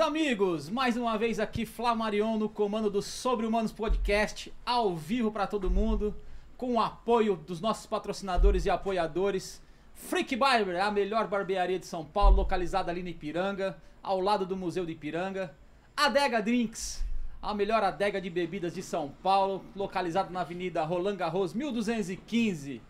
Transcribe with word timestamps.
Amigos! 0.00 0.70
Mais 0.70 0.96
uma 0.96 1.18
vez 1.18 1.38
aqui, 1.38 1.66
Flamarion 1.66 2.38
no 2.38 2.48
comando 2.48 2.88
do 2.88 3.02
Sobre 3.02 3.44
Humanos 3.44 3.70
Podcast, 3.70 4.50
ao 4.64 4.96
vivo 4.96 5.30
para 5.30 5.46
todo 5.46 5.70
mundo, 5.70 6.16
com 6.56 6.74
o 6.74 6.80
apoio 6.80 7.36
dos 7.36 7.60
nossos 7.60 7.84
patrocinadores 7.84 8.64
e 8.64 8.70
apoiadores. 8.70 9.62
Freak 9.92 10.34
Barber, 10.36 10.82
a 10.82 10.90
melhor 10.90 11.28
barbearia 11.28 11.78
de 11.78 11.84
São 11.84 12.02
Paulo, 12.02 12.36
localizada 12.36 12.90
ali 12.90 13.02
no 13.02 13.10
Ipiranga, 13.10 13.76
ao 14.02 14.20
lado 14.20 14.46
do 14.46 14.56
Museu 14.56 14.86
de 14.86 14.92
Ipiranga. 14.92 15.54
Adega 15.94 16.40
Drinks, 16.40 17.04
a 17.42 17.52
melhor 17.52 17.84
adega 17.84 18.22
de 18.22 18.30
bebidas 18.30 18.72
de 18.72 18.82
São 18.82 19.12
Paulo, 19.22 19.62
localizada 19.76 20.30
na 20.30 20.40
Avenida 20.40 20.82
Roland 20.82 21.16
Garros 21.16 21.52
1215, 21.52 22.80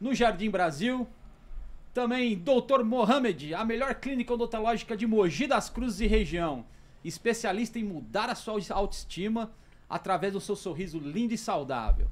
no 0.00 0.14
Jardim 0.14 0.48
Brasil. 0.48 1.06
Também 1.92 2.38
Dr. 2.38 2.84
Mohamed, 2.84 3.52
a 3.54 3.64
melhor 3.64 3.94
clínica 3.96 4.32
odontológica 4.32 4.96
de 4.96 5.06
Mogi 5.06 5.46
das 5.46 5.68
Cruzes 5.68 6.00
e 6.00 6.06
região. 6.06 6.64
Especialista 7.04 7.78
em 7.78 7.84
mudar 7.84 8.30
a 8.30 8.34
sua 8.34 8.60
autoestima 8.70 9.50
através 9.88 10.32
do 10.32 10.40
seu 10.40 10.54
sorriso 10.54 10.98
lindo 11.00 11.34
e 11.34 11.38
saudável. 11.38 12.08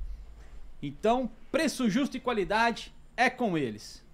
Então, 0.83 1.31
preço 1.53 1.89
justo 1.89 2.17
e 2.17 2.21
qualidade 2.21 2.93
é 3.17 3.31
com 3.31 3.57
eles. 3.57 4.05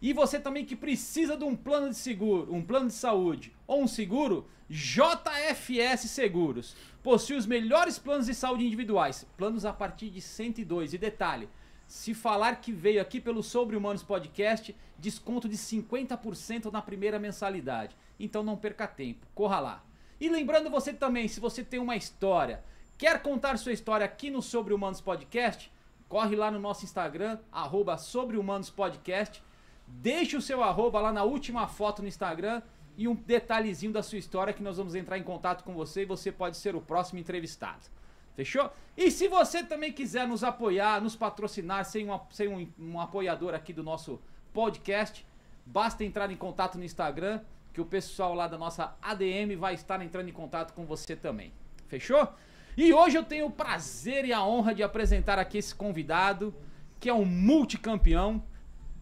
E 0.00 0.12
você 0.12 0.38
também 0.38 0.64
que 0.64 0.76
precisa 0.76 1.36
de 1.36 1.44
um 1.44 1.56
plano 1.56 1.90
de 1.90 1.96
seguro, 1.96 2.54
um 2.54 2.62
plano 2.62 2.88
de 2.88 2.94
saúde 2.94 3.52
ou 3.66 3.82
um 3.82 3.88
seguro, 3.88 4.46
JFS 4.68 6.10
Seguros. 6.10 6.74
Possui 7.02 7.36
os 7.36 7.46
melhores 7.46 7.98
planos 7.98 8.26
de 8.26 8.34
saúde 8.34 8.66
individuais, 8.66 9.26
planos 9.36 9.64
a 9.64 9.72
partir 9.72 10.10
de 10.10 10.20
102. 10.20 10.94
E 10.94 10.98
detalhe, 10.98 11.48
se 11.94 12.12
falar 12.12 12.56
que 12.56 12.72
veio 12.72 13.00
aqui 13.00 13.20
pelo 13.20 13.40
Sobre 13.40 13.76
Humanos 13.76 14.02
Podcast, 14.02 14.74
desconto 14.98 15.48
de 15.48 15.56
50% 15.56 16.72
na 16.72 16.82
primeira 16.82 17.20
mensalidade. 17.20 17.96
Então 18.18 18.42
não 18.42 18.56
perca 18.56 18.88
tempo, 18.88 19.24
corra 19.32 19.60
lá. 19.60 19.84
E 20.20 20.28
lembrando 20.28 20.68
você 20.68 20.92
também, 20.92 21.28
se 21.28 21.38
você 21.38 21.62
tem 21.62 21.78
uma 21.78 21.94
história, 21.94 22.64
quer 22.98 23.22
contar 23.22 23.56
sua 23.58 23.70
história 23.70 24.04
aqui 24.04 24.28
no 24.28 24.42
Sobre 24.42 24.74
Humanos 24.74 25.00
Podcast, 25.00 25.70
corre 26.08 26.34
lá 26.34 26.50
no 26.50 26.58
nosso 26.58 26.84
Instagram, 26.84 27.38
arroba 27.52 27.96
Sobre 27.96 28.36
Humanos 28.36 28.70
Podcast, 28.70 29.40
deixe 29.86 30.36
o 30.36 30.42
seu 30.42 30.64
arroba 30.64 31.00
lá 31.00 31.12
na 31.12 31.22
última 31.22 31.68
foto 31.68 32.02
no 32.02 32.08
Instagram 32.08 32.60
e 32.96 33.06
um 33.06 33.14
detalhezinho 33.14 33.92
da 33.92 34.02
sua 34.02 34.18
história 34.18 34.52
que 34.52 34.64
nós 34.64 34.78
vamos 34.78 34.96
entrar 34.96 35.16
em 35.16 35.22
contato 35.22 35.62
com 35.62 35.72
você 35.72 36.02
e 36.02 36.06
você 36.06 36.32
pode 36.32 36.56
ser 36.56 36.74
o 36.74 36.80
próximo 36.80 37.20
entrevistado. 37.20 37.86
Fechou? 38.34 38.70
E 38.96 39.10
se 39.10 39.28
você 39.28 39.62
também 39.62 39.92
quiser 39.92 40.26
nos 40.26 40.42
apoiar, 40.42 41.00
nos 41.00 41.14
patrocinar, 41.14 41.84
ser 41.84 42.08
um, 42.08 42.18
ser 42.30 42.48
um, 42.48 42.68
um 42.78 43.00
apoiador 43.00 43.54
aqui 43.54 43.72
do 43.72 43.82
nosso 43.82 44.20
podcast, 44.52 45.24
basta 45.64 46.04
entrar 46.04 46.30
em 46.30 46.36
contato 46.36 46.76
no 46.76 46.84
Instagram, 46.84 47.40
que 47.72 47.80
o 47.80 47.84
pessoal 47.84 48.34
lá 48.34 48.46
da 48.46 48.58
nossa 48.58 48.96
ADM 49.02 49.56
vai 49.58 49.74
estar 49.74 50.00
entrando 50.02 50.28
em 50.28 50.32
contato 50.32 50.72
com 50.72 50.84
você 50.84 51.14
também. 51.16 51.52
Fechou? 51.88 52.28
E 52.76 52.92
hoje 52.92 53.16
eu 53.16 53.24
tenho 53.24 53.46
o 53.46 53.50
prazer 53.50 54.24
e 54.24 54.32
a 54.32 54.44
honra 54.44 54.74
de 54.74 54.82
apresentar 54.82 55.38
aqui 55.38 55.58
esse 55.58 55.74
convidado, 55.74 56.52
que 56.98 57.08
é 57.08 57.14
um 57.14 57.24
multicampeão, 57.24 58.42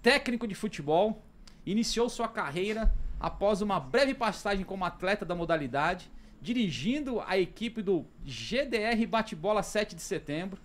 técnico 0.03 0.47
de 0.47 0.55
futebol, 0.55 1.23
iniciou 1.65 2.09
sua 2.09 2.29
carreira 2.29 2.93
após 3.19 3.63
uma 3.63 3.79
breve 3.79 4.13
passagem 4.13 4.65
como 4.65 4.85
atleta 4.85 5.25
da 5.25 5.35
modalidade 5.35 6.11
dirigindo 6.43 7.21
a 7.21 7.39
equipe 7.39 7.81
do 7.81 8.05
GDR 8.25 9.07
Bate-Bola 9.07 9.63
7 9.63 9.95
de 9.95 10.03
setembro. 10.03 10.61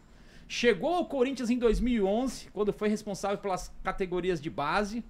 Chegou 0.47 0.95
ao 0.95 1.05
Corinthians 1.05 1.51
em 1.51 1.59
2011, 1.59 2.47
quando 2.51 2.73
foi 2.73 2.89
responsável 2.89 3.37
pelas 3.37 3.71
categorias 3.83 4.41
de 4.41 4.49
base. 4.49 5.03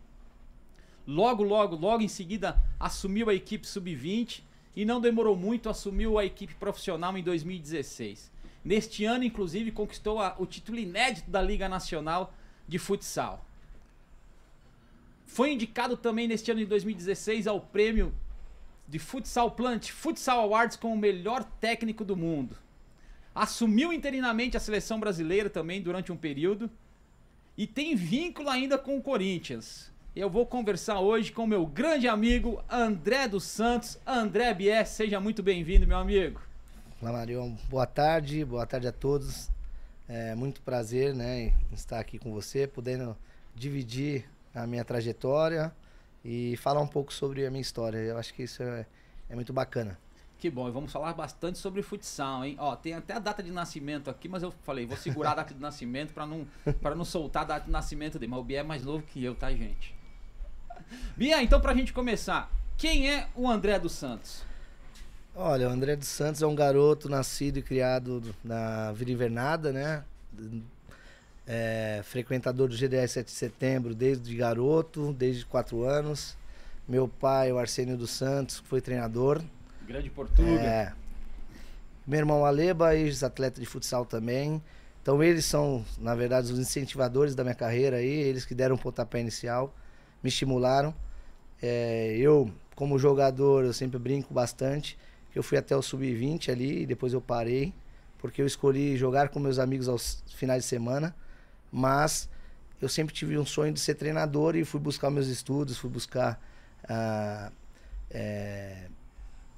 Logo, 1.07 1.41
logo, 1.41 1.77
logo 1.77 2.03
em 2.03 2.07
seguida 2.09 2.61
assumiu 2.77 3.29
a 3.29 3.33
equipe 3.33 3.65
sub-20 3.65 4.43
e 4.75 4.83
não 4.83 4.99
demorou 4.99 5.37
muito, 5.37 5.69
assumiu 5.69 6.19
a 6.19 6.25
equipe 6.25 6.53
profissional 6.55 7.17
em 7.17 7.23
2016. 7.23 8.29
Neste 8.63 9.05
ano, 9.05 9.23
inclusive, 9.23 9.71
conquistou 9.71 10.19
a, 10.19 10.35
o 10.37 10.45
título 10.45 10.77
inédito 10.77 11.31
da 11.31 11.41
Liga 11.41 11.69
Nacional 11.69 12.33
de 12.67 12.77
Futsal. 12.77 13.45
Foi 15.25 15.53
indicado 15.53 15.95
também 15.95 16.27
neste 16.27 16.51
ano 16.51 16.59
de 16.59 16.65
2016 16.65 17.47
ao 17.47 17.61
prêmio 17.61 18.13
de 18.87 18.99
Futsal 18.99 19.51
Plant 19.51 19.89
Futsal 19.89 20.39
Awards 20.39 20.77
como 20.77 20.93
o 20.93 20.97
melhor 20.97 21.43
técnico 21.59 22.05
do 22.05 22.15
mundo. 22.15 22.55
Assumiu 23.35 23.91
interinamente 23.91 24.57
a 24.57 24.59
seleção 24.59 24.99
brasileira 24.99 25.49
também 25.49 25.81
durante 25.81 26.11
um 26.11 26.17
período 26.17 26.69
e 27.57 27.67
tem 27.67 27.95
vínculo 27.95 28.49
ainda 28.49 28.77
com 28.77 28.97
o 28.97 29.01
Corinthians. 29.01 29.91
Eu 30.15 30.29
vou 30.29 30.45
conversar 30.47 30.99
hoje 30.99 31.31
com 31.31 31.45
meu 31.45 31.65
grande 31.65 32.07
amigo 32.07 32.63
André 32.69 33.27
dos 33.27 33.43
Santos. 33.43 33.99
André 34.05 34.51
Bies, 34.53 34.89
seja 34.89 35.19
muito 35.19 35.43
bem-vindo, 35.43 35.85
meu 35.85 35.97
amigo. 35.97 36.41
Olá, 36.99 37.11
Marion. 37.11 37.53
Boa 37.69 37.85
tarde, 37.85 38.43
boa 38.43 38.65
tarde 38.65 38.87
a 38.87 38.91
todos. 38.91 39.51
É 40.09 40.33
muito 40.33 40.61
prazer, 40.61 41.13
né, 41.13 41.53
estar 41.71 41.99
aqui 41.99 42.17
com 42.17 42.31
você, 42.31 42.65
podendo 42.65 43.15
dividir 43.53 44.25
a 44.55 44.65
minha 44.65 44.83
trajetória, 44.83 45.71
e 46.23 46.57
falar 46.57 46.81
um 46.81 46.87
pouco 46.87 47.13
sobre 47.13 47.45
a 47.45 47.49
minha 47.49 47.61
história. 47.61 47.97
Eu 47.97 48.17
acho 48.17 48.33
que 48.33 48.43
isso 48.43 48.63
é, 48.63 48.85
é 49.29 49.35
muito 49.35 49.53
bacana. 49.53 49.97
Que 50.39 50.51
bom, 50.51 50.67
e 50.67 50.71
vamos 50.71 50.91
falar 50.91 51.13
bastante 51.13 51.57
sobre 51.57 51.81
futsal, 51.81 52.45
hein? 52.45 52.55
Ó, 52.59 52.75
tem 52.75 52.93
até 52.93 53.15
a 53.15 53.19
data 53.19 53.41
de 53.41 53.49
nascimento 53.49 54.07
aqui, 54.07 54.29
mas 54.29 54.43
eu 54.43 54.51
falei, 54.61 54.85
vou 54.85 54.95
segurar 54.95 55.31
a 55.31 55.35
data 55.35 55.53
de 55.53 55.59
nascimento 55.59 56.13
para 56.13 56.27
não, 56.27 56.47
pra 56.79 56.93
não 56.93 57.03
soltar 57.03 57.41
a 57.41 57.45
data 57.45 57.65
de 57.65 57.71
nascimento 57.71 58.19
dele. 58.19 58.29
Mas 58.29 58.39
o 58.39 58.43
Bia 58.43 58.59
é 58.59 58.63
mais 58.63 58.83
novo 58.83 59.03
que 59.03 59.23
eu, 59.23 59.33
tá, 59.33 59.51
gente? 59.51 59.95
Bia, 61.15 61.41
então 61.41 61.59
pra 61.59 61.73
gente 61.73 61.91
começar, 61.91 62.51
quem 62.77 63.09
é 63.11 63.27
o 63.35 63.49
André 63.49 63.79
dos 63.79 63.93
Santos? 63.93 64.43
Olha, 65.35 65.67
o 65.67 65.71
André 65.71 65.95
dos 65.95 66.07
Santos 66.07 66.41
é 66.41 66.47
um 66.47 66.55
garoto 66.55 67.09
nascido 67.09 67.57
e 67.57 67.61
criado 67.63 68.35
na 68.43 68.91
Vila 68.91 69.11
Invernada, 69.11 69.73
né? 69.73 70.03
É, 71.47 72.01
frequentador 72.03 72.67
do 72.67 72.75
GDS 72.75 73.13
7 73.13 73.25
de 73.25 73.31
setembro 73.31 73.95
desde 73.95 74.35
garoto, 74.35 75.13
desde 75.13 75.45
4 75.45 75.83
anos. 75.83 76.37
Meu 76.87 77.07
pai, 77.07 77.51
o 77.51 77.57
Arsênio 77.57 77.97
dos 77.97 78.11
Santos, 78.11 78.57
foi 78.65 78.81
treinador. 78.81 79.41
Grande 79.87 80.09
Portuga. 80.09 80.61
É. 80.61 80.93
Meu 82.05 82.19
irmão 82.19 82.45
Aleba, 82.45 82.95
ex-atleta 82.95 83.61
de 83.61 83.65
futsal 83.65 84.05
também. 84.05 84.61
Então 85.01 85.23
eles 85.23 85.45
são, 85.45 85.85
na 85.99 86.13
verdade, 86.13 86.51
os 86.51 86.59
incentivadores 86.59 87.33
da 87.33 87.43
minha 87.43 87.55
carreira 87.55 87.97
aí, 87.97 88.09
eles 88.09 88.45
que 88.45 88.53
deram 88.53 88.75
o 88.75 88.77
pontapé 88.77 89.21
inicial, 89.21 89.73
me 90.21 90.27
estimularam. 90.27 90.93
É, 91.61 92.15
eu, 92.17 92.51
como 92.75 92.99
jogador, 92.99 93.63
eu 93.63 93.73
sempre 93.73 93.97
brinco 93.97 94.33
bastante. 94.33 94.97
Eu 95.33 95.41
fui 95.41 95.57
até 95.57 95.75
o 95.75 95.81
sub-20 95.81 96.49
ali 96.49 96.81
e 96.81 96.85
depois 96.85 97.13
eu 97.13 97.21
parei, 97.21 97.73
porque 98.17 98.41
eu 98.41 98.45
escolhi 98.45 98.97
jogar 98.97 99.29
com 99.29 99.39
meus 99.39 99.59
amigos 99.59 99.87
aos 99.87 100.23
finais 100.35 100.63
de 100.63 100.69
semana 100.69 101.15
mas 101.71 102.29
eu 102.81 102.87
sempre 102.87 103.13
tive 103.13 103.37
um 103.37 103.45
sonho 103.45 103.73
de 103.73 103.79
ser 103.79 103.95
treinador 103.95 104.55
e 104.55 104.63
fui 104.63 104.79
buscar 104.79 105.09
meus 105.09 105.27
estudos, 105.27 105.77
fui 105.77 105.89
buscar 105.89 106.39
uh, 106.83 107.51
é, 108.09 108.87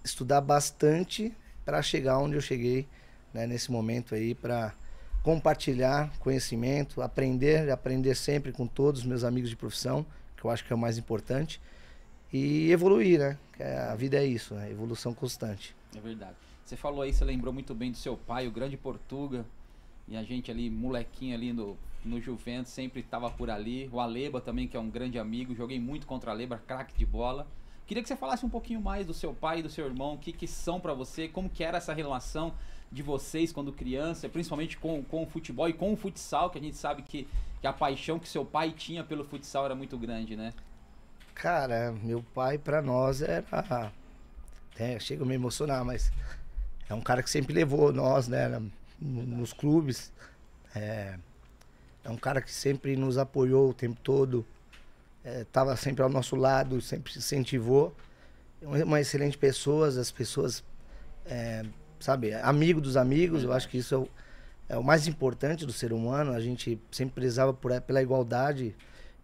estudar 0.03 0.41
bastante 0.41 1.33
para 1.65 1.81
chegar 1.81 2.17
onde 2.17 2.35
eu 2.35 2.41
cheguei 2.41 2.87
né, 3.33 3.45
nesse 3.45 3.71
momento 3.71 4.15
aí 4.15 4.33
para 4.33 4.73
compartilhar 5.21 6.11
conhecimento, 6.19 7.01
aprender, 7.01 7.69
aprender 7.69 8.15
sempre 8.15 8.51
com 8.51 8.65
todos 8.65 9.01
os 9.01 9.05
meus 9.05 9.23
amigos 9.23 9.49
de 9.49 9.55
profissão, 9.55 10.05
que 10.37 10.45
eu 10.45 10.49
acho 10.49 10.65
que 10.65 10.71
é 10.71 10.75
o 10.75 10.79
mais 10.79 10.97
importante, 10.97 11.61
e 12.31 12.71
evoluir, 12.71 13.19
né? 13.19 13.37
A 13.89 13.95
vida 13.95 14.17
é 14.17 14.25
isso, 14.25 14.53
né? 14.53 14.71
evolução 14.71 15.13
constante. 15.13 15.75
É 15.95 15.99
verdade. 15.99 16.35
Você 16.63 16.77
falou 16.77 17.01
aí, 17.01 17.11
você 17.11 17.25
lembrou 17.25 17.51
muito 17.51 17.73
bem 17.73 17.91
do 17.91 17.97
seu 17.97 18.15
pai, 18.15 18.47
o 18.47 18.51
grande 18.51 18.77
Portuga, 18.77 19.45
e 20.09 20.17
a 20.17 20.23
gente 20.23 20.49
ali, 20.51 20.69
molequinho 20.69 21.35
ali 21.35 21.53
no 21.53 21.77
no 22.03 22.19
Juventus, 22.21 22.71
sempre 22.71 23.01
estava 23.01 23.29
por 23.29 23.49
ali. 23.49 23.89
O 23.91 23.99
Aleba 23.99 24.39
também, 24.39 24.67
que 24.67 24.77
é 24.77 24.79
um 24.79 24.89
grande 24.89 25.19
amigo, 25.19 25.55
joguei 25.55 25.79
muito 25.79 26.07
contra 26.07 26.29
o 26.29 26.33
Aleba, 26.33 26.61
craque 26.65 26.97
de 26.97 27.05
bola. 27.05 27.47
Queria 27.85 28.03
que 28.03 28.09
você 28.09 28.15
falasse 28.15 28.45
um 28.45 28.49
pouquinho 28.49 28.79
mais 28.79 29.05
do 29.05 29.13
seu 29.13 29.33
pai 29.33 29.59
e 29.59 29.63
do 29.63 29.69
seu 29.69 29.85
irmão, 29.85 30.13
o 30.13 30.17
que, 30.17 30.31
que 30.31 30.47
são 30.47 30.79
para 30.79 30.93
você, 30.93 31.27
como 31.27 31.49
que 31.49 31.63
era 31.63 31.77
essa 31.77 31.93
relação 31.93 32.53
de 32.91 33.01
vocês 33.01 33.51
quando 33.51 33.71
criança, 33.71 34.29
principalmente 34.29 34.77
com, 34.77 35.03
com 35.03 35.23
o 35.23 35.25
futebol 35.25 35.67
e 35.67 35.73
com 35.73 35.93
o 35.93 35.97
futsal, 35.97 36.49
que 36.49 36.57
a 36.57 36.61
gente 36.61 36.77
sabe 36.77 37.01
que, 37.01 37.27
que 37.59 37.67
a 37.67 37.73
paixão 37.73 38.19
que 38.19 38.29
seu 38.29 38.45
pai 38.45 38.71
tinha 38.71 39.03
pelo 39.03 39.23
futsal 39.23 39.65
era 39.65 39.75
muito 39.75 39.97
grande, 39.97 40.35
né? 40.35 40.53
Cara, 41.33 41.91
meu 42.03 42.23
pai 42.33 42.57
para 42.57 42.81
nós 42.81 43.21
era. 43.21 43.91
É, 44.77 44.99
chega 44.99 45.23
a 45.23 45.25
me 45.25 45.35
emocionar, 45.35 45.83
mas 45.83 46.11
é 46.87 46.93
um 46.93 47.01
cara 47.01 47.21
que 47.21 47.29
sempre 47.29 47.53
levou 47.53 47.91
nós, 47.91 48.27
né, 48.27 48.61
nos 49.01 49.53
clubes. 49.53 50.11
É, 50.75 51.17
é 52.03 52.09
um 52.09 52.17
cara 52.17 52.41
que 52.41 52.51
sempre 52.51 52.95
nos 52.95 53.17
apoiou 53.17 53.69
o 53.69 53.73
tempo 53.73 53.99
todo, 54.01 54.45
estava 55.23 55.73
é, 55.73 55.75
sempre 55.75 56.03
ao 56.03 56.09
nosso 56.09 56.35
lado, 56.35 56.81
sempre 56.81 57.11
incentivou. 57.15 57.95
É 58.61 58.83
uma 58.83 58.99
excelente 58.99 59.37
pessoa, 59.37 59.87
as 59.87 60.11
pessoas, 60.11 60.63
é, 61.25 61.63
sabe, 61.99 62.33
amigo 62.33 62.81
dos 62.81 62.97
amigos, 62.97 63.43
eu 63.43 63.53
acho 63.53 63.69
que 63.69 63.77
isso 63.77 63.95
é 63.95 63.97
o, 63.97 64.09
é 64.69 64.77
o 64.77 64.83
mais 64.83 65.07
importante 65.07 65.65
do 65.65 65.73
ser 65.73 65.93
humano. 65.93 66.33
A 66.33 66.39
gente 66.39 66.79
sempre 66.91 67.15
prezava 67.15 67.53
por, 67.53 67.79
pela 67.81 68.01
igualdade, 68.01 68.75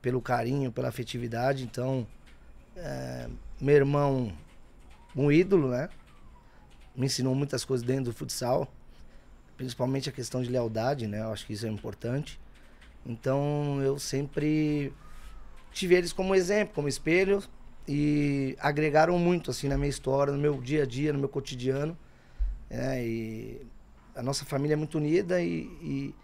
pelo 0.02 0.22
carinho, 0.22 0.72
pela 0.72 0.88
afetividade. 0.88 1.64
Então, 1.64 2.08
é, 2.76 3.28
meu 3.60 3.76
irmão 3.76 4.34
um 5.16 5.32
ídolo, 5.32 5.70
né? 5.70 5.90
Me 6.96 7.06
ensinou 7.06 7.34
muitas 7.34 7.64
coisas 7.64 7.86
dentro 7.86 8.06
do 8.06 8.14
futsal, 8.14 8.68
principalmente 9.58 10.10
a 10.10 10.12
questão 10.12 10.42
de 10.42 10.50
lealdade, 10.50 11.08
né? 11.08 11.22
Eu 11.22 11.32
acho 11.32 11.46
que 11.46 11.54
isso 11.54 11.66
é 11.66 11.70
importante. 11.70 12.40
Então 13.06 13.82
eu 13.82 14.00
sempre 14.00 14.92
tive 15.72 15.96
eles 15.96 16.12
como 16.12 16.34
exemplo, 16.34 16.74
como 16.74 16.88
espelho 16.88 17.44
e 17.88 18.56
agregaram 18.60 19.18
muito 19.20 19.52
assim 19.52 19.68
na 19.68 19.78
minha 19.78 19.90
história, 19.90 20.34
no 20.34 20.40
meu 20.40 20.60
dia 20.60 20.84
a 20.84 20.86
dia, 20.86 21.14
no 21.14 21.20
meu 21.20 21.30
cotidiano. 21.30 21.98
É, 22.70 23.06
e 23.06 23.62
a 24.16 24.24
nossa 24.24 24.44
família 24.44 24.74
é 24.74 24.78
muito 24.78 24.98
unida 24.98 25.42
e, 25.42 25.70
e, 25.82 26.16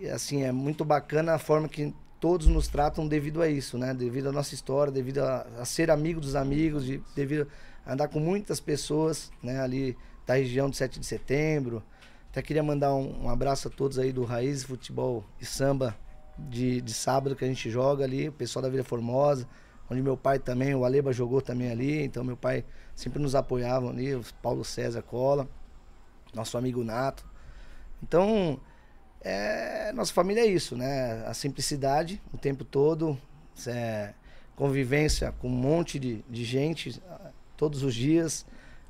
e, 0.00 0.08
assim 0.08 0.42
é 0.42 0.50
muito 0.50 0.84
bacana 0.84 1.34
a 1.34 1.38
forma 1.38 1.68
que 1.68 1.94
todos 2.18 2.46
nos 2.46 2.66
tratam 2.68 3.06
devido 3.06 3.42
a 3.42 3.48
isso, 3.48 3.78
né? 3.78 3.94
Devido 3.94 4.28
à 4.28 4.32
nossa 4.32 4.54
história, 4.54 4.92
devido 4.92 5.18
a, 5.18 5.46
a 5.60 5.64
ser 5.64 5.90
amigo 5.90 6.20
dos 6.20 6.34
amigos, 6.34 6.84
de, 6.84 7.00
devido 7.14 7.46
a 7.86 7.92
andar 7.92 8.08
com 8.08 8.18
muitas 8.18 8.58
pessoas, 8.58 9.30
né? 9.42 9.60
Ali 9.60 9.96
da 10.26 10.34
região 10.34 10.68
do 10.68 10.74
7 10.76 10.98
de 10.98 11.06
setembro. 11.06 11.82
Até 12.32 12.40
queria 12.40 12.62
mandar 12.62 12.94
um, 12.94 13.24
um 13.24 13.28
abraço 13.28 13.68
a 13.68 13.70
todos 13.70 13.98
aí 13.98 14.10
do 14.10 14.24
Raiz 14.24 14.64
Futebol 14.64 15.22
e 15.38 15.44
Samba 15.44 15.94
de, 16.38 16.80
de 16.80 16.94
sábado 16.94 17.36
que 17.36 17.44
a 17.44 17.46
gente 17.46 17.68
joga 17.68 18.04
ali, 18.04 18.30
o 18.30 18.32
pessoal 18.32 18.62
da 18.62 18.70
Vila 18.70 18.82
Formosa, 18.82 19.46
onde 19.90 20.00
meu 20.00 20.16
pai 20.16 20.38
também, 20.38 20.74
o 20.74 20.82
Aleba 20.82 21.12
jogou 21.12 21.42
também 21.42 21.70
ali, 21.70 22.02
então 22.02 22.24
meu 22.24 22.34
pai 22.34 22.64
sempre 22.96 23.20
nos 23.20 23.34
apoiava 23.34 23.90
ali, 23.90 24.14
o 24.14 24.24
Paulo 24.40 24.64
César 24.64 25.02
Cola, 25.02 25.46
nosso 26.32 26.56
amigo 26.56 26.82
Nato. 26.82 27.22
Então, 28.02 28.58
é, 29.20 29.92
nossa 29.92 30.14
família 30.14 30.40
é 30.40 30.46
isso, 30.46 30.74
né? 30.74 31.26
A 31.26 31.34
simplicidade 31.34 32.18
o 32.32 32.38
tempo 32.38 32.64
todo, 32.64 33.18
é, 33.66 34.14
convivência 34.56 35.32
com 35.32 35.48
um 35.48 35.50
monte 35.50 35.98
de, 35.98 36.24
de 36.30 36.44
gente 36.44 36.98
todos 37.58 37.82
os 37.82 37.94
dias. 37.94 38.46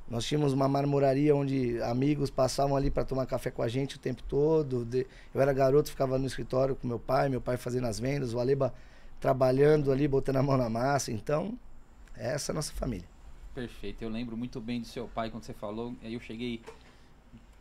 Nós 0.09 0.25
tínhamos 0.25 0.53
uma 0.53 0.67
marmoraria 0.67 1.35
onde 1.35 1.81
amigos 1.81 2.29
passavam 2.29 2.75
ali 2.75 2.91
para 2.91 3.05
tomar 3.05 3.25
café 3.25 3.49
com 3.49 3.61
a 3.61 3.67
gente 3.67 3.95
o 3.95 3.99
tempo 3.99 4.21
todo. 4.23 4.87
Eu 5.33 5.41
era 5.41 5.53
garoto, 5.53 5.89
ficava 5.89 6.19
no 6.19 6.27
escritório 6.27 6.75
com 6.75 6.87
meu 6.87 6.99
pai, 6.99 7.29
meu 7.29 7.41
pai 7.41 7.57
fazendo 7.57 7.87
as 7.87 7.99
vendas, 7.99 8.33
o 8.33 8.39
Aleba 8.39 8.73
trabalhando 9.19 9.91
ali, 9.91 10.07
botando 10.07 10.35
a 10.35 10.43
mão 10.43 10.57
na 10.57 10.69
massa. 10.69 11.11
Então, 11.11 11.57
essa 12.15 12.51
é 12.51 12.53
a 12.53 12.55
nossa 12.55 12.73
família. 12.73 13.07
Perfeito. 13.55 14.01
Eu 14.01 14.09
lembro 14.09 14.35
muito 14.35 14.59
bem 14.59 14.81
do 14.81 14.87
seu 14.87 15.07
pai 15.07 15.29
quando 15.29 15.43
você 15.43 15.53
falou. 15.53 15.95
Aí 16.03 16.13
eu 16.13 16.19
cheguei 16.19 16.61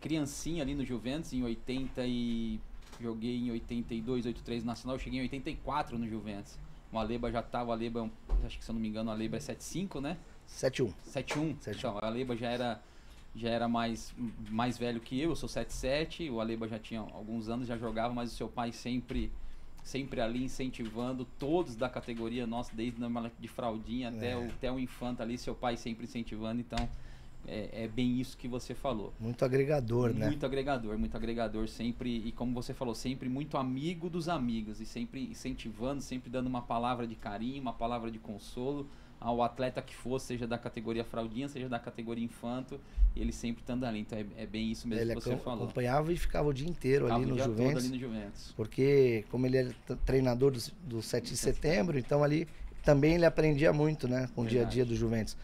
criancinha 0.00 0.62
ali 0.62 0.74
no 0.74 0.84
Juventus 0.84 1.32
em 1.32 1.42
80 1.42 2.04
e 2.04 2.60
joguei 3.00 3.36
em 3.36 3.50
82, 3.52 4.26
83 4.26 4.64
nacional, 4.64 4.96
eu 4.96 5.00
cheguei 5.00 5.20
em 5.20 5.22
84 5.22 5.96
no 5.96 6.08
Juventus. 6.08 6.58
O 6.92 6.98
Aleba 6.98 7.30
já 7.30 7.42
tava, 7.42 7.70
o 7.70 7.72
Aleba, 7.72 8.10
é 8.42 8.46
acho 8.46 8.58
que 8.58 8.64
se 8.64 8.70
eu 8.70 8.74
não 8.74 8.80
me 8.80 8.88
engano, 8.88 9.10
o 9.10 9.12
Aleba 9.12 9.36
é 9.36 9.40
75, 9.40 10.00
né? 10.00 10.18
71. 10.52 10.92
71. 11.04 11.56
Então, 11.66 11.94
o 11.96 12.04
Aleba 12.04 12.36
já 12.36 12.50
era 12.50 12.82
já 13.34 13.48
era 13.48 13.66
mais 13.66 14.14
mais 14.50 14.76
velho 14.76 15.00
que 15.00 15.18
eu, 15.18 15.30
eu 15.30 15.36
sou 15.36 15.48
77, 15.48 16.28
o 16.28 16.40
Aleba 16.40 16.68
já 16.68 16.78
tinha 16.78 17.00
alguns 17.00 17.48
anos, 17.48 17.66
já 17.66 17.78
jogava, 17.78 18.12
mas 18.12 18.30
o 18.32 18.34
seu 18.34 18.48
pai 18.48 18.72
sempre 18.72 19.32
sempre 19.82 20.20
ali 20.20 20.44
incentivando 20.44 21.24
todos 21.38 21.74
da 21.74 21.88
categoria 21.88 22.46
nossa, 22.46 22.70
desde 22.74 23.00
de 23.40 23.48
fraldinha 23.48 24.10
até, 24.10 24.32
é. 24.32 24.36
o, 24.36 24.44
até 24.44 24.70
o 24.70 24.78
infanto 24.78 25.22
ali, 25.22 25.36
seu 25.36 25.54
pai 25.54 25.76
sempre 25.76 26.04
incentivando, 26.04 26.60
então 26.60 26.88
é, 27.48 27.84
é, 27.84 27.88
bem 27.88 28.20
isso 28.20 28.36
que 28.36 28.46
você 28.46 28.74
falou. 28.74 29.12
Muito 29.18 29.44
agregador, 29.44 30.10
muito 30.10 30.18
né? 30.18 30.26
Muito 30.28 30.46
agregador, 30.46 30.96
muito 30.98 31.16
agregador, 31.16 31.68
sempre, 31.68 32.22
e 32.24 32.30
como 32.30 32.54
você 32.54 32.72
falou, 32.72 32.94
sempre 32.94 33.28
muito 33.28 33.56
amigo 33.56 34.08
dos 34.08 34.28
amigos, 34.28 34.80
e 34.80 34.86
sempre 34.86 35.30
incentivando, 35.30 36.00
sempre 36.00 36.30
dando 36.30 36.46
uma 36.46 36.62
palavra 36.62 37.04
de 37.04 37.16
carinho, 37.16 37.60
uma 37.60 37.72
palavra 37.72 38.10
de 38.10 38.20
consolo 38.20 38.88
ao 39.22 39.42
atleta 39.42 39.80
que 39.80 39.94
for, 39.94 40.18
seja 40.18 40.46
da 40.46 40.58
categoria 40.58 41.04
fraldinha, 41.04 41.48
seja 41.48 41.68
da 41.68 41.78
categoria 41.78 42.24
infanto, 42.24 42.80
ele 43.14 43.32
sempre 43.32 43.62
estando 43.62 43.84
ali. 43.84 44.00
Então 44.00 44.18
é, 44.18 44.26
é 44.36 44.46
bem 44.46 44.70
isso 44.70 44.86
mesmo 44.88 45.02
ele 45.02 45.14
que 45.14 45.22
você 45.22 45.36
falou. 45.36 45.64
acompanhava 45.64 46.12
e 46.12 46.16
ficava 46.16 46.48
o 46.48 46.52
dia 46.52 46.68
inteiro 46.68 47.04
ficava 47.04 47.22
ali, 47.22 47.30
no 47.30 47.38
Juventus, 47.38 47.84
ali 47.84 47.92
no 47.94 47.98
Juventus. 47.98 48.52
Porque 48.56 49.24
como 49.30 49.46
ele 49.46 49.58
era 49.58 49.74
treinador 50.04 50.50
do, 50.50 50.60
do 50.84 51.02
7 51.02 51.30
de 51.30 51.36
setembro, 51.36 51.98
então 51.98 52.24
ali 52.24 52.48
também 52.84 53.14
ele 53.14 53.24
aprendia 53.24 53.72
muito, 53.72 54.08
né, 54.08 54.28
com 54.34 54.42
Verdade. 54.42 54.46
o 54.46 54.48
dia 54.48 54.62
a 54.62 54.64
dia 54.64 54.84
do 54.84 54.96
Juventus. 54.96 55.36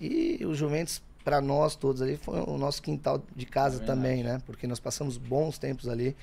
E 0.00 0.44
o 0.44 0.54
Juventus 0.54 1.00
para 1.22 1.40
nós 1.40 1.76
todos 1.76 2.02
ali 2.02 2.16
foi 2.16 2.40
o 2.40 2.58
nosso 2.58 2.82
quintal 2.82 3.22
de 3.36 3.46
casa 3.46 3.82
é 3.82 3.86
também, 3.86 4.22
né? 4.22 4.40
Porque 4.46 4.66
nós 4.66 4.80
passamos 4.80 5.18
bons 5.18 5.58
tempos 5.58 5.88
ali, 5.88 6.16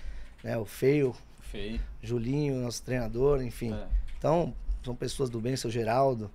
né? 0.43 0.57
O 0.57 0.65
Feio, 0.65 1.15
Feio. 1.39 1.79
Julinho, 2.01 2.61
nosso 2.61 2.81
treinador, 2.83 3.41
enfim. 3.43 3.71
É. 3.73 3.87
Então, 4.17 4.53
são 4.83 4.95
pessoas 4.95 5.29
do 5.29 5.39
bem, 5.39 5.55
seu 5.55 5.69
Geraldo. 5.69 6.31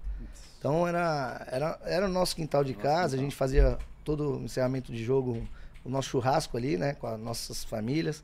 Então 0.63 0.87
era, 0.87 1.45
era, 1.51 1.81
era 1.85 2.07
o 2.07 2.09
nosso 2.09 2.37
quintal 2.37 2.63
de 2.63 2.73
casa, 2.73 3.17
a 3.17 3.19
gente 3.19 3.35
fazia 3.35 3.77
todo 4.05 4.39
o 4.39 4.45
encerramento 4.45 4.93
de 4.93 5.03
jogo, 5.03 5.45
o 5.85 5.91
nosso 5.91 6.11
churrasco 6.11 6.57
ali, 6.57 6.77
né? 6.77 6.95
Com 6.95 7.09
as 7.09 7.19
nossas 7.19 7.65
famílias. 7.65 8.23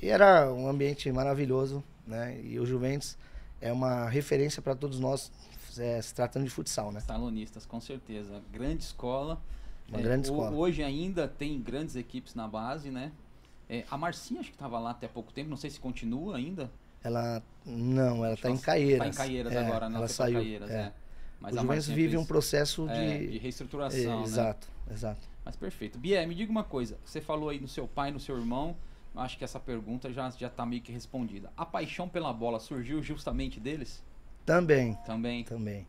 E 0.00 0.08
era 0.08 0.52
um 0.52 0.68
ambiente 0.68 1.10
maravilhoso, 1.10 1.82
né? 2.06 2.40
E 2.44 2.60
o 2.60 2.64
Juventus 2.64 3.18
é 3.60 3.72
uma 3.72 4.08
referência 4.08 4.62
para 4.62 4.76
todos 4.76 5.00
nós, 5.00 5.32
é, 5.76 6.00
se 6.00 6.14
tratando 6.14 6.44
de 6.44 6.50
futsal, 6.50 6.92
né? 6.92 7.02
Talonistas, 7.04 7.66
com 7.66 7.80
certeza. 7.80 8.40
Grande 8.52 8.84
escola. 8.84 9.42
Uma 9.88 9.98
é, 9.98 10.02
grande 10.02 10.28
escola. 10.28 10.52
Hoje 10.52 10.80
ainda 10.80 11.26
tem 11.26 11.60
grandes 11.60 11.96
equipes 11.96 12.36
na 12.36 12.46
base, 12.46 12.88
né? 12.88 13.10
É, 13.68 13.82
a 13.90 13.98
Marcinha 13.98 14.38
acho 14.38 14.50
que 14.50 14.54
estava 14.54 14.78
lá 14.78 14.92
até 14.92 15.08
pouco 15.08 15.32
tempo, 15.32 15.50
não 15.50 15.56
sei 15.56 15.70
se 15.70 15.80
continua 15.80 16.36
ainda. 16.36 16.70
Ela 17.02 17.42
não, 17.66 18.24
ela 18.24 18.34
está 18.34 18.48
em 18.48 18.58
Caieiras. 18.58 19.08
Está 19.08 19.24
em 19.24 19.26
Caieiras 19.26 19.52
é, 19.52 19.58
agora, 19.58 19.88
não 19.88 19.98
ela 19.98 20.06
saiu. 20.06 20.38
Caieiras, 20.38 20.70
é. 20.70 20.92
É. 21.48 21.52
Mas 21.52 21.54
o 21.54 21.60
Juventus 21.60 21.86
vive 21.88 22.10
fez, 22.10 22.22
um 22.22 22.24
processo 22.24 22.88
é, 22.88 23.18
de, 23.18 23.26
de 23.32 23.38
reestruturação, 23.38 24.20
né? 24.20 24.24
Exato, 24.24 24.68
exato. 24.90 25.28
Mas 25.44 25.56
perfeito. 25.56 25.98
Bia, 25.98 26.26
me 26.26 26.34
diga 26.34 26.50
uma 26.50 26.64
coisa. 26.64 26.98
Você 27.04 27.20
falou 27.20 27.48
aí 27.48 27.60
no 27.60 27.68
seu 27.68 27.86
pai, 27.86 28.10
no 28.10 28.20
seu 28.20 28.36
irmão. 28.36 28.76
Acho 29.14 29.38
que 29.38 29.44
essa 29.44 29.60
pergunta 29.60 30.12
já 30.12 30.28
já 30.30 30.48
está 30.48 30.66
meio 30.66 30.82
que 30.82 30.90
respondida. 30.90 31.52
A 31.56 31.64
paixão 31.64 32.08
pela 32.08 32.32
bola 32.32 32.58
surgiu 32.58 33.02
justamente 33.02 33.60
deles? 33.60 34.02
Também. 34.44 34.94
Também. 35.06 35.44
Também. 35.44 35.86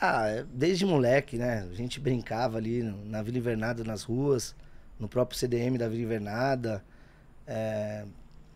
Ah, 0.00 0.26
é, 0.28 0.44
desde 0.44 0.86
moleque, 0.86 1.36
né? 1.36 1.68
A 1.70 1.74
gente 1.74 2.00
brincava 2.00 2.56
ali 2.56 2.82
na 2.82 3.20
Vila 3.22 3.36
Invernada, 3.36 3.84
nas 3.84 4.02
ruas, 4.02 4.56
no 4.98 5.06
próprio 5.06 5.38
CDM 5.38 5.76
da 5.76 5.88
Vila 5.88 6.02
Invernada. 6.02 6.82
É, 7.46 8.06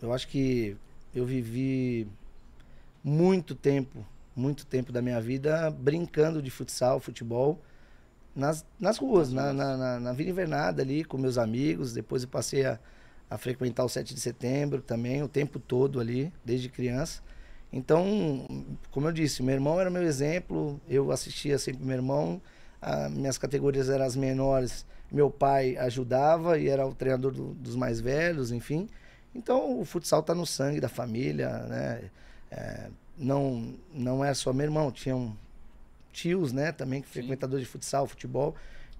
eu 0.00 0.12
acho 0.12 0.26
que 0.28 0.76
eu 1.14 1.26
vivi 1.26 2.08
muito 3.02 3.54
tempo, 3.54 4.04
muito 4.34 4.66
tempo 4.66 4.92
da 4.92 5.00
minha 5.00 5.20
vida 5.20 5.70
brincando 5.70 6.42
de 6.42 6.50
futsal, 6.50 7.00
futebol, 7.00 7.62
nas, 8.34 8.64
nas 8.80 8.98
ruas, 8.98 9.32
na, 9.32 9.52
na, 9.52 9.76
na, 9.76 10.00
na 10.00 10.12
Vila 10.12 10.30
Invernada 10.30 10.82
ali, 10.82 11.04
com 11.04 11.16
meus 11.16 11.38
amigos. 11.38 11.92
Depois 11.92 12.22
eu 12.22 12.28
passei 12.28 12.64
a, 12.64 12.78
a 13.30 13.38
frequentar 13.38 13.84
o 13.84 13.88
7 13.88 14.14
de 14.14 14.20
setembro 14.20 14.82
também, 14.82 15.22
o 15.22 15.28
tempo 15.28 15.58
todo 15.58 16.00
ali, 16.00 16.32
desde 16.44 16.68
criança. 16.68 17.22
Então, 17.72 18.46
como 18.90 19.08
eu 19.08 19.12
disse, 19.12 19.42
meu 19.42 19.54
irmão 19.54 19.80
era 19.80 19.90
meu 19.90 20.02
exemplo, 20.02 20.80
eu 20.88 21.10
assistia 21.10 21.58
sempre 21.58 21.84
meu 21.84 21.96
irmão, 21.96 22.40
minhas 23.10 23.38
categorias 23.38 23.88
eram 23.88 24.04
as 24.04 24.14
menores, 24.14 24.86
meu 25.10 25.30
pai 25.30 25.76
ajudava 25.76 26.58
e 26.58 26.68
era 26.68 26.86
o 26.86 26.94
treinador 26.94 27.32
do, 27.32 27.54
dos 27.54 27.74
mais 27.74 28.00
velhos, 28.00 28.52
enfim. 28.52 28.88
Então, 29.34 29.80
o 29.80 29.84
futsal 29.84 30.20
está 30.20 30.34
no 30.34 30.46
sangue 30.46 30.80
da 30.80 30.88
família, 30.88 31.50
né? 31.64 32.10
É, 32.50 32.90
não, 33.16 33.74
não 33.92 34.24
era 34.24 34.34
só 34.34 34.52
meu 34.52 34.64
irmão, 34.64 34.90
tinham 34.90 35.36
tios, 36.12 36.52
né, 36.52 36.72
também, 36.72 37.02
que 37.02 37.08
frequentadores 37.08 37.66
de 37.66 37.70
futsal, 37.70 38.06
futebol. 38.06 38.54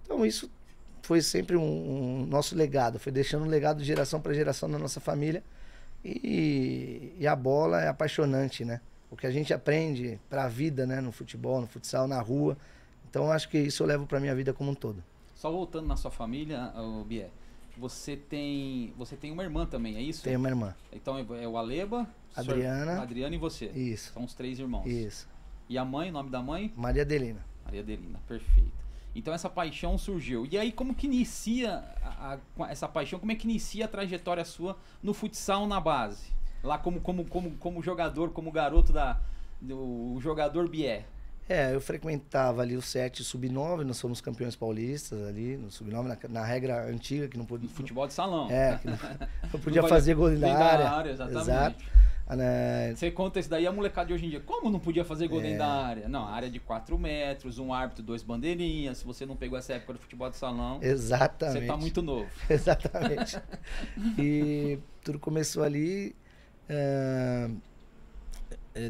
Então, 0.04 0.24
isso 0.26 0.50
foi 1.02 1.20
sempre 1.20 1.56
um, 1.56 1.62
um 2.22 2.26
nosso 2.26 2.56
legado, 2.56 2.98
foi 2.98 3.12
deixando 3.12 3.44
um 3.44 3.48
legado 3.48 3.78
de 3.78 3.84
geração 3.84 4.20
para 4.20 4.32
geração 4.32 4.68
na 4.68 4.78
nossa 4.78 5.00
família. 5.00 5.42
E, 6.04 7.14
e, 7.18 7.26
a 7.26 7.34
bola 7.34 7.80
é 7.80 7.88
apaixonante, 7.88 8.64
né? 8.64 8.80
O 9.10 9.16
que 9.16 9.26
a 9.26 9.30
gente 9.30 9.54
aprende 9.54 10.20
para 10.28 10.44
a 10.44 10.48
vida, 10.48 10.86
né? 10.86 11.00
No 11.00 11.10
futebol, 11.12 11.60
no 11.60 11.66
futsal, 11.66 12.06
na 12.06 12.20
rua. 12.20 12.58
Então 13.08 13.30
acho 13.30 13.48
que 13.48 13.58
isso 13.58 13.82
eu 13.82 13.86
levo 13.86 14.06
para 14.06 14.20
minha 14.20 14.34
vida 14.34 14.52
como 14.52 14.70
um 14.70 14.74
todo. 14.74 15.02
Só 15.34 15.50
voltando 15.50 15.86
na 15.86 15.96
sua 15.96 16.10
família, 16.10 16.72
o 16.76 17.04
Bié, 17.04 17.30
você 17.76 18.16
tem 18.16 18.92
você 18.96 19.16
tem 19.16 19.30
uma 19.30 19.42
irmã 19.42 19.66
também, 19.66 19.96
é 19.96 20.02
isso? 20.02 20.22
Tenho 20.22 20.38
uma 20.38 20.48
irmã. 20.48 20.74
Então 20.92 21.18
é, 21.18 21.44
é 21.44 21.48
o 21.48 21.56
Aleba, 21.56 22.06
Adriana, 22.34 23.02
Adriana 23.02 23.34
e 23.34 23.38
você. 23.38 23.66
Isso. 23.66 24.12
São 24.12 24.24
os 24.24 24.34
três 24.34 24.58
irmãos. 24.58 24.86
Isso. 24.86 25.28
E 25.68 25.78
a 25.78 25.84
mãe, 25.84 26.10
o 26.10 26.12
nome 26.12 26.30
da 26.30 26.42
mãe? 26.42 26.72
Maria 26.76 27.02
Adelina. 27.02 27.44
Maria 27.64 27.80
Adelina, 27.80 28.20
perfeito. 28.28 28.84
Então 29.14 29.32
essa 29.32 29.48
paixão 29.48 29.96
surgiu. 29.96 30.46
E 30.50 30.58
aí 30.58 30.72
como 30.72 30.94
que 30.94 31.06
inicia 31.06 31.84
a, 32.02 32.38
a, 32.58 32.70
essa 32.70 32.88
paixão? 32.88 33.18
Como 33.18 33.32
é 33.32 33.34
que 33.34 33.48
inicia 33.48 33.84
a 33.84 33.88
trajetória 33.88 34.44
sua 34.44 34.76
no 35.02 35.14
futsal 35.14 35.66
na 35.66 35.80
base? 35.80 36.32
Lá 36.62 36.78
como 36.78 37.00
como 37.00 37.24
como, 37.26 37.52
como 37.52 37.82
jogador, 37.82 38.30
como 38.30 38.50
garoto 38.50 38.92
da 38.92 39.20
do 39.60 40.18
jogador 40.20 40.68
Bié. 40.68 41.06
É, 41.48 41.74
eu 41.74 41.80
frequentava 41.80 42.62
ali 42.62 42.74
o 42.74 42.80
7 42.80 43.22
sub-9, 43.22 43.82
nós 43.82 44.00
fomos 44.00 44.20
campeões 44.20 44.56
paulistas 44.56 45.22
ali 45.26 45.56
no 45.58 45.70
sub-9, 45.70 46.04
na, 46.04 46.18
na, 46.28 46.44
regra 46.44 46.86
antiga 46.86 47.28
que 47.28 47.36
não 47.36 47.44
podia. 47.44 47.68
Futebol 47.68 48.06
de 48.06 48.14
salão. 48.14 48.50
É, 48.50 48.78
que 48.78 48.86
não, 48.86 48.98
não 49.52 49.60
podia 49.60 49.82
não 49.82 49.88
fazer 49.88 50.14
gol 50.14 50.30
na 50.30 50.54
área. 50.54 50.88
área 50.88 51.10
exatamente. 51.10 51.42
Exato. 51.42 51.84
Ah, 52.26 52.36
né, 52.36 52.94
Você 52.96 53.10
conta 53.10 53.38
isso 53.38 53.50
daí, 53.50 53.66
a 53.66 53.72
molecada 53.72 54.06
de 54.08 54.14
hoje 54.14 54.24
em 54.24 54.30
dia, 54.30 54.40
como 54.40 54.70
não 54.70 54.80
podia 54.80 55.04
fazer 55.04 55.28
gol 55.28 55.40
É. 55.40 55.42
dentro 55.42 55.58
da 55.58 55.66
área? 55.68 56.08
Não, 56.08 56.26
área 56.26 56.48
de 56.48 56.58
4 56.58 56.98
metros, 56.98 57.58
um 57.58 57.74
árbitro, 57.74 58.02
dois 58.02 58.22
bandeirinhas. 58.22 58.96
Se 58.96 59.04
você 59.04 59.26
não 59.26 59.36
pegou 59.36 59.58
essa 59.58 59.74
época 59.74 59.92
do 59.92 59.98
futebol 59.98 60.30
de 60.30 60.36
salão, 60.38 60.78
Exatamente. 60.80 61.60
você 61.60 61.66
tá 61.66 61.76
muito 61.76 62.00
novo. 62.00 62.26
Exatamente. 62.48 63.38
e 64.18 64.78
tudo 65.02 65.18
começou 65.18 65.62
ali. 65.62 66.16
eh, 66.66 67.50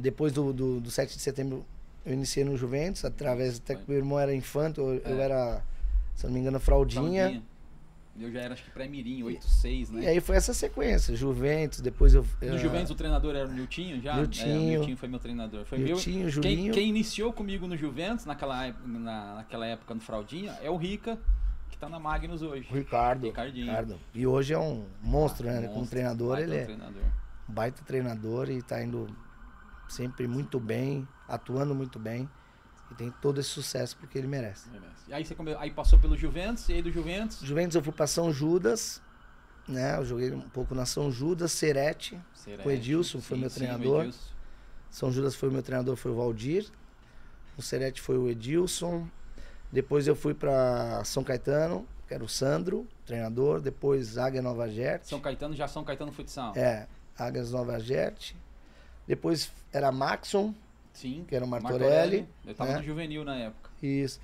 depois 0.01 0.33
do, 0.33 0.53
do, 0.53 0.81
do 0.81 0.91
7 0.91 1.17
de 1.17 1.21
setembro, 1.21 1.67
eu 2.05 2.13
iniciei 2.13 2.45
no 2.45 2.57
Juventus, 2.57 3.05
através 3.05 3.59
até 3.59 3.75
que 3.75 3.83
meu 3.89 3.99
irmão 3.99 4.19
era 4.19 4.35
infanto, 4.35 4.81
eu, 4.81 4.95
eu 5.05 5.19
É. 5.19 5.23
era, 5.23 5.63
se 6.15 6.25
eu 6.27 6.29
não 6.29 6.35
me 6.35 6.41
engano, 6.41 6.59
fraldinha. 6.61 7.23
Fraldinha. 7.25 7.43
Eu 8.17 8.31
já 8.31 8.43
era, 8.43 8.55
acho 8.55 8.63
que 8.63 8.71
pré-mirim, 8.71 9.25
8, 9.25 9.45
6, 9.45 9.91
né? 9.91 10.03
E 10.03 10.07
aí 10.07 10.21
foi 10.21 10.37
essa 10.37 10.55
sequência, 10.55 11.17
Juventus, 11.17 11.81
depois 11.81 12.15
eu... 12.15 12.25
No 12.41 12.47
eu- 12.49 12.59
Juventus 12.59 12.91
o 12.93 12.95
treinador 12.95 13.35
era 13.35 13.49
o 13.49 13.53
Niltinho 13.53 14.01
já? 14.01 14.13
É, 14.13 14.15
o 14.19 14.21
Niltinho. 14.21 14.61
Niltinho 14.79 14.97
foi 14.97 15.09
meu 15.09 15.19
treinador. 15.19 15.65
Foi 15.65 15.79
meu, 15.79 15.89
Miltinho, 15.89 16.21
quem, 16.23 16.31
Julinho. 16.31 16.73
quem 16.75 16.89
iniciou 16.89 17.33
comigo 17.33 17.67
no 17.67 17.77
Juventus, 17.77 18.25
naquela, 18.25 18.69
na, 18.87 19.35
naquela 19.35 19.67
época 19.67 19.95
no 19.95 20.01
Fraldinha, 20.01 20.53
é 20.63 20.71
o 20.71 20.77
Rica, 20.77 21.19
que 21.71 21.77
tá 21.77 21.89
na 21.89 21.99
Magnus 21.99 22.41
hoje. 22.41 22.69
o 22.71 22.75
Ricardo. 22.77 23.27
Ricardinho. 23.27 23.67
Ricardo. 23.67 23.99
E 24.15 24.25
hoje 24.25 24.55
é 24.55 24.59
um 24.61 24.85
monstro, 25.03 25.47
né? 25.49 25.55
Monstro, 25.55 25.75
Como 25.75 25.87
treinador, 25.89 26.39
ele 26.39 26.55
é 26.57 26.65
treinador. 26.67 27.03
um 27.49 27.53
baita 27.53 27.83
treinador 27.85 28.49
e 28.49 28.63
tá 28.63 28.81
indo 28.81 29.09
sempre 29.89 30.27
muito 30.27 30.59
bem, 30.59 31.07
atuando 31.29 31.75
muito 31.75 31.99
bem. 31.99 32.29
E 32.91 32.95
tem 32.95 33.11
todo 33.23 33.41
esse 33.41 33.49
sucesso 33.49 33.97
porque 33.97 34.19
ele 34.19 34.27
merece. 34.27 34.69
Merece. 34.69 35.09
E 35.09 35.13
aí 35.13 35.25
você 35.25 35.35
come... 35.35 35.55
aí 35.55 35.71
passou 35.71 35.99
pelo 35.99 36.17
Juventus, 36.17 36.69
e 36.69 36.75
aí 36.75 36.83
do 36.83 36.91
Juventus, 36.91 37.41
Juventus 37.41 37.75
eu 37.75 37.83
fui 37.83 37.93
pra 37.93 38.07
São 38.07 38.33
Judas, 38.33 39.01
né? 39.67 39.97
Eu 39.97 40.05
joguei 40.05 40.33
um 40.33 40.49
pouco 40.49 40.75
na 40.75 40.85
São 40.85 41.11
Judas, 41.11 41.53
Serete. 41.53 42.21
Serete, 42.35 42.69
O 42.69 42.71
Edilson 42.71 43.21
foi 43.21 43.39
meu 43.39 43.49
sim, 43.49 43.57
treinador. 43.57 44.13
São 44.91 45.11
Judas 45.11 45.35
foi 45.35 45.51
meu 45.51 45.63
treinador, 45.63 45.97
foi 45.97 46.13
o 46.13 46.15
Valdir. 46.15 46.71
O 47.57 47.63
Serete 47.63 48.01
foi 48.01 48.19
o 48.19 48.29
Edilson. 48.29 49.09
Depois 49.73 50.07
eu 50.07 50.15
fui 50.15 50.35
pra 50.35 51.03
São 51.05 51.25
Caetano, 51.25 51.87
que 52.07 52.15
era 52.15 52.23
o 52.23 52.29
Sandro, 52.29 52.87
treinador. 53.05 53.61
Depois 53.61 54.19
Águia 54.19 54.43
Nova 54.43 54.69
Gerte. 54.69 55.09
São 55.09 55.21
Caetano, 55.21 55.55
já 55.55 55.67
São 55.67 55.83
Caetano 55.83 56.13
Futsal. 56.13 56.53
É, 56.55 56.87
Águias 57.19 57.51
Nova 57.51 57.81
Gerte. 57.81 58.37
Depois 59.07 59.53
era 59.73 59.93
Maxon, 59.93 60.55
Sim. 60.93 61.25
que 61.29 61.35
era 61.35 61.45
o 61.45 61.49
Martorelli. 61.49 62.27
Eu 62.47 62.55
tava 62.55 62.73
né? 62.73 62.79
no 62.79 62.85
juvenil 62.85 63.25
na 63.25 63.37
época. 63.37 63.71
Isso. 63.83 64.21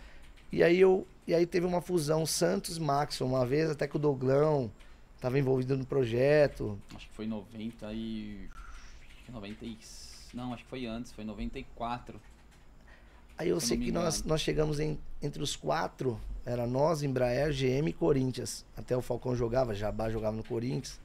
E 0.52 0.62
aí 0.62 0.80
eu 0.80 1.06
e 1.26 1.34
aí 1.34 1.46
teve 1.46 1.64
uma 1.64 1.80
fusão 1.80 2.26
Santos 2.26 2.76
Maxon 2.78 3.26
uma 3.26 3.46
vez, 3.46 3.70
até 3.70 3.86
que 3.86 3.94
o 3.94 4.00
Doglão 4.00 4.70
tava 5.20 5.38
envolvido 5.38 5.76
no 5.76 5.86
projeto. 5.86 6.76
Acho 6.94 7.08
que 7.08 7.14
foi 7.14 7.26
90 7.26 7.92
e. 7.92 8.48
acho 9.08 9.24
que 9.26 9.32
90 9.32 9.64
e... 9.64 9.78
Não, 10.34 10.52
acho 10.52 10.64
que 10.64 10.70
foi 10.70 10.86
antes, 10.86 11.12
foi 11.12 11.24
94. 11.24 12.20
Aí 13.38 13.48
eu 13.48 13.56
eu 13.56 13.60
sei 13.60 13.78
que 13.78 13.92
nós, 13.92 14.22
nós 14.24 14.40
chegamos 14.40 14.80
em, 14.80 14.98
entre 15.22 15.42
os 15.42 15.56
quatro, 15.56 16.20
era 16.44 16.66
nós, 16.66 17.02
Embraer, 17.02 17.52
GM 17.52 17.88
e 17.88 17.92
Corinthians. 17.92 18.66
Até 18.76 18.96
o 18.96 19.00
Falcão 19.00 19.34
jogava, 19.36 19.74
Jabá 19.74 20.10
jogava 20.10 20.36
no 20.36 20.44
Corinthians. 20.44 21.00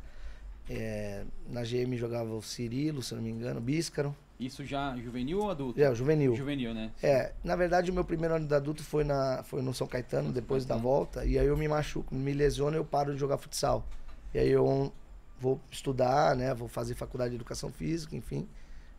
É, 0.70 1.24
na 1.48 1.62
GM 1.64 1.96
jogava 1.96 2.34
o 2.34 2.42
Cirilo, 2.42 3.04
se 3.04 3.14
não 3.14 3.22
me 3.22 3.30
engano, 3.30 3.62
Bíscaro. 3.62 4.16
Isso 4.40 4.66
já 4.66 4.96
juvenil 4.98 5.40
ou 5.40 5.50
adulto? 5.52 5.82
É, 5.82 5.94
Juvenil. 5.96 6.36
Juvenil, 6.36 6.74
né? 6.74 6.92
É, 7.02 7.32
na 7.44 7.56
verdade 7.56 7.90
o 7.90 7.94
meu 7.94 8.04
primeiro 8.04 8.36
ano 8.36 8.46
de 8.48 8.54
adulto 8.54 8.84
foi, 8.84 9.04
na, 9.06 9.44
foi 9.44 9.62
no 9.62 9.74
São 9.74 9.88
Caetano, 9.88 10.32
depois 10.32 10.66
da 10.66 10.76
Caetano. 10.76 10.90
volta, 10.90 11.26
e 11.26 11.40
aí 11.40 11.46
eu 11.48 11.56
me 11.56 11.68
machuco, 11.68 12.14
me 12.14 12.34
lesiono 12.34 12.76
e 12.76 12.80
eu 12.80 12.84
paro 12.84 13.14
de 13.14 13.20
jogar 13.20 13.38
futsal. 13.38 13.88
E 14.34 14.40
aí 14.40 14.50
eu 14.50 14.92
vou 15.40 15.60
estudar, 15.72 16.36
né, 16.36 16.54
vou 16.54 16.68
fazer 16.68 16.96
faculdade 16.96 17.30
de 17.30 17.36
educação 17.36 17.72
física, 17.72 18.14
enfim. 18.16 18.46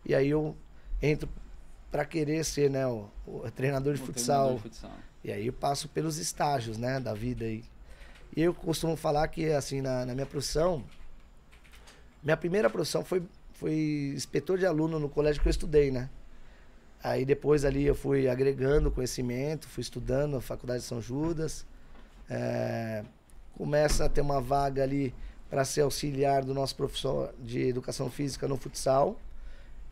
E 0.07 0.15
aí 0.15 0.31
eu 0.31 0.57
entro 1.03 1.29
para 1.91 2.05
querer 2.07 2.43
ser, 2.45 2.71
né, 2.71 2.87
o, 2.87 3.07
o 3.27 3.51
treinador 3.51 3.93
de 3.95 4.03
O 4.03 4.07
futsal. 4.07 4.45
treinador 4.47 4.57
de 4.57 4.63
futsal. 4.77 4.97
E 5.23 5.33
aí 5.33 5.47
eu 5.49 5.53
passo 5.53 5.87
pelos 5.89 6.17
estágios, 6.17 6.79
né, 6.79 6.99
da 6.99 7.13
vida 7.13 7.45
aí. 7.45 7.63
E 8.35 8.41
eu 8.43 8.55
costumo 8.55 8.97
falar 8.97 9.29
que, 9.29 9.51
assim, 9.51 9.81
na, 9.83 10.07
na 10.07 10.15
minha 10.15 10.27
profissão, 10.27 10.83
minha 12.27 12.37
primeira 12.37 12.69
profissão 12.69 13.05
foi, 13.05 13.23
foi 13.53 14.13
inspetor 14.13 14.59
de 14.59 14.67
aluno 14.67 14.99
no 14.99 15.09
colégio 15.09 15.41
que 15.41 15.47
eu 15.47 15.51
estudei, 15.51 15.93
né? 15.93 16.11
Aí 17.01 17.25
depois 17.25 17.65
ali 17.65 17.85
eu 17.85 17.95
fui 17.95 18.29
agregando 18.29 18.91
conhecimento, 18.91 19.69
fui 19.69 19.81
estudando 19.81 20.33
na 20.33 20.41
Faculdade 20.41 20.81
de 20.81 20.87
São 20.87 21.01
Judas. 21.01 21.65
É, 22.29 23.05
começa 23.57 24.07
a 24.07 24.09
ter 24.09 24.23
uma 24.23 24.41
vaga 24.41 24.83
ali 24.83 25.15
para 25.49 25.65
ser 25.65 25.83
auxiliar 25.83 26.45
do 26.45 26.53
nosso 26.53 26.75
professor 26.75 27.33
de 27.39 27.61
educação 27.69 28.11
física 28.11 28.49
no 28.49 28.57
futsal. 28.57 29.17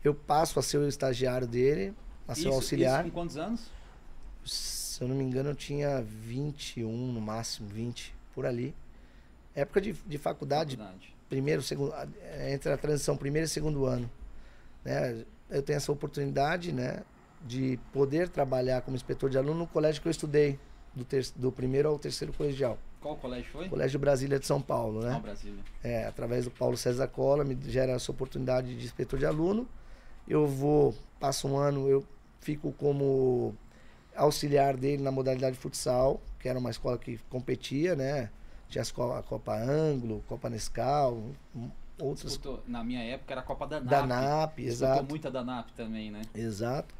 Eu 0.03 0.13
passo 0.13 0.59
a 0.59 0.61
ser 0.61 0.79
o 0.79 0.87
estagiário 0.89 1.47
dele, 1.47 1.93
a 2.27 2.35
ser 2.35 2.41
Isso, 2.41 2.49
o 2.49 2.53
auxiliar. 2.55 2.99
isso 2.99 3.11
com 3.13 3.21
quantos 3.21 3.37
anos? 3.37 3.61
Se 4.45 5.01
eu 5.01 5.07
não 5.07 5.15
me 5.15 5.23
engano, 5.23 5.51
eu 5.51 5.55
tinha 5.55 6.01
21 6.01 7.13
no 7.13 7.21
máximo, 7.21 7.69
20, 7.69 8.13
por 8.33 8.45
ali. 8.45 8.75
Época 9.55 9.79
de, 9.79 9.93
de 9.93 10.17
faculdade, 10.17 10.75
Faculdade. 10.75 11.14
Primeiro, 11.29 11.61
segundo, 11.61 11.93
eh, 11.93 12.53
entre 12.53 12.71
a 12.71 12.77
transição 12.77 13.15
primeiro 13.17 13.45
e 13.45 13.49
segundo 13.49 13.85
ano. 13.85 14.09
Né? 14.83 15.25
Eu 15.49 15.61
tenho 15.61 15.77
essa 15.77 15.91
oportunidade, 15.91 16.71
né, 16.71 17.01
de 17.45 17.79
poder 17.93 18.29
trabalhar 18.29 18.81
como 18.81 18.95
inspetor 18.95 19.29
de 19.29 19.37
aluno 19.37 19.59
no 19.59 19.67
colégio 19.67 20.01
que 20.01 20.07
eu 20.07 20.11
estudei, 20.11 20.59
do, 20.93 21.03
ter, 21.03 21.25
do 21.35 21.51
primeiro 21.51 21.89
ao 21.89 21.99
terceiro 21.99 22.33
colegial. 22.33 22.77
Qual 23.01 23.15
colégio 23.17 23.51
foi? 23.51 23.69
Colégio 23.69 23.99
Brasília 23.99 24.39
de 24.39 24.47
São 24.47 24.59
Paulo, 24.61 25.01
Ah, 25.05 25.11
né? 25.11 25.19
Brasília. 25.19 25.59
É, 25.83 26.05
através 26.05 26.45
do 26.45 26.51
Paulo 26.51 26.75
César 26.75 27.07
Cola, 27.07 27.43
me 27.43 27.55
gera 27.67 27.91
essa 27.91 28.11
oportunidade 28.11 28.75
de 28.75 28.83
inspetor 28.83 29.19
de 29.19 29.25
aluno. 29.25 29.67
Eu 30.27 30.47
vou, 30.47 30.95
passo 31.19 31.47
um 31.47 31.57
ano, 31.57 31.87
eu 31.87 32.03
fico 32.39 32.71
como 32.71 33.53
auxiliar 34.15 34.75
dele 34.75 35.03
na 35.03 35.11
modalidade 35.11 35.55
futsal, 35.57 36.19
que 36.39 36.49
era 36.49 36.57
uma 36.57 36.71
escola 36.71 36.97
que 36.97 37.19
competia, 37.29 37.95
né? 37.95 38.31
Tinha 38.69 38.81
as 38.81 38.91
co- 38.91 39.13
a 39.13 39.21
Copa 39.23 39.55
Anglo, 39.55 40.23
Copa 40.27 40.49
Nescau, 40.49 41.23
outras 41.99 42.31
Disputou- 42.33 42.63
na 42.67 42.83
minha 42.83 43.01
época 43.03 43.33
era 43.33 43.41
a 43.41 43.43
Copa 43.43 43.67
da 43.67 43.79
NAP. 43.79 43.89
da 43.89 44.05
NAP, 44.05 44.55
Disputou 44.63 44.87
exato. 44.89 45.05
muita 45.09 45.31
da 45.31 45.43
NAP 45.43 45.69
também, 45.75 46.11
né? 46.11 46.21
Exato. 46.33 46.93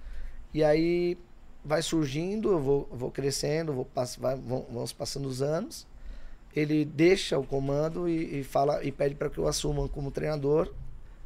E 0.53 0.63
aí 0.63 1.17
vai 1.63 1.81
surgindo, 1.81 2.51
eu 2.51 2.60
vou, 2.60 2.88
vou 2.91 3.12
crescendo, 3.12 3.74
vou 3.74 3.86
pass 3.86 4.15
vai, 4.15 4.36
vão, 4.36 4.65
vão 4.72 4.86
passando 4.98 5.27
os 5.27 5.41
anos. 5.41 5.86
Ele 6.55 6.86
deixa 6.86 7.38
o 7.38 7.45
comando 7.45 8.07
e, 8.07 8.39
e 8.39 8.43
fala 8.43 8.81
e 8.84 8.91
pede 8.91 9.15
para 9.15 9.29
que 9.29 9.38
eu 9.38 9.48
assuma 9.48 9.89
como 9.89 10.12
treinador 10.12 10.72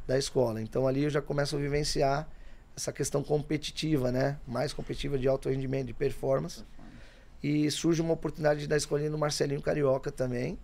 da 0.06 0.18
escola. 0.18 0.60
Então 0.60 0.88
ali 0.88 1.04
eu 1.04 1.10
já 1.10 1.22
começo 1.22 1.54
a 1.54 1.58
vivenciar 1.58 2.28
essa 2.76 2.92
questão 2.92 3.22
competitiva, 3.22 4.10
né? 4.10 4.38
Mais 4.48 4.72
competitiva 4.72 5.16
de 5.18 5.28
alto 5.28 5.48
rendimento, 5.48 5.86
de 5.88 5.92
performance. 5.92 6.64
E 7.42 7.70
surge 7.70 8.02
uma 8.02 8.12
oportunidade 8.12 8.66
da 8.66 8.76
escolinha 8.76 9.10
do 9.10 9.16
Marcelinho 9.18 9.62
Carioca 9.62 10.10
também. 10.10 10.58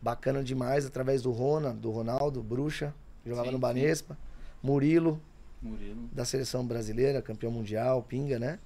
Bacana 0.00 0.42
demais, 0.42 0.84
através 0.84 1.22
do 1.22 1.30
Rona, 1.30 1.72
do 1.72 1.90
Ronaldo, 1.90 2.42
Bruxa, 2.42 2.94
que 3.22 3.28
jogava 3.30 3.46
Sim, 3.46 3.52
no 3.52 3.58
sim. 3.58 3.62
Banespa. 3.62 4.18
Murilo, 4.62 5.20
Murilo. 5.62 6.08
da 6.12 6.24
seleção 6.24 6.66
brasileira, 6.66 7.22
campeão 7.22 7.52
mundial, 7.52 8.02
Pinga, 8.02 8.38
né? 8.38 8.58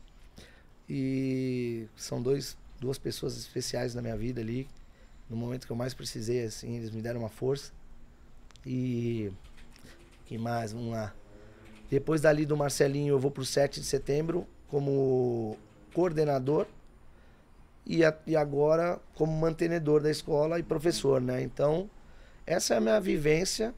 E 0.88 1.87
são 1.97 2.23
dois, 2.23 2.56
duas 2.80 2.99
pessoas 2.99 3.37
especiais 3.37 3.94
na 3.94 4.00
minha 4.00 4.16
vida 4.16 4.40
ali. 4.40 4.68
No 5.28 5.37
momento 5.37 5.66
que 5.66 5.73
eu 5.73 5.76
mais 5.76 5.92
precisei, 5.92 6.44
assim, 6.44 6.76
eles 6.76 6.90
me 6.90 7.02
deram 7.02 7.20
uma 7.20 7.28
força. 7.28 7.73
E 8.64 9.30
que 10.26 10.38
mais? 10.38 10.73
Vamos 10.73 10.92
lá. 10.92 11.14
Depois 11.90 12.20
dali 12.20 12.44
do 12.47 12.56
Marcelinho, 12.56 13.14
eu 13.14 13.18
vou 13.18 13.30
pro 13.30 13.44
7 13.44 13.80
de 13.80 13.87
setembro 13.87 14.47
como 14.68 15.56
coordenador 15.92 16.66
e, 17.88 18.04
a- 18.04 18.16
e 18.26 18.37
agora 18.37 19.00
como 19.16 19.33
mantenedor 19.33 20.00
da 20.02 20.11
escola 20.11 20.59
e 20.61 20.62
professor, 20.62 21.21
né? 21.21 21.42
Então, 21.42 21.90
essa 22.47 22.75
é 22.75 22.76
a 22.76 22.80
minha 22.80 23.00
vivência. 23.00 23.75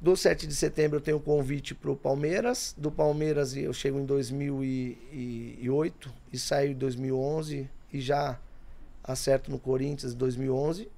Do 0.00 0.16
7 0.16 0.46
de 0.46 0.54
setembro 0.54 0.98
eu 0.98 1.02
tenho 1.02 1.18
convite 1.20 1.74
para 1.74 1.90
o 1.90 1.96
Palmeiras. 1.96 2.74
Do 2.78 2.90
Palmeiras 2.90 3.56
eu 3.56 3.72
chego 3.72 3.98
em 3.98 4.04
2008 4.06 6.12
e 6.32 6.38
saio 6.38 6.70
em 6.72 6.74
2011 6.74 7.68
e 7.92 8.00
já 8.00 8.38
acerto 9.02 9.50
no 9.50 9.58
Corinthians 9.58 10.12
em 10.12 10.16
2011 10.16 10.88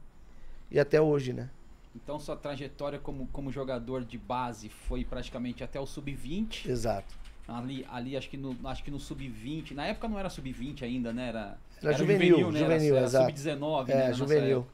e 0.71 0.79
até 0.79 1.01
hoje, 1.01 1.33
né? 1.33 1.49
Então 1.97 2.21
sua 2.21 2.37
trajetória 2.37 2.99
como, 2.99 3.27
como 3.29 3.51
jogador 3.51 4.05
de 4.05 4.19
base 4.19 4.69
foi 4.69 5.03
praticamente 5.05 5.65
até 5.65 5.81
o 5.81 5.87
sub-20. 5.87 6.69
Exato. 6.69 7.19
Ali, 7.51 7.87
ali 7.91 8.17
acho 8.17 8.31
que 8.31 8.37
no, 8.37 8.57
acho 8.65 8.85
que 8.85 8.91
no 8.91 9.01
sub-20. 9.01 9.73
Na 9.73 9.87
época 9.87 10.09
não 10.09 10.19
era 10.19 10.31
sub-20 10.31 10.83
ainda, 10.83 11.13
né? 11.13 11.29
Era, 11.29 11.59
Era 11.83 11.93
juvenil, 11.93 12.53
né? 12.53 12.61
juvenil, 12.61 12.97
era, 12.97 13.07
exato. 13.07 13.37
sub-19, 13.37 13.89
né? 13.89 13.95
É, 13.95 14.07
nossa 14.09 14.15
juvenil. 14.15 14.67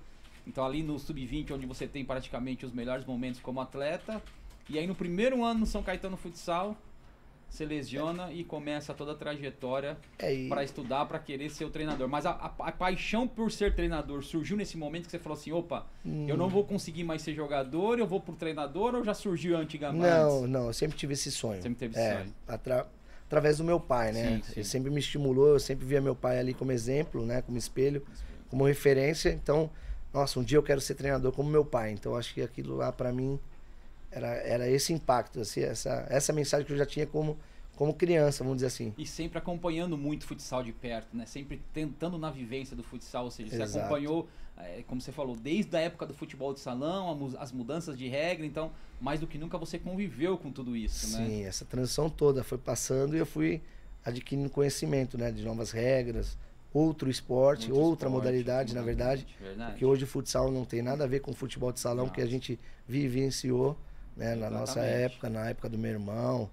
Então 0.47 0.65
ali 0.65 0.83
no 0.83 0.99
sub-20, 0.99 1.53
onde 1.53 1.67
você 1.67 1.87
tem 1.87 2.05
praticamente 2.05 2.67
os 2.67 2.73
melhores 2.73 3.05
momentos 3.05 3.41
como 3.41 3.61
atleta. 3.61 4.23
E 4.69 4.79
aí 4.79 4.87
no 4.87 4.95
primeiro 4.95 5.43
ano 5.45 5.61
no 5.61 5.67
São 5.67 5.83
Caetano 5.83 6.17
Futsal, 6.17 6.77
você 7.57 7.65
lesiona 7.65 8.31
e 8.33 8.45
começa 8.45 8.93
toda 8.93 9.13
a 9.13 9.15
trajetória 9.15 9.97
É, 10.19 10.47
para 10.49 10.63
estudar, 10.63 11.07
para 11.07 11.19
querer 11.19 11.51
ser 11.51 11.65
o 11.65 11.71
treinador. 11.71 12.07
Mas 12.09 12.27
a, 12.27 12.31
a- 12.33 12.55
a 12.69 12.73
paixão 12.73 13.27
por 13.27 13.51
ser 13.51 13.75
treinador 13.75 14.23
surgiu 14.23 14.57
nesse 14.57 14.77
momento 14.77 15.07
que 15.07 15.11
você 15.11 15.19
falou 15.19 15.39
assim, 15.39 15.53
opa, 15.53 15.87
Hum. 16.05 16.27
eu 16.29 16.37
não 16.37 16.49
vou 16.49 16.65
conseguir 16.65 17.03
mais 17.05 17.23
ser 17.23 17.35
jogador, 17.35 17.99
eu 17.99 18.07
vou 18.07 18.21
pro 18.21 18.35
treinador 18.35 18.95
ou 18.95 19.03
já 19.03 19.15
surgiu 19.15 19.57
antigamente? 19.57 20.05
Não, 20.07 20.47
não, 20.47 20.67
eu 20.67 20.73
sempre 20.75 20.97
tive 20.97 21.15
esse 21.15 21.33
sonho. 21.33 21.63
Sempre 21.63 21.79
teve 21.79 21.95
esse 21.95 22.03
É, 22.03 22.19
sonho. 22.19 22.35
atra- 22.47 22.87
através 23.27 23.59
do 23.59 23.65
meu 23.65 23.81
pai, 23.81 24.13
né? 24.13 24.37
Sim, 24.37 24.43
sim. 24.43 24.53
Ele 24.57 24.65
sempre 24.65 24.91
me 24.91 25.01
estimulou, 25.01 25.49
eu 25.49 25.61
sempre 25.61 25.87
via 25.87 26.01
meu 26.01 26.15
pai 26.15 26.39
ali 26.39 26.53
como 26.53 26.71
exemplo, 26.73 27.25
né? 27.25 27.41
Como 27.43 27.57
espelho, 27.57 28.05
como 28.51 28.65
referência. 28.67 29.31
Então, 29.31 29.71
nossa, 30.13 30.39
um 30.39 30.45
dia 30.45 30.59
eu 30.59 30.63
quero 30.63 30.81
ser 30.81 30.95
treinador 30.95 31.33
como 31.33 31.49
meu 31.49 31.65
pai. 31.65 31.91
Então, 31.93 32.15
acho 32.17 32.35
que 32.35 32.43
aquilo 32.43 32.77
lá 32.77 32.93
pra 32.93 33.13
mim 33.13 33.41
era, 34.17 34.29
era 34.29 34.69
esse 34.71 34.95
impacto, 34.95 35.41
assim, 35.41 35.61
essa, 35.61 36.07
essa 36.09 36.33
mensagem 36.33 36.67
que 36.67 36.73
eu 36.73 36.77
já 36.77 36.87
tinha 36.87 37.07
como, 37.07 37.39
como 37.77 37.93
criança, 37.93 38.43
vamos 38.43 38.57
dizer 38.57 38.69
assim. 38.69 38.95
E 38.97 39.07
sempre 39.07 39.39
acompanhando 39.39 39.97
muito 39.99 40.23
o 40.23 40.27
futsal 40.27 40.63
de 40.65 40.73
perto, 40.73 41.15
né? 41.15 41.27
Sempre 41.27 41.61
tentando 41.75 42.17
na 42.17 42.31
vivência 42.31 42.75
do 42.75 42.83
futsal, 42.83 43.27
ou 43.27 43.31
seja, 43.31 43.51
você 43.51 43.63
Exato. 43.63 43.79
acompanhou, 43.79 44.27
eh, 44.57 44.83
como 44.87 45.03
você 45.03 45.13
falou, 45.13 45.37
desde 45.37 45.77
a 45.77 45.81
época 45.81 46.07
do 46.07 46.15
futebol 46.15 46.55
de 46.55 46.61
salão, 46.61 47.37
as 47.39 47.53
mudanças 47.53 47.99
de 47.99 48.09
regra, 48.09 48.47
então, 48.47 48.73
mais 48.99 49.21
do 49.21 49.27
que 49.27 49.37
nunca 49.37 49.59
você 49.59 49.79
conviveu 49.79 50.39
com 50.39 50.51
tudo 50.51 50.75
isso, 50.75 51.15
né? 51.19 51.27
Sim, 51.27 51.45
essa 51.45 51.67
transição 51.67 52.09
toda 52.09 52.43
foi 52.43 52.57
passando 52.57 53.15
e 53.15 53.19
eu 53.19 53.27
fui 53.27 53.61
adquirindo 54.03 54.49
conhecimento, 54.49 55.19
né? 55.19 55.31
De 55.31 55.43
novas 55.45 55.73
regras, 55.73 56.39
outro 56.73 57.11
esporte, 57.11 57.69
Muito 57.69 57.79
outra 57.79 58.09
esporte, 58.09 58.25
modalidade, 58.25 58.75
na 58.75 58.81
verdade. 58.81 59.27
verdade. 59.39 59.73
Porque 59.73 59.85
hoje 59.85 60.05
o 60.05 60.07
futsal 60.07 60.51
não 60.51 60.65
tem 60.65 60.81
nada 60.81 61.05
a 61.05 61.07
ver 61.07 61.21
com 61.21 61.33
o 61.33 61.35
futebol 61.35 61.71
de 61.71 61.81
salão 61.81 62.07
Não. 62.07 62.13
que 62.13 62.23
a 62.23 62.27
gente 62.27 62.59
vivenciou 62.89 63.77
né, 64.17 64.35
na 64.35 64.49
nossa 64.51 64.81
época, 64.81 65.29
na 65.29 65.49
época 65.51 65.69
do 65.69 65.79
meu 65.79 65.91
irmão. 65.91 66.49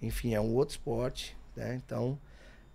Enfim, 0.00 0.34
é 0.34 0.40
um 0.40 0.54
outro 0.54 0.72
esporte. 0.74 1.36
Né? 1.56 1.80
Então, 1.84 2.18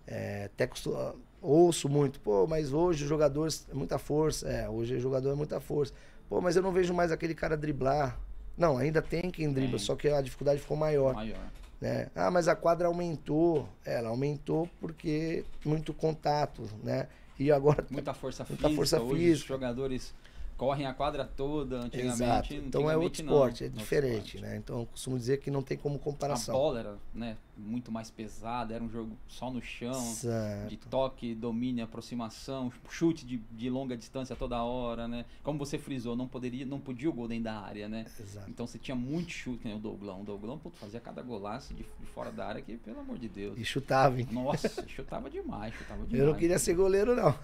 é, 0.06 0.44
até 0.46 0.66
costu- 0.66 0.96
ouço 1.42 1.88
muito, 1.88 2.20
pô, 2.20 2.46
mas 2.46 2.72
hoje 2.72 3.02
os 3.04 3.08
jogadores 3.08 3.66
é 3.70 3.74
muita 3.74 3.98
força. 3.98 4.48
É, 4.48 4.68
hoje 4.68 4.94
o 4.96 5.00
jogador 5.00 5.30
é 5.30 5.34
muita 5.34 5.60
força. 5.60 5.92
Pô, 6.28 6.40
mas 6.40 6.56
eu 6.56 6.62
não 6.62 6.72
vejo 6.72 6.94
mais 6.94 7.10
aquele 7.12 7.34
cara 7.34 7.56
driblar. 7.56 8.18
Não, 8.56 8.76
ainda 8.78 9.00
tem 9.00 9.30
quem 9.30 9.52
dribla, 9.52 9.78
só 9.78 9.96
que 9.96 10.08
a 10.08 10.20
dificuldade 10.20 10.60
ficou 10.60 10.76
maior. 10.76 11.14
Maior. 11.14 11.38
Né? 11.80 12.08
Ah, 12.14 12.30
mas 12.30 12.46
a 12.46 12.54
quadra 12.54 12.88
aumentou. 12.88 13.66
É, 13.86 13.94
Ela 13.94 14.10
aumentou 14.10 14.68
porque 14.80 15.44
muito 15.64 15.94
contato, 15.94 16.68
né? 16.84 17.06
E 17.38 17.50
agora 17.50 17.86
Muita 17.90 18.12
força 18.12 18.44
Muita 18.44 18.56
física. 18.68 18.76
força 18.76 19.00
hoje 19.00 19.12
os 19.14 19.18
física. 19.38 19.48
jogadores 19.48 20.14
correm 20.60 20.84
a 20.84 20.92
quadra 20.92 21.24
toda, 21.24 21.78
antigamente. 21.78 22.22
Exato. 22.22 22.54
Então 22.54 22.90
é 22.90 22.94
antigamente 22.94 23.00
outro 23.00 23.24
não, 23.24 23.32
esporte, 23.32 23.64
é 23.64 23.68
outro 23.68 23.78
diferente, 23.80 24.38
né? 24.42 24.56
Então 24.58 24.80
eu 24.80 24.86
costumo 24.86 25.16
dizer 25.16 25.38
que 25.38 25.50
não 25.50 25.62
tem 25.62 25.78
como 25.78 25.96
A 25.96 25.98
comparação. 25.98 26.54
bola 26.54 26.80
era 26.80 26.98
né, 27.14 27.38
muito 27.60 27.92
mais 27.92 28.10
pesada, 28.10 28.74
era 28.74 28.82
um 28.82 28.88
jogo 28.88 29.16
só 29.28 29.50
no 29.50 29.62
chão. 29.62 29.90
Exato. 29.90 30.68
de 30.68 30.76
toque, 30.76 31.34
domínio, 31.34 31.84
aproximação, 31.84 32.72
chute 32.88 33.24
de, 33.26 33.38
de 33.52 33.70
longa 33.70 33.96
distância 33.96 34.34
toda 34.34 34.62
hora, 34.62 35.06
né? 35.06 35.24
Como 35.42 35.58
você 35.58 35.78
frisou, 35.78 36.16
não 36.16 36.26
poderia, 36.26 36.64
não 36.64 36.80
podia 36.80 37.08
o 37.08 37.12
gol 37.12 37.28
dentro 37.28 37.44
da 37.44 37.60
área, 37.60 37.88
né? 37.88 38.06
Exato. 38.18 38.50
Então 38.50 38.66
você 38.66 38.78
tinha 38.78 38.94
muito 38.94 39.30
chute, 39.30 39.66
né? 39.66 39.74
O 39.74 39.78
Douglão. 39.78 40.22
O 40.22 40.24
Douglão 40.24 40.60
fazia 40.74 41.00
cada 41.00 41.22
golaço 41.22 41.74
de, 41.74 41.82
de 41.82 42.06
fora 42.06 42.30
da 42.30 42.46
área 42.46 42.62
que, 42.62 42.76
pelo 42.76 43.00
amor 43.00 43.18
de 43.18 43.28
Deus. 43.28 43.58
E 43.58 43.64
chutava, 43.64 44.20
hein? 44.20 44.28
Nossa, 44.30 44.84
chutava 44.88 45.28
demais, 45.30 45.74
chutava 45.74 46.04
demais. 46.04 46.20
Eu 46.20 46.26
não 46.26 46.38
queria 46.38 46.58
ser 46.58 46.74
goleiro, 46.74 47.14
não. 47.14 47.34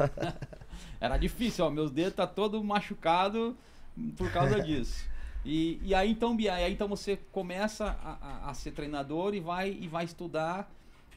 Era 1.00 1.16
difícil, 1.16 1.64
ó. 1.64 1.70
Meus 1.70 1.90
dedos 1.90 2.14
tá 2.14 2.26
todo 2.26 2.62
machucado 2.62 3.56
por 4.16 4.30
causa 4.30 4.61
disso. 4.62 5.04
E, 5.47 5.79
e 5.85 5.95
aí 5.95 6.11
então, 6.11 6.35
Bia, 6.37 6.55
aí 6.55 6.73
então 6.73 6.88
você 6.88 7.17
começa 7.31 7.97
a, 8.03 8.47
a- 8.49 8.50
a 8.50 8.55
ser 8.55 8.73
treinador 8.73 9.33
e 9.33 9.38
vai 9.38 9.71
e 9.81 9.87
vai 9.87 10.05
estudar. 10.05 10.69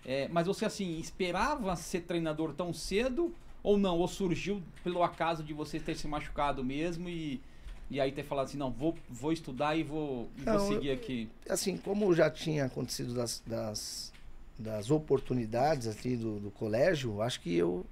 É, 0.06 0.28
mas 0.28 0.46
você 0.46 0.66
assim 0.66 1.00
esperava 1.00 1.76
ser 1.76 2.02
treinador 2.02 2.54
tão 2.54 2.72
cedo 2.72 3.34
ou 3.64 3.76
não? 3.78 3.98
Ou 3.98 4.08
surgiu 4.08 4.62
pelo 4.84 5.02
acaso 5.04 5.44
de 5.44 5.52
você 5.52 5.80
ter 5.80 5.96
se 5.96 6.08
machucado 6.08 6.64
mesmo 6.64 7.10
e, 7.10 7.42
e 7.90 8.00
aí 8.00 8.12
ter 8.12 8.24
falado 8.24 8.46
assim, 8.46 8.58
não, 8.58 8.70
vou, 8.72 8.96
vou 9.10 9.34
estudar 9.34 9.76
e 9.76 9.82
vou, 9.82 10.30
e 10.38 10.46
vou 10.46 10.46
Não, 10.46 10.60
seguir 10.60 10.92
aqui. 10.92 11.28
Assim, 11.50 11.76
como 11.76 12.14
já 12.14 12.30
tinha 12.30 12.66
acontecido 12.66 13.16
das, 13.16 13.42
das, 13.48 14.14
das 14.60 14.92
oportunidades 14.92 15.88
aqui 15.88 16.16
do, 16.16 16.40
do 16.40 16.52
colégio, 16.52 17.20
acho 17.22 17.42
que 17.42 17.54
eu, 17.56 17.84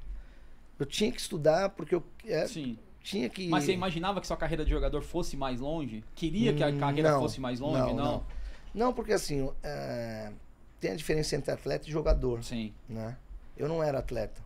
eu 0.80 0.86
tinha 0.86 1.12
que 1.12 1.20
estudar 1.20 1.70
porque 1.72 1.96
eu 1.96 2.04
é, 2.28 2.46
Sim. 2.48 2.78
Tinha 3.10 3.30
que... 3.30 3.48
Mas 3.48 3.64
você 3.64 3.74
imaginava 3.74 4.20
que 4.22 4.28
sua 4.28 4.38
carreira 4.38 4.64
de 4.66 4.72
jogador 4.72 5.02
fosse 5.02 5.38
mais 5.38 5.60
longe? 5.60 6.04
Queria 6.16 6.54
que 6.54 6.64
a 6.64 6.68
Hum, 6.68 6.78
carreira 6.78 7.12
não, 7.12 7.20
fosse 7.22 7.40
mais 7.40 7.60
longe? 7.60 7.94
Não, 7.94 7.96
não. 7.96 8.24
Não, 8.74 8.94
porque 8.94 9.14
assim, 9.14 9.50
é, 9.64 10.32
tem 10.80 10.92
a 10.92 10.96
diferença 10.96 11.36
entre 11.36 11.52
atleta 11.52 11.88
e 11.88 11.92
jogador. 11.92 12.44
Sim. 12.44 12.74
né? 12.88 13.18
Eu 13.56 13.68
não 13.68 13.82
era 13.82 14.00
atleta. 14.00 14.42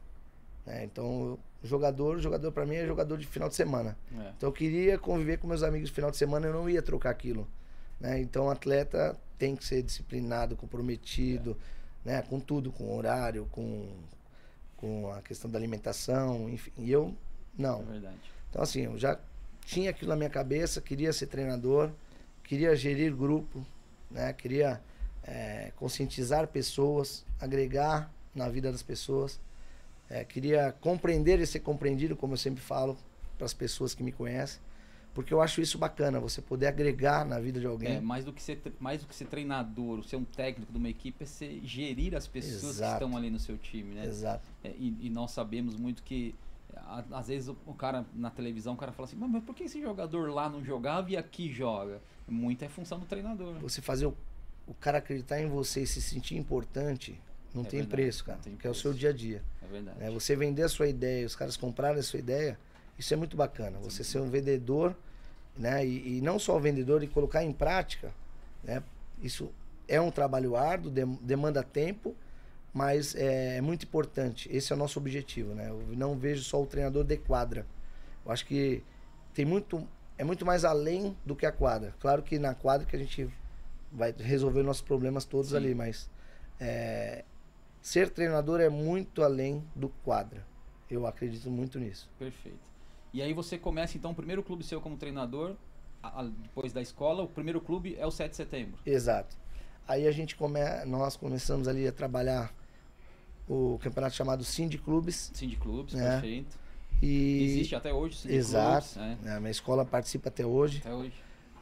né? 0.66 0.84
Então, 0.86 1.38
jogador, 1.64 2.20
jogador 2.20 2.52
pra 2.52 2.66
mim 2.66 2.76
é 2.76 2.86
jogador 2.86 3.18
de 3.18 3.26
final 3.28 3.50
de 3.50 3.56
semana. 3.56 3.98
É. 4.14 4.32
Então, 4.38 4.50
eu 4.50 4.54
queria 4.54 4.98
conviver 4.98 5.38
com 5.38 5.48
meus 5.48 5.64
amigos 5.64 5.90
no 5.90 5.96
final 5.96 6.12
de 6.12 6.18
semana, 6.18 6.48
eu 6.48 6.54
não 6.54 6.70
ia 6.70 6.82
trocar 6.82 7.10
aquilo. 7.10 7.48
Né? 8.00 8.20
Então, 8.22 8.46
o 8.46 8.50
atleta 8.50 9.18
tem 9.38 9.56
que 9.56 9.66
ser 9.66 9.82
disciplinado, 9.82 10.56
comprometido, 10.56 11.58
né? 12.06 12.22
com 12.22 12.40
tudo, 12.40 12.72
com 12.72 12.96
horário, 12.96 13.48
com, 13.52 13.88
com 14.78 15.12
a 15.12 15.22
questão 15.22 15.50
da 15.52 15.58
alimentação, 15.58 16.48
enfim. 16.50 16.72
E 16.78 16.92
eu, 16.92 17.14
não. 17.58 17.82
É 17.82 17.86
verdade. 17.86 18.32
Então, 18.52 18.62
assim, 18.62 18.82
eu 18.82 18.98
já 18.98 19.18
tinha 19.66 19.90
aquilo 19.90 20.10
na 20.10 20.16
minha 20.18 20.30
cabeça, 20.30 20.82
queria 20.82 21.12
ser 21.14 21.28
treinador, 21.28 21.90
queria 22.44 22.76
gerir 22.76 23.16
grupo, 23.16 23.66
né? 24.12 24.34
Queria 24.34 24.82
eh, 25.24 25.72
conscientizar 25.78 26.46
pessoas, 26.48 27.26
agregar 27.40 28.12
na 28.36 28.50
vida 28.50 28.70
das 28.70 28.84
pessoas. 28.84 29.40
Eh, 30.10 30.26
queria 30.26 30.76
compreender 30.82 31.40
e 31.40 31.48
ser 31.48 31.62
compreendido, 31.62 32.16
como 32.16 32.34
eu 32.34 32.38
sempre 32.38 32.62
falo 32.62 32.98
para 33.38 33.46
as 33.46 33.54
pessoas 33.54 33.96
que 33.96 34.04
me 34.04 34.12
conhecem. 34.12 34.60
Porque 35.14 35.34
eu 35.34 35.42
acho 35.42 35.62
isso 35.62 35.78
bacana, 35.78 36.20
você 36.20 36.42
poder 36.42 36.68
agregar 36.68 37.26
na 37.26 37.40
vida 37.40 37.60
de 37.60 37.66
alguém. 37.66 37.96
É, 37.96 38.02
mais 38.02 38.24
do 38.24 38.32
que 38.32 38.42
ser, 38.42 38.62
mais 38.80 39.02
do 39.02 39.08
que 39.08 39.16
ser 39.16 39.26
treinador, 39.26 40.04
ser 40.04 40.16
um 40.18 40.24
técnico 40.24 40.72
de 40.72 40.78
uma 40.78 40.90
equipe, 40.90 41.24
é 41.24 41.26
ser 41.26 41.62
gerir 41.64 42.16
as 42.16 42.28
pessoas 42.28 42.62
que 42.62 42.68
Exato. 42.68 43.04
estão 43.04 43.18
ali 43.18 43.30
no 43.30 43.40
seu 43.40 43.58
time, 43.58 43.96
né? 43.96 44.06
Exato. 44.06 44.44
É, 44.64 44.70
e, 44.70 44.98
e 45.02 45.10
nós 45.10 45.32
sabemos 45.32 45.76
muito 45.76 46.02
que 46.04 46.34
às 47.12 47.28
vezes 47.28 47.48
o, 47.50 47.74
cara 47.74 48.06
na 48.14 48.30
televisão, 48.30 48.74
o 48.74 48.78
cara 48.78 48.92
fala 48.92 49.08
assim, 49.08 49.16
mas, 49.18 49.44
por 49.44 49.56
que 49.56 49.64
esse 49.64 49.82
jogador 49.82 50.30
lá 50.32 50.50
não 50.50 50.64
jogava 50.64 51.10
e 51.12 51.18
aqui 51.18 51.52
joga? 51.52 52.02
Muito 52.28 52.64
é 52.64 52.70
função 52.70 53.00
do 53.00 53.06
treinador. 53.06 53.56
Você 53.60 53.82
fazer 53.82 54.06
o, 54.06 54.16
o 54.68 54.74
cara 54.74 55.00
acreditar 55.00 55.40
em 55.42 55.48
você 55.50 55.82
e 55.82 55.88
se 55.88 56.02
sentir 56.02 56.38
importante, 56.38 57.20
não 57.54 57.62
É 57.64 57.66
tem 57.66 57.80
verdade, 57.82 57.90
preço, 58.02 58.24
cara. 58.26 58.40
tem 58.44 58.56
Que 58.56 58.68
é 58.68 58.70
o 58.70 58.74
preço. 58.74 58.82
seu 58.84 58.94
dia 58.94 59.10
a 59.10 59.14
dia. 59.14 59.44
É 59.62 59.68
verdade. 59.68 60.00
né? 60.00 60.10
Você 60.12 60.36
vender 60.36 60.64
a 60.64 60.70
sua 60.70 60.88
ideia, 60.88 61.26
os 61.26 61.36
caras 61.36 61.58
comprarem 61.58 62.00
a 62.00 62.04
sua 62.04 62.20
ideia, 62.20 62.58
isso 62.98 63.14
é 63.14 63.18
muito 63.18 63.36
bacana. 63.36 63.78
Você 63.80 64.04
ser 64.04 64.20
um 64.20 64.30
vendedor, 64.30 64.96
né? 65.58 65.86
E, 65.86 66.18
e 66.18 66.22
não 66.22 66.40
só 66.40 66.56
o 66.56 66.60
vendedor, 66.60 67.04
e 67.04 67.08
colocar 67.08 67.44
em 67.44 67.52
prática, 67.52 68.14
né? 68.64 68.82
Isso 69.22 69.52
é 69.88 70.00
um 70.00 70.10
trabalho 70.12 70.56
árduo, 70.56 70.90
dem- 70.92 71.20
demanda 71.22 71.62
tempo, 71.64 72.16
mas 72.74 73.16
é, 73.16 73.60
muito 73.62 73.86
importante. 73.86 74.50
Esse 74.52 74.72
é 74.72 74.76
o 74.76 74.80
nosso 74.80 74.98
objetivo, 75.00 75.54
né? 75.54 75.70
Eu 75.70 75.84
não 75.96 76.16
vejo 76.18 76.44
só 76.44 76.62
o 76.62 76.66
treinador 76.66 77.04
de 77.04 77.18
quadra. 77.18 77.66
Eu 78.26 78.32
acho 78.32 78.46
que 78.46 78.84
tem 79.34 79.46
muito, 79.46 79.88
é 80.18 80.24
muito 80.24 80.46
mais 80.46 80.64
além 80.64 81.16
do 81.26 81.36
que 81.36 81.46
a 81.46 81.52
quadra. 81.52 81.94
Claro 82.00 82.22
que 82.24 82.40
na 82.40 82.54
quadra 82.56 82.86
que 82.88 82.96
a 82.96 83.00
gente 83.00 83.30
vai 83.92 84.14
resolver 84.18 84.64
nossos 84.64 84.82
problemas 84.82 85.26
todos 85.26 85.50
Sim. 85.52 85.58
ali, 85.58 85.76
mas 85.76 86.10
é, 86.60 87.26
ser 87.82 88.10
treinador 88.10 88.62
é 88.62 88.70
muito 88.70 89.22
além 89.24 89.64
do 89.76 89.90
quadra. 90.04 90.46
Eu 90.90 91.06
acredito 91.08 91.50
muito 91.50 91.80
nisso. 91.80 92.10
Perfeito. 92.18 92.60
E 93.14 93.22
aí 93.22 93.34
você 93.34 93.58
começa 93.58 93.98
então 93.98 94.12
o 94.12 94.16
primeiro 94.16 94.42
clube 94.44 94.64
seu 94.64 94.80
como 94.80 94.96
treinador, 94.96 95.56
a- 96.02 96.22
a- 96.22 96.24
depois 96.24 96.72
da 96.72 96.82
escola, 96.82 97.24
o 97.24 97.28
primeiro 97.28 97.60
clube 97.60 97.96
é 98.00 98.06
o 98.06 98.12
7 98.12 98.32
de 98.32 98.38
setembro. 98.38 98.80
Exato. 98.86 99.36
Aí 99.88 100.08
a 100.08 100.12
gente 100.12 100.36
come, 100.38 100.60
nós 100.86 101.18
começamos 101.18 101.68
ali 101.68 101.86
a 101.88 101.92
trabalhar 101.92 102.54
o 103.52 103.78
campeonato 103.80 104.16
chamado 104.16 104.44
Cindy 104.46 104.78
Clubes 104.78 105.30
de 105.36 105.56
clubes, 105.58 105.94
É. 105.96 106.12
perfeito. 106.12 106.58
e 107.02 107.44
Existe 107.44 107.76
até 107.76 107.94
hoje 107.94 108.26
o 108.26 108.28
de 108.30 108.36
Exato. 108.36 108.88
Clubes, 108.94 108.96
né? 108.96 109.18
né, 109.24 109.36
a 109.36 109.40
minha 109.40 109.52
escola 109.52 109.84
participa 109.84 110.30
até 110.30 110.46
hoje. 110.46 110.78
Até 110.80 110.94
hoje. 110.94 111.14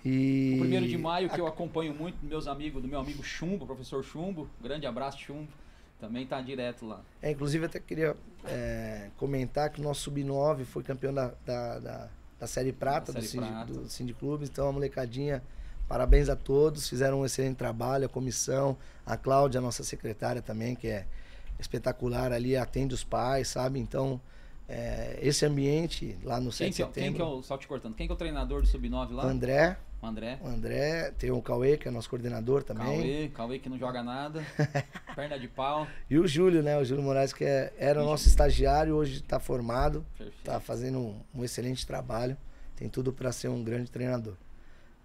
E 0.06 0.54
O 0.56 0.60
primeiro 0.60 0.88
de 0.88 0.98
maio, 0.98 1.30
que 1.30 1.40
eu 1.42 1.48
acompanho 1.48 1.94
muito, 1.94 2.18
meus 2.24 2.48
amigos, 2.48 2.82
do 2.82 2.88
meu 2.88 3.00
amigo 3.00 3.24
Chumbo, 3.24 3.66
professor 3.66 4.04
Chumbo. 4.04 4.48
Grande 4.62 4.86
abraço, 4.86 5.20
Chumbo. 5.20 5.48
Também 6.00 6.26
tá 6.26 6.40
direto 6.42 6.86
lá. 6.86 7.02
É, 7.22 7.32
inclusive, 7.32 7.66
até 7.66 7.80
queria 7.80 8.16
é, 8.46 9.10
comentar 9.18 9.70
que 9.70 9.82
o 9.82 9.84
nosso 9.84 10.02
Sub-9 10.04 10.64
foi 10.64 10.84
campeão 10.84 11.14
da, 11.14 11.34
da, 11.46 11.80
da, 11.80 12.10
da 12.40 12.48
Série 12.48 12.72
Prata, 12.72 13.12
Da 13.12 13.20
do, 13.20 13.26
Série 13.26 13.46
Cindy, 13.46 13.74
do 13.74 13.90
Cindy 13.90 14.14
Clubes. 14.14 14.48
Então, 14.50 14.70
a 14.70 14.72
molecadinha, 14.72 15.44
parabéns 15.90 16.30
a 16.30 16.36
todos, 16.38 16.88
fizeram 16.88 17.20
um 17.22 17.26
excelente 17.26 17.58
trabalho, 17.58 18.06
a 18.06 18.10
comissão, 18.10 18.78
a 19.06 19.18
Cláudia, 19.18 19.60
nossa 19.60 19.84
secretária 19.84 20.42
também, 20.42 20.74
que 20.76 20.88
é 20.88 21.06
espetacular 21.60 22.32
ali, 22.32 22.56
atende 22.56 22.94
os 22.94 23.04
pais, 23.04 23.48
sabe? 23.48 23.80
Então, 23.80 24.20
é, 24.68 25.18
esse 25.22 25.46
ambiente 25.46 26.18
lá 26.24 26.40
no 26.40 26.52
7 26.52 26.60
Quem 26.66 26.70
de 26.70 26.76
que, 26.76 26.82
é, 26.82 26.86
quem 26.86 26.94
setembro, 26.94 27.16
que 27.18 27.22
é 27.22 27.26
o, 27.26 27.42
só 27.44 27.58
te 27.58 27.68
cortando, 27.68 27.96
quem 27.96 28.08
que 28.08 28.12
é 28.12 28.16
o 28.16 28.18
treinador 28.18 28.62
do 28.62 28.68
Sub-9 28.68 29.12
lá? 29.12 29.26
André, 29.26 29.78
O 30.02 30.06
André. 30.06 30.40
O 30.42 30.48
André, 30.48 31.12
tem 31.18 31.32
o 31.32 31.42
Cauê, 31.42 31.76
que 31.76 31.88
é 31.88 31.92
nosso 31.92 32.10
coordenador 32.10 32.64
também. 32.64 32.86
Cauê, 32.86 33.28
Cauê 33.34 33.60
que 33.60 33.68
não 33.68 33.78
joga 33.78 34.02
nada. 34.04 34.42
perna 35.16 35.38
de 35.40 35.48
pau. 35.48 35.86
E 36.10 36.18
o 36.18 36.26
Júlio, 36.28 36.62
né? 36.64 36.78
O 36.78 36.86
Júlio 36.86 37.04
Moraes, 37.04 37.34
que 37.34 37.44
é- 37.44 37.74
era 37.78 38.02
o 38.02 38.06
nosso 38.06 38.28
estagiário, 38.28 38.96
hoje 38.96 39.16
está 39.16 39.40
formado, 39.40 40.06
está 40.38 40.60
fazendo 40.60 41.00
um, 41.00 41.20
um 41.36 41.44
excelente 41.44 41.86
trabalho. 41.86 42.38
Tem 42.78 42.88
tudo 42.88 43.12
para 43.12 43.32
ser 43.34 43.50
um 43.50 43.62
grande 43.64 43.92
treinador. 43.92 44.36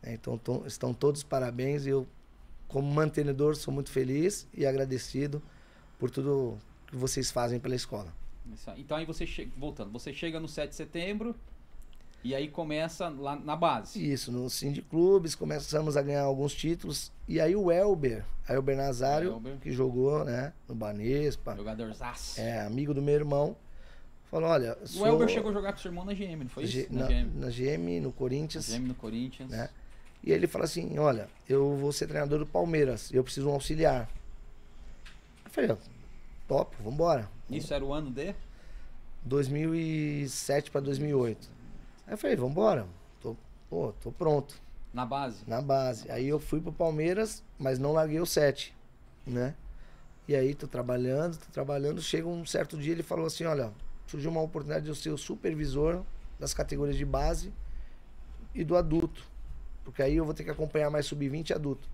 né? 0.03 0.13
Então 0.15 0.39
to- 0.39 0.63
estão 0.67 0.95
todos 0.95 1.23
os 1.23 1.25
parabéns 1.25 1.87
e 1.87 1.89
eu, 1.89 2.07
como 2.69 2.87
mantenedor, 2.93 3.57
sou 3.57 3.75
muito 3.75 3.91
feliz 3.91 4.47
e 4.55 4.65
agradecido 4.65 5.43
por 5.99 6.11
tudo 6.11 6.59
que 6.87 6.97
vocês 6.97 7.31
fazem 7.31 7.59
pela 7.61 7.75
escola. 7.75 8.13
Aí. 8.67 8.81
Então 8.81 8.97
aí 8.97 9.05
você 9.07 9.27
chega, 9.27 9.51
voltando, 9.57 9.91
você 9.91 10.13
chega 10.13 10.39
no 10.39 10.47
7 10.49 10.71
de 10.71 10.77
setembro 10.77 11.35
e 12.23 12.35
aí 12.35 12.49
começa 12.49 13.09
lá 13.09 13.37
na 13.37 13.57
base. 13.57 14.13
Isso, 14.13 14.31
no 14.33 14.49
Cindy 14.51 14.83
Clubes 14.83 15.35
começamos 15.35 15.97
a 15.97 16.03
ganhar 16.03 16.23
alguns 16.23 16.55
títulos. 16.55 17.11
E 17.29 17.41
aí 17.41 17.55
o 17.57 17.71
Elber, 17.71 18.25
Elber 18.49 18.77
Nazário, 18.77 19.33
Elber. 19.33 19.57
que 19.59 19.71
jogou 19.73 20.25
né, 20.25 20.53
no 20.69 20.75
Banespa, 20.75 21.55
Jogador 21.57 21.93
zaço. 21.95 22.41
é 22.41 22.61
amigo 22.61 22.93
do 22.95 23.01
meu 23.03 23.15
irmão, 23.15 23.57
falou, 24.31 24.49
olha... 24.51 24.77
O 24.83 24.87
sou- 24.87 25.07
Elber 25.07 25.29
chegou 25.29 25.51
a 25.51 25.55
jogar 25.55 25.73
com 25.73 25.79
o 25.79 25.83
seu 25.83 25.91
irmão 25.91 26.05
na 26.05 26.13
GM, 26.15 26.37
não 26.45 26.49
foi 26.49 26.65
isso? 26.65 26.87
na, 26.91 27.07
GM. 27.07 27.31
na 27.35 27.49
GM, 27.51 28.01
no 28.01 28.09
Na 28.09 28.13
Corinthians. 28.13 28.69
GM 28.69 28.89
no 28.89 28.95
Corinthians. 28.95 29.51
né? 29.51 29.69
E 30.23 30.33
ele 30.33 30.47
fala 30.47 30.65
assim, 30.65 30.99
olha, 30.99 31.29
eu 31.49 31.77
vou 31.77 31.93
ser 31.93 32.07
treinador 32.07 32.39
do 32.39 32.47
Palmeiras, 32.47 33.13
eu 33.13 33.23
preciso 33.23 33.47
de 33.47 33.51
um 33.53 33.55
auxiliar. 33.55 34.09
Eu 35.57 35.77
falei, 35.77 35.77
top, 36.49 36.77
vambora. 36.83 37.31
Isso 37.49 37.73
era 37.73 37.85
o 37.85 37.93
ano 37.93 38.11
de? 38.11 38.35
2007 39.25 40.71
para 40.71 40.81
2008. 40.81 41.49
Aí 42.07 42.15
eu 42.15 42.19
falei, 42.19 42.35
vambora, 42.35 42.89
tô, 43.21 43.37
pô, 43.71 43.93
tô 44.01 44.11
pronto, 44.11 44.61
Na 44.93 45.07
base? 45.07 45.45
na 45.47 45.63
base. 45.63 46.11
Aí 46.11 46.27
eu 46.27 46.41
fui 46.41 46.61
pro 46.61 46.73
Palmeiras, 46.73 47.43
mas 47.57 47.79
não 47.79 47.93
larguei 47.93 48.19
o 48.21 48.27
7, 48.27 48.75
né? 49.25 49.55
E 50.27 50.35
aí 50.35 50.55
tô 50.55 50.67
trabalhando, 50.67 51.37
tô 51.39 51.47
trabalhando, 51.53 52.03
chega 52.03 52.27
um 52.27 52.45
certo 52.45 52.77
dia 52.77 52.93
ele 52.93 53.03
falou 53.05 53.27
assim, 53.27 53.45
olha, 53.45 53.73
surgiu 54.09 54.31
uma 54.33 54.43
oportunidade 54.43 54.85
de 54.85 54.91
eu 54.91 54.95
ser 54.95 55.11
o 55.11 55.19
supervisor 55.19 56.03
das 56.39 56.53
categorias 56.53 56.97
de 56.97 57.05
base 57.05 57.53
e 58.55 58.65
do 58.65 58.77
adulto. 58.77 59.25
Porque 59.85 60.03
aí 60.03 60.17
eu 60.17 60.25
vou 60.25 60.35
ter 60.35 60.43
que 60.43 60.51
acompanhar 60.51 60.91
mais 60.91 61.07
sub-20 61.07 61.51
e 61.51 61.53
adulto. 61.53 61.89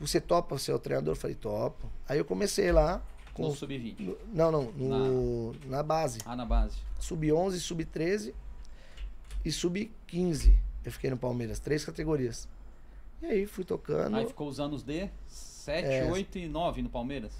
Você 0.00 0.20
topa 0.20 0.56
ser 0.58 0.72
o 0.72 0.78
treinador? 0.78 1.12
Eu 1.12 1.16
falei, 1.16 1.36
topo. 1.36 1.86
Aí 2.08 2.18
eu 2.18 2.24
comecei 2.24 2.72
lá 2.72 3.02
com 3.34 3.42
No 3.42 3.48
os- 3.50 3.58
sub-20. 3.58 4.00
no- 4.00 4.16
não, 4.32 4.50
não, 4.50 4.72
no, 4.72 5.54
na 5.66 5.82
base. 5.82 6.18
Ah, 6.24 6.34
na 6.34 6.44
base. 6.46 6.78
Sub-11, 6.98 7.58
sub-13 7.60 8.34
e 9.44 9.52
sub-15. 9.52 10.54
Eu 10.84 10.90
fiquei 10.92 11.10
no 11.10 11.18
Palmeiras, 11.18 11.58
três 11.58 11.84
categorias. 11.84 12.48
E 13.22 13.26
aí 13.26 13.46
fui 13.46 13.64
tocando 13.64 14.16
Aí 14.16 14.26
ficou 14.26 14.48
os 14.48 14.58
anos 14.58 14.82
de 14.82 15.10
7, 15.28 15.86
É. 15.86 16.10
8 16.10 16.38
e 16.38 16.48
9 16.48 16.80
no 16.82 16.88
Palmeiras. 16.88 17.32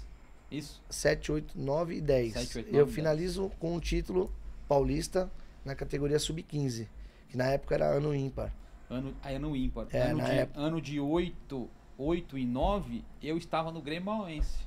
Isso? 0.51 0.81
7, 0.89 1.31
8, 1.31 1.57
9 1.59 1.95
e 1.95 2.01
10. 2.01 2.33
7, 2.33 2.57
8, 2.59 2.65
9 2.67 2.77
eu 2.77 2.83
e 2.83 2.85
10. 2.85 2.95
finalizo 2.95 3.51
com 3.59 3.75
um 3.75 3.79
título 3.79 4.31
paulista 4.67 5.31
na 5.65 5.73
categoria 5.73 6.19
sub-15, 6.19 6.87
que 7.29 7.35
na 7.37 7.45
época 7.45 7.73
era 7.73 7.87
ano 7.87 8.13
ímpar. 8.13 8.53
Ano, 8.89 9.15
aí 9.23 9.35
ano 9.35 9.55
ímpar. 9.55 9.87
É, 9.91 10.01
ano, 10.03 10.17
na 10.19 10.25
de, 10.25 10.31
época. 10.31 10.59
ano 10.59 10.81
de 10.81 10.99
8, 10.99 11.69
8 12.01 12.37
e 12.37 12.45
9, 12.45 13.03
eu 13.21 13.37
estava 13.37 13.71
no 13.71 13.81
Grêmio 13.81 14.05
Mauense. 14.05 14.57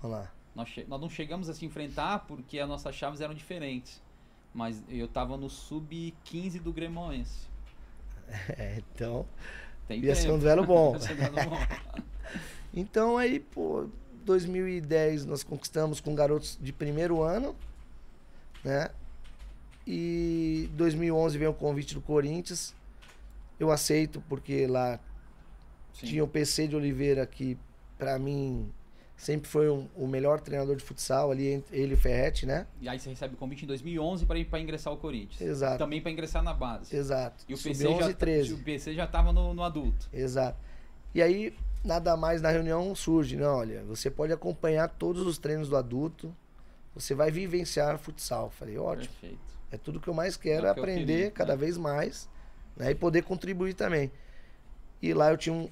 Vamos 0.00 0.18
lá. 0.18 0.32
Nós, 0.54 0.70
nós 0.86 1.00
não 1.00 1.10
chegamos 1.10 1.48
a 1.48 1.54
se 1.54 1.66
enfrentar 1.66 2.20
porque 2.20 2.58
as 2.58 2.68
nossas 2.68 2.94
chaves 2.94 3.20
eram 3.20 3.34
diferentes. 3.34 4.00
Mas 4.54 4.82
eu 4.88 5.06
estava 5.06 5.36
no 5.36 5.50
sub-15 5.50 6.60
do 6.62 6.72
Grêmio 6.72 6.94
Mauense. 6.96 7.46
É, 8.58 8.82
então, 8.92 9.24
Tem 9.86 10.00
ia 10.00 10.12
ser 10.12 10.22
tempo. 10.22 10.34
um 10.34 10.38
duelo 10.40 10.66
bom. 10.66 10.94
Ia 10.98 11.00
ser 11.00 11.12
um 11.12 11.16
duelo 11.16 11.50
bom. 11.50 12.02
Então 12.74 13.16
aí, 13.16 13.38
pô, 13.40 13.88
2010 14.24 15.24
nós 15.24 15.42
conquistamos 15.44 16.00
com 16.00 16.14
garotos 16.14 16.58
de 16.60 16.72
primeiro 16.72 17.22
ano, 17.22 17.54
né? 18.64 18.90
E 19.86 20.68
2011 20.72 21.38
veio 21.38 21.52
o 21.52 21.54
convite 21.54 21.94
do 21.94 22.00
Corinthians. 22.02 22.74
Eu 23.58 23.70
aceito 23.70 24.20
porque 24.28 24.66
lá 24.66 24.98
Sim. 26.00 26.06
tinha 26.06 26.24
o 26.24 26.28
PC 26.28 26.68
de 26.68 26.76
Oliveira 26.76 27.26
que 27.26 27.56
pra 27.98 28.18
mim 28.18 28.70
sempre 29.16 29.48
foi 29.48 29.70
um- 29.70 29.88
o 29.96 30.06
melhor 30.06 30.40
treinador 30.40 30.76
de 30.76 30.84
futsal 30.84 31.30
ali 31.30 31.64
ele 31.72 31.92
e 31.92 31.94
o 31.94 31.96
Ferretti, 31.96 32.44
né? 32.44 32.66
E 32.82 32.88
aí 32.88 32.98
você 33.00 33.08
recebe 33.08 33.34
o 33.34 33.38
convite 33.38 33.64
em 33.64 33.66
2011 33.66 34.26
para 34.26 34.38
ir 34.38 34.44
para 34.44 34.60
ingressar 34.60 34.92
o 34.92 34.98
Corinthians. 34.98 35.40
Exato. 35.40 35.78
Também 35.78 36.02
para 36.02 36.10
ingressar 36.10 36.42
na 36.42 36.52
base. 36.52 36.94
Exato. 36.94 37.44
E 37.48 37.54
o 37.54 37.58
PC 37.58 37.86
11 37.88 38.00
já, 38.04 38.10
e 38.10 38.14
13. 38.14 38.52
o 38.52 38.58
PC 38.58 38.92
já 38.94 39.06
tava 39.06 39.32
no, 39.32 39.54
no 39.54 39.62
adulto. 39.62 40.06
Exato. 40.12 40.58
E 41.14 41.22
aí, 41.22 41.54
nada 41.82 42.14
mais 42.14 42.42
na 42.42 42.50
reunião 42.50 42.94
surge, 42.94 43.36
né? 43.36 43.46
Olha, 43.46 43.82
você 43.84 44.10
pode 44.10 44.34
acompanhar 44.34 44.86
todos 44.90 45.26
os 45.26 45.38
treinos 45.38 45.70
do 45.70 45.76
adulto, 45.78 46.34
você 46.94 47.14
vai 47.14 47.30
vivenciar 47.30 47.98
futsal. 47.98 48.50
Falei, 48.50 48.76
ótimo, 48.76 49.14
Perfeito. 49.18 49.38
é 49.72 49.78
tudo 49.78 49.98
que 49.98 50.08
eu 50.08 50.14
mais 50.14 50.36
quero, 50.36 50.66
É 50.66 50.70
aprender 50.70 51.06
queria, 51.16 51.30
cada 51.30 51.54
né? 51.54 51.58
vez 51.58 51.78
mais, 51.78 52.28
né? 52.76 52.90
E 52.90 52.94
poder 52.94 53.22
contribuir 53.22 53.72
também. 53.72 54.12
E 55.00 55.14
lá 55.14 55.30
eu 55.30 55.38
tinha 55.38 55.54
um, 55.54 55.70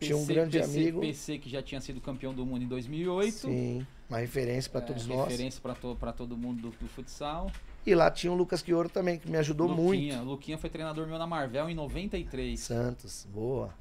tinha 0.00 0.16
um 0.16 0.24
grande 0.26 0.58
PC, 0.58 0.78
amigo. 0.80 1.00
PC 1.00 1.38
que 1.38 1.48
já 1.50 1.62
tinha 1.62 1.80
sido 1.80 2.00
campeão 2.00 2.34
do 2.34 2.44
mundo 2.44 2.62
em 2.62 2.68
2008. 2.68 3.32
Sim, 3.32 3.86
uma 4.08 4.18
referência 4.18 4.70
para 4.70 4.80
É, 4.82 4.84
todos 4.84 5.06
nós. 5.06 5.28
Referência 5.28 5.60
para 5.60 5.74
to, 5.74 5.96
pra 5.98 6.12
todo 6.12 6.36
mundo 6.36 6.62
do, 6.62 6.70
do 6.76 6.88
futsal. 6.88 7.50
E 7.86 7.94
lá 7.94 8.10
tinha 8.10 8.32
o 8.32 8.36
Lucas 8.36 8.62
Quioro 8.62 8.88
também, 8.88 9.18
que 9.18 9.30
me 9.30 9.36
ajudou 9.38 9.68
Luquinha, 9.68 10.16
muito. 10.16 10.28
Luquinha 10.30 10.58
foi 10.58 10.68
treinador 10.68 11.06
meu 11.06 11.18
na 11.18 11.26
Marvel 11.26 11.68
em 11.70 11.74
93. 11.74 12.58
Santos, 12.58 13.26
boa. 13.32 13.72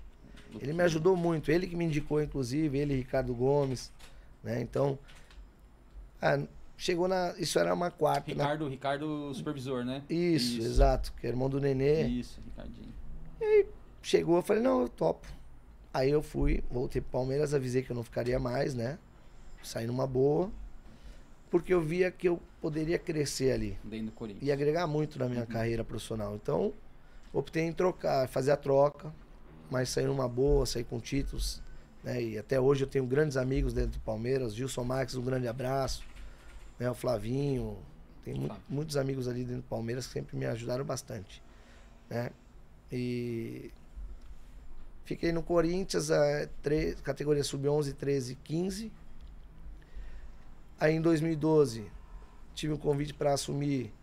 Ele 0.49 0.54
Luquinha. 0.54 0.73
me 0.75 0.84
ajudou 0.84 1.17
muito, 1.17 1.51
ele 1.51 1.67
que 1.67 1.75
me 1.75 1.86
indicou, 1.86 2.21
inclusive, 2.21 2.78
ele 2.78 2.93
e 2.93 2.97
Ricardo 2.97 3.34
Gomes, 3.34 3.91
né? 4.43 4.62
Então, 4.62 4.97
ah, 6.21 6.39
chegou 6.78 7.08
na. 7.08 7.34
Isso 7.38 7.58
era 7.60 7.73
uma 7.73 7.89
quarta. 7.91 8.34
na- 8.36 8.43
Ricardo, 8.43 8.67
Ricardo 8.69 9.34
supervisor, 9.34 9.84
né? 9.84 10.04
Isso, 10.10 10.62
exato, 10.62 11.12
que 11.19 11.25
é 11.25 11.30
irmão 11.32 11.49
do 11.49 11.60
Nenê. 11.60 12.04
Isso, 12.08 12.39
Ricardinho. 12.45 12.93
Chegou, 14.01 14.36
eu 14.38 14.41
falei, 14.43 14.62
não, 14.62 14.82
eu 14.82 14.89
topo. 14.89 15.28
Aí 15.95 16.12
eu 16.12 16.21
fui, 16.21 16.62
voltei 16.69 17.01
pro 17.01 17.12
Palmeiras, 17.12 17.53
avisei 17.53 17.81
que 17.81 17.89
eu 17.89 17.95
não 17.95 18.03
ficaria 18.03 18.38
mais, 18.38 18.75
né? 18.75 18.99
Saí 19.63 19.88
numa 19.88 20.05
boa. 20.05 20.51
Porque 21.49 21.73
eu 21.73 21.79
via 21.79 22.12
que 22.12 22.27
eu 22.27 22.41
poderia 22.60 22.99
crescer 22.99 23.51
ali. 23.53 23.77
Dentro 23.81 24.08
do 24.08 24.12
Corinthians. 24.12 24.43
E 24.45 24.51
agregar 24.51 24.86
muito 24.88 25.17
na 25.17 25.29
minha 25.29 25.41
Uhum. 25.43 25.47
carreira 25.47 25.86
profissional. 25.86 26.36
Então, 26.36 26.73
optei 27.31 27.63
em 27.63 27.71
trocar, 27.71 28.27
fazer 28.27 28.51
a 28.51 28.58
troca, 28.58 29.13
mas 29.71 29.88
sair 29.88 30.05
numa 30.08 30.27
boa, 30.27 30.65
sair 30.65 30.84
com 30.84 30.99
títulos. 30.99 31.63
Né? 32.03 32.21
E 32.21 32.38
até 32.38 32.60
hoje 32.60 32.84
eu 32.84 32.88
tenho 32.89 33.05
grandes 33.05 33.38
amigos 33.38 33.71
dentro 33.73 33.91
do 33.91 33.99
Palmeiras. 33.99 34.53
Gilson 34.53 34.84
Marques, 34.84 35.15
um 35.15 35.23
grande 35.23 35.47
abraço. 35.47 36.03
Né? 36.77 36.91
O 36.91 36.93
Flavinho. 36.93 37.77
Tem 38.25 38.34
mu- 38.34 38.47
Flávio. 38.47 38.63
muitos 38.67 38.97
amigos 38.97 39.29
ali 39.29 39.45
dentro 39.45 39.62
do 39.62 39.67
Palmeiras 39.69 40.08
que 40.08 40.12
sempre 40.13 40.36
me 40.36 40.45
ajudaram 40.45 40.84
bastante. 40.84 41.41
Né? 42.10 42.31
E 42.91 43.71
fiquei 45.06 45.32
no 45.32 45.41
Corinthians, 45.44 46.12
a 46.12 46.48
tre- 46.62 46.96
categoria 47.04 47.44
sub-11, 47.44 47.94
13 47.94 48.36
15. 48.44 48.91
Aí 50.80 50.94
em 50.96 51.02
2012 51.02 51.89
tive 52.54 52.74
um 52.74 52.78
convite 52.78 53.13
para 53.13 53.34
assumir, 53.34 53.94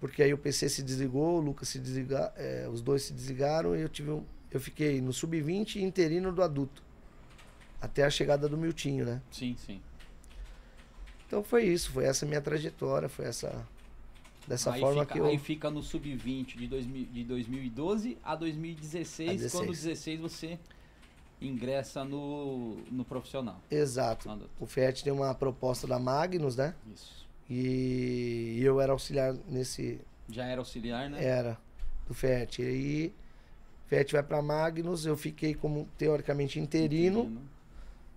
porque 0.00 0.22
aí 0.22 0.32
o 0.32 0.38
PC 0.38 0.68
se 0.68 0.82
desligou, 0.82 1.38
o 1.38 1.40
Lucas 1.40 1.68
se 1.68 1.78
desligar, 1.78 2.32
os 2.72 2.80
dois 2.82 3.02
se 3.02 3.12
desligaram 3.12 3.76
e 3.76 3.80
eu 3.80 3.88
tive 3.88 4.10
um, 4.10 4.24
eu 4.50 4.60
fiquei 4.60 5.00
no 5.00 5.12
sub-20 5.12 5.76
e 5.76 5.82
interino 5.82 6.32
do 6.32 6.42
adulto. 6.42 6.82
Até 7.80 8.04
a 8.04 8.10
chegada 8.10 8.48
do 8.48 8.58
Miltinho, 8.58 9.06
né? 9.06 9.22
Sim, 9.30 9.56
sim. 9.64 9.80
Então 11.26 11.42
foi 11.42 11.64
isso, 11.64 11.90
foi 11.92 12.04
essa 12.04 12.26
minha 12.26 12.40
trajetória, 12.40 13.08
foi 13.08 13.24
essa 13.26 13.66
dessa 14.50 14.72
aí 14.72 14.80
forma 14.80 15.02
fica, 15.02 15.14
que 15.14 15.20
eu 15.20 15.26
Aí 15.26 15.38
fica 15.38 15.70
no 15.70 15.80
sub-20 15.80 16.56
de, 16.56 16.66
2000 16.66 17.06
de 17.06 17.24
2012 17.24 18.18
a 18.22 18.34
2016, 18.34 19.30
A 19.30 19.32
16. 19.32 19.52
quando 19.52 19.70
16 19.70 20.20
você 20.20 20.58
ingressa 21.40 22.04
no, 22.04 22.76
no 22.90 23.04
profissional. 23.04 23.60
Exato. 23.70 24.28
O 24.58 24.66
Fiat 24.66 25.04
tem 25.04 25.12
uma 25.12 25.32
proposta 25.34 25.86
da 25.86 25.98
Magnus, 25.98 26.56
né? 26.56 26.74
Isso. 26.92 27.26
E 27.48 28.60
eu 28.62 28.80
era 28.80 28.92
auxiliar 28.92 29.34
nesse 29.48 30.00
Já 30.28 30.44
era 30.44 30.60
auxiliar, 30.60 31.08
né? 31.08 31.24
Era, 31.24 31.56
do 32.06 32.12
FET. 32.12 32.60
E 32.60 32.66
aí, 32.66 33.14
FET 33.86 34.12
vai 34.12 34.22
para 34.22 34.42
Magnus, 34.42 35.06
eu 35.06 35.16
fiquei 35.16 35.54
como 35.54 35.88
teoricamente 35.96 36.58
interino 36.58 37.40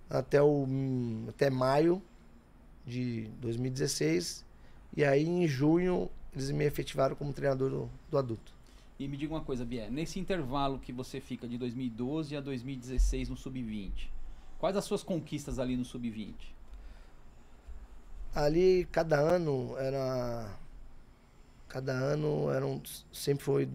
até, 0.10 0.42
o, 0.42 0.66
hum, 0.68 1.26
até 1.30 1.50
maio 1.50 2.02
de 2.86 3.30
2016. 3.40 4.44
E 4.96 5.04
aí, 5.04 5.26
em 5.26 5.48
junho, 5.48 6.10
eles 6.34 6.52
me 6.52 6.66
efetivaram 6.66 7.16
como 7.16 7.32
treinador 7.32 7.70
do, 7.70 7.90
do 8.10 8.18
adulto. 8.18 8.52
E 9.00 9.08
me 9.08 9.18
diga 9.18 9.34
uma 9.34 9.42
coisa, 9.42 9.66
Bier, 9.66 9.92
nesse 9.92 10.20
intervalo 10.20 10.80
que 10.80 10.92
você 10.92 11.20
fica 11.20 11.48
de 11.48 11.58
2012 11.58 12.36
a 12.36 12.42
2016 12.42 13.30
no 13.30 13.36
sub-20, 13.38 14.10
quais 14.60 14.76
as 14.78 14.86
suas 14.86 15.04
conquistas 15.04 15.60
ali 15.60 15.76
no 15.76 15.84
sub-20? 15.84 16.34
Ali, 18.36 18.88
cada 18.92 19.20
ano 19.20 19.76
era. 19.78 20.58
Cada 21.68 21.92
ano 21.94 22.50
eram. 22.52 22.82
Sempre 23.12 23.44
foi, 23.44 23.70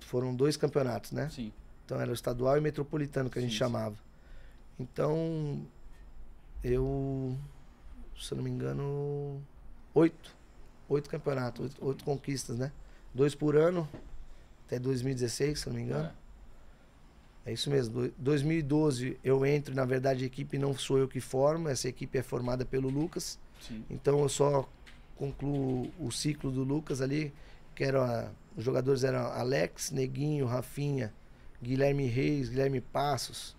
foram 0.00 0.34
dois 0.34 0.56
campeonatos, 0.56 1.12
né? 1.12 1.28
Sim. 1.28 1.52
Então 1.84 2.00
era 2.00 2.10
o 2.10 2.14
estadual 2.14 2.56
e 2.56 2.60
metropolitano 2.60 3.28
que 3.28 3.38
a 3.38 3.42
gente 3.42 3.50
Sim, 3.50 3.56
sim. 3.56 3.58
chamava. 3.58 3.96
Então, 4.78 5.66
eu, 6.64 7.36
se 8.18 8.32
eu 8.32 8.36
não 8.36 8.44
me 8.44 8.50
engano, 8.50 9.42
oito. 9.94 10.34
Oito 10.92 11.08
campeonatos, 11.08 11.62
oito, 11.64 11.86
oito 11.86 12.04
conquistas, 12.04 12.58
né? 12.58 12.70
Dois 13.14 13.34
por 13.34 13.56
ano, 13.56 13.88
até 14.66 14.78
2016, 14.78 15.58
se 15.60 15.66
eu 15.66 15.72
não 15.72 15.80
me 15.80 15.86
engano. 15.86 16.10
É 17.46 17.52
isso 17.52 17.70
mesmo. 17.70 18.02
Do- 18.08 18.14
2012 18.18 19.18
eu 19.24 19.44
entro, 19.46 19.74
na 19.74 19.86
verdade 19.86 20.22
a 20.22 20.26
equipe 20.26 20.58
não 20.58 20.76
sou 20.76 20.98
eu 20.98 21.08
que 21.08 21.18
formo, 21.18 21.68
essa 21.70 21.88
equipe 21.88 22.18
é 22.18 22.22
formada 22.22 22.66
pelo 22.66 22.90
Lucas. 22.90 23.38
Sim. 23.60 23.82
Então 23.88 24.20
eu 24.20 24.28
só 24.28 24.68
concluo 25.16 25.90
o 25.98 26.10
ciclo 26.12 26.50
do 26.50 26.62
Lucas 26.62 27.00
ali, 27.00 27.32
que 27.74 27.84
era 27.84 28.30
os 28.54 28.62
jogadores 28.62 29.02
eram 29.02 29.20
Alex, 29.32 29.90
Neguinho, 29.92 30.44
Rafinha, 30.44 31.10
Guilherme 31.62 32.06
Reis, 32.06 32.50
Guilherme 32.50 32.82
Passos. 32.82 33.56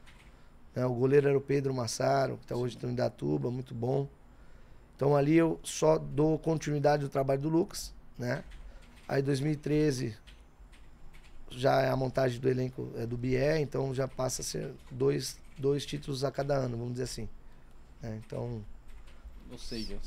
né? 0.75 0.85
O 0.85 0.93
goleiro 0.93 1.27
era 1.29 1.37
o 1.37 1.41
Pedro 1.41 1.73
Massaro, 1.73 2.37
que 2.37 2.43
está 2.43 2.55
hoje 2.55 2.77
em 2.83 2.89
Indatuba, 2.89 3.49
muito 3.49 3.73
bom. 3.73 4.07
Então 4.95 5.15
ali 5.15 5.35
eu 5.35 5.59
só 5.63 5.97
dou 5.97 6.37
continuidade 6.39 7.03
do 7.03 7.09
trabalho 7.09 7.41
do 7.41 7.49
Lucas, 7.49 7.93
né? 8.17 8.43
Aí 9.07 9.21
2013 9.21 10.15
já 11.51 11.81
é 11.81 11.89
a 11.89 11.95
montagem 11.95 12.39
do 12.39 12.49
elenco 12.49 12.91
é 12.95 13.05
do 13.05 13.17
Bié, 13.17 13.59
então 13.59 13.93
já 13.93 14.07
passa 14.07 14.41
a 14.41 14.45
ser 14.45 14.73
dois, 14.89 15.37
dois 15.57 15.85
títulos 15.85 16.23
a 16.23 16.31
cada 16.31 16.55
ano, 16.55 16.77
vamos 16.77 16.93
dizer 16.93 17.03
assim. 17.03 17.29
né? 18.01 18.19
Então, 18.25 18.63
Ou 19.51 19.57
seja, 19.57 19.99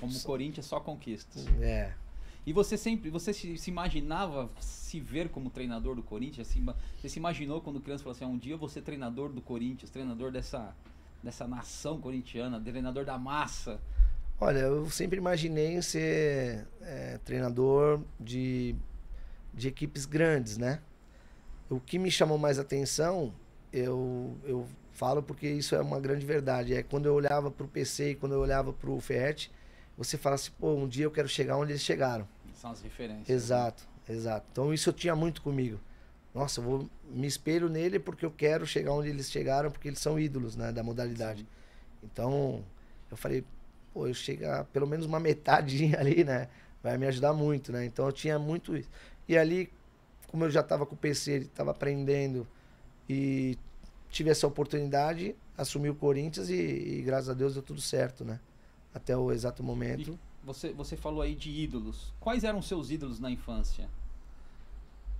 como 0.00 0.16
o 0.16 0.20
Corinthians, 0.22 0.66
só 0.66 0.80
conquistas. 0.80 1.46
é, 1.60 1.92
E 2.46 2.52
você 2.52 2.76
sempre, 2.76 3.08
você 3.10 3.32
se, 3.32 3.56
se 3.56 3.70
imaginava 3.70 4.50
se 4.60 4.98
ver 5.00 5.28
como 5.28 5.48
treinador 5.48 5.94
do 5.94 6.02
Corinthians? 6.02 6.48
Assim, 6.48 6.64
você 7.00 7.08
se 7.08 7.18
imaginou 7.18 7.60
quando 7.60 7.80
criança 7.80 8.02
falou 8.02 8.16
assim, 8.16 8.24
"Ah, 8.24 8.28
um 8.28 8.38
dia 8.38 8.54
eu 8.54 8.58
vou 8.58 8.68
ser 8.68 8.82
treinador 8.82 9.28
do 9.30 9.40
Corinthians, 9.40 9.90
treinador 9.90 10.32
dessa, 10.32 10.74
dessa 11.24 11.48
nação 11.48 12.00
corintiana, 12.00 12.60
treinador 12.60 13.04
da 13.04 13.18
massa? 13.18 13.80
Olha, 14.38 14.58
eu 14.58 14.88
sempre 14.90 15.16
imaginei 15.16 15.80
ser 15.80 16.66
é, 16.82 17.18
treinador 17.24 18.00
de, 18.20 18.76
de 19.52 19.68
equipes 19.68 20.04
grandes, 20.04 20.58
né? 20.58 20.80
O 21.70 21.80
que 21.80 21.98
me 21.98 22.10
chamou 22.10 22.36
mais 22.36 22.58
atenção, 22.58 23.32
eu, 23.72 24.36
eu 24.44 24.66
falo 24.92 25.22
porque 25.22 25.48
isso 25.48 25.74
é 25.74 25.80
uma 25.80 25.98
grande 25.98 26.26
verdade, 26.26 26.74
é 26.74 26.82
quando 26.82 27.06
eu 27.06 27.14
olhava 27.14 27.50
para 27.50 27.64
o 27.64 27.68
PC 27.68 28.10
e 28.10 28.14
quando 28.14 28.32
eu 28.32 28.40
olhava 28.40 28.72
para 28.72 28.90
o 28.90 29.00
Ferret, 29.00 29.50
você 29.96 30.18
fala 30.18 30.34
assim, 30.34 30.50
pô, 30.58 30.74
um 30.74 30.86
dia 30.86 31.04
eu 31.04 31.10
quero 31.10 31.28
chegar 31.28 31.56
onde 31.56 31.72
eles 31.72 31.82
chegaram. 31.82 32.28
São 32.52 32.70
as 32.70 32.82
referências. 32.82 33.28
Exato, 33.28 33.88
exato. 34.08 34.46
Então 34.52 34.74
isso 34.74 34.90
eu 34.90 34.92
tinha 34.92 35.16
muito 35.16 35.40
comigo. 35.40 35.80
Nossa, 36.34 36.60
eu 36.60 36.64
vou 36.64 36.90
me 37.08 37.28
espelho 37.28 37.68
nele 37.68 38.00
porque 38.00 38.26
eu 38.26 38.30
quero 38.30 38.66
chegar 38.66 38.92
onde 38.92 39.08
eles 39.08 39.30
chegaram, 39.30 39.70
porque 39.70 39.86
eles 39.86 40.00
são 40.00 40.18
ídolos, 40.18 40.56
né, 40.56 40.72
da 40.72 40.82
modalidade. 40.82 41.46
Então, 42.02 42.64
eu 43.08 43.16
falei, 43.16 43.44
pô, 43.92 44.08
eu 44.08 44.14
chegar 44.14 44.64
pelo 44.66 44.86
menos 44.86 45.06
uma 45.06 45.20
metadinha 45.20 45.96
ali, 46.00 46.24
né? 46.24 46.48
Vai 46.82 46.98
me 46.98 47.06
ajudar 47.06 47.32
muito, 47.32 47.70
né? 47.72 47.84
Então 47.86 48.04
eu 48.06 48.12
tinha 48.12 48.38
muito 48.38 48.76
isso. 48.76 48.90
E 49.28 49.38
ali, 49.38 49.72
como 50.26 50.44
eu 50.44 50.50
já 50.50 50.60
estava 50.60 50.84
com 50.84 50.94
o 50.94 50.98
PC, 50.98 51.36
estava 51.36 51.70
aprendendo 51.70 52.46
e 53.08 53.56
tive 54.10 54.30
essa 54.30 54.46
oportunidade, 54.46 55.34
assumi 55.56 55.88
o 55.88 55.94
Corinthians 55.94 56.50
e, 56.50 56.54
e 56.54 57.02
graças 57.02 57.30
a 57.30 57.34
Deus 57.34 57.54
deu 57.54 57.62
tudo 57.62 57.80
certo, 57.80 58.24
né? 58.24 58.40
Até 58.92 59.16
o 59.16 59.32
exato 59.32 59.62
momento. 59.62 60.18
Você, 60.44 60.72
você 60.72 60.96
falou 60.96 61.22
aí 61.22 61.34
de 61.34 61.50
ídolos. 61.50 62.12
Quais 62.20 62.44
eram 62.44 62.60
seus 62.60 62.90
ídolos 62.90 63.18
na 63.18 63.30
infância? 63.30 63.88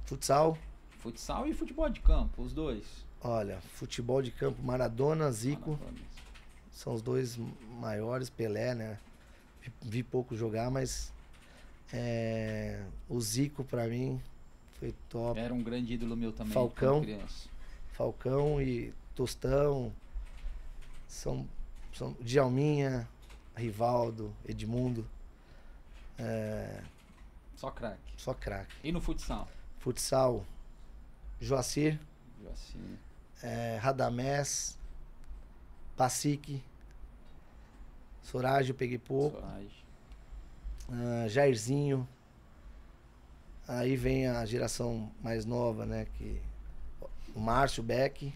Futsal, 0.05 0.59
Futsal 1.05 1.47
e 1.47 1.53
futebol 1.53 1.87
de 1.91 2.01
campo, 2.01 2.41
os 2.43 2.55
dois. 2.55 3.05
olha, 3.23 3.61
futebol 3.75 4.23
de 4.23 4.31
campo, 4.31 4.63
Maradona, 4.63 5.31
Zico, 5.31 5.73
Maradona. 5.73 5.99
são 6.73 6.95
os 6.95 7.03
dois 7.03 7.37
maiores, 7.79 8.31
Pelé, 8.31 8.75
né? 8.75 8.99
Vi, 9.61 9.71
vi 9.83 10.03
pouco 10.03 10.35
jogar, 10.35 10.71
mas 10.71 11.13
é, 11.93 12.83
o 13.07 13.21
Zico 13.21 13.63
pra 13.65 13.87
mim 13.87 14.19
foi 14.81 14.95
top. 15.11 15.39
Era 15.39 15.53
um 15.53 15.63
grande 15.63 15.93
ídolo 15.93 16.17
meu 16.17 16.33
também. 16.33 16.55
Falcão. 16.55 17.05
Falcão 17.93 18.61
e 18.63 18.91
Tostão, 19.15 19.93
são, 21.07 21.47
são 21.93 22.17
Djalminha, 22.19 23.07
Rivaldo, 23.55 24.35
Edmundo, 24.49 25.07
é, 26.19 26.81
Só 27.57 27.71
craque. 27.71 28.01
só 28.17 28.33
craque. 28.33 28.75
E 28.83 28.91
no 28.91 29.03
futsal? 29.03 29.47
Futsal, 29.79 30.45
Joacir, 31.45 31.99
Assim, 32.53 32.99
é, 33.43 33.77
Radamés, 33.81 34.79
Pacique, 35.97 36.63
Sorage 38.23 38.71
eu 38.71 38.75
peguei 38.75 38.99
pouco, 38.99 39.39
Sorage. 39.41 39.85
ah, 40.91 41.29
Jairzinho, 41.29 42.09
aí 43.67 43.97
vem 43.97 44.27
a 44.29 44.45
geração 44.47 45.11
mais 45.23 45.45
nova, 45.45 45.85
né, 45.85 46.07
que 46.15 46.41
o 47.35 47.41
Márcio 47.41 47.83
Beck, 47.83 48.33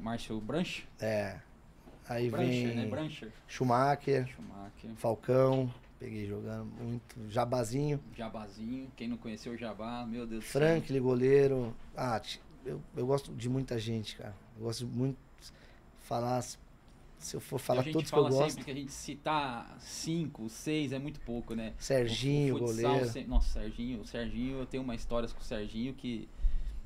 Márcio 0.00 0.40
Brancher? 0.40 0.86
é, 1.00 1.40
aí 2.08 2.30
Brancher, 2.30 2.66
vem 2.68 2.76
né? 2.76 2.86
Brancher. 2.86 3.32
Schumacher, 3.48 4.28
Schumacher. 4.28 4.90
Falcão, 4.96 5.72
peguei 5.98 6.26
jogando 6.26 6.66
muito. 6.66 7.16
Jabazinho, 7.30 8.00
Jabazinho. 8.16 8.90
Quem 8.96 9.08
não 9.08 9.16
conheceu 9.16 9.52
o 9.52 9.56
Jabá, 9.56 10.04
meu 10.06 10.26
Deus 10.26 10.44
do 10.44 10.46
céu. 10.48 10.60
Franklin, 10.60 11.00
goleiro. 11.00 11.74
Ah, 11.96 12.20
eu, 12.64 12.82
eu 12.96 13.06
gosto 13.06 13.32
de 13.34 13.48
muita 13.48 13.78
gente, 13.78 14.16
cara. 14.16 14.34
Eu 14.58 14.64
gosto 14.64 14.86
muito 14.86 15.16
de 15.40 15.52
falar. 16.00 16.42
Se 17.18 17.34
eu 17.34 17.40
for 17.40 17.58
falar 17.58 17.80
a 17.80 17.84
gente 17.84 17.94
todos 17.94 18.10
que 18.10 18.14
fala 18.14 18.28
eu 18.28 18.32
gosto. 18.34 18.50
sempre 18.50 18.64
que 18.64 18.70
a 18.70 18.74
gente 18.74 18.92
citar 18.92 19.76
cinco, 19.80 20.48
seis 20.50 20.92
é 20.92 20.98
muito 20.98 21.18
pouco, 21.20 21.54
né? 21.54 21.72
Serginho, 21.78 22.56
O 22.56 22.58
futsal 22.58 22.90
goleiro. 22.92 23.10
se- 23.10 23.24
Nossa, 23.24 23.48
Serginho, 23.60 24.00
o 24.02 24.06
Serginho, 24.06 24.58
eu 24.58 24.66
tenho 24.66 24.82
uma 24.82 24.94
história 24.94 25.26
com 25.28 25.40
o 25.40 25.42
Serginho 25.42 25.94
que 25.94 26.28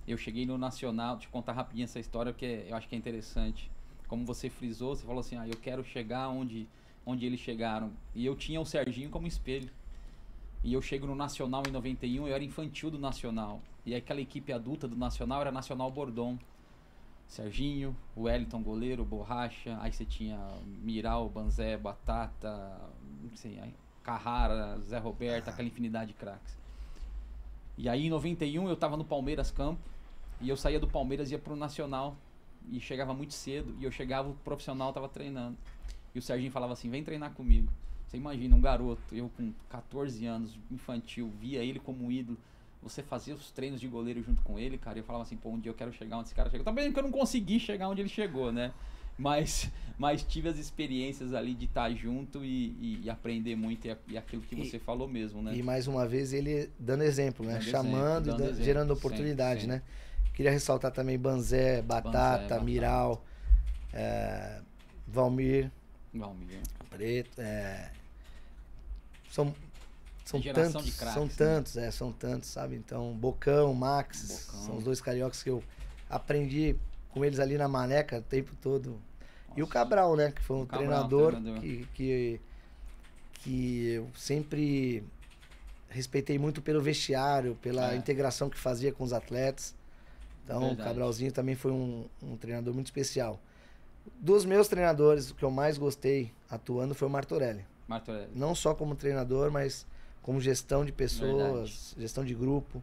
eu 0.06 0.16
cheguei 0.16 0.46
no 0.46 0.56
Nacional, 0.56 1.16
deixa 1.16 1.26
eu 1.28 1.32
contar 1.32 1.52
rapidinho 1.52 1.84
essa 1.84 1.98
história 1.98 2.32
porque 2.32 2.64
eu 2.68 2.76
acho 2.76 2.88
que 2.88 2.94
é 2.94 2.98
interessante. 2.98 3.68
Como 4.06 4.24
você 4.24 4.48
frisou, 4.48 4.94
você 4.94 5.04
falou 5.04 5.20
assim, 5.20 5.36
ah, 5.36 5.46
eu 5.48 5.56
quero 5.56 5.82
chegar 5.84 6.28
onde, 6.28 6.68
onde 7.04 7.26
eles 7.26 7.40
chegaram. 7.40 7.92
E 8.14 8.24
eu 8.24 8.36
tinha 8.36 8.60
o 8.60 8.66
Serginho 8.66 9.10
como 9.10 9.26
espelho. 9.26 9.70
E 10.62 10.72
eu 10.72 10.82
chego 10.82 11.06
no 11.06 11.14
Nacional 11.14 11.62
em 11.66 11.70
91, 11.70 12.28
eu 12.28 12.34
era 12.34 12.44
infantil 12.44 12.90
do 12.90 12.98
Nacional. 12.98 13.62
E 13.84 13.94
aquela 13.94 14.20
equipe 14.20 14.52
adulta 14.52 14.86
do 14.86 14.96
Nacional 14.96 15.40
era 15.40 15.50
Nacional 15.50 15.90
Bordon. 15.90 16.38
Serginho, 17.26 17.96
Wellington 18.16 18.60
goleiro, 18.60 19.04
Borracha, 19.04 19.78
aí 19.80 19.92
você 19.92 20.04
tinha 20.04 20.36
Miral, 20.82 21.28
Banzé, 21.28 21.76
Batata, 21.76 22.76
não 23.22 23.36
sei, 23.36 23.56
aí 23.60 23.72
Carrara, 24.02 24.80
Zé 24.80 24.98
Roberto, 24.98 25.48
aquela 25.48 25.68
infinidade 25.68 26.08
de 26.08 26.14
craques. 26.14 26.58
E 27.78 27.88
aí 27.88 28.06
em 28.06 28.10
91 28.10 28.68
eu 28.68 28.76
tava 28.76 28.96
no 28.96 29.04
Palmeiras 29.04 29.50
Campo 29.50 29.80
e 30.40 30.48
eu 30.48 30.56
saía 30.56 30.80
do 30.80 30.88
Palmeiras 30.88 31.30
e 31.30 31.34
ia 31.34 31.38
pro 31.38 31.54
Nacional 31.54 32.16
e 32.68 32.80
chegava 32.80 33.14
muito 33.14 33.32
cedo 33.32 33.76
e 33.78 33.84
eu 33.84 33.92
chegava 33.92 34.28
o 34.28 34.34
profissional 34.34 34.92
tava 34.92 35.08
treinando. 35.08 35.56
E 36.14 36.18
o 36.18 36.22
Serginho 36.22 36.50
falava 36.52 36.72
assim: 36.72 36.90
"Vem 36.90 37.02
treinar 37.04 37.32
comigo". 37.32 37.68
Você 38.06 38.16
imagina 38.16 38.56
um 38.56 38.60
garoto, 38.60 39.14
eu 39.14 39.30
com 39.36 39.52
14 39.68 40.26
anos, 40.26 40.58
infantil, 40.70 41.30
via 41.40 41.62
ele 41.62 41.78
como 41.78 42.04
um 42.06 42.10
ídolo. 42.10 42.36
Você 42.82 43.02
fazia 43.02 43.34
os 43.34 43.50
treinos 43.52 43.80
de 43.80 43.86
goleiro 43.86 44.22
junto 44.22 44.42
com 44.42 44.58
ele, 44.58 44.78
cara. 44.78 44.98
E 44.98 45.00
eu 45.00 45.04
falava 45.04 45.22
assim, 45.22 45.36
pô, 45.36 45.50
um 45.50 45.60
dia 45.60 45.70
eu 45.70 45.74
quero 45.74 45.92
chegar 45.92 46.16
onde 46.16 46.28
esse 46.28 46.34
cara 46.34 46.50
chegou. 46.50 46.64
Também 46.64 46.90
que 46.92 46.98
eu 46.98 47.02
não 47.02 47.10
consegui 47.12 47.60
chegar 47.60 47.88
onde 47.88 48.00
ele 48.00 48.08
chegou, 48.08 48.50
né? 48.50 48.72
Mas, 49.18 49.70
mas 49.98 50.22
tive 50.24 50.48
as 50.48 50.58
experiências 50.58 51.34
ali 51.34 51.54
de 51.54 51.66
estar 51.66 51.92
junto 51.94 52.42
e, 52.44 52.68
e- 52.80 53.00
e 53.04 53.10
aprender 53.10 53.54
muito. 53.54 53.86
E, 53.86 53.94
e 54.08 54.18
aquilo 54.18 54.42
que 54.42 54.56
você 54.56 54.78
falou 54.78 55.06
mesmo, 55.06 55.40
né? 55.42 55.54
E 55.54 55.62
mais 55.62 55.86
uma 55.86 56.06
vez 56.08 56.32
ele 56.32 56.70
dando 56.78 57.04
exemplo, 57.04 57.44
né? 57.46 57.54
Dando 57.58 57.64
Chamando, 57.68 57.92
exemplo, 57.92 58.24
dando 58.24 58.38
dan- 58.38 58.44
exemplo, 58.48 58.64
gerando 58.64 58.88
sempre, 58.94 58.98
oportunidade, 58.98 59.60
sempre. 59.62 59.76
né? 59.76 59.82
Queria 60.34 60.50
ressaltar 60.50 60.90
também 60.90 61.18
Banzé, 61.18 61.82
Batata, 61.82 62.38
Batata. 62.42 62.60
Miral, 62.64 63.24
é, 63.92 64.60
Valmir, 65.06 65.70
Valmir. 66.12 66.60
Preto, 66.90 67.40
é, 67.40 67.90
são 69.30 69.54
são 70.24 70.40
tantos, 70.40 70.92
são 70.94 71.24
né? 71.24 71.32
tantos, 71.36 71.76
é, 71.76 71.90
são 71.90 72.12
tantos, 72.12 72.48
sabe? 72.50 72.76
Então, 72.76 73.12
Bocão, 73.14 73.74
Max, 73.74 74.46
Bocão. 74.46 74.60
são 74.66 74.76
os 74.76 74.84
dois 74.84 75.00
cariocas 75.00 75.42
que 75.42 75.50
eu 75.50 75.62
aprendi 76.08 76.76
com 77.10 77.24
eles 77.24 77.40
ali 77.40 77.58
na 77.58 77.66
Maneca 77.66 78.18
o 78.18 78.22
tempo 78.22 78.54
todo. 78.62 79.00
E 79.56 79.60
o 79.62 79.66
Nossa. 79.66 79.72
Cabral, 79.72 80.14
né, 80.14 80.30
que 80.30 80.40
foi 80.40 80.56
um 80.58 80.66
Cabral, 80.66 80.86
treinador, 81.08 81.30
treinador. 81.32 81.60
Que, 81.60 81.86
que 81.94 82.40
que 83.42 83.86
eu 83.92 84.08
sempre 84.14 85.02
respeitei 85.88 86.38
muito 86.38 86.60
pelo 86.60 86.80
vestiário, 86.80 87.56
pela 87.56 87.92
É. 87.94 87.96
integração 87.96 88.50
que 88.50 88.58
fazia 88.58 88.92
com 88.92 89.02
os 89.02 89.12
atletas. 89.12 89.74
Então, 90.44 90.60
Verdade. 90.60 90.80
o 90.80 90.84
Cabralzinho 90.84 91.32
também 91.32 91.54
foi 91.54 91.72
um, 91.72 92.06
um 92.22 92.36
treinador 92.36 92.74
muito 92.74 92.86
especial. 92.86 93.40
Dos 94.18 94.44
meus 94.44 94.68
treinadores, 94.68 95.30
o 95.30 95.34
que 95.34 95.44
eu 95.44 95.50
mais 95.50 95.78
gostei 95.78 96.32
atuando 96.48 96.94
foi 96.94 97.08
o 97.08 97.10
Martorelli. 97.10 97.64
Martorelli. 97.86 98.30
Não 98.34 98.54
só 98.54 98.74
como 98.74 98.94
treinador, 98.94 99.50
mas 99.50 99.86
como 100.22 100.40
gestão 100.40 100.84
de 100.84 100.92
pessoas, 100.92 101.70
Verdade. 101.70 101.94
gestão 101.98 102.24
de 102.24 102.34
grupo. 102.34 102.82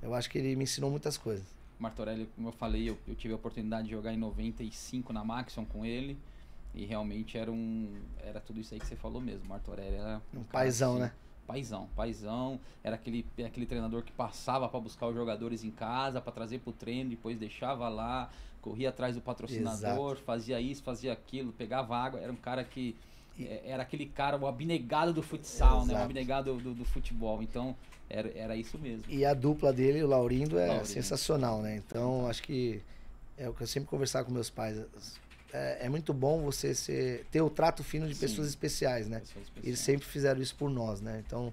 Eu 0.00 0.14
acho 0.14 0.30
que 0.30 0.38
ele 0.38 0.54
me 0.56 0.64
ensinou 0.64 0.90
muitas 0.90 1.18
coisas. 1.18 1.44
Martorelli, 1.78 2.26
como 2.34 2.48
eu 2.48 2.52
falei, 2.52 2.88
eu, 2.88 2.96
eu, 3.06 3.14
tive 3.14 3.34
a 3.34 3.36
oportunidade 3.36 3.84
de 3.84 3.90
jogar 3.90 4.12
em 4.12 4.16
95 4.16 5.12
na 5.12 5.24
Maxon 5.24 5.64
com 5.64 5.84
ele. 5.84 6.16
E 6.74 6.84
realmente 6.84 7.36
era 7.38 7.50
um. 7.50 7.94
Era 8.22 8.40
tudo 8.40 8.60
isso 8.60 8.74
aí 8.74 8.80
que 8.80 8.86
você 8.86 8.96
falou 8.96 9.20
mesmo. 9.20 9.46
Martorelli 9.48 9.96
era. 9.96 10.22
Um 10.34 10.42
paizão, 10.42 10.92
assim, 10.92 11.02
né? 11.02 11.12
Paizão, 11.46 11.88
paizão. 11.94 12.60
Era 12.82 12.96
aquele, 12.96 13.24
aquele 13.44 13.66
treinador 13.66 14.02
que 14.02 14.12
passava 14.12 14.68
para 14.68 14.80
buscar 14.80 15.06
os 15.06 15.14
jogadores 15.14 15.64
em 15.64 15.70
casa, 15.70 16.20
para 16.20 16.32
trazer 16.32 16.58
pro 16.58 16.72
treino, 16.72 17.10
depois 17.10 17.38
deixava 17.38 17.88
lá, 17.88 18.30
corria 18.66 18.88
atrás 18.88 19.14
do 19.14 19.20
patrocinador, 19.20 20.12
Exato. 20.12 20.22
fazia 20.24 20.60
isso, 20.60 20.82
fazia 20.82 21.12
aquilo, 21.12 21.52
pegava 21.52 21.96
água. 21.96 22.18
Era 22.18 22.32
um 22.32 22.36
cara 22.36 22.64
que. 22.64 22.96
É, 23.38 23.62
era 23.66 23.82
aquele 23.82 24.06
cara, 24.06 24.36
o 24.36 24.46
abnegado 24.46 25.12
do 25.12 25.22
futsal, 25.22 25.82
Exato. 25.82 25.92
né? 25.92 26.00
O 26.00 26.02
abnegado 26.02 26.56
do, 26.56 26.74
do, 26.74 26.84
futebol. 26.84 27.42
Então, 27.42 27.76
era, 28.10 28.32
era 28.34 28.56
isso 28.56 28.76
mesmo. 28.76 29.04
E 29.08 29.24
a 29.24 29.34
dupla 29.34 29.72
dele, 29.72 30.02
o 30.02 30.08
Laurindo, 30.08 30.58
é 30.58 30.66
Laurindo. 30.66 30.86
sensacional, 30.86 31.62
né? 31.62 31.76
Então, 31.76 32.26
acho 32.26 32.42
que 32.42 32.82
é 33.38 33.48
o 33.48 33.52
que 33.52 33.62
eu 33.62 33.66
sempre 33.66 33.88
conversava 33.88 34.24
com 34.24 34.32
meus 34.32 34.50
pais 34.50 34.82
é, 35.52 35.86
é, 35.86 35.88
muito 35.88 36.12
bom 36.12 36.42
você 36.42 36.74
ser, 36.74 37.24
ter 37.30 37.40
o 37.40 37.48
trato 37.48 37.84
fino 37.84 38.08
de 38.08 38.14
Sim. 38.14 38.20
pessoas 38.20 38.48
especiais, 38.48 39.06
né? 39.06 39.20
Pessoas 39.20 39.44
especiais. 39.44 39.66
Eles 39.66 39.78
sempre 39.78 40.06
fizeram 40.06 40.40
isso 40.40 40.56
por 40.56 40.68
nós, 40.68 41.00
né? 41.00 41.22
Então, 41.24 41.52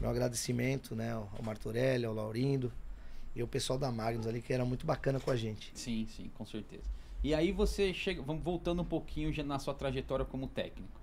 meu 0.00 0.08
agradecimento, 0.08 0.94
né, 0.94 1.12
ao 1.12 1.42
Martorelli, 1.42 2.04
ao 2.04 2.14
Laurindo 2.14 2.72
e 3.34 3.42
o 3.42 3.48
pessoal 3.48 3.78
da 3.78 3.90
Magnus 3.90 4.26
ali, 4.26 4.40
que 4.40 4.52
era 4.52 4.64
muito 4.64 4.86
bacana 4.86 5.18
com 5.18 5.30
a 5.30 5.36
gente. 5.36 5.72
Sim, 5.74 6.06
sim, 6.08 6.30
com 6.34 6.44
certeza. 6.46 6.84
E 7.22 7.34
aí 7.34 7.52
você 7.52 7.92
chega, 7.94 8.22
vamos 8.22 8.42
voltando 8.42 8.82
um 8.82 8.84
pouquinho 8.84 9.32
já 9.32 9.42
na 9.42 9.58
sua 9.58 9.74
trajetória 9.74 10.24
como 10.24 10.46
técnico. 10.46 11.00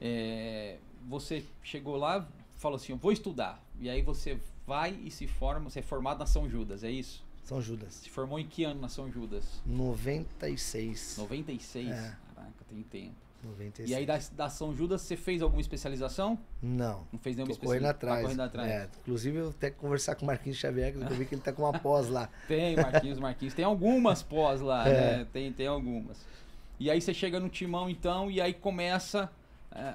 É, 0.00 0.78
você 1.08 1.44
chegou 1.62 1.96
lá, 1.96 2.28
falou 2.56 2.76
assim, 2.76 2.92
eu 2.92 2.98
vou 2.98 3.10
estudar. 3.10 3.64
E 3.80 3.88
aí 3.88 4.02
você 4.02 4.38
vai 4.66 4.98
e 5.02 5.10
se 5.10 5.26
forma, 5.26 5.70
você 5.70 5.80
é 5.80 5.82
formado 5.82 6.18
na 6.18 6.26
São 6.26 6.48
Judas, 6.48 6.84
é 6.84 6.90
isso? 6.90 7.24
São 7.44 7.60
Judas. 7.60 7.94
Se 7.94 8.10
formou 8.10 8.38
em 8.38 8.46
que 8.46 8.64
ano 8.64 8.80
na 8.80 8.88
São 8.88 9.10
Judas? 9.10 9.62
96. 9.66 11.16
96? 11.18 11.90
É. 11.90 12.16
Caraca, 12.34 12.64
tem 12.68 12.82
tempo. 12.82 13.23
96. 13.44 13.90
E 13.90 13.94
aí 13.94 14.06
da, 14.06 14.18
da 14.32 14.48
São 14.48 14.74
Judas 14.74 15.02
você 15.02 15.16
fez 15.16 15.42
alguma 15.42 15.60
especialização? 15.60 16.38
Não. 16.62 17.06
Não 17.12 17.18
fez 17.18 17.36
nenhuma 17.36 17.52
especialização? 17.52 17.66
Correndo 17.66 17.86
atrás. 17.86 18.16
Tá 18.16 18.22
correndo 18.22 18.40
atrás. 18.40 18.70
É, 18.70 18.88
inclusive 19.02 19.38
eu 19.38 19.48
até 19.50 19.70
conversar 19.70 20.14
com 20.14 20.24
o 20.24 20.26
Marquinhos 20.26 20.58
Xavier, 20.58 20.92
que 20.92 21.00
eu 21.00 21.08
vi 21.08 21.26
que 21.26 21.34
ele 21.34 21.42
tá 21.42 21.52
com 21.52 21.62
uma 21.62 21.72
pós 21.78 22.08
lá. 22.08 22.28
tem, 22.48 22.76
Marquinhos, 22.76 23.18
Marquinhos. 23.18 23.54
Tem 23.54 23.64
algumas 23.64 24.22
pós 24.22 24.60
lá, 24.60 24.86
é. 24.88 25.18
né? 25.18 25.26
Tem, 25.32 25.52
tem 25.52 25.66
algumas. 25.66 26.24
E 26.78 26.90
aí 26.90 27.00
você 27.00 27.14
chega 27.14 27.38
no 27.38 27.48
timão 27.48 27.88
então 27.88 28.30
e 28.30 28.40
aí 28.40 28.52
começa 28.52 29.30
é, 29.70 29.94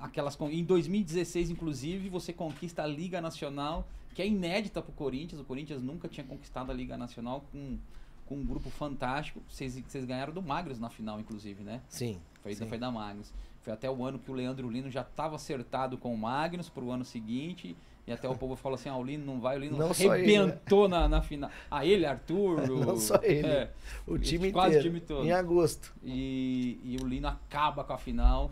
aquelas. 0.00 0.38
Em 0.40 0.64
2016, 0.64 1.50
inclusive, 1.50 2.08
você 2.08 2.32
conquista 2.32 2.82
a 2.82 2.86
Liga 2.86 3.20
Nacional 3.20 3.86
que 4.14 4.22
é 4.22 4.26
inédita 4.26 4.82
para 4.82 4.90
o 4.90 4.94
Corinthians. 4.94 5.40
O 5.40 5.44
Corinthians 5.44 5.82
nunca 5.82 6.08
tinha 6.08 6.26
conquistado 6.26 6.70
a 6.70 6.74
Liga 6.74 6.96
Nacional 6.96 7.44
com, 7.52 7.78
com 8.26 8.36
um 8.36 8.44
grupo 8.44 8.70
fantástico. 8.70 9.40
Vocês, 9.48 9.78
vocês 9.78 10.04
ganharam 10.04 10.32
do 10.32 10.42
Magros 10.42 10.78
na 10.78 10.90
final, 10.90 11.20
inclusive, 11.20 11.62
né? 11.62 11.80
Sim. 11.88 12.20
Foi, 12.42 12.54
sim. 12.54 12.68
foi 12.68 12.78
da 12.78 12.90
Magnus. 12.90 13.32
Foi 13.62 13.72
até 13.72 13.90
o 13.90 14.04
ano 14.04 14.18
que 14.18 14.30
o 14.30 14.34
Leandro 14.34 14.70
Lino 14.70 14.90
já 14.90 15.02
estava 15.02 15.36
acertado 15.36 15.98
com 15.98 16.14
o 16.14 16.18
Magnus 16.18 16.68
para 16.68 16.82
o 16.82 16.90
ano 16.90 17.04
seguinte. 17.04 17.76
E 18.06 18.12
até 18.12 18.28
o 18.28 18.34
povo 18.34 18.56
falou 18.56 18.74
assim: 18.74 18.88
ah, 18.88 18.96
o 18.96 19.04
Lino 19.04 19.24
não 19.24 19.40
vai, 19.40 19.56
o 19.56 19.60
Lino 19.60 19.76
não 19.76 19.90
arrebentou 19.90 20.84
ele, 20.84 20.92
né? 20.92 21.00
na, 21.00 21.08
na 21.08 21.22
final. 21.22 21.50
Ah, 21.70 21.84
ele, 21.84 22.06
Arthur. 22.06 22.60
O, 22.70 22.84
não 22.84 22.96
só 22.96 23.20
ele. 23.22 23.46
É, 23.46 23.70
o 24.06 24.18
time 24.18 24.50
quase 24.50 24.78
inteiro. 24.78 24.88
o 24.88 24.90
time 24.90 25.00
todo. 25.00 25.26
Em 25.26 25.32
agosto. 25.32 25.92
E, 26.02 26.80
e 26.82 26.96
o 27.02 27.06
Lino 27.06 27.28
acaba 27.28 27.84
com 27.84 27.92
a 27.92 27.98
final. 27.98 28.50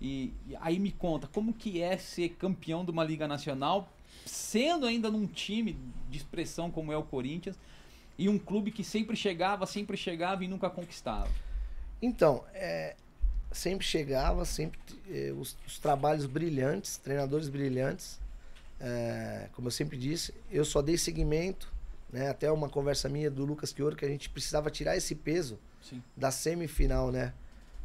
E, 0.00 0.32
e, 0.48 0.56
aí 0.60 0.78
me 0.78 0.90
conta, 0.90 1.28
como 1.28 1.52
que 1.52 1.80
é 1.80 1.96
ser 1.96 2.30
campeão 2.30 2.84
de 2.84 2.90
uma 2.90 3.04
Liga 3.04 3.28
Nacional 3.28 3.88
sendo 4.24 4.86
ainda 4.86 5.10
num 5.10 5.26
time 5.26 5.76
de 6.08 6.16
expressão 6.16 6.70
como 6.70 6.92
é 6.92 6.96
o 6.96 7.02
Corinthians 7.02 7.58
e 8.18 8.28
um 8.28 8.38
clube 8.38 8.70
que 8.70 8.82
sempre 8.82 9.16
chegava, 9.16 9.66
sempre 9.66 9.96
chegava 9.96 10.44
e 10.44 10.48
nunca 10.48 10.70
conquistava? 10.70 11.28
Então, 12.02 12.44
é, 12.54 12.96
sempre 13.52 13.86
chegava, 13.86 14.44
sempre 14.44 14.78
é, 15.10 15.32
os, 15.32 15.56
os, 15.66 15.78
trabalhos 15.78 16.26
brilhantes, 16.26 16.96
treinadores 16.96 17.48
brilhantes. 17.48 18.18
É, 18.80 19.48
como 19.52 19.68
eu 19.68 19.72
sempre 19.72 19.96
disse, 19.96 20.32
eu 20.50 20.64
só 20.64 20.80
dei 20.80 20.96
seguimento, 20.96 21.70
né, 22.12 22.30
até 22.30 22.50
uma 22.50 22.68
conversa 22.68 23.08
minha 23.08 23.30
do 23.30 23.44
Lucas 23.44 23.72
Quioro, 23.72 23.96
que 23.96 24.04
a 24.04 24.08
gente 24.08 24.28
precisava 24.30 24.70
tirar 24.70 24.96
esse 24.96 25.14
peso 25.14 25.58
Sim. 25.82 26.02
da 26.16 26.30
semifinal, 26.30 27.10
né? 27.10 27.32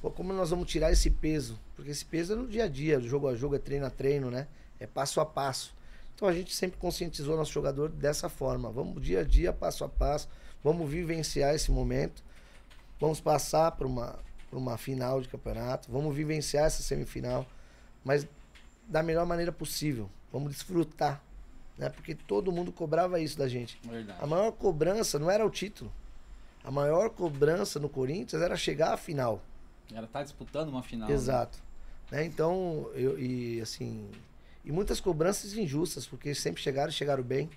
Pô, 0.01 0.11
como 0.11 0.31
nós 0.33 0.51
vamos 0.51 0.69
tirar 0.69 0.91
esse 0.91 1.09
peso? 1.09 1.59
Porque 1.75 1.91
esse 1.91 2.05
peso 2.05 2.33
é 2.33 2.35
no 2.35 2.47
dia 2.47 2.65
a 2.65 2.67
dia, 2.67 2.99
jogo 2.99 3.27
a 3.27 3.35
jogo, 3.35 3.55
é 3.55 3.59
treino 3.59 3.85
a 3.85 3.89
treino, 3.89 4.29
né? 4.29 4.47
É 4.79 4.85
passo 4.85 5.19
a 5.19 5.25
passo. 5.25 5.73
Então 6.15 6.27
a 6.27 6.33
gente 6.33 6.55
sempre 6.55 6.77
conscientizou 6.79 7.35
nosso 7.35 7.51
jogador 7.51 7.89
dessa 7.89 8.29
forma. 8.29 8.71
Vamos 8.71 9.01
dia 9.01 9.21
a 9.21 9.23
dia, 9.23 9.51
passo 9.51 9.83
a 9.83 9.89
passo, 9.89 10.29
vamos 10.63 10.89
vivenciar 10.89 11.53
esse 11.53 11.71
momento. 11.71 12.23
Vamos 12.99 13.19
passar 13.19 13.71
para 13.71 13.85
uma, 13.85 14.17
por 14.55 14.57
uma 14.57 14.77
final 14.77 15.19
de 15.19 15.27
campeonato, 15.27 15.91
vamos 15.91 16.15
vivenciar 16.15 16.65
essa 16.65 16.81
semifinal, 16.81 17.45
mas 18.05 18.25
da 18.87 19.03
melhor 19.03 19.25
maneira 19.25 19.51
possível. 19.51 20.09
Vamos 20.31 20.53
desfrutar, 20.53 21.21
né? 21.77 21.89
Porque 21.89 22.15
todo 22.15 22.53
mundo 22.53 22.71
cobrava 22.71 23.19
isso 23.19 23.37
da 23.37 23.49
gente. 23.49 23.77
Verdade. 23.83 24.17
A 24.21 24.25
maior 24.25 24.51
cobrança 24.53 25.19
não 25.19 25.29
era 25.29 25.45
o 25.45 25.49
título. 25.49 25.91
A 26.63 26.71
maior 26.71 27.09
cobrança 27.09 27.79
no 27.79 27.89
Corinthians 27.89 28.41
era 28.41 28.55
chegar 28.55 28.93
à 28.93 28.97
final. 28.97 29.41
Era 29.91 30.05
estar 30.05 30.19
tá 30.19 30.23
disputando 30.23 30.69
uma 30.69 30.81
final. 30.81 31.09
Né? 31.09 31.13
Exato. 31.13 31.59
Né? 32.09 32.19
Né? 32.19 32.25
Então, 32.25 32.89
eu, 32.93 33.19
e 33.19 33.59
assim, 33.59 34.09
e 34.63 34.71
muitas 34.71 35.01
cobranças 35.01 35.53
injustas, 35.57 36.07
porque 36.07 36.33
sempre 36.33 36.61
chegaram 36.61 36.89
e 36.89 36.93
chegaram 36.93 37.23
bem. 37.23 37.49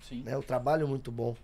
Sim. 0.00 0.22
Né? 0.22 0.36
O 0.38 0.42
trabalho 0.42 0.84
é 0.84 0.88
muito 0.88 1.12
bom. 1.12 1.36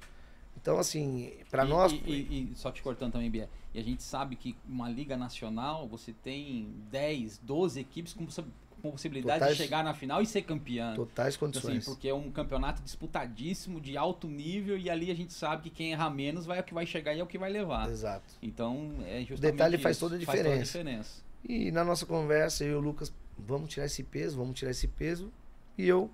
Então, 0.57 0.79
assim, 0.79 1.33
para 1.51 1.65
nós. 1.65 1.93
E, 1.93 1.97
e, 1.97 2.53
e, 2.53 2.57
só 2.57 2.71
te 2.71 2.83
cortando 2.83 3.13
também, 3.13 3.31
Bia, 3.31 3.49
e 3.75 3.81
a 3.81 3.83
gente 3.83 4.03
sabe 4.03 4.37
que 4.37 4.55
uma 4.69 4.89
Liga 4.89 5.17
Nacional 5.17 5.89
você 5.89 6.13
tem 6.13 6.75
10, 6.91 7.39
12 7.39 7.81
equipes 7.81 8.13
com, 8.13 8.27
com 8.27 8.91
possibilidade 8.91 9.39
totais, 9.39 9.57
de 9.57 9.63
chegar 9.63 9.83
na 9.83 9.95
final 9.95 10.21
e 10.21 10.27
ser 10.27 10.43
campeão. 10.43 10.95
Totais 10.95 11.37
então, 11.37 11.49
condições. 11.49 11.79
Assim, 11.79 11.91
porque 11.91 12.09
é 12.09 12.15
um 12.15 12.31
campeonato 12.31 12.83
disputadíssimo, 12.83 13.81
de 13.81 13.97
alto 13.97 14.29
nível, 14.29 14.77
e 14.77 14.91
ali 14.91 15.11
a 15.11 15.15
gente 15.15 15.33
sabe 15.33 15.63
que 15.65 15.71
quem 15.71 15.93
errar 15.93 16.11
menos 16.11 16.45
vai 16.45 16.59
é 16.59 16.61
o 16.61 16.65
que 16.65 16.75
vai 16.75 16.85
chegar 16.85 17.15
e 17.15 17.21
é 17.21 17.23
o 17.23 17.27
que 17.27 17.39
vai 17.39 17.51
levar. 17.51 17.89
Exato. 17.89 18.35
Então, 18.43 18.95
é 19.07 19.21
justamente. 19.21 19.35
O 19.35 19.41
detalhe 19.41 19.79
faz 19.79 19.99
toda 19.99 20.17
a 20.17 20.19
diferença. 20.19 20.49
Faz 20.49 20.73
toda 20.73 20.81
a 20.81 20.83
diferença. 20.83 21.23
E 21.49 21.71
na 21.71 21.83
nossa 21.85 22.05
conversa, 22.05 22.65
eu 22.65 22.73
e 22.73 22.75
o 22.75 22.81
Lucas 22.81 23.13
vamos 23.39 23.71
tirar 23.71 23.87
esse 23.87 24.03
peso, 24.03 24.37
vamos 24.37 24.59
tirar 24.59 24.71
esse 24.71 24.87
peso. 24.87 25.33
E 25.79 25.89
eu, 25.89 26.11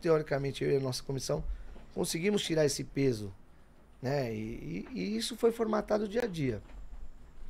teoricamente, 0.00 0.64
eu 0.64 0.70
e 0.70 0.76
a 0.76 0.80
nossa 0.80 1.02
comissão, 1.02 1.44
conseguimos 1.94 2.42
tirar 2.42 2.64
esse 2.64 2.84
peso. 2.84 3.32
Né? 4.00 4.34
E, 4.34 4.86
e, 4.92 4.98
e 4.98 5.16
isso 5.16 5.36
foi 5.36 5.52
formatado 5.52 6.08
dia 6.08 6.24
a 6.24 6.26
dia. 6.26 6.62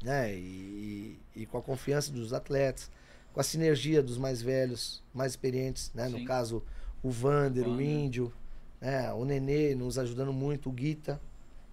Né? 0.03 0.35
E, 0.35 1.19
e, 1.37 1.47
com 1.47 1.59
a 1.59 1.63
confiança 1.63 2.11
dos 2.11 2.33
atletas, 2.33 2.91
com 3.33 3.41
a 3.41 3.45
sinergia 3.45 4.03
dos 4.03 4.19
mais 4.19 4.43
velhos, 4.43 5.03
mais 5.15 5.33
experientes, 5.33 5.93
né? 5.95 6.09
no 6.09 6.25
caso 6.25 6.63
o 7.03 7.11
Vander, 7.11 7.69
o, 7.69 7.77
o 7.77 7.81
Índio, 7.81 8.33
né? 8.81 9.13
o 9.13 9.25
Nenê 9.25 9.75
nos 9.75 9.99
ajudando 9.99 10.33
muito, 10.33 10.69
o 10.69 10.73
Guita, 10.73 11.21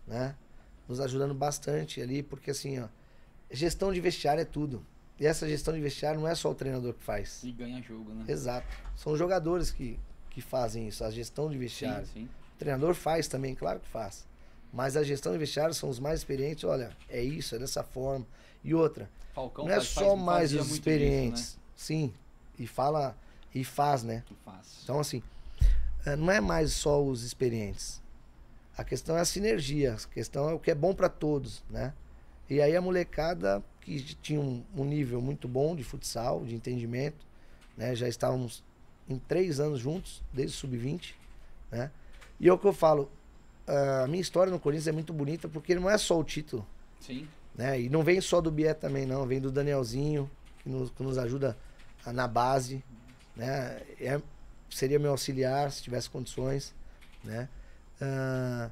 né? 0.05 0.35
nos 0.87 0.99
ajudando 0.99 1.33
bastante 1.33 2.01
ali, 2.01 2.21
porque 2.21 2.51
assim, 2.51 2.79
ó, 2.79 2.87
gestão 3.51 3.91
de 3.91 3.99
vestiário 3.99 4.41
é 4.41 4.45
tudo. 4.45 4.85
E 5.19 5.25
essa 5.25 5.47
gestão 5.47 5.73
de 5.73 5.81
vestiário 5.81 6.19
não 6.19 6.27
é 6.27 6.35
só 6.35 6.51
o 6.51 6.55
treinador 6.55 6.93
que 6.93 7.03
faz. 7.03 7.43
E 7.43 7.51
ganha 7.51 7.81
jogo, 7.81 8.13
né? 8.13 8.25
Exato. 8.27 8.67
São 8.95 9.13
os 9.13 9.19
jogadores 9.19 9.71
que, 9.71 9.99
que 10.29 10.41
fazem 10.41 10.87
isso, 10.87 11.03
a 11.03 11.09
gestão 11.09 11.49
de 11.49 11.57
vestiário. 11.57 12.05
Sim, 12.05 12.21
sim. 12.21 12.29
O 12.55 12.59
treinador 12.59 12.93
faz 12.93 13.27
também, 13.27 13.55
claro 13.55 13.79
que 13.79 13.87
faz. 13.87 14.27
Mas 14.77 14.95
a 14.95 15.01
gestão 15.01 15.31
de 15.31 15.39
vestiário 15.39 15.73
são 15.73 15.89
os 15.89 15.99
mais 15.99 16.19
experientes. 16.19 16.63
Olha, 16.63 16.95
é 17.09 17.19
isso, 17.19 17.55
é 17.55 17.57
dessa 17.57 17.83
forma. 17.83 18.27
E 18.63 18.75
outra, 18.75 19.09
Falcão 19.33 19.65
não 19.65 19.71
é 19.71 19.77
faz, 19.77 19.87
só 19.87 20.11
faz, 20.11 20.21
mais 20.21 20.53
os 20.53 20.71
experientes. 20.71 21.41
Isso, 21.41 21.57
né? 21.57 21.63
Sim. 21.75 22.13
E 22.59 22.67
fala 22.67 23.17
e 23.55 23.63
faz, 23.63 24.03
né? 24.03 24.23
Faz. 24.45 24.81
Então, 24.83 24.99
assim, 24.99 25.23
eh, 26.05 26.15
não 26.15 26.29
é 26.29 26.39
mais 26.39 26.73
só 26.73 27.03
os 27.03 27.23
experientes. 27.23 27.99
A 28.77 28.83
questão 28.83 29.17
é 29.17 29.21
a 29.21 29.25
sinergia. 29.25 29.95
A 29.95 30.13
questão 30.13 30.47
é 30.47 30.54
o 30.54 30.60
que 30.60 30.69
é 30.69 30.75
bom 30.75 30.93
para 30.93 31.10
todos, 31.10 31.63
né? 31.71 31.91
E 32.47 32.62
aí 32.62 32.75
a 32.75 32.81
molecada 32.81 33.63
que 33.81 33.99
tinha 34.21 34.39
um, 34.39 34.63
um, 34.75 34.85
nível 34.85 35.19
muito 35.19 35.47
bom 35.47 35.75
de 35.75 35.83
futsal, 35.83 36.45
de 36.45 36.54
entendimento, 36.54 37.25
né? 37.75 37.95
Já 37.95 38.08
estávamos 38.08 38.63
em 39.10 39.17
três 39.17 39.60
anos 39.60 39.79
juntos, 39.79 40.21
desde 40.31 40.56
o 40.56 40.60
sub-20, 40.60 41.15
né? 41.71 41.89
E 42.39 42.47
é 42.47 42.54
o 42.54 42.60
que 42.60 42.67
eu 42.67 42.73
falo, 42.73 43.10
a 43.67 44.07
minha 44.07 44.21
história 44.21 44.51
no 44.51 44.59
Corinthians 44.59 44.87
é 44.87 44.91
muito 44.91 45.11
bonita 45.11 45.47
porque 45.49 45.75
não 45.75 45.89
é 45.89 45.97
só 45.97 46.17
o 46.19 46.23
título. 46.23 46.65
Sim. 47.01 47.27
Né? 47.55 47.81
E 47.81 47.89
não 47.89 48.03
vem 48.03 48.21
só 48.21 48.39
do 48.39 48.49
Bié 48.49 48.73
também, 48.73 49.05
não. 49.05 49.25
Vem 49.25 49.41
do 49.41 49.51
Danielzinho, 49.51 50.29
que 50.63 50.69
nos, 50.69 50.89
que 50.91 51.03
nos 51.03 51.17
ajuda 51.17 51.57
na 52.05 52.27
base, 52.27 52.83
né? 53.35 53.81
É, 53.99 54.21
seria 54.69 54.99
meu 54.99 55.11
auxiliar 55.11 55.71
se 55.71 55.81
tivesse 55.81 56.09
condições, 56.09 56.73
né? 57.23 57.49
Uh, 58.01 58.71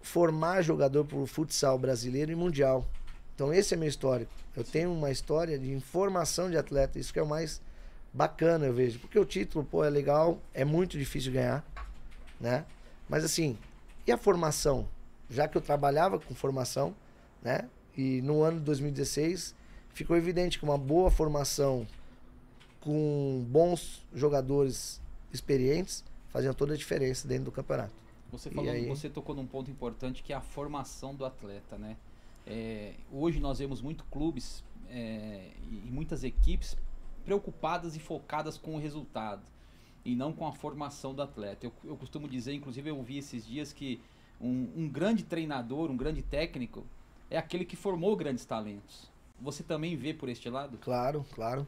formar 0.00 0.62
jogador 0.62 1.04
para 1.04 1.18
o 1.18 1.26
futsal 1.26 1.78
brasileiro 1.78 2.30
e 2.30 2.34
mundial. 2.36 2.86
Então 3.34 3.52
esse 3.52 3.74
é 3.74 3.76
meu 3.76 3.88
histórico. 3.88 4.30
Eu 4.56 4.62
tenho 4.62 4.92
uma 4.92 5.10
história 5.10 5.58
de 5.58 5.72
informação 5.72 6.48
de 6.48 6.56
atleta, 6.56 6.98
isso 6.98 7.12
que 7.12 7.18
é 7.18 7.22
o 7.22 7.26
mais 7.26 7.60
bacana, 8.12 8.66
eu 8.66 8.72
vejo. 8.72 9.00
Porque 9.00 9.18
o 9.18 9.24
título, 9.24 9.64
pô, 9.64 9.84
é 9.84 9.90
legal, 9.90 10.38
é 10.52 10.64
muito 10.64 10.96
difícil 10.96 11.32
ganhar, 11.32 11.64
né? 12.40 12.64
Mas 13.08 13.24
assim, 13.24 13.58
E 14.06 14.12
a 14.12 14.18
formação? 14.18 14.86
Já 15.30 15.48
que 15.48 15.56
eu 15.56 15.62
trabalhava 15.62 16.18
com 16.18 16.34
formação, 16.34 16.94
né? 17.42 17.68
E 17.96 18.20
no 18.22 18.42
ano 18.42 18.58
de 18.58 18.64
2016 18.64 19.54
ficou 19.94 20.16
evidente 20.16 20.58
que 20.58 20.64
uma 20.64 20.76
boa 20.76 21.10
formação 21.10 21.86
com 22.80 23.44
bons 23.48 24.04
jogadores 24.14 25.00
experientes 25.32 26.04
fazia 26.28 26.52
toda 26.52 26.74
a 26.74 26.76
diferença 26.76 27.26
dentro 27.26 27.46
do 27.46 27.52
campeonato. 27.52 27.94
Você 28.30 28.50
falou, 28.50 28.70
aí... 28.70 28.86
você 28.86 29.08
tocou 29.08 29.34
num 29.34 29.46
ponto 29.46 29.70
importante 29.70 30.22
que 30.22 30.32
é 30.32 30.36
a 30.36 30.40
formação 30.40 31.14
do 31.14 31.24
atleta, 31.24 31.78
né? 31.78 31.96
É, 32.46 32.92
hoje 33.10 33.40
nós 33.40 33.58
vemos 33.58 33.80
muito 33.80 34.04
clubes 34.06 34.62
é, 34.90 35.50
e 35.62 35.90
muitas 35.90 36.24
equipes 36.24 36.76
preocupadas 37.24 37.96
e 37.96 37.98
focadas 37.98 38.58
com 38.58 38.74
o 38.74 38.78
resultado 38.78 39.42
e 40.04 40.14
não 40.14 40.32
com 40.32 40.46
a 40.46 40.52
formação 40.52 41.14
do 41.14 41.22
atleta. 41.22 41.66
Eu, 41.66 41.72
eu 41.84 41.96
costumo 41.96 42.28
dizer, 42.28 42.52
inclusive 42.52 42.90
eu 42.90 43.02
vi 43.02 43.18
esses 43.18 43.46
dias 43.46 43.72
que 43.72 44.00
um, 44.40 44.68
um 44.76 44.88
grande 44.88 45.24
treinador, 45.24 45.90
um 45.90 45.96
grande 45.96 46.22
técnico 46.22 46.84
é 47.30 47.38
aquele 47.38 47.64
que 47.64 47.76
formou 47.76 48.16
grandes 48.16 48.44
talentos. 48.44 49.10
Você 49.40 49.62
também 49.62 49.96
vê 49.96 50.12
por 50.12 50.28
este 50.28 50.48
lado? 50.48 50.78
Claro, 50.78 51.24
claro. 51.34 51.66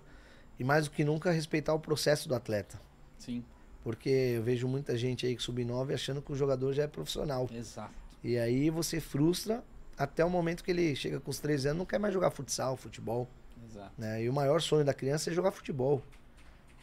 E 0.58 0.64
mais 0.64 0.86
do 0.86 0.90
que 0.90 1.04
nunca 1.04 1.30
respeitar 1.30 1.74
o 1.74 1.80
processo 1.80 2.28
do 2.28 2.34
atleta. 2.34 2.80
Sim. 3.18 3.44
Porque 3.82 4.08
eu 4.08 4.42
vejo 4.42 4.66
muita 4.66 4.96
gente 4.96 5.26
aí 5.26 5.36
que 5.36 5.42
sub-9 5.42 5.94
achando 5.94 6.20
que 6.20 6.32
o 6.32 6.36
jogador 6.36 6.72
já 6.72 6.84
é 6.84 6.86
profissional. 6.86 7.48
Exato. 7.52 7.94
E 8.22 8.36
aí 8.38 8.70
você 8.70 9.00
frustra 9.00 9.62
até 9.96 10.24
o 10.24 10.30
momento 10.30 10.62
que 10.62 10.70
ele 10.70 10.94
chega 10.94 11.20
com 11.20 11.30
os 11.30 11.38
13 11.38 11.68
anos 11.68 11.78
não 11.78 11.86
quer 11.86 11.98
mais 11.98 12.12
jogar 12.12 12.30
futsal, 12.30 12.76
futebol. 12.76 13.28
Exato. 13.64 13.92
Né? 13.96 14.24
E 14.24 14.28
o 14.28 14.32
maior 14.32 14.60
sonho 14.60 14.84
da 14.84 14.92
criança 14.92 15.30
é 15.30 15.32
jogar 15.32 15.52
futebol. 15.52 16.02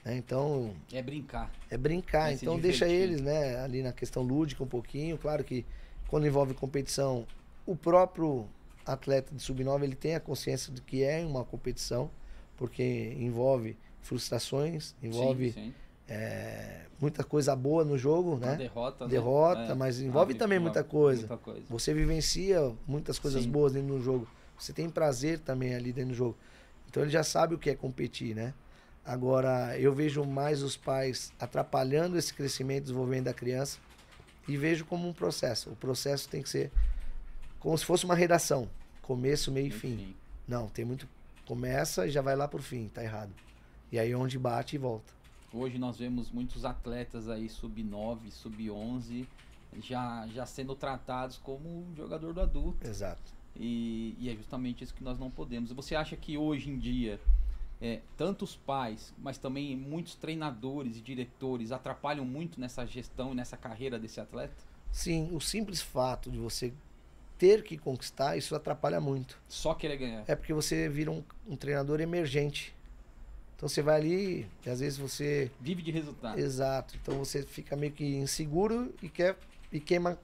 Né? 0.04 0.18
Então. 0.18 0.74
É 0.92 1.02
brincar. 1.02 1.52
É 1.70 1.78
brincar. 1.78 2.32
É 2.32 2.34
então 2.36 2.60
deixa 2.60 2.88
eles, 2.88 3.22
né, 3.22 3.60
ali 3.60 3.82
na 3.82 3.94
questão 3.94 4.24
lúdica 4.24 4.64
um 4.64 4.68
pouquinho. 4.68 5.18
Claro 5.18 5.44
que 5.44 5.66
quando 6.08 6.28
envolve 6.28 6.54
competição, 6.54 7.26
o 7.66 7.76
próprio 7.76 8.48
atleta 8.86 9.34
de 9.34 9.42
sub-9 9.42 9.84
ele 9.84 9.96
tem 9.96 10.16
a 10.16 10.20
consciência 10.20 10.74
de 10.74 10.82
que 10.82 11.04
é 11.04 11.26
uma 11.26 11.44
competição, 11.46 12.10
porque 12.58 13.16
envolve 13.18 13.78
frustrações, 14.02 14.94
envolve 15.02 15.54
sim, 15.54 15.62
sim. 15.62 15.74
É, 16.06 16.82
muita 17.00 17.24
coisa 17.24 17.56
boa 17.56 17.86
no 17.86 17.98
jogo, 17.98 18.38
né? 18.38 18.58
Derrota, 18.58 19.08
derrota, 19.08 19.68
né? 19.68 19.74
mas 19.74 20.02
envolve 20.02 20.34
ah, 20.34 20.38
também 20.38 20.60
muita 20.60 20.84
coisa. 20.84 21.22
muita 21.22 21.38
coisa. 21.38 21.64
Você 21.70 21.94
vivencia 21.94 22.74
muitas 22.86 23.18
coisas 23.18 23.44
sim. 23.44 23.50
boas 23.50 23.72
dentro 23.72 23.96
do 23.96 24.02
jogo. 24.02 24.28
Você 24.58 24.74
tem 24.74 24.90
prazer 24.90 25.40
também 25.40 25.74
ali 25.74 25.94
dentro 25.94 26.12
do 26.12 26.16
jogo. 26.16 26.38
Então 26.90 27.02
ele 27.02 27.12
já 27.12 27.24
sabe 27.24 27.56
o 27.56 27.58
que 27.58 27.70
é 27.70 27.76
competir, 27.76 28.36
né? 28.36 28.54
Agora, 29.06 29.78
eu 29.78 29.94
vejo 29.94 30.24
mais 30.24 30.64
os 30.64 30.78
pais 30.78 31.34
atrapalhando 31.40 32.18
esse 32.18 32.34
crescimento 32.34 32.80
e 32.80 32.82
desenvolvimento 32.84 33.26
da 33.26 33.34
criança 33.34 33.78
e 34.48 34.56
vejo 34.56 34.86
como 34.86 35.08
um 35.08 35.14
processo. 35.14 35.70
O 35.70 35.76
processo 35.76 36.30
tem 36.30 36.42
que 36.42 36.50
ser 36.50 36.72
como 37.60 37.78
se 37.78 37.86
fosse 37.86 38.06
uma 38.06 38.16
redação. 38.16 38.70
Começo, 39.02 39.52
meio 39.52 39.68
e 39.68 39.72
fim. 39.72 39.98
fim. 39.98 40.16
Não, 40.48 40.68
tem 40.68 40.86
muito. 40.86 41.08
Começa 41.46 42.08
e 42.08 42.12
já 42.12 42.22
vai 42.22 42.36
lá 42.36 42.48
pro 42.48 42.64
fim, 42.64 42.88
tá 42.88 43.04
errado. 43.04 43.34
E 43.92 44.00
aí 44.00 44.16
onde 44.16 44.40
bate 44.40 44.76
e 44.76 44.80
volta. 44.80 45.14
Hoje 45.54 45.78
nós 45.78 45.98
vemos 45.98 46.32
muitos 46.32 46.66
atletas 46.66 47.30
aí 47.30 47.50
sub-9, 47.50 48.32
sub-11 48.32 49.28
já, 49.82 50.28
já 50.28 50.46
sendo 50.46 50.76
tratados 50.76 51.38
como 51.38 51.86
jogador 51.96 52.34
do 52.34 52.42
adulto. 52.42 52.88
Exato. 52.88 53.32
E, 53.56 54.16
e, 54.20 54.30
é 54.30 54.36
justamente 54.36 54.84
isso 54.84 54.94
que 54.94 55.04
nós 55.04 55.20
não 55.20 55.30
podemos. 55.30 55.72
Você 55.72 55.96
acha 55.96 56.16
que 56.16 56.38
hoje 56.38 56.70
em 56.70 56.78
dia, 56.78 57.20
é, 57.84 58.00
tantos 58.16 58.56
pais, 58.56 59.14
mas 59.18 59.38
também 59.38 59.76
muitos 59.76 60.16
treinadores 60.16 60.96
e 60.96 61.02
diretores 61.02 61.70
atrapalham 61.70 62.24
muito 62.24 62.58
nessa 62.58 62.86
gestão 62.86 63.34
e 63.34 63.36
nessa 63.36 63.58
carreira 63.58 64.00
desse 64.00 64.22
atleta? 64.22 64.56
Sim, 64.90 65.36
o 65.36 65.42
simples 65.42 65.82
fato 65.82 66.32
de 66.32 66.38
você 66.38 66.72
ter 67.38 67.62
que 67.62 67.78
conquistar, 67.78 68.38
isso 68.38 68.56
atrapalha 68.56 69.02
muito. 69.02 69.38
Só 69.50 69.74
querer 69.74 69.98
ganhar. 69.98 70.24
É 70.26 70.34
porque 70.34 70.54
você 70.54 70.88
vira 70.88 71.12
um, 71.12 71.22
um 71.46 71.58
treinador 71.58 72.00
emergente. 72.00 72.74
Então 73.58 73.68
você 73.68 73.82
vai 73.82 73.98
ali 73.98 74.48
e 74.66 74.70
às 74.70 74.80
vezes 74.80 74.98
você. 74.98 75.52
Vive 75.60 75.82
de 75.82 75.92
resultado. 75.92 76.40
Exato. 76.40 76.96
Então 77.02 77.18
você 77.18 77.44
fica 77.44 77.76
meio 77.76 77.92
que 77.92 78.16
inseguro 78.16 78.94
e 79.02 79.10
quer 79.10 79.38
e 79.74 79.82
queima, 79.82 80.18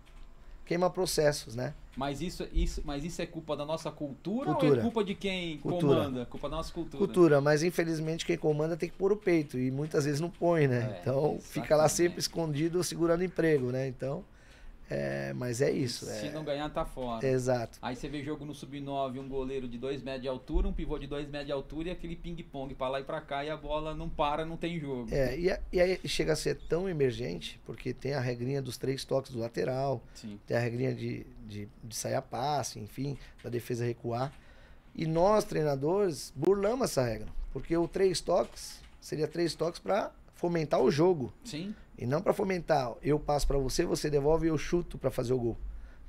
queima 0.65 0.89
processos, 0.89 1.55
né? 1.55 1.73
Mas 1.97 2.21
isso, 2.21 2.47
isso, 2.53 2.81
mas 2.85 3.03
isso 3.03 3.21
é 3.21 3.25
culpa 3.25 3.57
da 3.57 3.65
nossa 3.65 3.91
cultura, 3.91 4.51
cultura. 4.51 4.71
ou 4.73 4.77
é 4.77 4.81
culpa 4.81 5.03
de 5.03 5.15
quem 5.15 5.57
cultura. 5.57 5.95
comanda? 6.03 6.25
Culpa 6.25 6.49
da 6.49 6.55
nossa 6.57 6.73
cultura. 6.73 6.97
Cultura, 6.97 7.41
mas 7.41 7.63
infelizmente 7.63 8.25
quem 8.25 8.37
comanda 8.37 8.77
tem 8.77 8.89
que 8.89 8.95
pôr 8.95 9.11
o 9.11 9.17
peito 9.17 9.57
e 9.57 9.69
muitas 9.71 10.05
vezes 10.05 10.21
não 10.21 10.29
põe, 10.29 10.67
né? 10.67 10.95
É, 10.95 11.01
então 11.01 11.17
exatamente. 11.17 11.43
fica 11.43 11.75
lá 11.75 11.89
sempre 11.89 12.19
escondido 12.19 12.83
segurando 12.83 13.23
emprego, 13.23 13.71
né? 13.71 13.87
Então 13.87 14.23
é, 14.89 15.33
mas 15.33 15.61
é 15.61 15.71
isso. 15.71 16.05
Se 16.05 16.27
é... 16.27 16.31
não 16.31 16.43
ganhar, 16.43 16.67
tá 16.69 16.83
fora. 16.83 17.25
Exato. 17.25 17.77
Aí 17.81 17.95
você 17.95 18.09
vê 18.09 18.23
jogo 18.23 18.43
no 18.43 18.55
Sub-9, 18.55 19.19
um 19.19 19.29
goleiro 19.29 19.67
de 19.67 19.77
2 19.77 20.01
metros 20.01 20.23
de 20.23 20.27
altura, 20.27 20.67
um 20.67 20.73
pivô 20.73 20.97
de 20.97 21.05
2 21.05 21.27
metros 21.27 21.45
de 21.45 21.51
altura 21.51 21.89
e 21.89 21.91
aquele 21.91 22.15
ping-pong 22.15 22.73
pra 22.73 22.89
lá 22.89 22.99
e 22.99 23.03
pra 23.03 23.21
cá 23.21 23.45
e 23.45 23.49
a 23.49 23.57
bola 23.57 23.93
não 23.93 24.09
para, 24.09 24.45
não 24.45 24.57
tem 24.57 24.79
jogo. 24.79 25.13
É, 25.13 25.37
e, 25.37 25.57
e 25.71 25.79
aí 25.79 25.99
chega 26.05 26.33
a 26.33 26.35
ser 26.35 26.55
tão 26.67 26.89
emergente, 26.89 27.59
porque 27.65 27.93
tem 27.93 28.13
a 28.13 28.19
regrinha 28.19 28.61
dos 28.61 28.77
três 28.77 29.05
toques 29.05 29.31
do 29.31 29.39
lateral, 29.39 30.01
Sim. 30.15 30.39
tem 30.47 30.57
a 30.57 30.59
regrinha 30.59 30.95
de, 30.95 31.25
de, 31.45 31.69
de 31.83 31.95
sair 31.95 32.15
a 32.15 32.21
passe, 32.21 32.79
enfim, 32.79 33.17
da 33.43 33.49
defesa 33.49 33.85
recuar. 33.85 34.33
E 34.95 35.05
nós, 35.05 35.43
treinadores, 35.43 36.33
burlamos 36.35 36.89
essa 36.89 37.03
regra. 37.03 37.27
Porque 37.53 37.77
o 37.77 37.87
três 37.87 38.21
toques 38.21 38.81
seria 38.99 39.27
três 39.27 39.53
toques 39.53 39.79
para 39.79 40.11
fomentar 40.33 40.81
o 40.81 40.89
jogo. 40.89 41.31
Sim. 41.43 41.75
E 41.99 42.05
não 42.05 42.21
para 42.21 42.31
fomentar, 42.33 42.93
eu 43.01 43.19
passo 43.19 43.45
para 43.45 43.57
você, 43.57 43.85
você 43.85 44.09
devolve 44.09 44.47
e 44.47 44.49
eu 44.49 44.57
chuto 44.57 44.97
para 44.97 45.11
fazer 45.11 45.33
o 45.33 45.37
gol. 45.37 45.57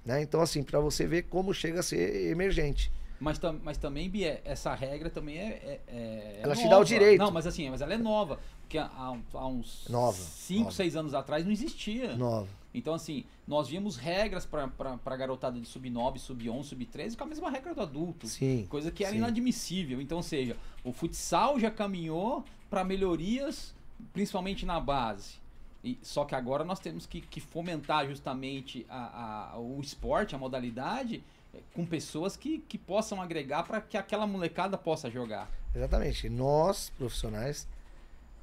Né? 0.05 0.23
Então, 0.23 0.41
assim, 0.41 0.63
para 0.63 0.79
você 0.79 1.05
ver 1.05 1.23
como 1.25 1.53
chega 1.53 1.81
a 1.81 1.83
ser 1.83 2.31
emergente. 2.31 2.93
Mas, 3.19 3.39
tam, 3.39 3.59
mas 3.63 3.77
também, 3.77 4.09
Bia, 4.09 4.41
essa 4.45 4.73
regra 4.73 5.11
também 5.11 5.37
é. 5.37 5.43
é, 5.43 5.81
é 5.89 6.41
ela 6.45 6.55
te 6.55 6.69
dá 6.69 6.79
o 6.79 6.85
direito. 6.85 7.19
Não, 7.19 7.33
mas 7.33 7.45
assim, 7.45 7.69
mas 7.69 7.81
ela 7.81 7.93
é 7.93 7.99
nova. 7.99 8.39
Porque 8.63 8.79
há, 8.79 8.89
há 9.35 9.47
uns 9.49 9.89
5, 10.15 10.71
6 10.73 10.97
anos 10.97 11.13
atrás 11.13 11.45
não 11.45 11.51
existia. 11.51 12.17
Nova. 12.17 12.49
Então, 12.73 12.95
assim, 12.95 13.25
nós 13.47 13.69
víamos 13.69 13.97
regras 13.97 14.47
para 14.47 14.71
a 15.05 15.17
garotada 15.17 15.59
de 15.59 15.67
sub-9, 15.67 16.19
sub-11, 16.19 16.63
sub-13 16.63 17.17
com 17.17 17.25
a 17.25 17.27
mesma 17.27 17.51
regra 17.51 17.75
do 17.75 17.83
adulto. 17.83 18.29
Sim. 18.29 18.65
Coisa 18.71 18.93
que 18.93 19.03
era 19.03 19.13
sim. 19.13 19.19
inadmissível. 19.19 20.01
Então, 20.01 20.19
ou 20.19 20.23
seja, 20.23 20.57
o 20.85 20.93
futsal 20.93 21.59
já 21.59 21.71
caminhou 21.71 22.45
para 22.71 22.85
melhorias, 22.85 23.75
principalmente 24.13 24.65
na 24.65 24.79
base. 24.79 25.40
E, 25.83 25.99
só 26.03 26.25
que 26.25 26.35
agora 26.35 26.63
nós 26.65 26.79
temos 26.79 27.07
que, 27.07 27.21
que 27.21 27.41
fomentar 27.41 28.07
justamente 28.07 28.87
a, 28.89 29.53
a, 29.53 29.59
o 29.59 29.81
esporte, 29.81 30.35
a 30.35 30.39
modalidade, 30.39 31.23
é, 31.55 31.59
com 31.75 31.87
pessoas 31.87 32.37
que, 32.37 32.59
que 32.59 32.77
possam 32.77 33.21
agregar 33.21 33.63
para 33.63 33.81
que 33.81 33.97
aquela 33.97 34.27
molecada 34.27 34.77
possa 34.77 35.11
jogar. 35.11 35.51
Exatamente. 35.75 36.29
Nós, 36.29 36.91
profissionais, 36.91 37.67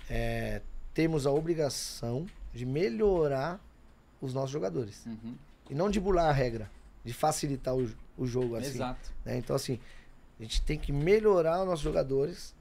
é, 0.09 0.61
temos 0.93 1.27
a 1.27 1.31
obrigação 1.31 2.25
de 2.53 2.65
melhorar 2.65 3.59
os 4.19 4.33
nossos 4.33 4.51
jogadores. 4.51 5.05
Uhum. 5.05 5.35
E 5.69 5.75
não 5.75 5.89
de 5.89 5.99
bular 5.99 6.29
a 6.29 6.33
regra, 6.33 6.71
de 7.05 7.13
facilitar 7.13 7.75
o, 7.75 7.87
o 8.17 8.25
jogo 8.25 8.55
assim. 8.55 8.69
Exato. 8.69 9.11
Né? 9.23 9.37
Então, 9.37 9.55
assim, 9.55 9.79
a 10.39 10.43
gente 10.43 10.61
tem 10.63 10.79
que 10.79 10.91
melhorar 10.91 11.61
os 11.61 11.67
nossos 11.67 11.83
jogadores, 11.83 12.55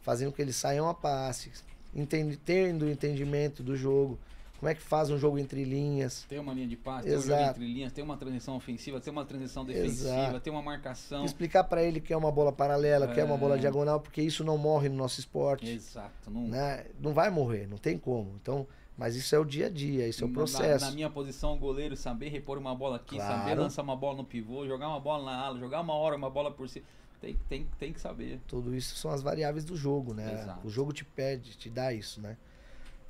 fazendo 0.00 0.30
com 0.30 0.36
que 0.36 0.42
eles 0.42 0.56
saiam 0.56 0.88
a 0.88 0.94
passe, 0.94 1.50
entende, 1.98 2.36
tendo 2.36 2.86
o 2.86 2.90
entendimento 2.90 3.62
do 3.62 3.76
jogo. 3.76 4.18
Como 4.58 4.68
é 4.68 4.74
que 4.74 4.82
faz 4.82 5.08
um 5.08 5.16
jogo 5.16 5.38
entre 5.38 5.62
linhas? 5.62 6.26
Tem 6.28 6.38
uma 6.38 6.52
linha 6.52 6.66
de 6.66 6.76
passe, 6.76 7.08
Exato. 7.08 7.28
tem 7.28 7.36
um 7.36 7.38
jogo 7.38 7.50
entre 7.50 7.72
linhas, 7.72 7.92
tem 7.92 8.04
uma 8.04 8.16
transição 8.16 8.56
ofensiva, 8.56 9.00
tem 9.00 9.12
uma 9.12 9.24
transição 9.24 9.64
defensiva, 9.64 10.08
Exato. 10.08 10.40
tem 10.40 10.52
uma 10.52 10.62
marcação. 10.62 11.24
Explicar 11.24 11.62
para 11.62 11.80
ele 11.82 12.00
que 12.00 12.12
é 12.12 12.16
uma 12.16 12.32
bola 12.32 12.52
paralela, 12.52 13.08
é... 13.08 13.14
que 13.14 13.20
é 13.20 13.24
uma 13.24 13.36
bola 13.36 13.56
diagonal, 13.56 14.00
porque 14.00 14.20
isso 14.20 14.42
não 14.42 14.58
morre 14.58 14.88
no 14.88 14.96
nosso 14.96 15.20
esporte. 15.20 15.68
Exato. 15.68 16.28
Não... 16.28 16.48
Né? 16.48 16.86
não 17.00 17.12
vai 17.12 17.30
morrer, 17.30 17.68
não 17.68 17.78
tem 17.78 17.96
como. 17.96 18.32
Então, 18.42 18.66
mas 18.96 19.14
isso 19.14 19.32
é 19.32 19.38
o 19.38 19.44
dia 19.44 19.66
a 19.66 19.70
dia, 19.70 20.08
isso 20.08 20.24
é 20.24 20.26
o 20.26 20.30
processo. 20.30 20.84
Na, 20.84 20.90
na 20.90 20.96
minha 20.96 21.08
posição, 21.08 21.54
o 21.54 21.56
goleiro 21.56 21.96
saber 21.96 22.30
repor 22.30 22.58
uma 22.58 22.74
bola 22.74 22.96
aqui, 22.96 23.14
claro. 23.14 23.38
saber 23.38 23.54
lançar 23.54 23.82
uma 23.82 23.94
bola 23.94 24.16
no 24.16 24.24
pivô, 24.24 24.66
jogar 24.66 24.88
uma 24.88 24.98
bola 24.98 25.24
na 25.24 25.38
ala, 25.38 25.58
jogar 25.60 25.80
uma 25.82 25.94
hora 25.94 26.16
uma 26.16 26.28
bola 26.28 26.50
por 26.50 26.68
cima. 26.68 26.84
Tem, 27.20 27.36
tem, 27.48 27.66
tem 27.78 27.92
que 27.92 28.00
saber. 28.00 28.40
Tudo 28.46 28.74
isso 28.74 28.96
são 28.96 29.10
as 29.10 29.22
variáveis 29.22 29.64
do 29.64 29.76
jogo, 29.76 30.14
né? 30.14 30.32
Exato. 30.32 30.66
O 30.66 30.70
jogo 30.70 30.92
te 30.92 31.04
pede, 31.04 31.56
te 31.56 31.68
dá 31.68 31.92
isso, 31.92 32.20
né? 32.20 32.36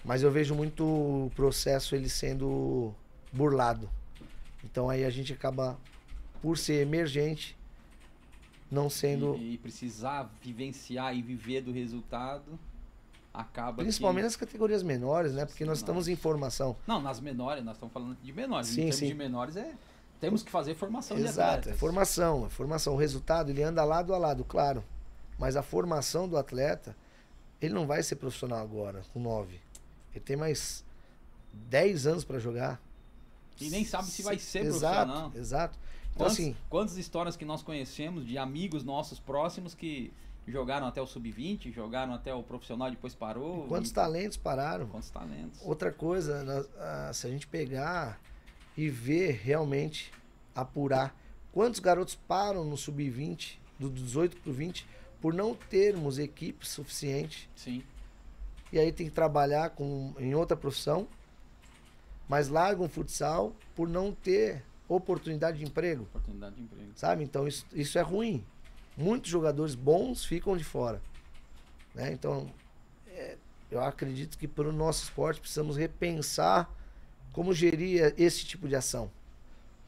Mas 0.04 0.22
eu 0.22 0.30
vejo 0.30 0.54
muito 0.54 0.84
o 0.84 1.30
processo 1.34 1.94
ele 1.94 2.08
sendo 2.08 2.94
burlado. 3.32 3.90
Então 4.64 4.88
aí 4.88 5.04
a 5.04 5.10
gente 5.10 5.32
acaba, 5.32 5.78
por 6.40 6.56
ser 6.56 6.80
emergente, 6.80 7.56
não 8.70 8.88
sendo. 8.88 9.36
E, 9.36 9.54
e 9.54 9.58
precisar 9.58 10.30
vivenciar 10.42 11.14
e 11.14 11.20
viver 11.20 11.60
do 11.62 11.72
resultado, 11.72 12.58
acaba. 13.32 13.82
Principalmente 13.82 14.22
que... 14.22 14.26
nas 14.26 14.36
categorias 14.36 14.82
menores, 14.82 15.34
né? 15.34 15.44
Porque 15.44 15.64
nós 15.64 15.78
estamos 15.78 16.08
em 16.08 16.16
formação. 16.16 16.76
Não, 16.86 17.00
nas 17.00 17.20
menores, 17.20 17.64
nós 17.64 17.76
estamos 17.76 17.92
falando 17.92 18.16
de 18.22 18.32
menores. 18.32 18.68
Sim, 18.68 18.72
em 18.72 18.76
termos 18.84 18.96
sim. 18.96 19.06
de 19.08 19.14
menores 19.14 19.56
é. 19.56 19.74
Temos 20.20 20.42
que 20.42 20.50
fazer 20.50 20.74
formação 20.74 21.16
Exato, 21.16 21.34
de 21.34 21.40
atletas. 21.40 21.72
é 21.72 21.76
formação. 21.76 22.46
É 22.46 22.48
formação. 22.50 22.94
O 22.94 22.96
resultado, 22.96 23.50
ele 23.50 23.62
anda 23.62 23.84
lado 23.84 24.12
a 24.14 24.18
lado, 24.18 24.44
claro. 24.44 24.82
Mas 25.38 25.54
a 25.56 25.62
formação 25.62 26.28
do 26.28 26.36
atleta, 26.36 26.96
ele 27.60 27.72
não 27.74 27.86
vai 27.86 28.02
ser 28.02 28.16
profissional 28.16 28.58
agora, 28.60 29.02
com 29.12 29.20
9. 29.20 29.60
Ele 30.12 30.24
tem 30.24 30.36
mais 30.36 30.84
10 31.52 32.06
anos 32.06 32.24
para 32.24 32.38
jogar. 32.38 32.80
E 33.60 33.70
nem 33.70 33.84
sabe 33.84 34.08
se 34.08 34.22
vai 34.22 34.38
ser 34.38 34.64
exato, 34.64 34.94
profissional. 35.06 35.32
Exato. 35.34 35.78
Então, 36.10 36.26
Quantas, 36.26 36.32
assim, 36.32 36.56
quantas 36.68 36.96
histórias 36.96 37.36
que 37.36 37.44
nós 37.44 37.62
conhecemos 37.62 38.26
de 38.26 38.36
amigos 38.38 38.82
nossos 38.82 39.20
próximos 39.20 39.74
que 39.74 40.12
jogaram 40.46 40.86
até 40.86 41.00
o 41.00 41.06
sub-20, 41.06 41.70
jogaram 41.72 42.12
até 42.14 42.34
o 42.34 42.42
profissional 42.42 42.88
e 42.88 42.92
depois 42.92 43.14
parou. 43.14 43.66
quantos 43.68 43.90
e- 43.90 43.94
talentos 43.94 44.36
pararam? 44.36 44.86
Quantos 44.88 45.10
talentos. 45.10 45.60
Outra 45.62 45.92
coisa, 45.92 46.42
nós- 46.42 46.68
ah, 46.78 47.10
se 47.12 47.26
a 47.26 47.30
gente 47.30 47.46
pegar 47.46 48.18
e 48.78 48.88
ver 48.88 49.40
realmente, 49.42 50.12
apurar 50.54 51.12
quantos 51.50 51.80
garotos 51.80 52.14
param 52.14 52.62
no 52.62 52.76
sub-20, 52.76 53.58
do 53.76 53.90
18 53.90 54.36
pro 54.36 54.52
20, 54.52 54.86
por 55.20 55.34
não 55.34 55.52
termos 55.52 56.16
equipe 56.16 56.64
suficiente. 56.64 57.50
Sim. 57.56 57.82
E 58.72 58.78
aí 58.78 58.92
tem 58.92 59.08
que 59.08 59.12
trabalhar 59.12 59.70
com, 59.70 60.14
em 60.16 60.32
outra 60.32 60.56
profissão, 60.56 61.08
mas 62.28 62.46
largam 62.46 62.86
o 62.86 62.88
futsal 62.88 63.52
por 63.74 63.88
não 63.88 64.12
ter 64.12 64.62
oportunidade 64.88 65.58
de 65.58 65.64
emprego, 65.64 66.04
Oportunidade 66.04 66.54
de 66.54 66.62
emprego. 66.62 66.92
sabe? 66.94 67.24
Então 67.24 67.48
isso, 67.48 67.66
isso 67.72 67.98
é 67.98 68.02
ruim. 68.02 68.44
Muitos 68.96 69.28
jogadores 69.28 69.74
bons 69.74 70.24
ficam 70.24 70.56
de 70.56 70.62
fora. 70.62 71.02
Né? 71.96 72.12
Então, 72.12 72.48
é, 73.08 73.36
eu 73.72 73.82
acredito 73.82 74.38
que 74.38 74.46
para 74.46 74.68
o 74.68 74.72
nosso 74.72 75.02
esporte 75.02 75.40
precisamos 75.40 75.76
repensar 75.76 76.72
como 77.38 77.54
gerir 77.54 78.12
esse 78.18 78.44
tipo 78.44 78.66
de 78.66 78.74
ação. 78.74 79.08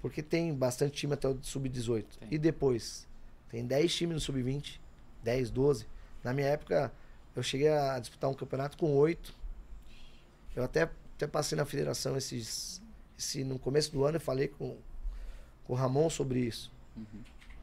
Porque 0.00 0.22
tem 0.22 0.54
bastante 0.54 0.92
time 0.92 1.14
até 1.14 1.26
o 1.26 1.36
sub-18. 1.42 2.04
Tem. 2.20 2.28
E 2.30 2.38
depois? 2.38 3.08
Tem 3.50 3.66
10 3.66 3.92
times 3.92 4.14
no 4.14 4.20
sub-20, 4.20 4.78
10, 5.24 5.50
12. 5.50 5.84
Na 6.22 6.32
minha 6.32 6.46
época, 6.46 6.92
eu 7.34 7.42
cheguei 7.42 7.66
a 7.68 7.98
disputar 7.98 8.30
um 8.30 8.34
campeonato 8.34 8.76
com 8.76 8.94
8. 8.94 9.34
Eu 10.54 10.62
até, 10.62 10.82
até 11.16 11.26
passei 11.26 11.56
na 11.58 11.64
federação 11.64 12.16
esses, 12.16 12.80
esse, 13.18 13.42
no 13.42 13.58
começo 13.58 13.90
do 13.90 14.04
ano 14.04 14.18
e 14.18 14.20
falei 14.20 14.46
com, 14.46 14.76
com 15.64 15.72
o 15.72 15.76
Ramon 15.76 16.08
sobre 16.08 16.38
isso. 16.38 16.70
Uhum. 16.96 17.04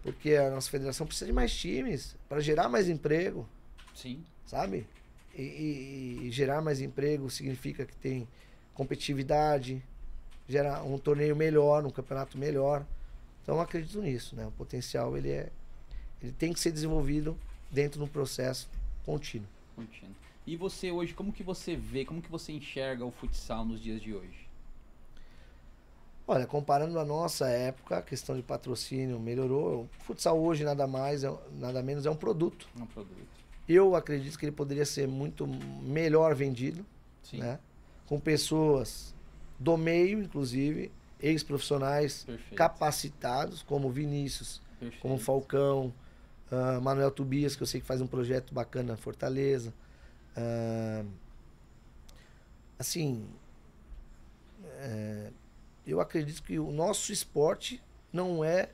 Porque 0.04 0.36
a 0.36 0.50
nossa 0.52 0.70
federação 0.70 1.08
precisa 1.08 1.28
de 1.28 1.32
mais 1.32 1.56
times 1.56 2.14
para 2.28 2.42
gerar 2.42 2.68
mais 2.68 2.90
emprego, 2.90 3.48
Sim. 3.96 4.22
sabe? 4.46 4.86
E, 5.34 5.42
e- 5.44 6.28
e 6.28 6.32
gerar 6.32 6.62
mais 6.62 6.82
emprego 6.82 7.30
significa 7.30 7.86
que 7.86 7.96
tem 7.96 8.28
competitividade, 8.78 9.82
gera 10.48 10.84
um 10.84 11.00
torneio 11.00 11.36
melhor, 11.36 11.84
um 11.84 11.90
campeonato 11.90 12.38
melhor. 12.38 12.86
Então 13.42 13.56
eu 13.56 13.62
acredito 13.62 14.00
nisso, 14.00 14.36
né? 14.36 14.46
O 14.46 14.52
potencial 14.52 15.18
ele 15.18 15.32
é, 15.32 15.50
ele 16.22 16.32
tem 16.32 16.54
que 16.54 16.60
ser 16.60 16.72
desenvolvido 16.72 17.36
dentro 17.72 17.98
de 17.98 18.06
um 18.06 18.08
processo 18.08 18.70
contínuo. 19.04 19.48
Contínuo. 19.76 20.16
E 20.46 20.56
você 20.56 20.92
hoje, 20.92 21.14
como 21.14 21.34
que 21.34 21.42
você 21.42 21.76
vê, 21.76 22.06
como 22.06 22.22
que 22.22 22.30
você 22.30 22.52
enxerga 22.52 23.04
o 23.04 23.10
futsal 23.12 23.66
nos 23.66 23.82
dias 23.82 24.00
de 24.00 24.14
hoje? 24.14 24.48
Olha, 26.28 26.46
comparando 26.46 27.00
a 27.00 27.06
nossa 27.06 27.50
época, 27.50 27.98
a 27.98 28.02
questão 28.02 28.36
de 28.36 28.44
patrocínio 28.44 29.20
melhorou. 29.20 29.84
O 30.00 30.04
futsal 30.04 30.40
hoje 30.40 30.64
nada 30.64 30.86
mais, 30.86 31.24
é- 31.24 31.34
nada 31.54 31.82
menos 31.82 32.06
é 32.06 32.12
um 32.12 32.16
produto. 32.16 32.68
É 32.78 32.84
um 32.84 32.86
produto. 32.86 33.28
Eu 33.68 33.96
acredito 33.96 34.38
que 34.38 34.46
ele 34.46 34.52
poderia 34.52 34.86
ser 34.86 35.08
muito 35.08 35.48
melhor 35.48 36.36
vendido. 36.36 36.86
Sim. 37.24 37.40
né? 37.40 37.60
Com 38.08 38.20
pessoas 38.20 39.14
do 39.60 39.78
meio, 39.78 40.24
inclusive, 40.24 40.92
ex-profissionais 41.20 42.26
capacitados, 42.56 43.62
como 43.62 43.92
Vinícius, 43.92 44.62
Perfeito. 44.80 45.02
como 45.02 45.18
Falcão, 45.18 45.94
ah, 46.52 46.80
Manuel 46.82 47.12
Tobias, 47.12 47.56
que 47.56 47.64
eu 47.64 47.68
sei 47.68 47.82
que 47.82 47.88
faz 47.88 48.02
um 48.02 48.08
projeto 48.08 48.54
bacana 48.54 48.94
na 48.94 48.98
Fortaleza. 48.98 49.74
Ah, 50.36 51.04
assim, 52.80 53.28
é, 54.80 55.32
eu 55.86 56.00
acredito 56.00 56.44
que 56.44 56.60
o 56.60 56.72
nosso 56.72 57.12
esporte 57.12 57.82
não 58.12 58.44
é 58.44 58.70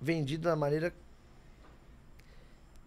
vendido 0.00 0.44
da 0.44 0.56
maneira 0.56 0.92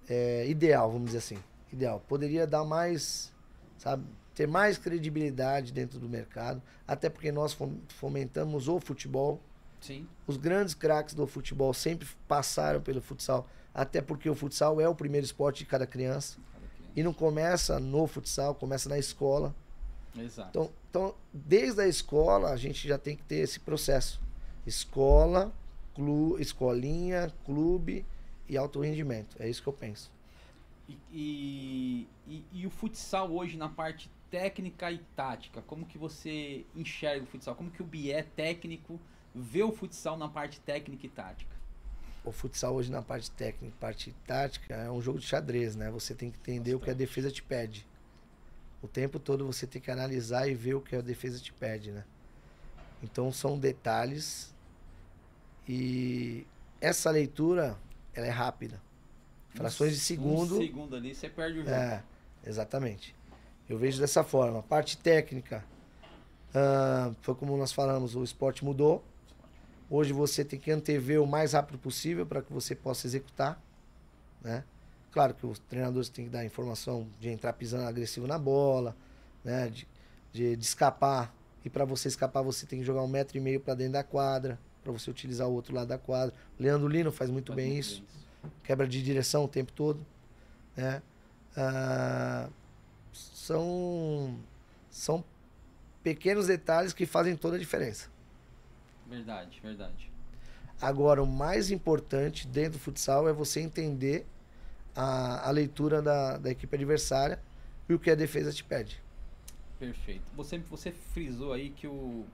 é, 0.07 0.47
ideal, 0.47 0.91
vamos 0.91 1.07
dizer 1.07 1.19
assim. 1.19 1.37
Ideal. 1.71 2.03
Poderia 2.07 2.47
dar 2.47 2.65
mais, 2.65 3.31
sabe, 3.77 4.03
ter 4.39 4.47
mais 4.47 4.77
credibilidade 4.77 5.73
dentro 5.73 5.99
do 5.99 6.07
mercado, 6.07 6.61
até 6.87 7.09
porque 7.09 7.29
nós 7.29 7.51
fom- 7.51 7.75
fomentamos 7.89 8.69
o 8.69 8.79
futebol. 8.79 9.37
Sim. 9.81 10.07
Os 10.25 10.37
grandes 10.37 10.73
craques 10.73 11.13
do 11.13 11.27
futebol 11.27 11.73
sempre 11.73 12.07
passaram 12.25 12.79
pelo 12.79 13.01
futsal, 13.01 13.45
até 13.73 14.01
porque 14.01 14.29
o 14.29 14.35
futsal 14.35 14.79
é 14.79 14.87
o 14.87 14.95
primeiro 14.95 15.25
esporte 15.25 15.59
de 15.59 15.65
cada 15.65 15.85
criança. 15.85 16.37
Cada 16.53 16.67
criança. 16.67 16.91
E 16.95 17.03
não 17.03 17.13
começa 17.13 17.81
no 17.81 18.07
futsal, 18.07 18.55
começa 18.55 18.87
na 18.87 18.97
escola. 18.97 19.53
Exato. 20.17 20.49
Então, 20.51 20.71
então, 20.89 21.15
desde 21.33 21.81
a 21.81 21.87
escola, 21.89 22.51
a 22.51 22.55
gente 22.55 22.87
já 22.87 22.97
tem 22.97 23.17
que 23.17 23.23
ter 23.23 23.39
esse 23.39 23.59
processo. 23.59 24.21
Escola, 24.65 25.51
clu, 25.93 26.39
escolinha, 26.39 27.29
clube 27.45 28.05
e 28.47 28.55
alto 28.57 28.79
rendimento. 28.79 29.35
É 29.37 29.49
isso 29.49 29.61
que 29.61 29.67
eu 29.67 29.73
penso. 29.73 30.09
E, 30.87 30.97
e, 31.11 32.07
e- 32.25 32.45
e 32.53 32.65
o 32.65 32.69
futsal 32.69 33.29
hoje 33.31 33.57
na 33.57 33.67
parte 33.67 34.09
técnica 34.29 34.91
e 34.91 34.99
tática, 35.15 35.61
como 35.61 35.85
que 35.85 35.97
você 35.97 36.65
enxerga 36.75 37.23
o 37.23 37.27
futsal? 37.27 37.55
Como 37.55 37.71
que 37.71 37.81
o 37.81 37.85
Bié 37.85 38.23
técnico 38.23 38.99
vê 39.33 39.63
o 39.63 39.71
futsal 39.71 40.17
na 40.17 40.27
parte 40.27 40.59
técnica 40.59 41.05
e 41.05 41.09
tática? 41.09 41.55
O 42.23 42.31
futsal 42.31 42.75
hoje 42.75 42.91
na 42.91 43.01
parte 43.01 43.31
técnica, 43.31 43.75
parte 43.79 44.13
tática, 44.27 44.75
é 44.75 44.91
um 44.91 45.01
jogo 45.01 45.19
de 45.19 45.25
xadrez, 45.25 45.75
né? 45.75 45.89
Você 45.89 46.13
tem 46.13 46.29
que 46.29 46.37
entender 46.37 46.75
o 46.75 46.79
que 46.79 46.89
a 46.89 46.93
defesa 46.93 47.31
te 47.31 47.41
pede. 47.41 47.87
O 48.81 48.87
tempo 48.87 49.19
todo 49.19 49.45
você 49.45 49.65
tem 49.65 49.81
que 49.81 49.89
analisar 49.91 50.47
e 50.47 50.53
ver 50.53 50.75
o 50.75 50.81
que 50.81 50.95
a 50.95 51.01
defesa 51.01 51.39
te 51.39 51.51
pede, 51.53 51.91
né? 51.91 52.03
Então 53.01 53.31
são 53.31 53.57
detalhes 53.57 54.53
e 55.67 56.45
essa 56.81 57.09
leitura, 57.11 57.77
ela 58.13 58.27
é 58.27 58.31
rápida. 58.31 58.81
Frações 59.49 59.91
de 59.93 59.97
Um 59.97 60.01
segundo. 60.01 60.57
segundo 60.57 60.95
ali, 60.95 61.15
você 61.15 61.29
perde 61.29 61.59
o 61.59 61.63
jogo. 61.63 61.71
É, 61.71 62.03
exatamente. 62.45 63.15
Eu 63.69 63.77
vejo 63.77 63.99
dessa 63.99 64.23
forma. 64.23 64.63
Parte 64.63 64.97
técnica, 64.97 65.63
ah, 66.53 67.11
foi 67.21 67.35
como 67.35 67.55
nós 67.55 67.71
falamos, 67.71 68.15
o 68.15 68.23
esporte 68.23 68.65
mudou. 68.65 69.03
Hoje 69.89 70.11
você 70.11 70.43
tem 70.43 70.59
que 70.59 70.71
antever 70.71 71.21
o 71.21 71.27
mais 71.27 71.53
rápido 71.53 71.77
possível 71.77 72.25
para 72.25 72.41
que 72.41 72.51
você 72.51 72.75
possa 72.75 73.07
executar, 73.07 73.61
né? 74.41 74.63
Claro 75.11 75.33
que 75.33 75.45
os 75.45 75.57
treinadores 75.57 76.09
têm 76.09 76.25
que 76.25 76.31
dar 76.31 76.45
informação 76.45 77.07
de 77.19 77.29
entrar 77.29 77.53
pisando 77.53 77.85
agressivo 77.85 78.27
na 78.27 78.37
bola, 78.37 78.95
né? 79.43 79.69
De, 79.69 79.87
de, 80.31 80.55
de 80.55 80.63
escapar. 80.65 81.33
E 81.63 81.69
para 81.69 81.85
você 81.85 82.07
escapar, 82.07 82.41
você 82.41 82.65
tem 82.65 82.79
que 82.79 82.85
jogar 82.85 83.01
um 83.01 83.07
metro 83.07 83.37
e 83.37 83.41
meio 83.41 83.59
para 83.59 83.73
dentro 83.73 83.93
da 83.93 84.03
quadra, 84.03 84.59
para 84.83 84.91
você 84.91 85.09
utilizar 85.09 85.47
o 85.47 85.53
outro 85.53 85.73
lado 85.73 85.87
da 85.87 85.97
quadra. 85.97 86.33
Leandro 86.59 86.87
Lino 86.87 87.11
faz 87.11 87.29
muito 87.29 87.47
Faz 87.47 87.55
bem 87.55 87.73
muito 87.73 87.85
isso 87.85 88.03
quebra 88.63 88.87
de 88.87 89.01
direção 89.01 89.45
o 89.45 89.47
tempo 89.47 89.71
todo, 89.71 90.05
né? 90.75 91.01
Ah, 91.55 92.49
são 93.49 94.35
são 94.91 95.23
pequenos 96.03 96.47
detalhes 96.47 96.93
que 96.93 97.05
fazem 97.05 97.35
toda 97.35 97.55
a 97.55 97.59
diferença. 97.59 98.09
Verdade, 99.07 99.59
verdade. 99.61 100.11
Agora, 100.79 101.21
o 101.21 101.27
mais 101.27 101.71
importante 101.71 102.47
dentro 102.47 102.73
do 102.73 102.79
futsal 102.79 103.27
é 103.27 103.33
você 103.33 103.59
entender 103.59 104.25
a, 104.95 105.47
a 105.47 105.51
leitura 105.51 106.01
da, 106.01 106.37
da 106.37 106.51
equipe 106.51 106.75
adversária 106.75 107.39
e 107.87 107.93
o 107.93 107.99
que 107.99 108.11
a 108.11 108.15
defesa 108.15 108.53
te 108.53 108.63
pede. 108.63 109.01
Perfeito. 109.79 110.23
Você, 110.35 110.59
você 110.59 110.91
frisou 110.91 111.53
aí 111.53 111.71
que 111.71 111.87
o, 111.87 112.25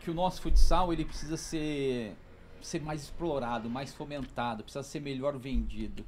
que 0.00 0.10
o 0.10 0.14
nosso 0.14 0.40
futsal 0.40 0.92
ele 0.92 1.04
precisa 1.04 1.36
ser, 1.36 2.16
ser 2.62 2.80
mais 2.80 3.02
explorado, 3.02 3.68
mais 3.68 3.92
fomentado, 3.92 4.62
precisa 4.62 4.82
ser 4.82 5.00
melhor 5.00 5.36
vendido. 5.38 6.04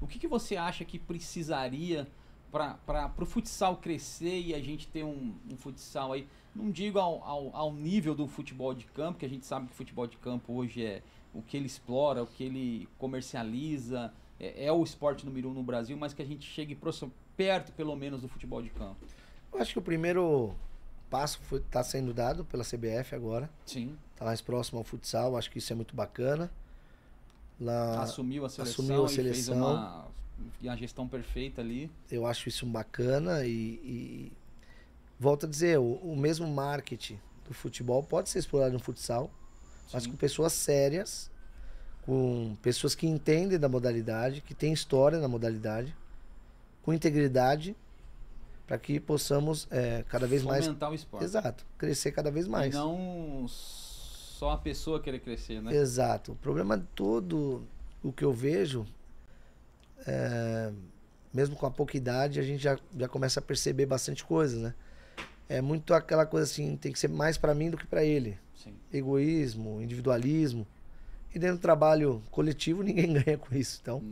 O 0.00 0.06
que, 0.06 0.18
que 0.18 0.28
você 0.28 0.56
acha 0.56 0.84
que 0.84 0.98
precisaria 0.98 2.06
para 2.52 3.10
o 3.18 3.24
futsal 3.24 3.78
crescer 3.78 4.38
e 4.40 4.54
a 4.54 4.60
gente 4.60 4.86
ter 4.86 5.02
um, 5.02 5.34
um 5.50 5.56
futsal 5.56 6.12
aí, 6.12 6.28
não 6.54 6.70
digo 6.70 6.98
ao, 6.98 7.24
ao, 7.24 7.56
ao 7.56 7.72
nível 7.72 8.14
do 8.14 8.28
futebol 8.28 8.74
de 8.74 8.84
campo, 8.84 9.18
que 9.18 9.24
a 9.26 9.28
gente 9.28 9.46
sabe 9.46 9.66
que 9.66 9.72
o 9.72 9.74
futebol 9.74 10.06
de 10.06 10.18
campo 10.18 10.52
hoje 10.52 10.84
é 10.84 11.02
o 11.32 11.40
que 11.40 11.56
ele 11.56 11.66
explora, 11.66 12.22
o 12.22 12.26
que 12.26 12.44
ele 12.44 12.86
comercializa, 12.98 14.12
é, 14.38 14.66
é 14.66 14.72
o 14.72 14.82
esporte 14.84 15.24
número 15.24 15.48
um 15.48 15.54
no 15.54 15.62
Brasil, 15.62 15.96
mas 15.96 16.12
que 16.12 16.20
a 16.20 16.26
gente 16.26 16.46
chegue 16.46 16.74
próximo- 16.74 17.10
perto, 17.34 17.72
pelo 17.72 17.96
menos, 17.96 18.20
do 18.20 18.28
futebol 18.28 18.60
de 18.60 18.68
campo. 18.68 18.96
Eu 19.50 19.58
acho 19.60 19.72
que 19.72 19.78
o 19.78 19.82
primeiro 19.82 20.54
passo 21.08 21.40
está 21.56 21.82
sendo 21.82 22.12
dado 22.12 22.44
pela 22.44 22.62
CBF 22.62 23.14
agora. 23.14 23.48
Sim. 23.64 23.96
Está 24.12 24.26
mais 24.26 24.42
próximo 24.42 24.78
ao 24.78 24.84
futsal, 24.84 25.36
acho 25.36 25.50
que 25.50 25.58
isso 25.58 25.72
é 25.72 25.76
muito 25.76 25.96
bacana. 25.96 26.50
Lá, 27.58 28.02
assumiu 28.02 28.44
a 28.44 28.48
seleção, 28.48 28.84
assumiu 28.84 29.04
a 29.04 29.08
seleção. 29.08 30.11
E 30.60 30.68
a 30.68 30.76
gestão 30.76 31.06
perfeita 31.08 31.60
ali. 31.60 31.90
eu 32.10 32.26
acho 32.26 32.48
isso 32.48 32.64
bacana 32.66 33.44
e, 33.44 33.50
e 33.50 34.32
volto 35.18 35.46
a 35.46 35.48
dizer, 35.48 35.78
o, 35.78 35.94
o 35.94 36.16
mesmo 36.16 36.46
marketing 36.46 37.18
do 37.46 37.54
futebol 37.54 38.02
pode 38.02 38.28
ser 38.28 38.38
explorado 38.38 38.72
no 38.72 38.78
futsal, 38.78 39.30
mas 39.92 40.04
Sim. 40.04 40.10
com 40.10 40.16
pessoas 40.16 40.52
sérias, 40.52 41.30
com 42.02 42.56
pessoas 42.62 42.94
que 42.94 43.06
entendem 43.06 43.58
da 43.58 43.68
modalidade, 43.68 44.40
que 44.40 44.54
têm 44.54 44.72
história 44.72 45.18
na 45.18 45.28
modalidade, 45.28 45.94
com 46.82 46.92
integridade, 46.92 47.76
para 48.66 48.78
que 48.78 48.98
possamos 48.98 49.68
é, 49.70 50.04
cada 50.08 50.26
vez 50.26 50.42
mais. 50.42 50.64
Fomentar 50.64 50.90
o 50.90 50.94
esporte. 50.94 51.24
Exato, 51.24 51.64
crescer 51.76 52.12
cada 52.12 52.30
vez 52.30 52.48
mais. 52.48 52.74
E 52.74 52.76
não 52.76 53.46
só 53.48 54.50
a 54.50 54.58
pessoa 54.58 55.00
querer 55.00 55.20
crescer, 55.20 55.62
né? 55.62 55.74
Exato. 55.74 56.32
O 56.32 56.36
problema 56.36 56.84
todo, 56.94 57.62
o 58.02 58.12
que 58.12 58.24
eu 58.24 58.32
vejo, 58.32 58.84
é, 60.06 60.72
mesmo 61.32 61.56
com 61.56 61.66
a 61.66 61.70
pouca 61.70 61.96
idade, 61.96 62.38
a 62.38 62.42
gente 62.42 62.62
já, 62.62 62.78
já 62.96 63.08
começa 63.08 63.40
a 63.40 63.42
perceber 63.42 63.86
bastante 63.86 64.24
coisas, 64.24 64.60
né? 64.60 64.74
É 65.48 65.60
muito 65.60 65.92
aquela 65.92 66.24
coisa 66.24 66.50
assim, 66.50 66.76
tem 66.76 66.92
que 66.92 66.98
ser 66.98 67.08
mais 67.08 67.36
para 67.36 67.54
mim 67.54 67.70
do 67.70 67.76
que 67.76 67.86
para 67.86 68.04
ele. 68.04 68.38
Sim. 68.54 68.74
Egoísmo, 68.92 69.82
individualismo. 69.82 70.66
E 71.34 71.38
dentro 71.38 71.56
do 71.56 71.60
trabalho 71.62 72.22
coletivo, 72.30 72.82
ninguém 72.84 73.12
ganha 73.12 73.38
com 73.38 73.54
isso. 73.54 73.78
Então, 73.82 74.02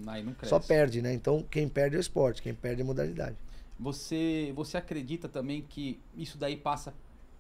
só 0.42 0.58
perde, 0.58 1.02
né? 1.02 1.12
Então, 1.12 1.44
quem 1.50 1.68
perde 1.68 1.96
é 1.96 1.98
o 1.98 2.00
esporte, 2.00 2.42
quem 2.42 2.54
perde 2.54 2.80
é 2.80 2.84
a 2.84 2.86
modalidade. 2.86 3.36
Você, 3.78 4.52
você 4.54 4.76
acredita 4.76 5.28
também 5.28 5.62
que 5.62 5.98
isso 6.14 6.36
daí 6.36 6.56
passa 6.56 6.92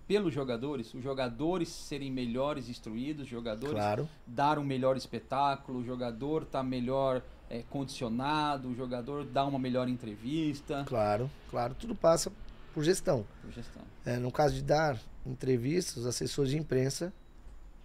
pelos 0.06 0.32
jogadores? 0.32 0.92
Os 0.94 1.02
jogadores 1.02 1.68
serem 1.68 2.10
melhores 2.10 2.68
instruídos, 2.68 3.24
os 3.24 3.28
jogadores 3.28 3.74
Claro. 3.74 4.08
dar 4.26 4.58
um 4.58 4.64
melhor 4.64 4.96
espetáculo, 4.96 5.80
o 5.80 5.84
jogador 5.84 6.44
tá 6.46 6.62
melhor 6.62 7.22
é, 7.50 7.64
condicionado, 7.68 8.68
o 8.68 8.74
jogador 8.74 9.24
dar 9.24 9.44
uma 9.44 9.58
melhor 9.58 9.88
entrevista. 9.88 10.84
Claro, 10.86 11.28
claro. 11.50 11.74
Tudo 11.74 11.94
passa 11.94 12.32
por 12.72 12.84
gestão. 12.84 13.26
Por 13.42 13.50
gestão. 13.50 13.82
É, 14.06 14.16
no 14.16 14.30
caso 14.30 14.54
de 14.54 14.62
dar 14.62 14.96
entrevistas, 15.26 15.96
os 15.96 16.06
assessores 16.06 16.52
de 16.52 16.56
imprensa, 16.56 17.12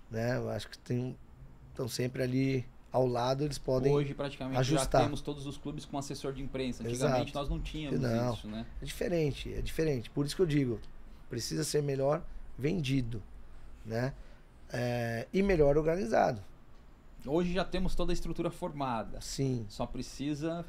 né? 0.09 0.37
Eu 0.37 0.49
acho 0.51 0.69
que 0.69 0.77
tem, 0.77 1.17
estão 1.71 1.87
sempre 1.87 2.21
ali 2.21 2.65
ao 2.91 3.07
lado, 3.07 3.43
eles 3.43 3.57
podem. 3.57 3.91
Hoje 3.91 4.13
praticamente 4.13 4.57
ajustar. 4.59 5.01
já 5.01 5.07
temos 5.07 5.19
todos 5.19 5.45
os 5.47 5.57
clubes 5.57 5.83
com 5.83 5.97
assessor 5.97 6.31
de 6.31 6.43
imprensa. 6.43 6.83
Antigamente 6.83 7.31
Exato. 7.31 7.39
nós 7.39 7.49
não 7.49 7.59
tínhamos 7.59 7.99
Não. 7.99 8.33
isso, 8.33 8.47
né? 8.47 8.65
É 8.81 8.85
diferente, 8.85 9.53
é 9.53 9.61
diferente. 9.61 10.09
Por 10.11 10.25
isso 10.25 10.35
que 10.35 10.41
eu 10.41 10.45
digo, 10.45 10.79
precisa 11.29 11.63
ser 11.63 11.81
melhor 11.81 12.23
vendido, 12.57 13.21
né? 13.83 14.13
É, 14.71 15.27
e 15.33 15.41
melhor 15.41 15.77
organizado. 15.77 16.41
Hoje 17.25 17.53
já 17.53 17.63
temos 17.65 17.95
toda 17.95 18.11
a 18.11 18.13
estrutura 18.13 18.49
formada. 18.49 19.19
Sim. 19.21 19.65
Só 19.69 19.85
precisa 19.85 20.65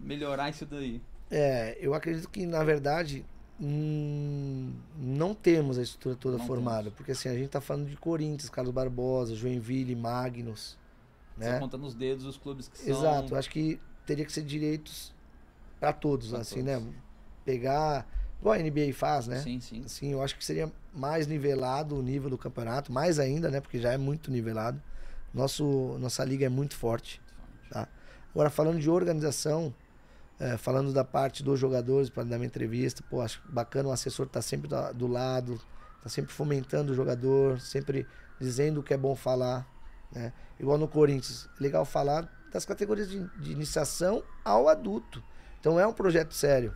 melhorar 0.00 0.50
isso 0.50 0.66
daí. 0.66 1.00
É, 1.30 1.76
eu 1.80 1.94
acredito 1.94 2.28
que 2.28 2.44
na 2.46 2.62
verdade 2.62 3.24
hum, 3.60 4.72
não 4.98 5.34
temos 5.34 5.78
a 5.78 5.82
estrutura 5.82 6.14
toda 6.16 6.38
Não 6.38 6.46
formada, 6.46 6.84
temos. 6.84 6.94
porque 6.94 7.12
assim 7.12 7.28
a 7.28 7.34
gente 7.34 7.48
tá 7.48 7.60
falando 7.60 7.88
de 7.88 7.96
Corinthians, 7.96 8.50
Carlos 8.50 8.72
Barbosa, 8.74 9.34
Joinville, 9.34 9.94
Magnus, 9.96 10.76
Você 11.36 11.50
né? 11.50 11.58
conta 11.58 11.76
nos 11.78 11.94
dedos 11.94 12.24
os 12.26 12.36
clubes 12.36 12.68
que 12.68 12.78
são. 12.78 12.88
Exato, 12.98 13.34
acho 13.36 13.50
que 13.50 13.80
teria 14.06 14.24
que 14.24 14.32
ser 14.32 14.42
direitos 14.42 15.12
para 15.80 15.92
todos, 15.92 16.30
Pra 16.30 16.40
assim, 16.40 16.62
todos. 16.64 16.82
né? 16.84 16.92
Pegar, 17.44 18.06
igual 18.40 18.54
a 18.54 18.58
NBA 18.58 18.92
faz, 18.94 19.26
né? 19.26 19.40
Sim, 19.40 19.60
sim. 19.60 19.82
Assim, 19.84 20.12
eu 20.12 20.22
acho 20.22 20.36
que 20.36 20.44
seria 20.44 20.70
mais 20.94 21.26
nivelado 21.26 21.96
o 21.96 22.02
nível 22.02 22.30
do 22.30 22.38
campeonato, 22.38 22.92
mais 22.92 23.18
ainda, 23.18 23.50
né? 23.50 23.60
Porque 23.60 23.78
já 23.78 23.92
é 23.92 23.98
muito 23.98 24.30
nivelado. 24.30 24.80
Nosso, 25.34 25.98
nossa 25.98 26.24
liga 26.24 26.46
é 26.46 26.48
muito 26.48 26.76
forte. 26.76 27.20
Tá? 27.70 27.88
Agora, 28.32 28.48
falando 28.50 28.78
de 28.78 28.88
organização, 28.88 29.74
é, 30.38 30.56
falando 30.56 30.92
da 30.92 31.04
parte 31.04 31.42
dos 31.42 31.58
jogadores 31.58 32.08
para 32.08 32.22
dar 32.24 32.36
uma 32.36 32.46
entrevista, 32.46 33.02
pô, 33.10 33.20
acho 33.20 33.42
bacana 33.48 33.88
o 33.88 33.92
assessor 33.92 34.26
tá 34.28 34.40
sempre 34.40 34.68
da- 34.68 34.92
do 34.92 35.06
lado, 35.06 35.60
tá 36.02 36.08
sempre 36.08 36.32
fomentando 36.32 36.92
o 36.92 36.94
jogador, 36.94 37.60
sempre 37.60 38.06
dizendo 38.40 38.80
o 38.80 38.82
que 38.82 38.94
é 38.94 38.96
bom 38.96 39.14
falar, 39.16 39.66
né? 40.12 40.32
Igual 40.58 40.78
no 40.78 40.86
Corinthians, 40.86 41.48
legal 41.58 41.84
falar 41.84 42.28
das 42.52 42.64
categorias 42.64 43.08
de, 43.08 43.26
de 43.40 43.50
iniciação 43.52 44.22
ao 44.44 44.68
adulto. 44.68 45.22
Então 45.60 45.78
é 45.80 45.86
um 45.86 45.92
projeto 45.92 46.32
sério. 46.34 46.72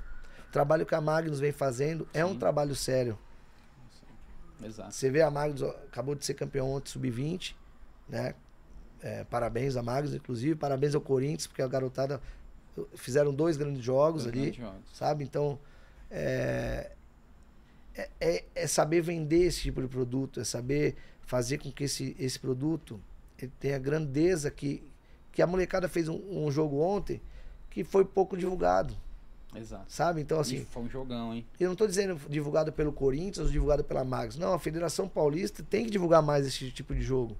O 0.49 0.51
trabalho 0.51 0.85
que 0.87 0.95
a 0.95 1.01
Magnus 1.01 1.39
vem 1.39 1.53
fazendo 1.53 2.09
é 2.13 2.25
um 2.25 2.37
trabalho 2.37 2.75
sério. 2.75 3.17
Exato. 4.63 4.93
Você 4.93 5.11
vê 5.11 5.23
a 5.23 5.31
Magnus 5.31 5.63
ó, 5.63 5.71
acabou 5.87 6.15
de 6.15 6.25
ser 6.25 6.35
campeão 6.35 6.71
ontem 6.73 6.91
sub-20, 6.91 7.55
né? 8.09 8.35
É, 9.03 9.25
parabéns 9.25 9.77
a 9.77 9.83
Magnus, 9.83 10.15
inclusive, 10.15 10.55
parabéns 10.57 10.95
ao 10.95 11.01
Corinthians, 11.01 11.47
porque 11.47 11.63
a 11.63 11.69
garotada 11.69 12.21
fizeram 12.95 13.33
dois 13.33 13.57
grandes 13.57 13.83
jogos 13.83 14.25
Dois 14.25 14.35
ali, 14.35 14.51
grandes 14.53 14.81
sabe? 14.93 15.25
Então 15.25 15.59
é, 16.11 16.91
é, 17.95 18.09
é- 18.21 18.45
é 18.55 18.67
saber 18.67 19.01
vender 19.01 19.45
esse 19.45 19.63
tipo 19.63 19.81
de 19.81 19.89
produto, 19.89 20.41
é 20.41 20.45
saber 20.45 20.97
fazer 21.23 21.59
com 21.59 21.71
que 21.71 21.85
esse, 21.85 22.17
esse 22.19 22.39
produto 22.39 23.01
ele 23.41 23.53
tenha 23.61 23.79
grandeza 23.79 24.51
que, 24.51 24.83
que 25.33 25.43
a 25.43 25.47
molecada 25.47 25.89
fez 25.89 26.09
um, 26.09 26.21
um 26.31 26.51
jogo 26.51 26.81
ontem 26.81 27.21
que 27.71 27.85
foi 27.85 28.05
pouco 28.05 28.37
divulgado, 28.37 28.95
Exato. 29.55 29.85
sabe? 29.89 30.21
Então 30.21 30.41
assim, 30.41 30.57
E 30.57 30.65
foi 30.65 30.83
um 30.83 30.89
jogão, 30.89 31.35
hein? 31.35 31.47
eu 31.61 31.67
não 31.67 31.73
estou 31.75 31.87
dizendo 31.87 32.19
divulgado 32.29 32.73
pelo 32.73 32.93
Corinthians 32.93 33.47
ou 33.47 33.53
divulgado 33.53 33.85
pela 33.85 34.05
Magnus. 34.05 34.39
Não, 34.39 34.55
a 34.55 34.59
Federação 34.59 35.09
Paulista 35.09 35.63
tem 35.63 35.85
que 35.85 35.91
divulgar 35.91 36.23
mais 36.23 36.47
esse 36.47 36.71
tipo 36.71 36.95
de 36.95 37.03
jogo. 37.03 37.37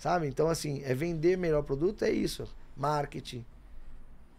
Sabe? 0.00 0.26
Então, 0.26 0.48
assim, 0.48 0.82
é 0.82 0.94
vender 0.94 1.36
melhor 1.36 1.62
produto, 1.62 2.06
é 2.06 2.10
isso. 2.10 2.48
Marketing. 2.74 3.44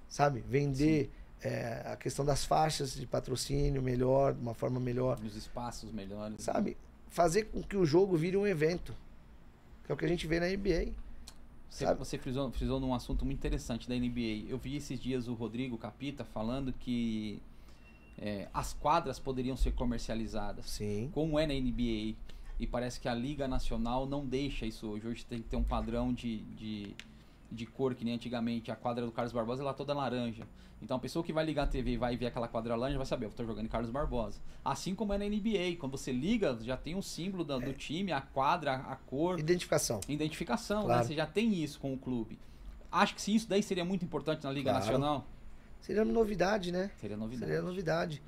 Sabe? 0.09 0.39
Vender 0.39 1.11
é, 1.39 1.83
a 1.85 1.95
questão 1.95 2.25
das 2.25 2.43
faixas 2.43 2.95
de 2.95 3.05
patrocínio 3.05 3.79
melhor, 3.79 4.33
de 4.33 4.41
uma 4.41 4.55
forma 4.55 4.79
melhor. 4.79 5.19
Os 5.23 5.35
espaços 5.35 5.91
melhores. 5.91 6.41
Sabe? 6.41 6.75
Fazer 7.09 7.43
com 7.43 7.61
que 7.61 7.77
o 7.77 7.85
jogo 7.85 8.17
vire 8.17 8.35
um 8.35 8.47
evento. 8.47 8.95
Que 9.85 9.91
é 9.91 9.93
o 9.93 9.97
que 9.97 10.03
a 10.03 10.07
gente 10.07 10.25
vê 10.25 10.39
na 10.39 10.47
NBA. 10.47 10.93
Você, 11.69 11.85
Sabe? 11.85 11.99
você 11.99 12.17
frisou, 12.17 12.51
frisou 12.51 12.79
num 12.79 12.95
assunto 12.95 13.23
muito 13.23 13.37
interessante 13.37 13.87
da 13.87 13.93
NBA. 13.93 14.49
Eu 14.49 14.57
vi 14.57 14.77
esses 14.77 14.99
dias 14.99 15.27
o 15.27 15.35
Rodrigo 15.35 15.77
Capita 15.77 16.25
falando 16.25 16.73
que 16.73 17.39
é, 18.17 18.47
as 18.51 18.73
quadras 18.73 19.19
poderiam 19.19 19.55
ser 19.55 19.73
comercializadas, 19.73 20.71
Sim. 20.71 21.11
como 21.13 21.37
é 21.37 21.45
na 21.45 21.53
NBA. 21.53 22.15
E 22.61 22.67
parece 22.67 22.99
que 22.99 23.09
a 23.09 23.13
Liga 23.15 23.47
Nacional 23.47 24.05
não 24.05 24.23
deixa 24.23 24.67
isso 24.67 24.87
hoje. 24.87 25.07
Hoje 25.07 25.25
tem 25.25 25.41
que 25.41 25.49
ter 25.49 25.55
um 25.57 25.63
padrão 25.63 26.13
de, 26.13 26.37
de, 26.55 26.95
de 27.51 27.65
cor, 27.65 27.95
que 27.95 28.05
nem 28.05 28.13
antigamente. 28.13 28.69
A 28.69 28.75
quadra 28.75 29.03
do 29.03 29.11
Carlos 29.11 29.33
Barbosa 29.33 29.63
ela 29.63 29.71
é 29.71 29.73
toda 29.73 29.95
laranja. 29.95 30.43
Então 30.79 30.95
a 30.97 30.99
pessoa 30.99 31.25
que 31.25 31.33
vai 31.33 31.43
ligar 31.43 31.63
a 31.63 31.67
TV 31.67 31.93
e 31.93 31.97
vai 31.97 32.15
ver 32.15 32.27
aquela 32.27 32.47
quadra 32.47 32.75
laranja 32.75 32.97
vai 32.97 33.05
saber, 33.07 33.25
eu 33.25 33.31
tô 33.31 33.43
jogando 33.43 33.65
em 33.65 33.67
Carlos 33.67 33.89
Barbosa. 33.89 34.39
Assim 34.63 34.93
como 34.93 35.11
é 35.11 35.17
na 35.17 35.25
NBA. 35.25 35.75
Quando 35.79 35.91
você 35.97 36.11
liga, 36.11 36.55
já 36.61 36.77
tem 36.77 36.93
o 36.95 37.01
símbolo 37.01 37.43
da- 37.43 37.57
do 37.57 37.73
time, 37.73 38.11
a 38.11 38.21
quadra, 38.21 38.75
a 38.75 38.95
cor. 38.95 39.39
Identificação. 39.39 39.99
Identificação, 40.07 40.83
Claro. 40.83 41.01
né? 41.01 41.07
Você 41.07 41.15
já 41.15 41.25
tem 41.25 41.55
isso 41.63 41.79
com 41.79 41.91
o 41.93 41.97
clube. 41.97 42.37
Acho 42.91 43.15
que 43.15 43.21
se 43.23 43.33
isso 43.33 43.49
daí 43.49 43.63
seria 43.63 43.83
muito 43.85 44.05
importante 44.05 44.43
na 44.43 44.51
Liga 44.51 44.69
Claro. 44.69 44.85
Nacional, 44.85 45.27
Seria 45.81 46.05
novidade, 46.05 46.71
né? 46.71 46.91
seria 46.99 47.17
novidade. 47.17 47.51
Seria 47.51 47.61
novidade. 47.63 48.21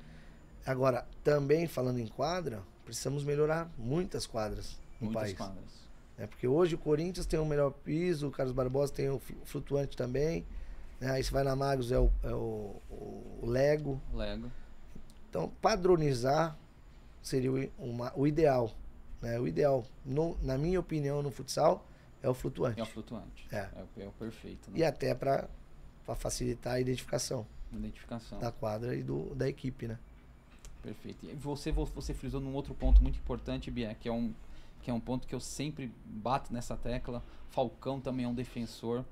Agora, 0.66 1.06
também 1.22 1.68
falando 1.68 1.98
em 2.00 2.06
quadra, 2.08 2.64
precisamos 2.84 3.24
melhorar 3.24 3.70
muitas 3.78 4.26
quadras 4.26 4.78
no 5.00 5.06
Muitas 5.06 5.22
país. 5.22 5.36
quadras. 5.36 5.64
né? 6.18 6.26
Porque 6.26 6.46
hoje 6.46 6.74
o 6.74 6.78
Corinthians 6.78 7.26
tem 7.26 7.38
o 7.38 7.44
melhor 7.46 7.70
piso, 7.70 8.28
o 8.28 8.30
Carlos 8.30 8.54
Barbosa 8.54 8.92
tem 8.92 9.08
o 9.10 9.18
flu- 9.18 9.36
flutuante 9.44 9.96
também. 9.96 10.44
Né? 11.00 11.10
Aí 11.10 11.24
você 11.24 11.30
vai 11.30 11.42
na 11.44 11.56
Magos 11.56 11.90
é 11.90 11.98
o, 11.98 12.10
é 12.22 12.32
o, 12.34 12.76
o- 12.90 13.40
Lego. 13.46 14.00
Lego. 14.12 14.50
Então, 15.28 15.50
padronizar 15.60 16.56
seria 17.22 17.50
o, 17.52 17.68
uma- 17.78 18.12
o 18.14 18.26
ideal. 18.26 18.70
Né? 19.20 19.38
O 19.40 19.48
ideal, 19.48 19.84
no- 20.04 20.36
na 20.42 20.56
minha 20.56 20.78
opinião, 20.78 21.22
no 21.22 21.30
futsal, 21.30 21.84
é 22.22 22.28
o 22.28 22.34
flutuante. 22.34 22.78
É 22.80 22.82
o 22.82 22.86
flutuante. 22.86 23.46
É. 23.50 23.68
o, 23.96 24.00
é 24.02 24.06
o 24.06 24.12
perfeito. 24.12 24.70
Né? 24.70 24.78
E 24.78 24.84
até 24.84 25.14
para 25.14 25.48
facilitar 26.16 26.74
a 26.74 26.80
identificação 26.80 27.46
Identificação. 27.72 28.38
da 28.38 28.52
quadra 28.52 28.94
e 28.94 29.02
do, 29.02 29.34
da 29.34 29.48
equipe, 29.48 29.88
né? 29.88 29.98
Perfeito. 30.84 31.24
E 31.24 31.34
você, 31.34 31.72
vo- 31.72 31.86
você 31.86 32.12
frisou 32.12 32.40
num 32.40 32.52
outro 32.54 32.74
ponto 32.74 33.02
muito 33.02 33.18
importante, 33.18 33.70
Bia, 33.70 33.94
que 33.94 34.06
é 34.06 34.12
um, 34.12 34.34
que 34.82 34.90
é 34.90 34.94
um 34.94 35.00
ponto 35.00 35.26
que 35.26 35.34
eu 35.34 35.40
sempre 35.40 35.90
bato 36.04 36.52
nessa 36.52 36.76
tecla. 36.76 37.22
Falcão 37.50 38.00
também 38.00 38.26
é 38.26 38.28
um 38.28 38.34
defensor. 38.34 39.02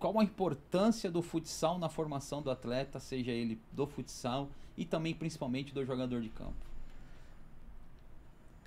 Qual 0.00 0.18
a 0.18 0.24
importância 0.24 1.08
do 1.10 1.22
futsal 1.22 1.78
na 1.78 1.88
formação 1.88 2.42
do 2.42 2.50
atleta, 2.50 2.98
seja 2.98 3.30
ele 3.30 3.58
do 3.72 3.86
futsal 3.86 4.48
e 4.76 4.84
também 4.84 5.14
principalmente 5.14 5.72
do 5.72 5.84
jogador 5.86 6.20
de 6.20 6.28
campo? 6.28 6.66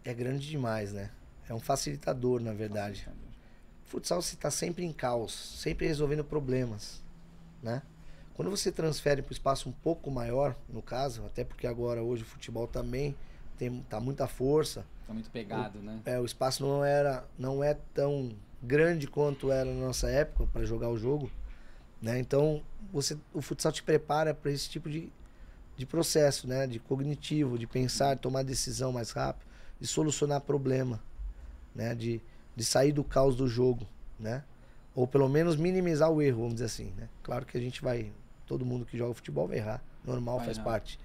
É 0.06 0.14
grande 0.14 0.48
demais, 0.50 0.94
né? 0.94 1.12
É 1.48 1.54
um 1.54 1.60
facilitador, 1.60 2.40
na 2.40 2.54
verdade. 2.54 3.06
Futsal 3.86 4.22
você 4.22 4.36
está 4.36 4.50
sempre 4.50 4.86
em 4.86 4.94
caos, 4.94 5.34
sempre 5.34 5.86
resolvendo 5.88 6.24
problemas, 6.24 7.04
né? 7.62 7.82
Quando 8.40 8.52
você 8.52 8.72
transfere 8.72 9.22
para 9.22 9.32
o 9.32 9.34
espaço 9.34 9.68
um 9.68 9.74
pouco 9.74 10.10
maior, 10.10 10.56
no 10.70 10.82
caso, 10.82 11.26
até 11.26 11.44
porque 11.44 11.68
agora 11.68 12.02
hoje 12.02 12.24
o 12.24 12.26
futebol 12.26 12.66
também 12.66 13.14
tem 13.58 13.82
tá 13.90 14.00
muita 14.00 14.28
força, 14.28 14.86
Tá 15.06 15.14
muito 15.14 15.30
pegado, 15.30 15.80
né? 15.80 16.00
é, 16.06 16.18
o 16.18 16.24
espaço 16.24 16.66
não 16.66 16.86
era 16.86 17.26
não 17.38 17.62
é 17.62 17.74
tão 17.94 18.32
grande 18.64 19.08
quanto 19.08 19.52
era 19.52 19.66
na 19.66 19.88
nossa 19.88 20.10
época 20.10 20.50
para 20.54 20.64
jogar 20.64 20.88
o 20.88 20.98
jogo, 20.98 21.30
né? 22.02 22.18
Então 22.18 22.64
você 22.94 23.18
o 23.34 23.42
futsal 23.42 23.74
te 23.74 23.84
prepara 23.84 24.34
para 24.34 24.52
esse 24.52 24.70
tipo 24.70 24.90
de, 24.90 25.12
de 25.76 25.86
processo, 25.86 26.48
né? 26.48 26.66
De 26.66 26.80
cognitivo, 26.80 27.60
de 27.60 27.68
pensar, 27.68 28.14
de 28.14 28.22
tomar 28.22 28.44
decisão 28.44 28.94
mais 28.94 29.12
rápido, 29.12 29.46
de 29.82 29.86
solucionar 29.86 30.40
problema, 30.40 31.04
né? 31.76 31.94
De, 31.94 32.22
de 32.56 32.64
sair 32.64 32.94
do 32.94 33.04
caos 33.04 33.36
do 33.36 33.50
jogo, 33.50 33.86
né? 34.18 34.46
Ou 34.96 35.06
pelo 35.06 35.28
menos 35.28 35.58
minimizar 35.58 36.10
o 36.10 36.22
erro, 36.22 36.38
vamos 36.38 36.54
dizer 36.54 36.68
assim, 36.68 36.94
né? 36.96 37.10
Claro 37.22 37.46
que 37.46 37.58
a 37.58 37.62
gente 37.62 37.82
vai 37.82 38.14
todo 38.50 38.66
mundo 38.66 38.84
que 38.84 38.98
joga 38.98 39.14
futebol 39.14 39.48
vai 39.48 39.58
errar, 39.58 39.82
normal, 40.04 40.38
Vai 40.38 40.46
faz 40.48 40.58
errar. 40.58 40.66
parte. 40.66 41.00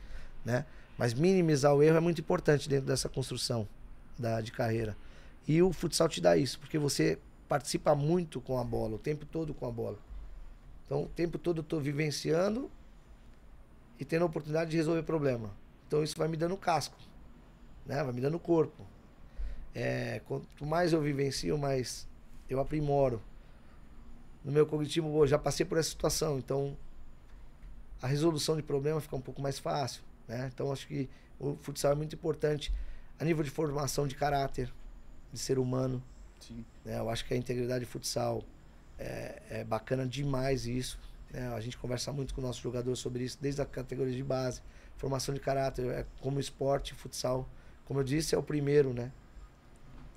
né? 0.45 0.65
Mas 0.97 1.13
minimizar 1.13 1.75
o 1.75 1.83
erro 1.83 1.99
é 1.99 2.01
muito 2.01 2.21
importante 2.23 2.69
dentro 2.69 2.87
dessa 2.87 3.09
construção 3.09 3.69
da, 4.19 4.41
de 4.41 4.51
carreira. 4.51 4.97
E 5.47 5.61
o 5.61 5.73
futsal 5.73 6.09
te 6.09 6.21
dá 6.23 6.37
isso, 6.39 6.59
porque 6.59 6.79
você 6.79 7.19
participa 7.47 7.95
muito 7.95 8.41
com 8.41 8.59
a 8.59 8.65
bola, 8.65 8.95
o 8.97 8.99
tempo 8.99 9.27
todo 9.27 9.53
com 9.53 9.67
a 9.67 9.71
bola. 9.71 9.99
Então, 10.87 11.03
o 11.03 11.09
tempo 11.09 11.37
todo 11.39 11.59
eu 11.59 11.63
estou 11.63 11.81
vivenciando 11.81 12.71
e 14.01 14.05
tendo 14.05 14.23
a 14.23 14.27
oportunidade 14.27 14.71
de 14.71 14.77
resolver 14.79 15.03
problema. 15.03 15.51
Então, 15.87 16.03
isso 16.03 16.17
vai 16.17 16.29
me 16.29 16.37
dando 16.37 16.57
casco, 16.57 16.97
né? 17.85 18.03
vai 18.03 18.13
me 18.13 18.21
dando 18.23 18.39
corpo. 18.39 18.83
É, 19.75 20.21
quanto 20.27 20.65
mais 20.65 20.93
eu 20.93 21.01
vivencio, 21.03 21.59
mais 21.59 22.09
eu 22.49 22.59
aprimoro. 22.61 23.21
No 24.45 24.53
meu 24.53 24.67
cognitivo, 24.67 25.09
eu 25.23 25.27
já 25.27 25.39
passei 25.39 25.67
por 25.67 25.77
essa 25.79 25.91
situação, 25.91 26.39
então 26.39 26.77
a 28.05 28.07
resolução 28.07 28.55
de 28.55 28.63
problema 28.63 29.01
fica 29.01 29.17
um 29.17 29.21
pouco 29.21 29.41
mais 29.41 29.59
fácil. 29.59 30.03
Né? 30.29 30.51
Então, 30.53 30.71
acho 30.71 30.87
que 30.87 31.09
o 31.41 31.57
futsal 31.63 31.93
é 31.93 31.95
muito 31.95 32.15
importante 32.15 32.71
a 33.19 33.25
nível 33.25 33.43
de 33.43 33.49
formação 33.49 34.07
de 34.07 34.15
caráter, 34.15 34.71
de 35.33 35.39
ser 35.39 35.59
humano. 35.59 36.03
Sim. 36.39 36.63
Né? 36.85 36.99
Eu 36.99 37.09
acho 37.09 37.25
que 37.25 37.33
a 37.33 37.37
integridade 37.37 37.87
futsal 37.87 38.45
é, 38.99 39.43
é 39.49 39.65
bacana 39.65 40.07
demais 40.07 40.67
isso. 40.67 40.99
Né? 41.33 41.49
A 41.55 41.61
gente 41.63 41.79
conversa 41.79 42.13
muito 42.13 42.35
com 42.35 42.43
o 42.43 42.45
nosso 42.45 42.61
jogador 42.61 42.95
sobre 42.95 43.25
isso, 43.25 43.39
desde 43.41 43.63
a 43.63 43.65
categoria 43.65 44.15
de 44.15 44.23
base, 44.23 44.61
formação 44.99 45.35
de 45.35 45.41
caráter, 45.41 45.87
é 45.87 46.07
como 46.21 46.39
esporte, 46.39 46.93
futsal. 46.93 47.49
Como 47.87 48.01
eu 48.01 48.05
disse, 48.05 48.35
é 48.35 48.39
o 48.39 48.43
primeiro, 48.43 48.93
né? 48.93 49.11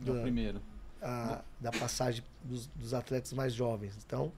É 0.05 0.11
o 0.11 0.21
primeiro. 0.21 0.61
A, 1.01 1.41
da 1.57 1.71
passagem 1.71 2.21
dos, 2.43 2.67
dos, 2.67 2.93
atletas 2.93 3.31
mais 3.31 3.53
jovens. 3.53 3.97
Então, 4.05 4.33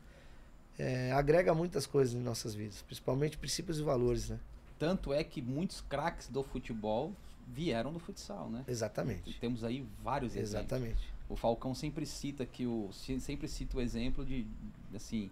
é, 0.80 1.12
agrega 1.12 1.54
muitas 1.54 1.86
coisas 1.86 2.16
em 2.16 2.20
nossas 2.20 2.56
vidas, 2.56 2.82
principalmente 2.82 3.38
princípios 3.38 3.80
e 3.80 3.84
valores, 3.84 4.30
né? 4.30 4.40
Tanto 4.80 5.14
é 5.14 5.24
que 5.26 5.42
muitos 5.42 5.82
craques 5.82 6.30
do 6.30 6.42
futebol 6.42 7.14
vieram 7.46 7.92
do 7.92 8.00
futsal, 8.00 8.50
né? 8.50 8.64
Exatamente. 8.66 9.38
Temos 9.40 9.64
aí 9.66 9.86
vários 10.02 10.36
exemplos. 10.38 10.72
Exatamente. 10.72 11.14
O 11.28 11.36
Falcão 11.36 11.76
sempre 11.76 12.06
cita 12.06 12.46
que 12.46 12.66
o 12.66 12.90
sempre 12.94 13.48
cita 13.48 13.78
o 13.78 13.82
exemplo 13.82 14.26
de 14.26 14.48
assim 14.96 15.30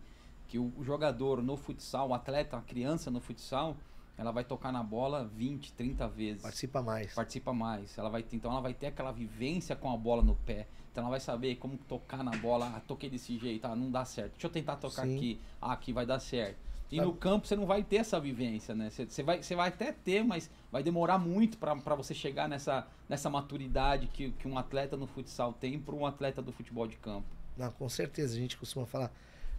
que 0.47 0.59
o 0.59 0.71
jogador 0.81 1.41
no 1.41 1.57
futsal, 1.57 2.09
o 2.09 2.13
atleta, 2.13 2.57
a 2.57 2.61
criança 2.61 3.11
no 3.11 3.19
futsal, 3.19 3.75
ela 4.17 4.31
vai 4.31 4.43
tocar 4.43 4.71
na 4.71 4.81
bola 4.81 5.29
20, 5.35 5.73
30 5.73 6.07
vezes. 6.07 6.41
Participa 6.41 6.81
mais. 6.81 7.13
Participa 7.13 7.53
mais. 7.53 7.97
Ela 7.97 8.09
vai 8.09 8.25
então 8.31 8.51
ela 8.51 8.61
vai 8.61 8.73
ter 8.73 8.87
aquela 8.87 9.11
vivência 9.11 9.75
com 9.75 9.91
a 9.91 9.97
bola 9.97 10.23
no 10.23 10.35
pé. 10.35 10.67
Então 10.97 11.03
ela 11.03 11.11
vai 11.11 11.19
saber 11.19 11.57
como 11.57 11.77
tocar 11.77 12.23
na 12.23 12.31
bola. 12.31 12.73
Ah, 12.75 12.79
toquei 12.79 13.07
desse 13.07 13.37
jeito, 13.37 13.65
ah, 13.65 13.75
não 13.75 13.91
dá 13.91 14.03
certo. 14.03 14.31
Deixa 14.31 14.47
eu 14.47 14.49
tentar 14.49 14.77
tocar 14.77 15.05
Sim. 15.05 15.15
aqui. 15.15 15.39
Ah, 15.61 15.73
aqui 15.73 15.93
vai 15.93 16.07
dar 16.07 16.17
certo. 16.17 16.57
E 16.89 16.99
no 16.99 17.13
campo 17.13 17.45
você 17.45 17.55
não 17.55 17.67
vai 17.67 17.83
ter 17.83 17.97
essa 17.97 18.19
vivência, 18.19 18.73
né? 18.73 18.89
Você, 18.89 19.05
você, 19.05 19.21
vai, 19.21 19.43
você 19.43 19.55
vai 19.55 19.67
até 19.69 19.91
ter, 19.91 20.23
mas 20.23 20.49
vai 20.71 20.81
demorar 20.81 21.19
muito 21.19 21.55
para 21.59 21.93
você 21.93 22.15
chegar 22.15 22.49
nessa, 22.49 22.87
nessa 23.07 23.29
maturidade 23.29 24.07
que, 24.07 24.31
que 24.31 24.47
um 24.47 24.57
atleta 24.57 24.97
no 24.97 25.05
futsal 25.05 25.53
tem 25.53 25.77
para 25.77 25.93
um 25.93 26.03
atleta 26.03 26.41
do 26.41 26.51
futebol 26.51 26.87
de 26.87 26.95
campo. 26.97 27.27
Não, 27.55 27.69
com 27.69 27.87
certeza. 27.87 28.35
A 28.35 28.39
gente 28.39 28.57
costuma 28.57 28.87
falar, 28.87 29.11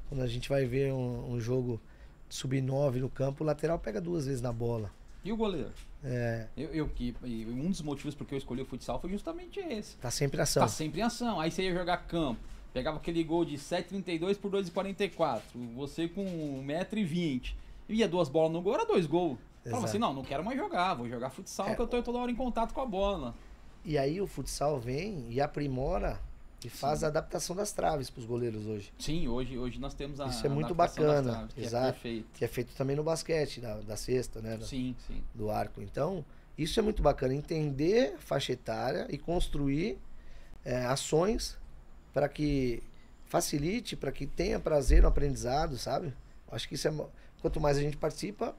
quando 0.09 0.22
a 0.22 0.26
gente 0.26 0.49
vai 0.49 0.66
ver 0.66 0.93
um, 0.93 1.34
um 1.34 1.41
jogo 1.41 1.80
sub-9 2.28 2.97
no 2.97 3.09
campo, 3.09 3.45
o 3.45 3.47
lateral 3.47 3.78
pega 3.78 4.01
duas 4.01 4.26
vezes 4.26 4.43
na 4.43 4.53
bola. 4.53 4.91
E 5.29 5.33
o 5.33 5.37
goleiro? 5.37 5.72
É. 6.03 6.47
Eu, 6.57 6.70
eu, 6.72 6.91
um 7.49 7.68
dos 7.68 7.83
motivos 7.83 8.14
porque 8.14 8.35
eu 8.35 8.39
escolhi 8.39 8.62
o 8.62 8.64
futsal 8.64 8.99
foi 8.99 9.11
justamente 9.11 9.61
esse. 9.61 9.97
Tá 9.99 10.11
sempre 10.11 10.39
em 10.39 10.43
ação. 10.43 10.62
Tá 10.62 10.68
sempre 10.68 11.01
em 11.01 11.05
ação. 11.05 11.39
Aí 11.39 11.51
você 11.51 11.64
ia 11.64 11.74
jogar 11.74 11.99
campo 11.99 12.41
Pegava 12.72 12.97
aquele 12.97 13.22
gol 13.24 13.45
de 13.45 13.57
7,32 13.57 14.39
por 14.39 14.51
2,44. 14.51 15.41
Você 15.74 16.09
com 16.09 16.24
1,20m. 16.64 17.55
Ia 17.91 18.09
duas 18.09 18.29
bolas 18.29 18.53
no 18.53 18.62
gol, 18.62 18.74
era 18.74 18.87
dois 18.87 19.05
gols. 19.05 19.39
Falava 19.64 19.87
assim, 19.87 19.99
não, 19.99 20.14
não 20.14 20.22
quero 20.22 20.43
mais 20.43 20.57
jogar, 20.57 20.95
vou 20.95 21.09
jogar 21.09 21.29
futsal, 21.29 21.68
é, 21.68 21.74
que 21.74 21.83
eu 21.83 21.87
tô 21.87 22.03
toda 22.03 22.18
hora 22.18 22.31
em 22.31 22.35
contato 22.35 22.72
com 22.72 22.81
a 22.81 22.87
bola. 22.87 23.35
E 23.85 23.99
aí 23.99 24.18
o 24.20 24.26
futsal 24.26 24.79
vem 24.79 25.26
e 25.29 25.41
aprimora 25.41 26.18
e 26.64 26.68
faz 26.68 27.00
Sim. 27.00 27.04
a 27.04 27.09
adaptação 27.09 27.54
das 27.54 27.72
traves 27.72 28.11
para 28.11 28.20
os 28.20 28.26
goleiros 28.26 28.66
hoje. 28.66 28.92
Sim, 28.98 29.28
hoje, 29.28 29.56
hoje 29.56 29.78
nós 29.78 29.94
temos 29.94 30.20
a 30.20 30.26
Isso 30.26 30.44
é 30.44 30.48
muito 30.48 30.74
bacana, 30.74 31.22
traves, 31.22 31.54
que 31.54 31.61
é 31.61 31.64
exato. 31.64 32.09
É 32.09 32.22
que 32.34 32.44
é 32.44 32.48
feito 32.48 32.74
também 32.74 32.96
no 32.96 33.04
basquete, 33.04 33.61
da, 33.61 33.76
da 33.76 33.96
cesta, 33.96 34.40
né? 34.40 34.59
Sim, 34.62 34.96
sim. 35.06 35.22
Do 35.34 35.50
arco. 35.50 35.80
Então, 35.80 36.24
isso 36.56 36.80
é 36.80 36.82
muito 36.82 37.00
bacana, 37.00 37.32
entender 37.32 38.14
a 38.16 38.18
faixa 38.18 38.52
etária 38.52 39.06
e 39.09 39.16
construir 39.16 39.98
é, 40.64 40.84
ações 40.86 41.56
para 42.12 42.28
que 42.28 42.82
facilite, 43.26 43.94
para 43.94 44.11
que 44.11 44.26
tenha 44.26 44.59
prazer 44.59 45.02
no 45.02 45.09
aprendizado, 45.09 45.78
sabe? 45.78 46.12
Acho 46.50 46.68
que 46.68 46.74
isso 46.74 46.88
é 46.88 47.06
quanto 47.40 47.61
mais 47.61 47.76
a 47.76 47.80
gente 47.80 47.96
participa, 47.96 48.56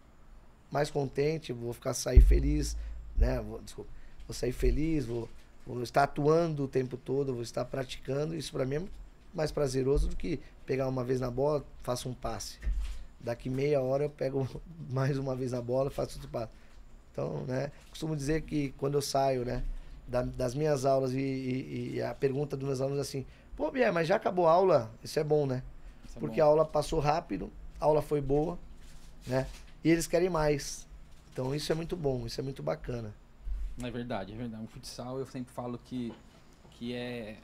mais 0.71 0.89
contente, 0.89 1.51
vou 1.51 1.73
ficar 1.73 1.93
sair 1.93 2.21
feliz, 2.21 2.77
né? 3.17 3.41
Vou, 3.41 3.59
desculpa, 3.61 3.91
vou 4.25 4.33
sair 4.33 4.53
feliz, 4.53 5.05
vou, 5.05 5.27
vou 5.75 5.83
estar 5.83 6.03
atuando 6.03 6.63
o 6.63 6.67
tempo 6.67 6.97
todo, 6.97 7.33
vou 7.33 7.43
estar 7.43 7.65
praticando. 7.65 8.35
Isso 8.35 8.51
para 8.51 8.65
mim 8.65 8.75
é 8.75 8.83
mais 9.33 9.51
prazeroso 9.51 10.07
do 10.07 10.15
que 10.15 10.39
pegar 10.65 10.87
uma 10.87 11.03
vez 11.03 11.19
na 11.19 11.29
bola, 11.29 11.63
faço 11.83 12.09
um 12.09 12.13
passe. 12.13 12.57
Daqui 13.19 13.49
meia 13.49 13.81
hora 13.81 14.05
eu 14.05 14.09
pego 14.09 14.47
mais 14.89 15.17
uma 15.17 15.35
vez 15.35 15.51
na 15.51 15.61
bola, 15.61 15.89
faço 15.89 16.15
outro 16.15 16.29
passe. 16.29 16.51
Então, 17.11 17.43
né? 17.47 17.71
Costumo 17.89 18.15
dizer 18.15 18.41
que 18.41 18.73
quando 18.77 18.95
eu 18.95 19.01
saio, 19.01 19.45
né? 19.45 19.63
Da, 20.07 20.23
das 20.23 20.55
minhas 20.55 20.85
aulas 20.85 21.13
e, 21.13 21.19
e, 21.19 21.91
e, 21.95 22.01
a 22.01 22.15
pergunta 22.15 22.57
dos 22.57 22.65
meus 22.65 22.81
alunos 22.81 22.97
é 22.97 23.01
assim, 23.01 23.27
Pô, 23.59 23.69
Bier, 23.69 23.93
mas 23.93 24.07
já 24.07 24.15
acabou 24.15 24.47
a 24.47 24.51
aula? 24.53 24.89
Isso 25.03 25.19
é 25.19 25.23
bom, 25.23 25.45
né? 25.45 25.61
É 26.15 26.19
Porque 26.19 26.39
é 26.39 26.43
a 26.43 26.45
aula 26.45 26.63
passou 26.65 26.99
rápido, 26.99 27.51
a 27.79 27.83
aula 27.83 28.01
foi 28.01 28.21
boa, 28.21 28.57
né? 29.27 29.45
E 29.83 29.91
eles 29.91 30.07
querem 30.07 30.29
mais. 30.29 30.87
Então 31.33 31.53
isso 31.53 31.69
é 31.71 31.75
muito 31.75 31.95
bom, 31.97 32.25
isso 32.25 32.39
é 32.39 32.43
muito 32.43 32.63
bacana. 32.63 33.13
É 33.81 33.91
verdade, 33.91 34.33
é 34.33 34.35
verdade. 34.35 34.63
O 34.63 34.67
futsal 34.67 35.19
eu 35.19 35.25
sempre 35.25 35.53
falo 35.53 35.77
que, 35.77 36.13
que 36.71 36.93
é, 36.93 37.39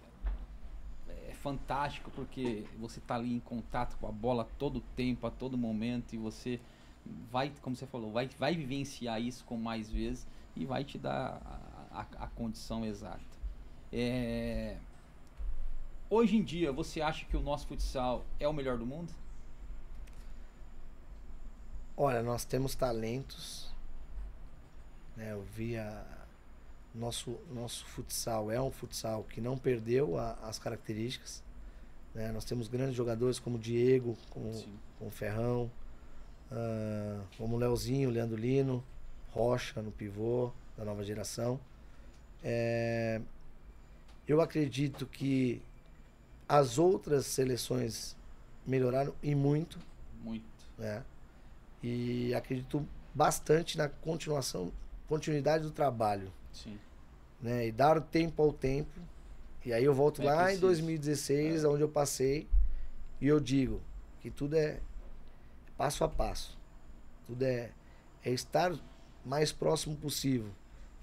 é 1.08 1.34
fantástico 1.36 2.12
porque 2.12 2.66
você 2.78 3.00
tá 3.00 3.16
ali 3.16 3.34
em 3.34 3.40
contato 3.40 3.98
com 3.98 4.08
a 4.08 4.12
bola 4.12 4.48
todo 4.58 4.82
tempo, 4.96 5.26
a 5.28 5.32
todo 5.32 5.58
momento, 5.58 6.14
e 6.14 6.18
você 6.18 6.60
vai, 7.32 7.52
como 7.62 7.76
você 7.76 7.86
falou, 7.86 8.12
vai, 8.12 8.28
vai 8.38 8.56
vivenciar 8.56 9.22
isso 9.22 9.46
com 9.46 9.58
mais 9.58 9.90
vezes 9.90 10.28
e 10.56 10.66
vai 10.66 10.84
te 10.84 10.98
dar 10.98 11.42
a, 11.92 12.02
a, 12.02 12.26
a 12.26 12.28
condição 12.28 12.86
exata. 12.86 13.24
É, 13.94 14.78
Hoje 16.08 16.38
em 16.38 16.44
dia, 16.44 16.72
você 16.72 17.02
acha 17.02 17.26
que 17.26 17.36
o 17.36 17.42
nosso 17.42 17.66
futsal 17.68 18.24
é 18.40 18.48
o 18.48 18.54
melhor 18.54 18.78
do 18.78 18.86
mundo? 18.86 19.12
Olha, 21.98 22.22
nós 22.22 22.46
temos 22.46 22.76
talentos. 22.76 23.74
Né? 25.16 25.32
Eu 25.32 25.42
vi 25.42 25.76
a, 25.78 26.06
nosso 26.96 27.38
nosso 27.52 27.86
futsal 27.86 28.52
é 28.52 28.62
um 28.62 28.72
futsal 28.72 29.24
que 29.24 29.42
não 29.42 29.58
perdeu 29.58 30.18
a, 30.18 30.34
as 30.44 30.58
características. 30.58 31.44
Né? 32.14 32.32
Nós 32.32 32.46
temos 32.46 32.68
grandes 32.68 32.96
jogadores 32.96 33.40
como 33.40 33.60
Diego, 33.60 34.18
como, 34.30 34.52
como 34.98 35.12
Ferrão, 35.12 35.70
uh, 36.52 37.24
como 37.38 37.58
Leozinho, 37.58 38.10
Leandro 38.10 38.38
Lino, 38.38 38.84
Rocha 39.32 39.82
no 39.82 39.92
pivô 39.92 40.52
da 40.78 40.86
nova 40.86 41.04
geração. 41.04 41.60
É, 42.44 43.22
eu 44.28 44.40
acredito 44.40 45.06
que 45.06 45.62
as 46.48 46.78
outras 46.78 47.26
seleções 47.26 48.16
melhoraram 48.66 49.14
e 49.22 49.36
muito. 49.36 49.78
Muito. 50.24 50.46
Né? 50.78 51.04
E 51.84 52.34
acredito 52.34 52.88
bastante 53.14 53.78
na 53.78 53.90
continuação, 53.90 54.72
continuidade 55.08 55.64
do 55.64 55.72
trabalho. 55.72 56.32
Sim. 56.56 56.80
Né? 57.42 57.68
E 57.68 57.72
dar 57.72 58.02
tempo 58.02 58.42
ao 58.42 58.52
tempo. 58.52 59.00
E 59.66 59.74
aí 59.74 59.84
eu 59.84 59.94
volto 59.94 60.22
é 60.22 60.26
lá 60.26 60.44
preciso. 60.44 60.58
em 60.58 60.68
2016, 60.68 61.64
é. 61.64 61.68
onde 61.68 61.82
eu 61.82 61.90
passei, 61.90 62.48
e 63.20 63.28
eu 63.28 63.40
digo 63.40 63.82
que 64.22 64.30
tudo 64.30 64.56
é 64.56 64.80
passo 65.78 66.04
a 66.04 66.08
passo. 66.08 66.58
Tudo 67.26 67.44
é, 67.44 67.72
é 68.24 68.32
estar 68.32 68.74
mais 69.26 69.52
próximo 69.52 69.96
possível. 69.96 70.50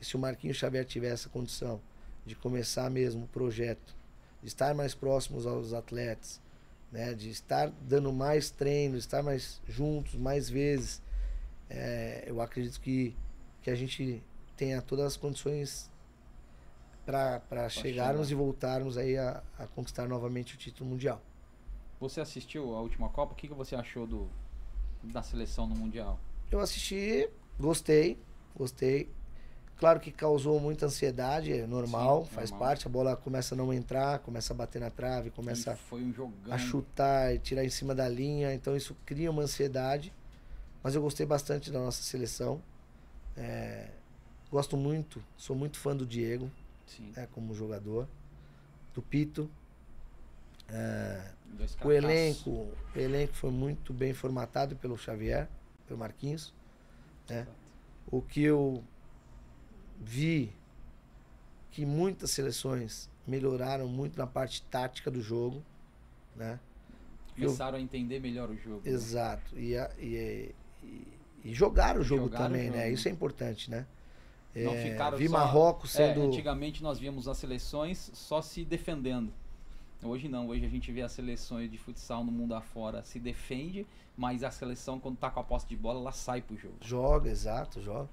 E 0.00 0.04
se 0.04 0.16
o 0.16 0.18
Marquinhos 0.18 0.56
Xavier 0.56 0.84
tiver 0.84 1.12
essa 1.12 1.28
condição 1.28 1.80
de 2.24 2.34
começar 2.34 2.88
mesmo 2.90 3.24
o 3.24 3.28
projeto 3.28 3.94
de 4.40 4.48
estar 4.48 4.74
mais 4.74 4.94
próximos 4.94 5.46
aos 5.46 5.72
atletas, 5.72 6.40
né? 6.90 7.14
de 7.14 7.30
estar 7.30 7.70
dando 7.80 8.12
mais 8.12 8.50
treinos, 8.50 9.00
estar 9.00 9.22
mais 9.22 9.60
juntos, 9.68 10.14
mais 10.14 10.48
vezes. 10.48 11.00
É, 11.70 12.24
eu 12.26 12.40
acredito 12.40 12.80
que, 12.80 13.16
que 13.62 13.70
a 13.70 13.74
gente 13.74 14.22
tenha 14.62 14.80
todas 14.80 15.06
as 15.06 15.16
condições 15.16 15.90
para 17.04 17.68
chegarmos 17.68 18.28
chegar. 18.28 18.40
e 18.40 18.44
voltarmos 18.44 18.96
aí 18.96 19.18
a, 19.18 19.42
a, 19.58 19.66
conquistar 19.66 20.06
novamente 20.06 20.54
o 20.54 20.56
título 20.56 20.88
mundial. 20.88 21.20
Você 21.98 22.20
assistiu 22.20 22.72
a 22.76 22.80
última 22.80 23.08
Copa? 23.08 23.32
O 23.32 23.34
que, 23.34 23.48
que 23.48 23.54
você 23.54 23.74
achou 23.74 24.06
do, 24.06 24.30
da 25.02 25.20
seleção 25.20 25.66
no 25.66 25.74
Mundial? 25.74 26.18
Eu 26.50 26.60
assisti, 26.60 27.28
gostei, 27.58 28.16
gostei. 28.54 29.10
Claro 29.78 29.98
que 29.98 30.12
causou 30.12 30.60
muita 30.60 30.86
ansiedade, 30.86 31.52
é 31.52 31.66
normal, 31.66 32.24
Sim, 32.24 32.30
faz 32.30 32.50
normal. 32.50 32.68
parte. 32.68 32.86
A 32.86 32.90
bola 32.90 33.16
começa 33.16 33.56
a 33.56 33.58
não 33.58 33.72
entrar, 33.72 34.20
começa 34.20 34.52
a 34.52 34.56
bater 34.56 34.80
na 34.80 34.90
trave, 34.90 35.30
começa 35.30 35.76
um 35.90 36.52
a 36.52 36.58
chutar 36.58 37.34
e 37.34 37.38
tirar 37.40 37.64
em 37.64 37.70
cima 37.70 37.96
da 37.96 38.08
linha. 38.08 38.54
Então 38.54 38.76
isso 38.76 38.96
cria 39.04 39.28
uma 39.28 39.42
ansiedade. 39.42 40.12
Mas 40.84 40.94
eu 40.94 41.02
gostei 41.02 41.26
bastante 41.26 41.70
da 41.70 41.80
nossa 41.80 42.02
seleção. 42.02 42.62
É, 43.36 43.88
gosto 44.52 44.76
muito, 44.76 45.22
sou 45.36 45.56
muito 45.56 45.78
fã 45.78 45.96
do 45.96 46.06
Diego, 46.06 46.50
Sim. 46.86 47.10
né, 47.16 47.26
como 47.32 47.54
jogador, 47.54 48.06
do 48.94 49.00
Pito. 49.02 49.50
É, 50.68 51.30
o 51.84 51.90
elenco, 51.90 52.50
o 52.50 52.98
elenco 52.98 53.34
foi 53.34 53.50
muito 53.50 53.92
bem 53.92 54.12
formatado 54.14 54.76
pelo 54.76 54.96
Xavier, 54.96 55.48
pelo 55.86 55.98
Marquinhos. 55.98 56.52
né? 57.28 57.46
O 58.10 58.20
que 58.20 58.42
eu 58.42 58.82
vi 60.00 60.52
que 61.70 61.86
muitas 61.86 62.30
seleções 62.30 63.08
melhoraram 63.26 63.88
muito 63.88 64.18
na 64.18 64.26
parte 64.26 64.62
tática 64.62 65.10
do 65.10 65.20
jogo, 65.22 65.62
né? 66.36 66.58
Começaram 67.34 67.78
a 67.78 67.80
entender 67.80 68.20
melhor 68.20 68.50
o 68.50 68.56
jogo. 68.56 68.82
né? 68.84 68.90
Exato. 68.90 69.58
E, 69.58 69.76
a- 69.76 69.90
e, 69.98 70.54
e, 70.82 71.06
e 71.44 71.54
jogar 71.54 71.96
o 71.98 72.02
jogo 72.02 72.24
Jogar 72.24 72.40
o 72.40 72.44
também, 72.44 72.70
né? 72.70 72.82
jogo. 72.84 72.94
Isso 72.94 73.08
é 73.08 73.10
importante, 73.10 73.70
né? 73.70 73.86
Não 74.54 74.72
É, 74.74 74.90
ficaram 74.90 75.16
vi 75.16 75.28
só- 75.28 75.32
Marrocos 75.32 75.94
É, 75.98 76.08
sendo. 76.14 76.26
antigamente 76.26 76.82
nós 76.82 76.98
víamos 76.98 77.26
as 77.26 77.38
seleções 77.38 78.10
só 78.14 78.42
se 78.42 78.64
defendendo. 78.64 79.32
Hoje 80.02 80.28
não, 80.28 80.48
hoje 80.48 80.64
a 80.64 80.68
gente 80.68 80.90
vê 80.92 81.00
as 81.02 81.12
seleções 81.12 81.70
de 81.70 81.78
futsal 81.78 82.24
no 82.24 82.32
mundo 82.32 82.54
afora 82.54 83.02
se 83.04 83.18
defende, 83.20 83.86
mas 84.16 84.42
a 84.42 84.50
seleção 84.50 84.98
quando 84.98 85.16
tá 85.16 85.30
com 85.30 85.40
a 85.40 85.44
posse 85.44 85.66
de 85.66 85.76
bola, 85.76 86.00
ela 86.00 86.12
sai 86.12 86.42
pro 86.42 86.56
jogo. 86.56 86.74
Joga, 86.80 87.30
exato, 87.30 87.80
joga. 87.80 88.08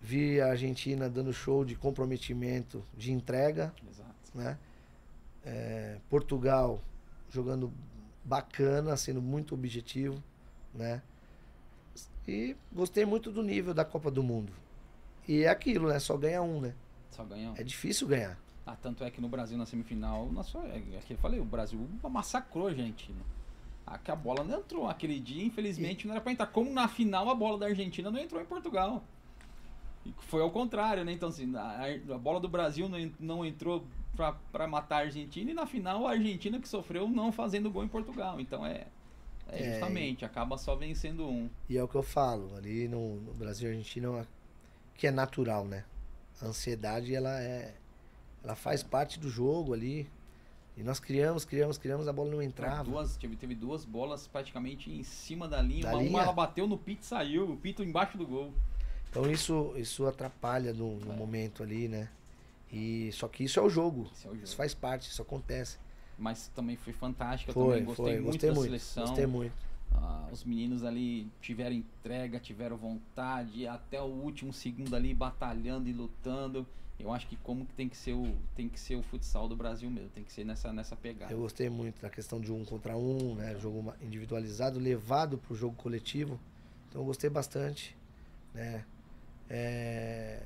Vi 0.00 0.40
a 0.40 0.50
Argentina 0.50 1.08
dando 1.10 1.32
show 1.32 1.64
de 1.64 1.74
comprometimento, 1.74 2.82
de 2.96 3.10
entrega, 3.12 3.74
Exato. 3.90 4.14
né? 4.34 4.56
É, 5.44 5.98
Portugal 6.08 6.80
jogando 7.28 7.72
bacana, 8.24 8.96
sendo 8.96 9.20
muito 9.20 9.52
objetivo, 9.54 10.22
né? 10.72 11.02
E 12.26 12.56
gostei 12.72 13.04
muito 13.04 13.30
do 13.32 13.42
nível 13.42 13.74
da 13.74 13.84
Copa 13.84 14.10
do 14.10 14.22
Mundo. 14.22 14.52
E 15.28 15.42
é 15.42 15.48
aquilo, 15.48 15.88
né? 15.88 15.98
Só 15.98 16.16
ganha 16.16 16.42
um, 16.42 16.60
né? 16.60 16.74
Só 17.10 17.24
ganhou. 17.24 17.54
É 17.56 17.62
difícil 17.62 18.06
ganhar. 18.06 18.38
Ah, 18.66 18.76
tanto 18.76 19.04
é 19.04 19.10
que 19.10 19.20
no 19.20 19.28
Brasil, 19.28 19.56
na 19.56 19.64
semifinal, 19.66 20.30
na 20.32 20.42
sua, 20.42 20.64
é, 20.66 20.76
é 20.78 21.00
que 21.06 21.12
eu 21.14 21.18
falei, 21.18 21.38
o 21.40 21.44
Brasil 21.44 21.78
massacrou 22.02 22.66
a 22.66 22.70
Argentina. 22.70 23.20
Ah, 23.86 23.96
que 23.98 24.10
a 24.10 24.16
bola 24.16 24.42
não 24.42 24.58
entrou 24.58 24.88
aquele 24.88 25.20
dia, 25.20 25.44
infelizmente, 25.44 26.06
não 26.06 26.14
era 26.14 26.20
pra 26.20 26.32
entrar. 26.32 26.46
Como 26.48 26.72
na 26.72 26.88
final 26.88 27.30
a 27.30 27.34
bola 27.34 27.58
da 27.58 27.66
Argentina 27.66 28.10
não 28.10 28.18
entrou 28.18 28.40
em 28.42 28.44
Portugal. 28.44 29.02
E 30.04 30.12
foi 30.22 30.42
ao 30.42 30.50
contrário, 30.50 31.04
né? 31.04 31.12
Então, 31.12 31.28
assim, 31.28 31.54
a, 31.56 31.84
a 32.14 32.18
bola 32.18 32.40
do 32.40 32.48
Brasil 32.48 32.88
não, 32.88 33.12
não 33.20 33.44
entrou 33.44 33.84
pra, 34.16 34.32
pra 34.50 34.66
matar 34.66 34.96
a 34.96 35.00
Argentina 35.04 35.50
e 35.50 35.54
na 35.54 35.66
final 35.66 36.06
a 36.06 36.10
Argentina 36.12 36.58
que 36.60 36.68
sofreu 36.68 37.08
não 37.08 37.30
fazendo 37.30 37.70
gol 37.70 37.84
em 37.84 37.88
Portugal. 37.88 38.40
Então 38.40 38.66
é. 38.66 38.86
É 39.48 39.62
É, 39.62 39.70
justamente, 39.74 40.24
acaba 40.24 40.58
só 40.58 40.74
vencendo 40.74 41.24
um. 41.28 41.48
E 41.68 41.78
é 41.78 41.82
o 41.82 41.86
que 41.86 41.94
eu 41.94 42.02
falo, 42.02 42.56
ali 42.56 42.88
no, 42.88 43.20
no 43.20 43.32
Brasil 43.34 43.68
e 43.68 43.72
Argentina, 43.76 44.08
é 44.08 44.10
uma- 44.10 44.28
que 44.96 45.06
é 45.06 45.10
natural, 45.10 45.64
né? 45.64 45.84
A 46.40 46.46
ansiedade, 46.46 47.14
ela 47.14 47.40
é. 47.40 47.74
Ela 48.42 48.54
faz 48.54 48.82
parte 48.82 49.18
do 49.18 49.28
jogo 49.28 49.72
ali. 49.74 50.08
E 50.76 50.82
nós 50.82 51.00
criamos, 51.00 51.44
criamos, 51.44 51.78
criamos, 51.78 52.06
a 52.06 52.12
bola 52.12 52.30
não 52.30 52.42
entrava. 52.42 52.84
Duas, 52.84 53.16
teve, 53.16 53.34
teve 53.34 53.54
duas 53.54 53.84
bolas 53.84 54.26
praticamente 54.26 54.90
em 54.90 55.02
cima 55.02 55.48
da 55.48 55.62
linha. 55.62 55.84
Da 55.84 55.88
uma, 55.88 55.96
uma 55.96 56.02
linha? 56.02 56.22
ela 56.22 56.32
bateu 56.32 56.66
no 56.66 56.76
pito 56.76 57.02
e 57.02 57.06
saiu, 57.06 57.50
o 57.50 57.56
pito 57.56 57.82
embaixo 57.82 58.18
do 58.18 58.26
gol. 58.26 58.52
Então 59.08 59.30
isso, 59.30 59.72
isso 59.76 60.06
atrapalha 60.06 60.74
no, 60.74 60.96
no 60.98 61.12
É. 61.12 61.16
momento 61.16 61.62
ali, 61.62 61.88
né? 61.88 62.10
E, 62.70 63.10
só 63.12 63.26
que 63.26 63.44
isso 63.44 63.58
é 63.58 63.62
o 63.62 63.70
jogo. 63.70 64.06
Esse 64.12 64.26
é 64.26 64.30
o 64.30 64.32
jogo. 64.34 64.44
Isso 64.44 64.56
faz 64.56 64.74
parte, 64.74 65.10
isso 65.10 65.22
acontece. 65.22 65.78
Mas 66.18 66.48
também 66.48 66.76
foi 66.76 66.92
fantástica. 66.92 67.52
Foi, 67.54 67.68
também 67.68 67.84
gostei 67.84 68.04
foi, 68.04 68.14
muito 68.14 68.26
gostei 68.32 68.48
da 68.50 68.54
muito. 68.54 68.66
seleção. 68.66 69.06
Gostei 69.06 69.26
muito. 69.26 69.54
Ah, 69.92 70.28
os 70.32 70.44
meninos 70.44 70.84
ali 70.84 71.30
tiveram 71.40 71.74
entrega, 71.74 72.38
tiveram 72.38 72.76
vontade, 72.76 73.66
até 73.66 74.00
o 74.00 74.06
último 74.06 74.52
segundo 74.52 74.94
ali 74.94 75.14
batalhando 75.14 75.88
e 75.88 75.92
lutando. 75.92 76.66
Eu 76.98 77.12
acho 77.12 77.26
que 77.26 77.36
como 77.36 77.66
que 77.66 77.74
tem 77.74 77.88
que 77.88 77.96
ser 77.96 78.14
o 78.14 78.34
tem 78.54 78.68
que 78.68 78.80
ser 78.80 78.96
o 78.96 79.02
futsal 79.02 79.46
do 79.48 79.54
Brasil 79.54 79.90
mesmo, 79.90 80.08
tem 80.10 80.24
que 80.24 80.32
ser 80.32 80.44
nessa 80.44 80.72
nessa 80.72 80.96
pegada. 80.96 81.32
Eu 81.32 81.40
gostei 81.40 81.68
muito 81.68 82.00
da 82.00 82.08
questão 82.08 82.40
de 82.40 82.50
um 82.50 82.64
contra 82.64 82.96
um, 82.96 83.34
né? 83.34 83.58
Jogo 83.58 83.92
individualizado, 84.00 84.78
levado 84.78 85.36
para 85.36 85.52
o 85.52 85.56
jogo 85.56 85.76
coletivo. 85.76 86.40
Então 86.88 87.02
eu 87.02 87.06
gostei 87.06 87.28
bastante, 87.28 87.94
né? 88.54 88.84
É, 89.48 90.42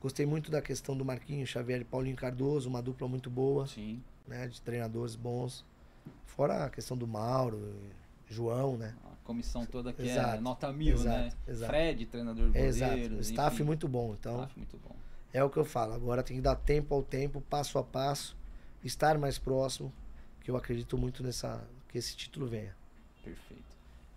Gostei 0.00 0.24
muito 0.24 0.50
da 0.50 0.62
questão 0.62 0.96
do 0.96 1.04
Marquinhos 1.04 1.48
Xavier 1.48 1.80
e 1.80 1.84
Paulinho 1.84 2.16
Cardoso, 2.16 2.68
uma 2.68 2.80
dupla 2.80 3.08
muito 3.08 3.28
boa, 3.28 3.66
Sim. 3.66 4.00
né? 4.28 4.46
De 4.46 4.60
treinadores 4.62 5.16
bons. 5.16 5.64
Fora 6.26 6.64
a 6.66 6.70
questão 6.70 6.96
do 6.96 7.06
Mauro, 7.06 7.74
João, 8.28 8.76
né? 8.76 8.94
A 9.04 9.16
comissão 9.24 9.64
toda 9.66 9.92
que 9.92 10.02
é 10.02 10.06
Exato, 10.12 10.40
nota 10.42 10.72
mil, 10.72 10.98
né? 11.00 11.26
exato, 11.26 11.36
exato. 11.50 11.72
Fred, 11.72 12.06
treinador 12.06 12.44
É, 12.44 12.48
goleiro, 12.48 12.66
exato. 12.68 13.14
O 13.14 13.20
staff 13.20 13.54
enfim, 13.56 13.64
muito 13.64 13.88
bom. 13.88 14.14
Então, 14.18 14.34
staff 14.36 14.56
muito 14.56 14.76
bom. 14.78 14.94
é 15.32 15.42
o 15.44 15.50
que 15.50 15.56
eu 15.58 15.64
falo. 15.64 15.92
Agora 15.94 16.22
tem 16.22 16.36
que 16.36 16.42
dar 16.42 16.56
tempo 16.56 16.94
ao 16.94 17.02
tempo, 17.02 17.40
passo 17.42 17.78
a 17.78 17.82
passo, 17.84 18.36
estar 18.84 19.18
mais 19.18 19.38
próximo, 19.38 19.92
que 20.42 20.50
eu 20.50 20.56
acredito 20.56 20.96
muito 20.96 21.22
nessa 21.22 21.62
que 21.88 21.98
esse 21.98 22.16
título 22.16 22.46
venha. 22.46 22.74
Perfeito. 23.24 23.64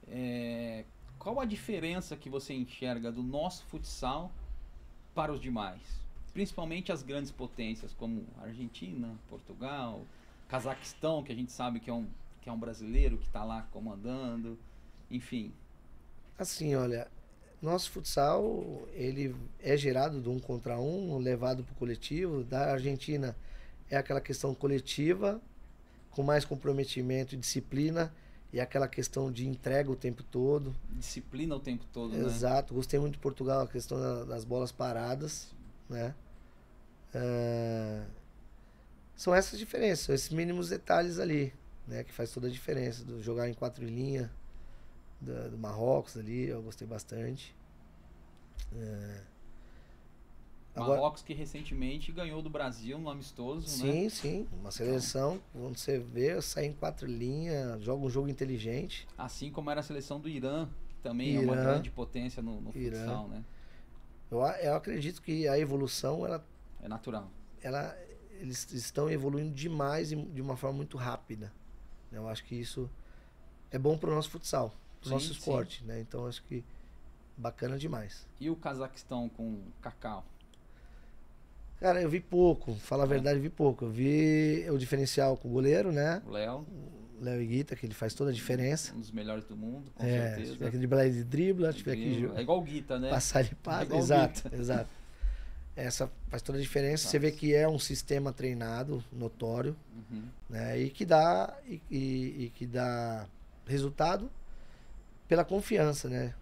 É, 0.08 0.84
qual 1.18 1.40
a 1.40 1.46
diferença 1.46 2.16
que 2.18 2.30
você 2.30 2.54
enxerga 2.54 3.12
do 3.12 3.24
nosso 3.24 3.64
futsal 3.66 4.32
para 5.16 5.32
os 5.32 5.40
demais? 5.40 5.82
Principalmente 6.34 6.92
as 6.92 7.04
grandes 7.04 7.32
potências 7.32 7.94
como 7.94 8.26
Argentina, 8.42 9.14
Portugal, 9.30 10.02
Cazaquistão, 10.52 11.24
que 11.24 11.32
a 11.32 11.36
gente 11.36 11.50
sabe 11.50 11.80
que 11.80 11.90
é 11.90 11.94
um, 11.94 12.06
que 12.42 12.50
é 12.50 12.52
um 12.52 12.60
brasileiro 12.60 13.18
que 13.18 13.26
está 13.26 13.42
lá 13.46 13.62
comandando, 13.72 14.60
enfim. 15.10 15.54
Assim, 16.38 16.76
olha, 16.76 17.08
nosso 17.62 17.90
futsal, 17.90 18.86
ele 18.94 19.34
é 19.62 19.78
gerado 19.78 20.20
de 20.20 20.28
um 20.28 20.40
contra 20.42 20.78
um, 20.78 21.18
levado 21.20 21.64
para 21.64 21.72
o 21.72 21.76
coletivo. 21.78 22.44
Da 22.44 22.74
Argentina 22.74 23.34
é 23.90 23.96
aquela 23.96 24.20
questão 24.20 24.54
coletiva, 24.54 25.40
com 26.10 26.22
mais 26.22 26.44
comprometimento 26.44 27.34
e 27.34 27.38
disciplina, 27.38 28.14
e 28.52 28.60
aquela 28.60 28.90
questão 28.90 29.32
de 29.32 29.48
entrega 29.48 29.90
o 29.90 29.96
tempo 29.96 30.22
todo. 30.22 30.76
Disciplina 30.90 31.56
o 31.56 31.62
tempo 31.62 31.86
todo, 31.94 32.12
né? 32.12 32.26
Exato. 32.26 32.74
Gostei 32.74 33.00
muito 33.00 33.14
de 33.14 33.20
Portugal, 33.20 33.62
a 33.62 33.68
questão 33.70 33.98
da- 33.98 34.26
das 34.26 34.44
bolas 34.44 34.74
paradas, 34.74 35.56
né? 35.90 36.14
Ah, 37.16 38.04
são 39.22 39.36
essas 39.36 39.60
diferenças, 39.60 40.06
são 40.06 40.16
esses 40.16 40.30
mínimos 40.30 40.70
detalhes 40.70 41.20
ali, 41.20 41.54
né? 41.88 42.04
Que 42.04 42.12
faz 42.12 42.32
toda 42.32 42.48
a 42.48 42.50
diferença. 42.50 43.04
Do 43.06 43.22
jogar 43.22 43.48
em 43.48 43.54
quatro 43.54 43.86
linhas, 43.86 44.30
da- 45.20 45.48
do, 45.48 45.58
Marrocos 45.60 46.18
ali, 46.18 46.48
eu 46.48 46.60
gostei 46.64 46.88
bastante. 46.88 47.56
Ah, 48.74 49.22
agora- 50.76 51.00
Marrocos 51.02 51.22
que 51.22 51.34
recentemente 51.34 52.12
ganhou 52.12 52.42
do 52.42 52.50
Brasil 52.50 52.98
no 52.98 53.10
amistoso, 53.12 53.68
sim, 53.68 54.04
né? 54.06 54.10
sim. 54.10 54.48
Uma 54.60 54.72
seleção, 54.72 55.40
quando 55.54 55.78
você 55.78 56.00
vê, 56.00 56.42
sai 56.42 56.66
em 56.66 56.74
quatro 56.74 57.06
linhas, 57.06 57.80
joga 57.84 58.04
um 58.04 58.10
jogo 58.10 58.28
inteligente. 58.28 59.08
Assim 59.18 59.52
como 59.52 59.70
era 59.70 59.82
a 59.82 59.84
seleção 59.84 60.20
do 60.20 60.28
Irã, 60.30 60.68
que 60.90 60.96
também 61.04 61.36
é 61.36 61.40
uma 61.40 61.54
Irã. 61.54 61.64
grande 61.64 61.92
potência 61.92 62.42
no, 62.42 62.60
no 62.60 62.76
Irã. 62.76 62.98
futsal, 63.00 63.28
né? 63.28 63.44
Eu, 64.32 64.40
eu 64.40 64.76
acredito 64.76 65.22
que 65.22 65.48
a 65.48 65.60
evolução, 65.60 66.26
ela 66.26 66.44
É 66.82 66.88
natural. 66.88 67.30
ela, 67.62 67.96
eles 68.42 68.72
estão 68.74 69.10
evoluindo 69.10 69.52
demais 69.52 70.12
e 70.12 70.16
de 70.16 70.42
uma 70.42 70.58
forma 70.58 70.78
muito 70.78 70.98
rápida. 70.98 71.52
Eu 72.12 72.28
acho 72.28 72.44
que 72.44 72.56
isso 72.56 72.90
é 73.72 73.78
bom 73.78 73.98
para 73.98 74.10
o 74.10 74.16
nosso 74.16 74.30
futsal, 74.30 74.70
para 75.00 75.08
Sim, 75.08 75.10
o 75.10 75.14
nosso 75.14 75.28
sim. 75.28 75.32
esporte, 75.34 75.84
né? 75.86 76.02
Então 76.02 76.26
acho 76.28 76.44
que 76.44 76.64
bacana 77.38 77.78
demais. 77.78 78.28
E 78.40 78.50
o 78.50 78.56
Cazaquistão 78.56 79.30
com 79.30 79.60
Cacau? 79.82 80.26
Cara, 81.80 82.02
eu 82.02 82.10
vi 82.10 82.20
pouco, 82.20 82.74
falar 82.76 83.04
a 83.04 83.08
É. 83.08 83.10
verdade, 83.10 83.40
vi 83.40 83.50
pouco. 83.50 83.86
Eu 83.86 83.90
vi 83.90 84.66
o 84.70 84.78
diferencial 84.78 85.36
com 85.38 85.48
o 85.48 85.52
goleiro, 85.52 85.92
né? 85.92 86.22
O 86.26 86.32
Léo, 86.32 86.60
O 87.20 87.24
Léo 87.24 87.40
Iguita, 87.42 87.76
que 87.76 87.86
ele 87.86 87.94
faz 87.94 88.14
toda 88.16 88.32
a 88.32 88.34
diferença. 88.34 88.94
um 88.96 89.00
dos 89.00 89.12
melhores 89.12 89.46
do 89.46 89.56
mundo, 89.56 89.92
com 89.96 90.04
É, 90.04 90.36
certeza. 90.36 90.54
tiver 90.54 90.72
driblar, 90.72 91.06
ele 91.06 91.24
dribla, 91.24 91.72
tiver 91.74 91.96
ju- 91.96 92.34
É 92.36 92.42
igual 92.42 92.60
o 92.60 92.64
Guita, 92.64 92.98
né? 93.00 93.10
passar, 93.10 93.42
ele 93.42 93.56
passa. 93.64 93.94
o 93.94 93.98
exato, 93.98 94.50
exato. 94.56 94.90
Essa 95.76 96.12
faz 96.30 96.42
toda 96.42 96.58
a 96.58 96.62
diferença. 96.62 97.08
Você 97.08 97.18
vê 97.18 97.32
que 97.32 97.54
é 97.56 97.68
um 97.68 97.80
sistema 97.80 98.34
treinado, 98.34 99.04
notório. 99.12 99.76
Uhum. 100.12 100.24
né? 100.50 100.80
E 100.80 100.90
que 100.90 101.06
dá 101.06 101.58
e, 101.66 101.82
e- 101.90 102.46
e 102.46 102.52
que 102.54 102.66
dá 102.66 103.26
resultado 103.66 104.30
pela 105.28 105.46
confiança, 105.46 106.10
né? 106.10 106.34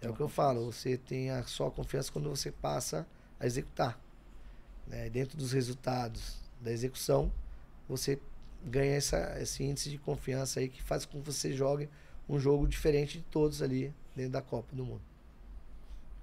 É 0.00 0.08
o 0.08 0.14
que 0.14 0.20
eu 0.20 0.28
falo, 0.28 0.70
você 0.72 0.96
tem 0.96 1.30
a 1.30 1.42
só 1.42 1.68
confiança 1.70 2.12
quando 2.12 2.30
você 2.30 2.52
passa 2.52 3.04
a 3.40 3.46
executar. 3.46 3.98
Né? 4.86 5.10
Dentro 5.10 5.36
dos 5.36 5.50
resultados 5.52 6.36
da 6.60 6.70
execução, 6.70 7.32
você 7.88 8.20
ganha 8.64 8.94
essa, 8.94 9.36
esse 9.40 9.64
índice 9.64 9.90
de 9.90 9.98
confiança 9.98 10.60
aí 10.60 10.68
que 10.68 10.80
faz 10.82 11.04
com 11.04 11.20
que 11.20 11.26
você 11.26 11.52
jogue 11.52 11.88
um 12.28 12.38
jogo 12.38 12.66
diferente 12.68 13.18
de 13.18 13.24
todos 13.24 13.60
ali 13.60 13.92
dentro 14.14 14.32
da 14.32 14.42
Copa 14.42 14.68
do 14.74 14.84
Mundo. 14.84 15.02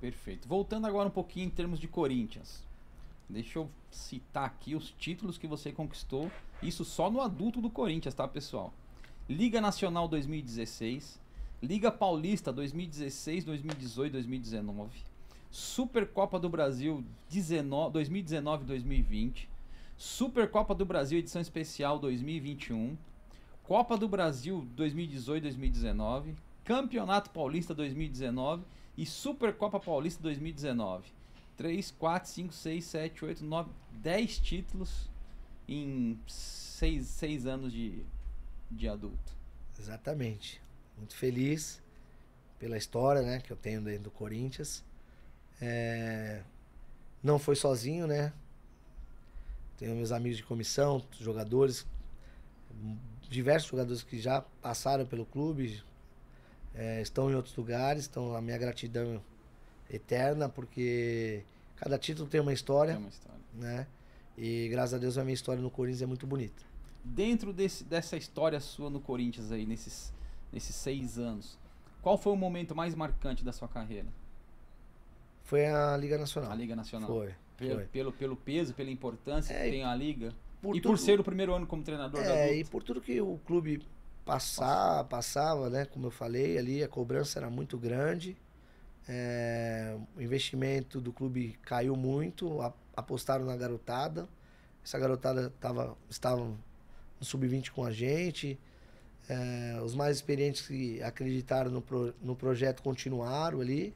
Perfeito. 0.05 0.47
Voltando 0.47 0.85
agora 0.85 1.07
um 1.07 1.11
pouquinho 1.11 1.47
em 1.47 1.49
termos 1.49 1.79
de 1.79 1.87
Corinthians. 1.87 2.61
Deixa 3.27 3.57
eu 3.57 3.67
citar 3.89 4.45
aqui 4.45 4.75
os 4.75 4.91
títulos 4.91 5.35
que 5.35 5.47
você 5.47 5.71
conquistou. 5.71 6.31
Isso 6.61 6.85
só 6.85 7.09
no 7.09 7.21
adulto 7.21 7.59
do 7.59 7.71
Corinthians, 7.71 8.13
tá, 8.13 8.27
pessoal? 8.27 8.71
Liga 9.27 9.59
Nacional 9.59 10.07
2016, 10.07 11.19
Liga 11.59 11.91
Paulista 11.91 12.53
2016, 12.53 13.45
2018, 13.45 14.11
2019. 14.11 14.91
Supercopa 15.49 16.37
do 16.37 16.49
Brasil 16.49 17.03
2019 17.31 18.63
2020. 18.63 19.49
Supercopa 19.97 20.75
do 20.75 20.85
Brasil 20.85 21.17
edição 21.17 21.41
especial 21.41 21.97
2021. 21.97 22.95
Copa 23.63 23.97
do 23.97 24.07
Brasil 24.07 24.67
2018 24.75 25.41
2019. 25.41 26.35
Campeonato 26.63 27.31
Paulista 27.31 27.73
2019 27.73 28.61
e 28.97 29.05
Supercopa 29.05 29.79
Paulista 29.79 30.21
2019. 30.23 31.07
3, 31.57 31.91
4, 31.91 32.29
5, 32.29 32.53
6, 32.53 32.85
7, 32.85 33.25
8, 33.25 33.45
9, 33.45 33.69
10 33.93 34.39
títulos 34.39 35.09
em 35.67 36.19
6, 36.27 37.05
6 37.05 37.45
anos 37.45 37.71
de, 37.71 38.03
de 38.69 38.87
adulto. 38.87 39.33
Exatamente. 39.79 40.61
Muito 40.97 41.15
feliz 41.15 41.81
pela 42.59 42.77
história 42.77 43.21
né, 43.21 43.39
que 43.39 43.51
eu 43.51 43.57
tenho 43.57 43.81
dentro 43.81 44.03
do 44.03 44.11
Corinthians. 44.11 44.83
É... 45.61 46.43
Não 47.23 47.39
foi 47.39 47.55
sozinho, 47.55 48.05
né? 48.05 48.31
Tenho 49.77 49.95
meus 49.95 50.11
amigos 50.11 50.37
de 50.37 50.43
comissão, 50.43 51.03
jogadores, 51.19 51.85
diversos 53.29 53.69
jogadores 53.69 54.03
que 54.03 54.19
já 54.19 54.41
passaram 54.61 55.05
pelo 55.05 55.25
clube, 55.25 55.83
é, 56.75 57.01
estão 57.01 57.29
em 57.31 57.35
outros 57.35 57.55
lugares, 57.55 58.07
então 58.07 58.35
a 58.35 58.41
minha 58.41 58.57
gratidão 58.57 59.21
eterna, 59.89 60.49
porque 60.49 61.43
cada 61.77 61.97
título 61.97 62.27
tem 62.27 62.41
uma 62.41 62.53
história, 62.53 62.93
Tem 62.93 63.01
uma 63.03 63.09
história. 63.09 63.39
né? 63.53 63.87
E 64.37 64.67
graças 64.69 64.93
a 64.93 64.97
Deus 64.97 65.17
a 65.17 65.23
minha 65.23 65.33
história 65.33 65.61
no 65.61 65.69
Corinthians 65.71 66.01
é 66.01 66.05
muito 66.05 66.27
bonita. 66.27 66.63
Dentro 67.03 67.53
desse, 67.53 67.83
dessa 67.83 68.17
história 68.17 68.59
sua 68.59 68.89
no 68.89 68.99
Corinthians 68.99 69.51
aí, 69.51 69.65
nesses, 69.65 70.11
nesses 70.51 70.75
seis 70.75 71.17
anos, 71.17 71.57
qual 72.01 72.17
foi 72.17 72.33
o 72.33 72.35
momento 72.35 72.75
mais 72.75 72.93
marcante 72.95 73.43
da 73.45 73.53
sua 73.53 73.67
carreira? 73.67 74.07
Foi 75.43 75.65
a 75.67 75.95
Liga 75.95 76.17
Nacional. 76.17 76.51
A 76.51 76.55
Liga 76.55 76.75
Nacional. 76.75 77.07
Foi. 77.07 77.33
Pelo, 77.57 77.75
foi. 77.75 77.83
pelo, 77.85 78.11
pelo 78.11 78.35
peso, 78.35 78.73
pela 78.73 78.89
importância 78.89 79.53
É, 79.53 79.65
que 79.65 79.71
tem 79.71 79.83
a 79.83 79.95
Liga. 79.95 80.33
Por 80.61 80.75
e 80.75 80.81
tudo- 80.81 80.91
por 80.93 80.97
ser 80.97 81.19
o 81.19 81.23
primeiro 81.23 81.53
ano 81.53 81.67
como 81.67 81.83
treinador 81.83 82.21
da 82.23 82.35
É, 82.35 82.57
e 82.57 82.65
por 82.65 82.81
tudo 82.83 82.99
que 82.99 83.21
o 83.21 83.39
clube 83.45 83.81
passar, 84.25 85.03
passava, 85.05 85.69
né? 85.69 85.85
Como 85.85 86.07
eu 86.07 86.11
falei 86.11 86.57
ali, 86.57 86.83
a 86.83 86.87
cobrança 86.87 87.39
era 87.39 87.49
muito 87.49 87.77
grande. 87.77 88.37
É, 89.07 89.95
o 90.17 90.21
investimento 90.21 91.01
do 91.01 91.13
clube 91.13 91.57
caiu 91.63 91.95
muito, 91.95 92.61
a- 92.61 92.73
apostaram 92.95 93.45
na 93.45 93.55
garotada. 93.57 94.27
Essa 94.83 94.99
garotada 94.99 95.51
tava, 95.59 95.97
estava 96.09 96.45
no 96.45 97.25
sub-20 97.25 97.71
com 97.71 97.85
a 97.85 97.91
gente. 97.91 98.59
É, 99.29 99.79
os 99.83 99.95
mais 99.95 100.17
experientes 100.17 100.67
que 100.67 101.01
acreditaram 101.03 101.71
no, 101.71 101.81
pro- 101.81 102.13
no 102.21 102.35
projeto 102.35 102.81
continuaram 102.83 103.61
ali. 103.61 103.93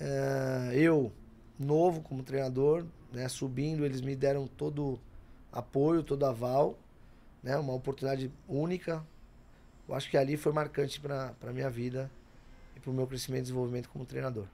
É, 0.00 0.72
eu, 0.74 1.12
novo 1.58 2.00
como 2.02 2.22
treinador, 2.22 2.84
né, 3.12 3.28
subindo, 3.28 3.84
eles 3.84 4.00
me 4.00 4.16
deram 4.16 4.46
todo 4.46 4.98
apoio, 5.52 6.02
todo 6.02 6.26
aval, 6.26 6.78
né, 7.42 7.56
uma 7.58 7.74
oportunidade 7.74 8.30
única. 8.48 9.04
Eu 9.88 9.94
acho 9.94 10.10
que 10.10 10.16
ali 10.16 10.36
foi 10.36 10.52
marcante 10.52 11.00
para 11.00 11.34
a 11.42 11.52
minha 11.52 11.70
vida 11.70 12.10
e 12.76 12.80
para 12.80 12.90
o 12.90 12.94
meu 12.94 13.06
crescimento 13.06 13.40
e 13.40 13.42
desenvolvimento 13.44 13.88
como 13.88 14.04
treinador. 14.06 14.46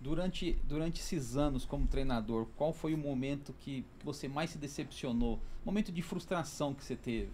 Durante, 0.00 0.52
durante 0.64 1.00
esses 1.00 1.36
anos 1.36 1.64
como 1.64 1.86
treinador, 1.88 2.46
qual 2.56 2.72
foi 2.72 2.92
o 2.94 2.98
momento 2.98 3.52
que 3.54 3.84
você 4.04 4.28
mais 4.28 4.50
se 4.50 4.58
decepcionou? 4.58 5.40
Momento 5.64 5.90
de 5.90 6.02
frustração 6.02 6.74
que 6.74 6.84
você 6.84 6.94
teve? 6.94 7.32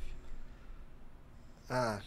Ah, 1.69 2.03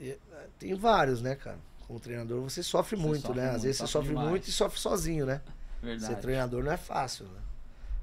e- 0.00 0.18
tem 0.58 0.74
vários, 0.74 1.22
né, 1.22 1.34
cara? 1.34 1.58
Como 1.86 2.00
treinador 2.00 2.40
você 2.42 2.62
sofre 2.62 2.96
Você 2.96 3.02
muito, 3.08 3.22
sofre 3.22 3.34
né? 3.34 3.50
Às 3.50 3.52
muito, 3.52 3.62
vezes 3.62 3.78
você 3.78 3.86
sofre 3.86 3.92
sofre 3.92 4.08
demais. 4.08 4.30
muito 4.30 4.48
e 4.48 4.52
sofre 4.52 4.78
sozinho, 4.80 5.26
né? 5.26 5.40
Verdade. 5.82 6.06
Ser 6.06 6.16
treinador 6.16 6.62
não 6.64 6.72
é 6.72 6.76
fácil, 6.76 7.26
né? 7.26 7.40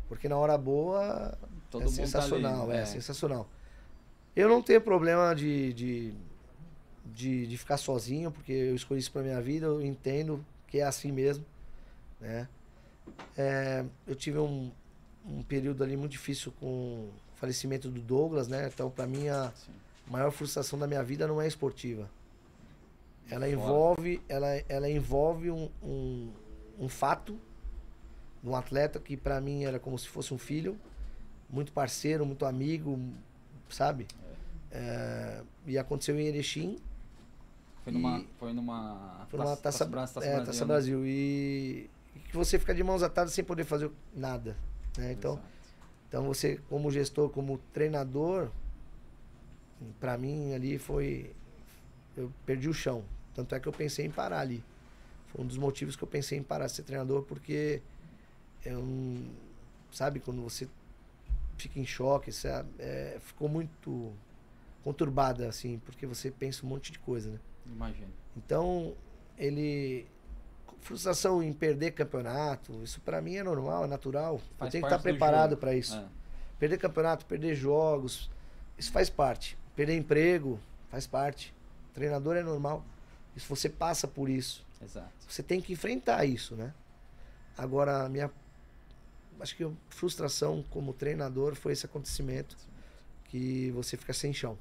Porque 0.08 0.30
na 0.30 0.38
hora 0.38 0.58
boa 0.58 1.38
Todo 1.70 1.84
é 1.84 1.86
tá 1.88 1.92
sensacional, 1.96 2.70
ali, 2.70 2.72
é, 2.72 2.86
sensacional. 2.86 3.50
Eu 4.40 4.48
não 4.48 4.62
tenho 4.62 4.80
problema 4.80 5.36
de, 5.36 5.74
de, 5.74 6.14
de, 7.04 7.46
de 7.46 7.58
ficar 7.58 7.76
sozinho, 7.76 8.32
porque 8.32 8.54
eu 8.54 8.74
escolhi 8.74 9.02
isso 9.02 9.12
pra 9.12 9.22
minha 9.22 9.42
vida, 9.42 9.66
eu 9.66 9.82
entendo 9.82 10.46
que 10.66 10.80
é 10.80 10.84
assim 10.84 11.12
mesmo, 11.12 11.44
né? 12.22 12.48
É, 13.38 13.84
eu 14.08 14.16
tive 14.16 14.40
um, 14.40 14.72
um 15.26 15.44
período 15.44 15.84
ali 15.84 15.98
muito 15.98 16.14
difícil 16.14 16.54
com 16.58 16.66
o 16.66 17.12
falecimento 17.36 17.90
do 17.90 18.00
Douglas, 18.00 18.48
né? 18.48 18.70
Então, 18.74 18.90
pra 18.90 19.06
mim, 19.06 19.28
a 19.28 19.52
Sim. 19.54 19.74
maior 20.10 20.32
frustração 20.32 20.80
da 20.80 20.88
minha 20.88 21.04
vida 21.04 21.28
não 21.28 21.42
é 21.42 21.46
esportiva. 21.46 22.10
Ela 23.30 23.42
Fora. 23.42 23.52
envolve, 23.52 24.22
ela, 24.30 24.48
ela 24.70 24.90
envolve 24.90 25.52
um, 25.52 25.70
um, 25.84 26.32
um 26.80 26.88
fato 26.88 27.38
de 28.42 28.48
um 28.48 28.56
atleta 28.56 29.02
que 29.02 29.18
pra 29.18 29.42
mim 29.42 29.66
era 29.66 29.80
como 29.80 30.00
se 30.00 30.08
fosse 30.08 30.34
um 30.34 30.38
filho, 30.38 30.80
muito 31.50 31.74
parceiro, 31.74 32.26
muito 32.26 32.46
amigo, 32.46 32.98
sabe? 33.70 34.08
É, 34.72 35.42
e 35.66 35.78
aconteceu 35.78 36.20
em 36.20 36.26
Erechim, 36.28 36.78
Foi 37.84 37.94
numa, 37.94 38.20
E- 38.20 38.28
foi 38.38 38.54
numa, 38.54 39.26
foi 39.30 39.40
numa 39.40 39.56
taça, 39.58 39.86
Bra- 39.86 40.02
Taça 40.06 40.20
é, 40.24 40.30
Brasil, 40.36 40.46
Taça 40.46 40.60
né? 40.62 40.66
Brasil. 40.68 41.06
E, 41.08 41.90
e 42.16 42.20
que 42.20 42.36
você 42.36 42.60
fica 42.60 42.74
de 42.76 42.84
mãos 42.84 43.02
atadas 43.02 43.34
sem 43.34 43.44
poder 43.44 43.64
fazer 43.64 43.90
nada. 44.14 44.56
Né? 44.98 45.14
Então, 45.14 45.34
Exato. 45.34 45.48
então 46.08 46.24
você, 46.26 46.60
como 46.70 46.92
gestor, 46.92 47.30
como 47.30 47.58
treinador, 47.74 48.52
pra 50.00 50.18
mim 50.18 50.54
ali 50.54 50.78
foi. 50.78 51.34
Eu 52.18 52.32
perdi 52.46 52.68
o 52.68 52.74
chão. 52.74 53.04
Tanto 53.34 53.56
é 53.56 53.60
que 53.60 53.68
eu 53.68 53.72
pensei 53.74 54.06
em 54.06 54.12
parar 54.12 54.42
ali. 54.42 54.64
Foi 55.28 55.44
um 55.44 55.48
dos 55.48 55.58
motivos 55.58 55.96
que 55.96 56.04
eu 56.04 56.08
pensei 56.08 56.38
em 56.38 56.44
parar 56.44 56.66
de 56.68 56.74
ser 56.74 56.84
treinador, 56.84 57.24
porque 57.24 57.82
eu 58.66 58.82
não- 58.84 59.26
sabe, 59.92 60.20
quando 60.20 60.42
você 60.42 60.68
fica 61.58 61.80
em 61.80 61.86
choque, 61.86 62.32
sabe, 62.32 62.70
é, 62.78 63.18
ficou 63.22 63.48
muito 63.48 64.12
conturbada, 64.84 65.48
assim, 65.48 65.80
porque 65.86 66.06
você 66.06 66.32
pensa 66.32 66.66
um 66.66 66.70
monte 66.70 66.92
de 66.92 67.00
coisa, 67.00 67.32
né? 67.32 67.40
Imagino. 67.66 68.12
Então, 68.36 68.96
ele. 69.38 70.08
Frustração 70.82 71.44
em 71.44 71.52
perder 71.52 71.92
campeonato, 71.92 72.82
isso 72.84 73.02
pra 73.02 73.22
mim 73.22 73.36
é 73.36 73.44
normal, 73.44 73.84
é 73.84 73.88
natural. 73.88 74.36
eu 74.36 74.42
Faz 74.58 74.72
tenho 74.72 74.82
que 74.82 74.88
estar 74.88 74.98
do 74.98 75.04
preparado 75.04 75.58
pra 75.58 75.76
isso. 75.76 75.96
É. 75.96 76.06
Perder 76.58 76.78
campeonato, 76.78 77.26
perder 77.26 77.54
jogos, 77.54 78.32
isso 78.78 78.90
faz 78.92 79.10
parte. 79.10 79.58
Perder 79.76 79.98
emprego, 79.98 80.58
faz 80.90 81.06
parte. 81.06 81.54
Treinador 81.94 82.38
é 82.38 82.44
normal. 82.44 82.86
Isso 83.36 83.48
você 83.50 83.68
passa 83.68 84.08
por 84.08 84.30
isso. 84.30 84.66
Exato. 84.82 85.12
Você 85.28 85.44
tem 85.44 85.60
que 85.60 85.74
enfrentar 85.74 86.24
isso, 86.26 86.56
né? 86.56 86.74
Agora, 87.58 88.06
a 88.06 88.10
minha. 88.10 88.32
Acho 89.40 89.56
que 89.56 89.64
a 89.64 89.72
frustração 89.90 90.64
como 90.70 90.94
treinador 90.94 91.56
foi 91.56 91.74
esse 91.74 91.86
acontecimento 91.86 92.58
que 93.26 93.72
você 93.72 93.96
fica 93.98 94.14
sem 94.14 94.34
chão. 94.34 94.58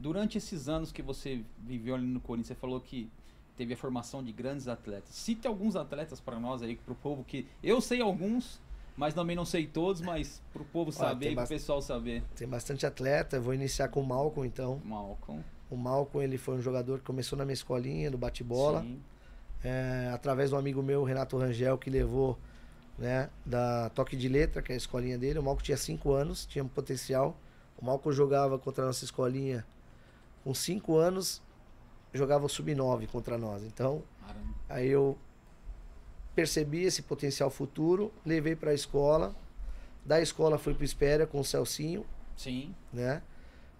Durante 0.00 0.38
esses 0.38 0.68
anos 0.68 0.90
que 0.90 1.02
você 1.02 1.42
viveu 1.58 1.94
ali 1.94 2.06
no 2.06 2.20
Corinthians, 2.20 2.48
você 2.48 2.54
falou 2.54 2.80
que 2.80 3.10
teve 3.56 3.74
a 3.74 3.76
formação 3.76 4.22
de 4.22 4.32
grandes 4.32 4.66
atletas. 4.68 5.10
Cite 5.14 5.46
alguns 5.46 5.76
atletas 5.76 6.20
para 6.20 6.38
nós 6.40 6.62
aí, 6.62 6.76
pro 6.76 6.94
povo 6.94 7.22
que 7.22 7.46
eu 7.62 7.80
sei 7.80 8.00
alguns, 8.00 8.58
mas 8.96 9.12
também 9.12 9.36
não 9.36 9.44
sei 9.44 9.66
todos, 9.66 10.00
mas 10.00 10.40
pro 10.52 10.64
povo 10.64 10.90
saber, 10.90 11.26
e 11.26 11.28
pro 11.28 11.36
bast- 11.36 11.52
pessoal 11.54 11.82
saber. 11.82 12.22
Tem 12.34 12.48
bastante 12.48 12.86
atleta. 12.86 13.36
Eu 13.36 13.42
vou 13.42 13.52
iniciar 13.52 13.88
com 13.88 14.00
o 14.00 14.06
Malcolm, 14.06 14.46
então. 14.48 14.80
Malcolm. 14.84 15.42
O 15.70 15.76
Malcolm, 15.76 16.24
ele 16.24 16.38
foi 16.38 16.56
um 16.56 16.62
jogador 16.62 16.98
que 16.98 17.04
começou 17.04 17.38
na 17.38 17.44
minha 17.44 17.54
escolinha, 17.54 18.10
do 18.10 18.16
bate-bola. 18.18 18.84
É, 19.62 20.10
através 20.14 20.50
do 20.50 20.56
amigo 20.56 20.82
meu, 20.82 21.04
Renato 21.04 21.36
Rangel, 21.36 21.76
que 21.76 21.90
levou 21.90 22.38
né, 22.98 23.28
da 23.44 23.90
Toque 23.90 24.16
de 24.16 24.28
Letra, 24.28 24.62
que 24.62 24.72
é 24.72 24.74
a 24.74 24.78
escolinha 24.78 25.18
dele. 25.18 25.38
O 25.38 25.42
Malcolm 25.42 25.62
tinha 25.62 25.76
5 25.76 26.12
anos, 26.12 26.46
tinha 26.46 26.64
um 26.64 26.68
potencial. 26.68 27.36
O 27.78 27.84
Malcolm 27.84 28.14
jogava 28.16 28.58
contra 28.58 28.84
a 28.84 28.86
nossa 28.86 29.04
escolinha 29.04 29.64
com 30.42 30.54
5 30.54 30.96
anos, 30.96 31.42
jogava 32.12 32.46
o 32.46 32.48
sub-9 32.48 33.08
contra 33.08 33.38
nós. 33.38 33.62
Então, 33.62 34.02
Caramba. 34.26 34.54
aí 34.68 34.88
eu 34.88 35.16
percebi 36.34 36.84
esse 36.84 37.02
potencial 37.02 37.50
futuro, 37.50 38.12
levei 38.24 38.56
para 38.56 38.70
a 38.70 38.74
escola. 38.74 39.34
Da 40.04 40.20
escola 40.20 40.58
fui 40.58 40.74
para 40.74 40.84
Espéria 40.84 41.26
com 41.26 41.40
o 41.40 41.44
Celcinho, 41.44 42.06
Sim. 42.36 42.74
né? 42.92 43.22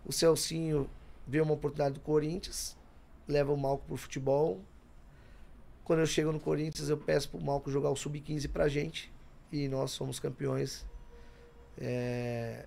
O 0.05 0.13
Celcinho 0.13 0.89
viu 1.27 1.43
uma 1.45 1.55
oportunidade 1.55 1.95
do 1.95 2.01
Corinthians, 2.01 2.77
leva 3.27 3.53
o 3.53 3.57
Malco 3.57 3.85
pro 3.87 3.97
futebol. 3.97 4.61
Quando 5.85 6.01
eu 6.01 6.07
chego 6.07 6.31
no 6.31 6.39
Corinthians, 6.39 6.89
eu 6.89 6.97
peço 6.97 7.31
pro 7.31 7.41
Malco 7.41 7.71
jogar 7.71 7.91
o 7.91 7.97
Sub-15 7.97 8.49
pra 8.51 8.69
gente. 8.69 9.13
E 9.51 9.67
nós 9.67 9.91
somos 9.91 10.21
campeões 10.21 10.87
é, 11.79 12.67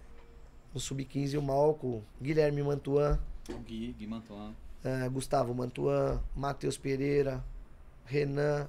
no 0.73 0.79
Sub-15. 0.79 1.37
O 1.37 1.41
Malco, 1.41 2.03
Guilherme 2.21 2.61
Mantuan, 2.63 3.19
O 3.49 3.57
Gui, 3.59 3.93
Gui 3.97 4.07
Mantuan. 4.07 4.53
é, 4.83 5.07
Gustavo 5.09 5.53
Mantuan, 5.53 6.21
Matheus 6.35 6.77
Pereira, 6.77 7.43
Renan. 8.05 8.67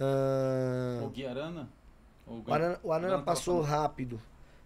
ah, 0.00 1.00
O 1.04 1.08
Gui 1.10 1.26
Arana? 1.26 1.68
O 2.26 2.42
o 2.46 2.52
Arana, 2.54 2.80
o 2.82 2.92
Arana 2.92 3.06
Arana 3.08 3.10
tava 3.10 3.22
passou 3.24 3.62
falando- 3.64 3.70
rápido. 3.82 4.20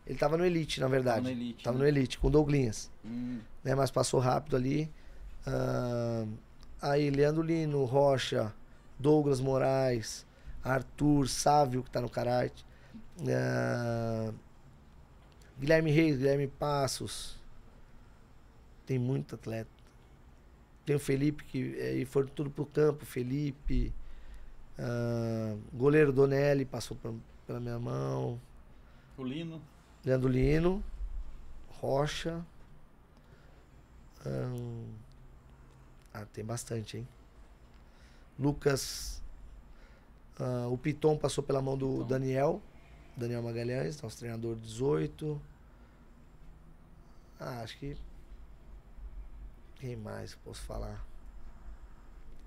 Ele 0.07 0.19
tava 0.19 0.37
no 0.37 0.45
Elite, 0.45 0.81
na 0.81 0.89
verdade. 0.89 1.17
Tava 1.23 1.29
no 1.35 1.41
Elite, 1.41 1.65
Tava 1.65 1.79
né? 1.79 1.83
no 1.83 1.89
Elite, 1.89 2.19
com 2.19 2.27
o 2.27 2.31
Douglinhas. 2.31 2.91
Hum, 3.05 3.41
né? 3.63 3.75
Mas 3.75 3.91
passou 3.91 4.21
rápido 4.21 4.55
ali. 4.57 4.91
Ah, 5.47 6.27
aí, 6.83 7.09
Leandro 7.11 7.43
Lino, 7.43 7.85
Rocha, 7.85 8.53
Douglas 8.99 9.41
Moraes, 9.41 10.27
Arthur, 10.63 11.27
Sávio, 11.29 11.83
que 11.83 11.91
tá 11.91 12.01
no 12.03 12.09
Karate. 12.11 12.65
Ah, 13.29 14.31
Guilherme 15.59 15.91
Reis, 15.91 16.19
Guilherme 16.19 16.49
Passos. 16.49 17.37
Tem 18.87 18.99
muito 18.99 19.35
atleta. 19.35 19.71
Tem 20.85 20.95
o 20.97 20.99
Felipe, 21.01 21.45
que 21.45 21.81
aí 21.81 22.05
foram 22.05 22.29
tudo 22.29 22.51
pro 22.51 22.67
campo. 22.67 23.05
Felipe. 23.07 23.93
ah, 24.79 25.57
goleiro 25.73 26.13
Donelli 26.13 26.65
passou 26.65 26.97
pra- 26.97 27.13
pela 27.47 27.61
minha 27.61 27.79
mão. 27.79 28.41
O 29.17 29.23
Lino. 29.25 29.63
Leandro 30.05 30.29
Lino, 30.29 30.85
Rocha. 31.69 32.45
ahn, 34.27 34.85
ah, 36.13 36.27
tem 36.33 36.45
bastante, 36.45 36.99
hein? 36.99 37.09
Lucas. 38.39 39.23
ah, 40.39 40.67
o 40.69 40.77
Piton 40.77 41.17
passou 41.17 41.43
pela 41.45 41.63
mão 41.63 41.77
do. 41.79 42.05
Daniel. 42.05 42.61
Daniel 43.17 43.43
Magalhães, 43.43 44.03
nosso 44.03 44.19
treinador 44.19 44.57
18. 44.57 45.41
Ah, 47.39 47.61
acho 47.63 47.79
que. 47.79 47.97
Quem 49.77 49.97
mais 49.97 50.35
posso 50.37 50.63
falar? 50.63 51.05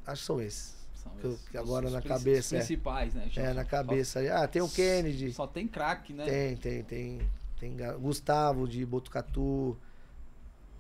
Acho 0.06 0.22
que 0.22 0.26
são 0.26 0.42
esses. 0.42 0.76
São 0.96 1.12
Que 1.14 1.28
esses, 1.28 1.50
que 1.50 1.58
agora 1.58 1.88
os 1.88 1.94
na 1.94 2.02
cabeça, 2.02 2.56
é. 2.56 2.60
Os 2.60 2.66
principais, 2.66 3.14
né? 3.14 3.30
É, 3.36 3.54
na 3.54 3.66
cabeça. 3.66 4.20
Ah, 4.34 4.48
tem 4.48 4.62
o 4.62 4.70
Kennedy. 4.70 5.34
Só 5.34 5.46
tem 5.48 5.68
craque, 5.68 6.14
né? 6.14 6.26
Tem, 6.26 6.56
tem, 6.58 6.84
tem. 6.84 7.32
Tem 7.60 7.76
Gustavo 8.00 8.68
de 8.68 8.86
Botucatu. 8.86 9.78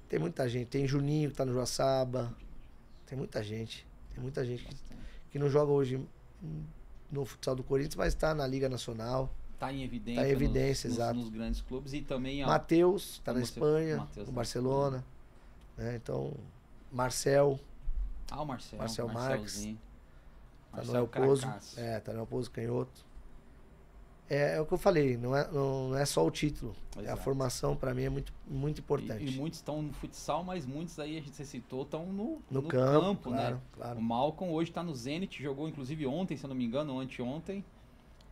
Tem 0.07 0.19
muita 0.19 0.47
gente. 0.47 0.67
Tem 0.67 0.87
Juninho 0.87 1.31
que 1.31 1.35
tá 1.35 1.45
no 1.45 1.51
Joaçaba. 1.53 2.33
Tem 3.05 3.17
muita 3.17 3.43
gente. 3.43 3.85
Tem 4.13 4.21
muita 4.21 4.45
gente 4.45 4.63
que, 4.65 4.75
que 5.31 5.39
não 5.39 5.49
joga 5.49 5.71
hoje 5.71 5.99
no 7.11 7.25
futsal 7.25 7.55
do 7.55 7.63
Corinthians, 7.63 7.95
mas 7.95 8.13
tá 8.13 8.33
na 8.35 8.45
Liga 8.45 8.69
Nacional. 8.69 9.33
Tá 9.59 9.73
em 9.73 9.83
evidência. 9.83 10.21
Tá 10.21 10.27
em 10.27 10.31
evidência, 10.31 10.87
nos, 10.89 10.97
nos- 10.97 11.05
exato. 11.05 11.19
Nos, 11.19 11.29
grandes 11.29 11.61
clubes 11.61 11.93
e 11.93 12.01
também 12.01 12.45
Matheus, 12.45 13.19
tá 13.23 13.31
Ah, 13.31 13.35
na 13.35 13.41
Espanha, 13.41 13.97
Matheus 13.97 14.27
no 14.27 14.33
tá 14.33 14.35
Barcelona. 14.35 15.05
Né? 15.77 15.95
Então, 15.95 16.33
Marcel, 16.91 17.59
Ah, 18.31 18.41
o 18.41 18.45
Marcel. 18.45 18.79
Marcel 18.79 19.07
Marques. 19.07 19.63
Tá 20.71 20.83
no 20.83 20.93
Marcel 20.93 20.95
El 20.95 21.07
Pozo. 21.07 21.47
É, 21.77 21.99
tá 21.99 22.13
no 22.13 22.19
El 22.19 22.27
Pozo 22.27 22.51
Canhoto. 22.51 23.07
É, 24.29 24.57
é 24.57 24.61
o 24.61 24.65
que 24.65 24.73
eu 24.73 24.77
falei, 24.77 25.15
não 25.15 25.33
é, 25.33 25.49
não, 25.49 25.95
é 25.95 26.05
só 26.05 26.25
o 26.25 26.29
título. 26.29 26.75
É 26.97 27.09
a 27.09 27.15
formação, 27.15 27.77
pra 27.77 27.93
mim, 27.93 28.03
é 28.03 28.09
muito, 28.09 28.33
muito 28.45 28.81
importante. 28.81 29.23
E, 29.23 29.29
e 29.29 29.37
muitos 29.37 29.59
estão 29.59 29.81
no 29.81 29.93
futsal, 29.93 30.43
mas 30.43 30.65
muitos 30.65 30.99
aí, 30.99 31.17
a 31.17 31.21
gente 31.21 31.45
citou, 31.45 31.83
estão 31.83 32.05
no, 32.07 32.41
no, 32.51 32.63
campo, 32.63 33.29
né? 33.29 33.37
claro, 33.37 33.61
claro. 33.71 33.99
O 33.99 34.01
Malcolm 34.03 34.53
hoje 34.53 34.69
tá 34.69 34.83
no 34.83 34.93
Zenit, 34.93 35.41
jogou 35.41 35.69
inclusive 35.69 36.05
ontem, 36.05 36.35
se 36.35 36.43
eu 36.43 36.49
não 36.49 36.55
me 36.55 36.65
engano, 36.65 36.93
ou 36.93 36.99
anteontem. 36.99 37.63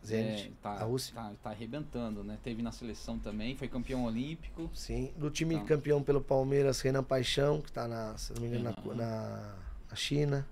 Zenit, 0.06 0.48
É, 0.48 0.52
tá, 0.62 0.72
a 0.72 0.84
Rússia. 0.84 1.14
Tá, 1.16 1.32
tá 1.44 1.50
arrebentando, 1.50 2.24
né? 2.24 2.38
Teve 2.44 2.62
na 2.62 2.72
seleção 2.72 3.18
também, 3.20 3.56
foi 3.56 3.68
campeão 3.68 4.06
olímpico. 4.06 4.70
Sim, 4.74 5.12
do 5.18 5.30
time 5.30 5.60
campeão 5.66 6.02
pelo 6.04 6.22
Palmeiras, 6.22 6.82
Renan 6.82 7.04
Paixão, 7.04 7.62
que 7.62 7.72
tá 7.72 7.88
na, 7.88 8.18
se 8.18 8.34
não 8.34 8.42
me 8.42 8.48
engano, 8.48 8.76
na, 8.86 8.94
na, 8.96 9.56
na 9.90 9.96
China. 9.96 10.48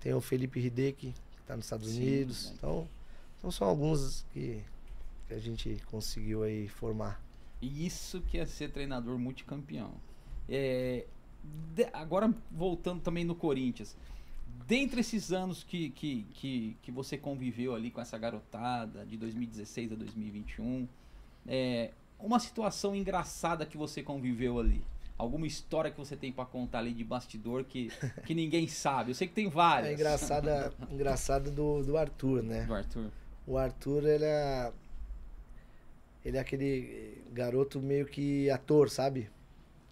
Tem 0.00 0.14
o 0.14 0.20
Felipe 0.20 0.60
Hideki, 0.60 1.12
que 1.12 1.42
tá 1.46 1.56
nos 1.56 1.66
Estados 1.66 1.88
Sim, 1.90 1.96
Unidos. 2.00 2.46
né? 2.50 2.54
Então, 2.58 2.88
então 3.38 3.50
são 3.50 3.68
alguns 3.68 4.24
que, 4.32 4.62
que 5.26 5.34
a 5.34 5.38
gente 5.38 5.82
conseguiu 5.90 6.42
aí 6.42 6.68
formar. 6.68 7.20
E 7.60 7.84
isso 7.86 8.20
que 8.22 8.38
é 8.38 8.46
ser 8.46 8.70
treinador 8.70 9.18
multicampeão. 9.18 9.90
É, 10.48 11.04
de- 11.74 11.88
agora, 11.92 12.32
voltando 12.50 13.00
também 13.02 13.24
no 13.24 13.34
Corinthians. 13.34 13.96
Dentre 14.66 15.00
esses 15.00 15.32
anos 15.32 15.62
que, 15.62 15.90
que, 15.90 16.26
que, 16.34 16.76
que 16.82 16.90
você 16.90 17.16
conviveu 17.16 17.74
ali 17.74 17.90
com 17.90 18.00
essa 18.00 18.18
garotada, 18.18 19.04
de 19.06 19.16
2016 19.16 19.92
a 19.92 19.94
2021, 19.94 20.88
é, 21.46 21.90
uma 22.18 22.38
situação 22.38 22.94
engraçada 22.94 23.64
que 23.64 23.76
você 23.76 24.02
conviveu 24.02 24.58
ali? 24.58 24.84
Alguma 25.16 25.46
história 25.46 25.90
que 25.90 25.98
você 25.98 26.16
tem 26.16 26.30
pra 26.32 26.44
contar 26.44 26.78
ali 26.78 26.92
de 26.92 27.02
bastidor 27.02 27.64
que, 27.64 27.90
que 28.24 28.34
ninguém 28.34 28.68
sabe? 28.68 29.10
Eu 29.10 29.14
sei 29.14 29.26
que 29.26 29.34
tem 29.34 29.48
várias. 29.48 29.90
É 29.90 29.94
engraçada, 29.94 30.72
engraçado 30.90 31.50
do, 31.50 31.82
do 31.82 31.96
Arthur, 31.96 32.42
né? 32.42 32.64
Do 32.64 32.74
Arthur. 32.74 33.10
O 33.46 33.56
Arthur, 33.56 34.06
ele 34.06 34.24
é. 34.24 34.72
Ele 36.24 36.36
é 36.36 36.40
aquele 36.40 37.24
garoto 37.32 37.80
meio 37.80 38.06
que 38.06 38.50
ator, 38.50 38.90
sabe? 38.90 39.30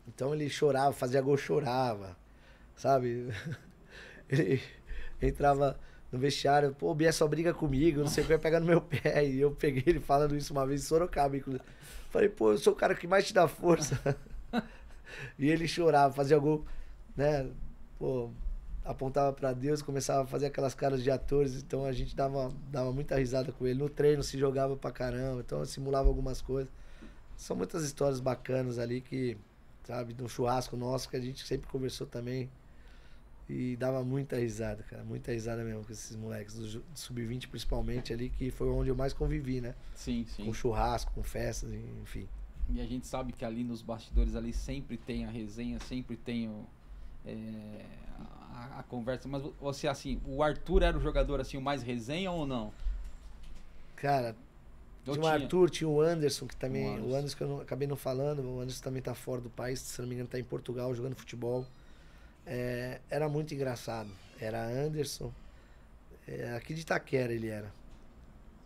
Então 0.07 0.35
ele 0.35 0.49
chorava, 0.49 0.93
fazia 0.93 1.21
gol, 1.21 1.37
chorava, 1.37 2.17
sabe? 2.77 3.29
Ele 4.29 4.61
entrava 5.20 5.79
no 6.11 6.18
vestiário, 6.18 6.74
pô, 6.74 6.91
o 6.91 6.95
Bia 6.95 7.12
só 7.12 7.27
briga 7.27 7.53
comigo, 7.53 8.01
não 8.01 8.09
sei 8.09 8.22
o 8.22 8.27
que, 8.27 8.33
vai 8.33 8.43
pegar 8.43 8.61
no 8.61 8.66
meu 8.66 8.81
pé. 8.81 9.27
E 9.27 9.41
eu 9.41 9.51
peguei 9.51 9.83
ele 9.87 10.01
falando 10.01 10.37
isso 10.37 10.53
uma 10.53 10.66
vez 10.66 10.83
em 10.83 10.85
Sorocaba, 10.85 11.37
inclusive. 11.37 11.64
Falei, 12.11 12.29
pô, 12.29 12.53
eu 12.53 12.59
sou 12.59 12.72
o 12.72 12.77
cara 12.77 12.95
que 12.95 13.07
mais 13.07 13.27
te 13.27 13.35
dá 13.35 13.47
força. 13.49 14.16
e 15.39 15.49
ele 15.49 15.66
chorava, 15.66 16.12
fazia 16.14 16.39
gol, 16.39 16.64
né? 17.16 17.49
Pô, 17.99 18.31
apontava 18.85 19.33
pra 19.33 19.53
Deus, 19.53 19.83
começava 19.83 20.22
a 20.22 20.27
fazer 20.27 20.47
aquelas 20.47 20.74
caras 20.74 21.03
de 21.03 21.11
atores, 21.11 21.57
então 21.57 21.85
a 21.85 21.93
gente 21.93 22.14
dava, 22.14 22.53
dava 22.70 22.93
muita 22.93 23.16
risada 23.16 23.53
com 23.53 23.66
ele. 23.66 23.79
No 23.79 23.89
treino 23.89 24.22
se 24.22 24.39
jogava 24.39 24.77
pra 24.77 24.93
caramba, 24.93 25.41
então 25.41 25.64
simulava 25.64 26.09
algumas 26.09 26.41
coisas. 26.41 26.70
São 27.37 27.57
muitas 27.57 27.85
histórias 27.85 28.20
bacanas 28.20 28.79
ali 28.79 29.01
que, 29.01 29.37
sabe, 29.85 30.14
no 30.18 30.29
churrasco 30.29 30.77
nosso 30.77 31.09
que 31.09 31.16
a 31.16 31.20
gente 31.20 31.47
sempre 31.47 31.68
conversou 31.68 32.07
também. 32.07 32.49
E 33.49 33.76
dava 33.76 34.03
muita 34.05 34.36
risada, 34.36 34.82
cara, 34.82 35.05
muita 35.05 35.30
risada 35.32 35.62
mesmo 35.62 35.84
com 35.84 35.92
esses 35.92 36.16
moleques, 36.16 36.55
do 36.57 36.68
ju- 36.68 36.82
do 36.92 36.99
sub-20 36.99 37.47
principalmente 37.49 38.12
ali, 38.12 38.28
que 38.28 38.51
foi 38.51 38.68
onde 38.68 38.90
eu 38.90 38.97
mais 38.97 39.12
convivi, 39.12 39.61
né? 39.61 39.74
Sim, 39.94 40.26
sim. 40.26 40.44
Com 40.44 40.53
churrasco, 40.53 41.12
com 41.14 41.22
festas, 41.22 41.70
enfim. 42.03 42.26
E 42.68 42.80
a 42.80 42.84
gente 42.86 43.07
sabe 43.07 43.32
que 43.32 43.44
ali 43.44 43.62
nos 43.62 43.82
bastidores 43.82 44.34
ali 44.34 44.53
sempre 44.53 44.97
tem 44.97 45.24
a 45.24 45.30
resenha, 45.30 45.78
sempre 45.78 46.16
tem 46.16 46.49
o, 46.49 46.64
é, 47.24 47.84
a, 48.53 48.80
a 48.80 48.82
conversa. 48.82 49.28
Mas 49.28 49.44
você 49.61 49.86
assim, 49.86 50.20
o 50.26 50.42
Arthur 50.42 50.82
era 50.82 50.99
o 50.99 51.01
jogador 51.01 51.40
assim 51.40 51.57
o 51.57 51.62
mais 51.62 51.84
resenha 51.84 52.32
ou 52.32 52.44
não? 52.44 52.72
Cara, 53.94 54.34
Eu 55.07 55.12
tinha 55.14 55.24
o 55.24 55.26
Arthur, 55.28 55.70
tinha 55.70 55.88
o 55.88 56.01
Anderson, 56.01 56.47
que 56.47 56.57
também. 56.57 56.84
O 56.84 56.88
Anderson. 56.90 57.09
O 57.11 57.16
Anderson 57.16 57.36
que 57.36 57.42
eu 57.44 57.49
não- 57.49 57.61
acabei 57.61 57.86
não 57.88 57.97
falando, 57.97 58.42
o 58.42 58.61
Anderson 58.61 58.82
também 58.82 59.03
tá 59.03 59.14
fora 59.14 59.40
do 59.40 59.51
país, 59.51 59.78
se 59.80 60.01
não 60.01 60.09
me 60.09 60.14
engano, 60.14 60.28
tá 60.28 60.38
em 60.38 60.44
Portugal 60.44 60.94
jogando 60.94 61.14
futebol. 61.14 61.64
É, 62.47 63.01
era 63.11 63.28
muito 63.28 63.55
engraçado. 63.55 64.11
Era 64.40 64.62
Anderson. 64.64 65.32
é, 66.28 66.55
aqui 66.55 66.74
de 66.74 66.80
Itaquera 66.82 67.32
ele 67.32 67.49
era. 67.49 67.72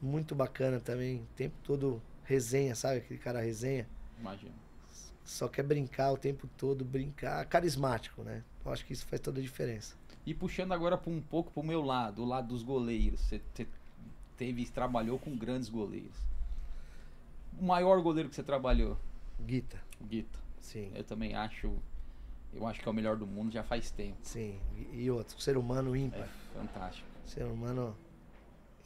Muito 0.01 0.35
bacana 0.35 0.81
também. 0.81 1.17
O 1.23 1.27
tempo 1.37 1.55
todo 1.63 2.03
resenha, 2.25 2.75
sabe? 2.75 2.99
Aquele 2.99 3.19
cara 3.21 3.41
resenha. 3.41 3.87
Imagina. 4.19 4.53
Só 5.25 5.47
quer 5.49 5.63
brincar 5.63 6.11
o 6.13 6.17
tempo 6.17 6.49
todo, 6.57 6.85
brincar. 6.85 7.45
Carismático, 7.47 8.23
né? 8.23 8.43
Eu 8.65 8.73
acho 8.73 8.85
que 8.85 8.93
isso 8.93 9.07
faz 9.07 9.21
toda 9.21 9.39
a 9.39 9.43
diferença. 9.43 9.95
E 10.27 10.35
puxando 10.35 10.73
agora 10.73 10.99
pra 10.99 11.11
um 11.11 11.21
pouco 11.21 11.51
pro 11.53 11.63
meu 11.63 11.83
lado, 11.83 12.23
o 12.23 12.27
lado 12.27 12.49
dos 12.49 12.63
goleiros. 12.63 13.21
Você 13.21 13.41
te- 13.55 13.69
teve, 14.37 14.67
trabalhou 14.67 15.19
com 15.19 15.37
grandes 15.37 15.69
goleiros. 15.69 16.17
O 17.59 17.65
maior 17.65 18.01
goleiro 18.03 18.29
que 18.29 18.35
você 18.37 18.43
trabalhou, 18.43 18.97
Guita, 19.47 19.79
Guita. 20.03 20.39
sim. 20.61 20.91
Eu 20.95 21.05
também 21.05 21.35
acho, 21.35 21.73
eu 22.53 22.67
acho 22.67 22.81
que 22.81 22.89
é 22.89 22.91
o 22.91 22.95
melhor 22.95 23.17
do 23.17 23.27
mundo 23.27 23.53
já 23.53 23.63
faz 23.63 23.91
tempo. 23.91 24.19
Sim. 24.23 24.59
E, 24.93 25.05
e 25.05 25.11
outro, 25.11 25.41
ser 25.41 25.57
humano 25.57 25.95
É 25.95 25.99
ímpar. 25.99 26.29
fantástico. 26.55 27.07
Ser 27.27 27.45
humano 27.45 27.97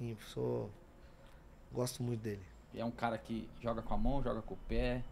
ímpar. 0.00 0.24
Sou... 0.26 0.70
Gosto 1.72 2.02
muito 2.02 2.20
dele. 2.20 2.42
É 2.74 2.84
um 2.84 2.90
cara 2.90 3.18
que 3.18 3.48
joga 3.60 3.82
com 3.82 3.94
a 3.94 3.96
mão, 3.98 4.22
joga 4.22 4.42
com 4.42 4.54
o 4.54 4.58
pé. 4.68 5.02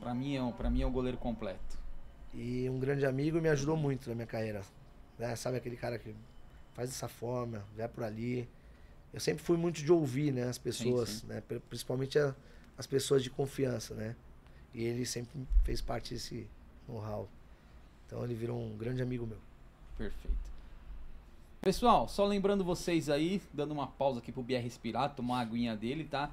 Pra 0.00 0.14
mim 0.14 0.34
é 0.36 0.42
um, 0.42 0.52
pra 0.52 0.70
mim 0.70 0.82
é 0.82 0.86
um 0.86 0.92
goleiro 0.92 1.18
completo. 1.18 1.78
E 2.34 2.68
um 2.68 2.78
grande 2.78 3.04
amigo 3.04 3.40
me 3.40 3.48
ajudou 3.48 3.76
muito 3.76 4.08
na 4.08 4.14
minha 4.14 4.26
carreira. 4.26 4.62
né? 5.18 5.34
Sabe 5.36 5.56
aquele 5.58 5.76
cara 5.76 5.98
que 5.98 6.14
faz 6.72 6.88
dessa 6.88 7.08
forma, 7.08 7.64
vai 7.76 7.86
por 7.88 8.04
ali. 8.04 8.48
Eu 9.12 9.20
sempre 9.20 9.42
fui 9.44 9.58
muito 9.58 9.82
de 9.82 9.92
ouvir, 9.92 10.32
né, 10.32 10.44
as 10.44 10.56
pessoas, 10.56 11.08
sim. 11.10 11.26
né, 11.26 11.42
pri- 11.42 11.60
principalmente 11.60 12.18
a- 12.18 12.34
as 12.78 12.86
pessoas 12.86 13.22
de 13.22 13.28
confiança, 13.28 13.94
né? 13.94 14.16
E 14.72 14.82
ele 14.82 15.04
sempre 15.04 15.46
fez 15.64 15.82
parte 15.82 16.14
desse 16.14 16.48
know-how. 16.88 17.28
Então 18.12 18.22
ele 18.22 18.34
virou 18.34 18.60
um 18.60 18.76
grande 18.76 19.00
amigo 19.00 19.26
meu. 19.26 19.38
Perfeito. 19.96 20.36
Pessoal, 21.62 22.06
só 22.06 22.26
lembrando 22.26 22.62
vocês 22.62 23.08
aí, 23.08 23.40
dando 23.54 23.72
uma 23.72 23.86
pausa 23.86 24.18
aqui 24.18 24.30
pro 24.30 24.42
Bia 24.42 24.60
respirar, 24.60 25.14
tomar 25.14 25.36
uma 25.36 25.40
aguinha 25.40 25.74
dele, 25.74 26.04
tá? 26.04 26.30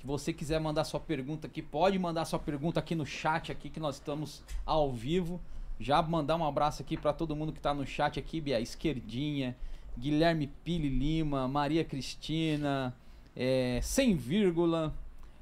Se 0.00 0.04
você 0.04 0.32
quiser 0.32 0.58
mandar 0.58 0.82
sua 0.82 0.98
pergunta 0.98 1.46
aqui, 1.46 1.62
pode 1.62 1.96
mandar 2.00 2.24
sua 2.24 2.40
pergunta 2.40 2.80
aqui 2.80 2.96
no 2.96 3.06
chat 3.06 3.52
aqui 3.52 3.70
que 3.70 3.78
nós 3.78 3.94
estamos 3.94 4.42
ao 4.66 4.90
vivo. 4.90 5.40
Já 5.78 6.02
mandar 6.02 6.34
um 6.34 6.44
abraço 6.44 6.82
aqui 6.82 6.96
para 6.96 7.12
todo 7.12 7.36
mundo 7.36 7.52
que 7.52 7.60
tá 7.60 7.72
no 7.72 7.86
chat 7.86 8.18
aqui, 8.18 8.40
Bia, 8.40 8.60
esquerdinha, 8.60 9.56
Guilherme 9.96 10.48
Pili 10.64 10.88
Lima, 10.88 11.46
Maria 11.46 11.84
Cristina, 11.84 12.92
é, 13.36 13.78
sem 13.84 14.16
vírgula, 14.16 14.92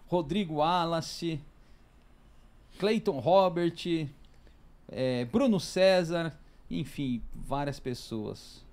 Rodrigo 0.07 0.57
Wallace, 0.57 1.41
Clayton 2.79 3.21
Robert, 3.21 3.87
é, 4.93 5.25
Bruno 5.25 5.59
César 5.59 6.37
enfim, 6.73 7.23
várias 7.35 7.79
pessoas. 7.79 8.65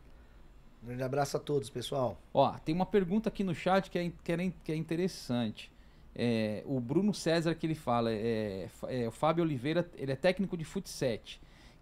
Um 0.81 0.87
grande 0.87 1.03
abraço 1.03 1.35
a 1.35 1.39
todos, 1.39 1.69
pessoal. 1.69 2.17
Ó, 2.33 2.51
tem 2.59 2.73
uma 2.73 2.85
pergunta 2.85 3.27
aqui 3.29 3.43
no 3.43 3.53
chat 3.53 3.89
que 3.89 3.99
é, 3.99 4.11
que 4.23 4.31
é, 4.31 4.53
que 4.63 4.71
é 4.71 4.75
interessante. 4.75 5.71
É, 6.15 6.63
o 6.65 6.79
Bruno 6.79 7.13
César 7.13 7.53
que 7.53 7.65
ele 7.65 7.75
fala, 7.75 8.11
é, 8.11 8.69
é, 8.87 9.07
o 9.07 9.11
Fábio 9.11 9.43
Oliveira, 9.43 9.89
ele 9.95 10.11
é 10.11 10.15
técnico 10.15 10.55
de 10.55 10.63
futsal. 10.63 11.19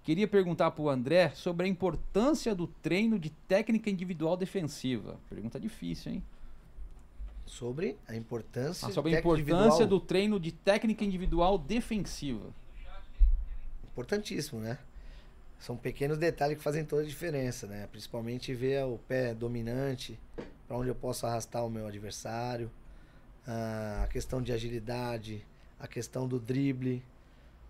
Queria 0.03 0.27
perguntar 0.27 0.72
para 0.72 0.81
o 0.81 0.89
André 0.89 1.30
sobre 1.35 1.65
a 1.65 1.69
importância 1.69 2.55
do 2.55 2.65
treino 2.65 3.19
de 3.19 3.30
técnica 3.30 3.89
individual 3.89 4.38
defensiva. 4.38 5.19
Pergunta 5.30 5.59
difícil, 5.59 6.14
hein? 6.14 6.23
Sobre 7.45 7.97
a 8.07 8.15
importância, 8.15 8.88
ah, 8.88 8.91
sobre 8.91 9.15
a 9.15 9.19
importância 9.19 9.85
do 9.85 9.99
treino 9.99 10.39
de 10.39 10.51
técnica 10.51 11.03
individual 11.03 11.57
defensiva. 11.57 12.53
Importantíssimo, 13.98 14.61
né? 14.61 14.78
São 15.57 15.76
pequenos 15.76 16.19
detalhes 16.19 16.60
que 16.60 16.64
fazem 16.64 16.86
toda 16.86 17.02
a 17.02 17.06
diferença, 17.06 17.65
né? 17.65 17.88
Principalmente 17.91 18.53
ver 18.53 18.86
o 18.86 18.99
pé 19.07 19.34
dominante, 19.34 20.19
para 20.68 20.78
onde 20.78 20.90
eu 20.90 20.94
posso 20.94 21.26
arrastar 21.26 21.65
o 21.65 21.69
meu 21.69 21.88
adversário, 21.88 22.69
a 23.48 24.07
questão 24.11 24.40
de 24.40 24.53
agilidade, 24.53 25.44
a 25.80 25.88
questão 25.88 26.28
do 26.28 26.40
drible, 26.40 27.03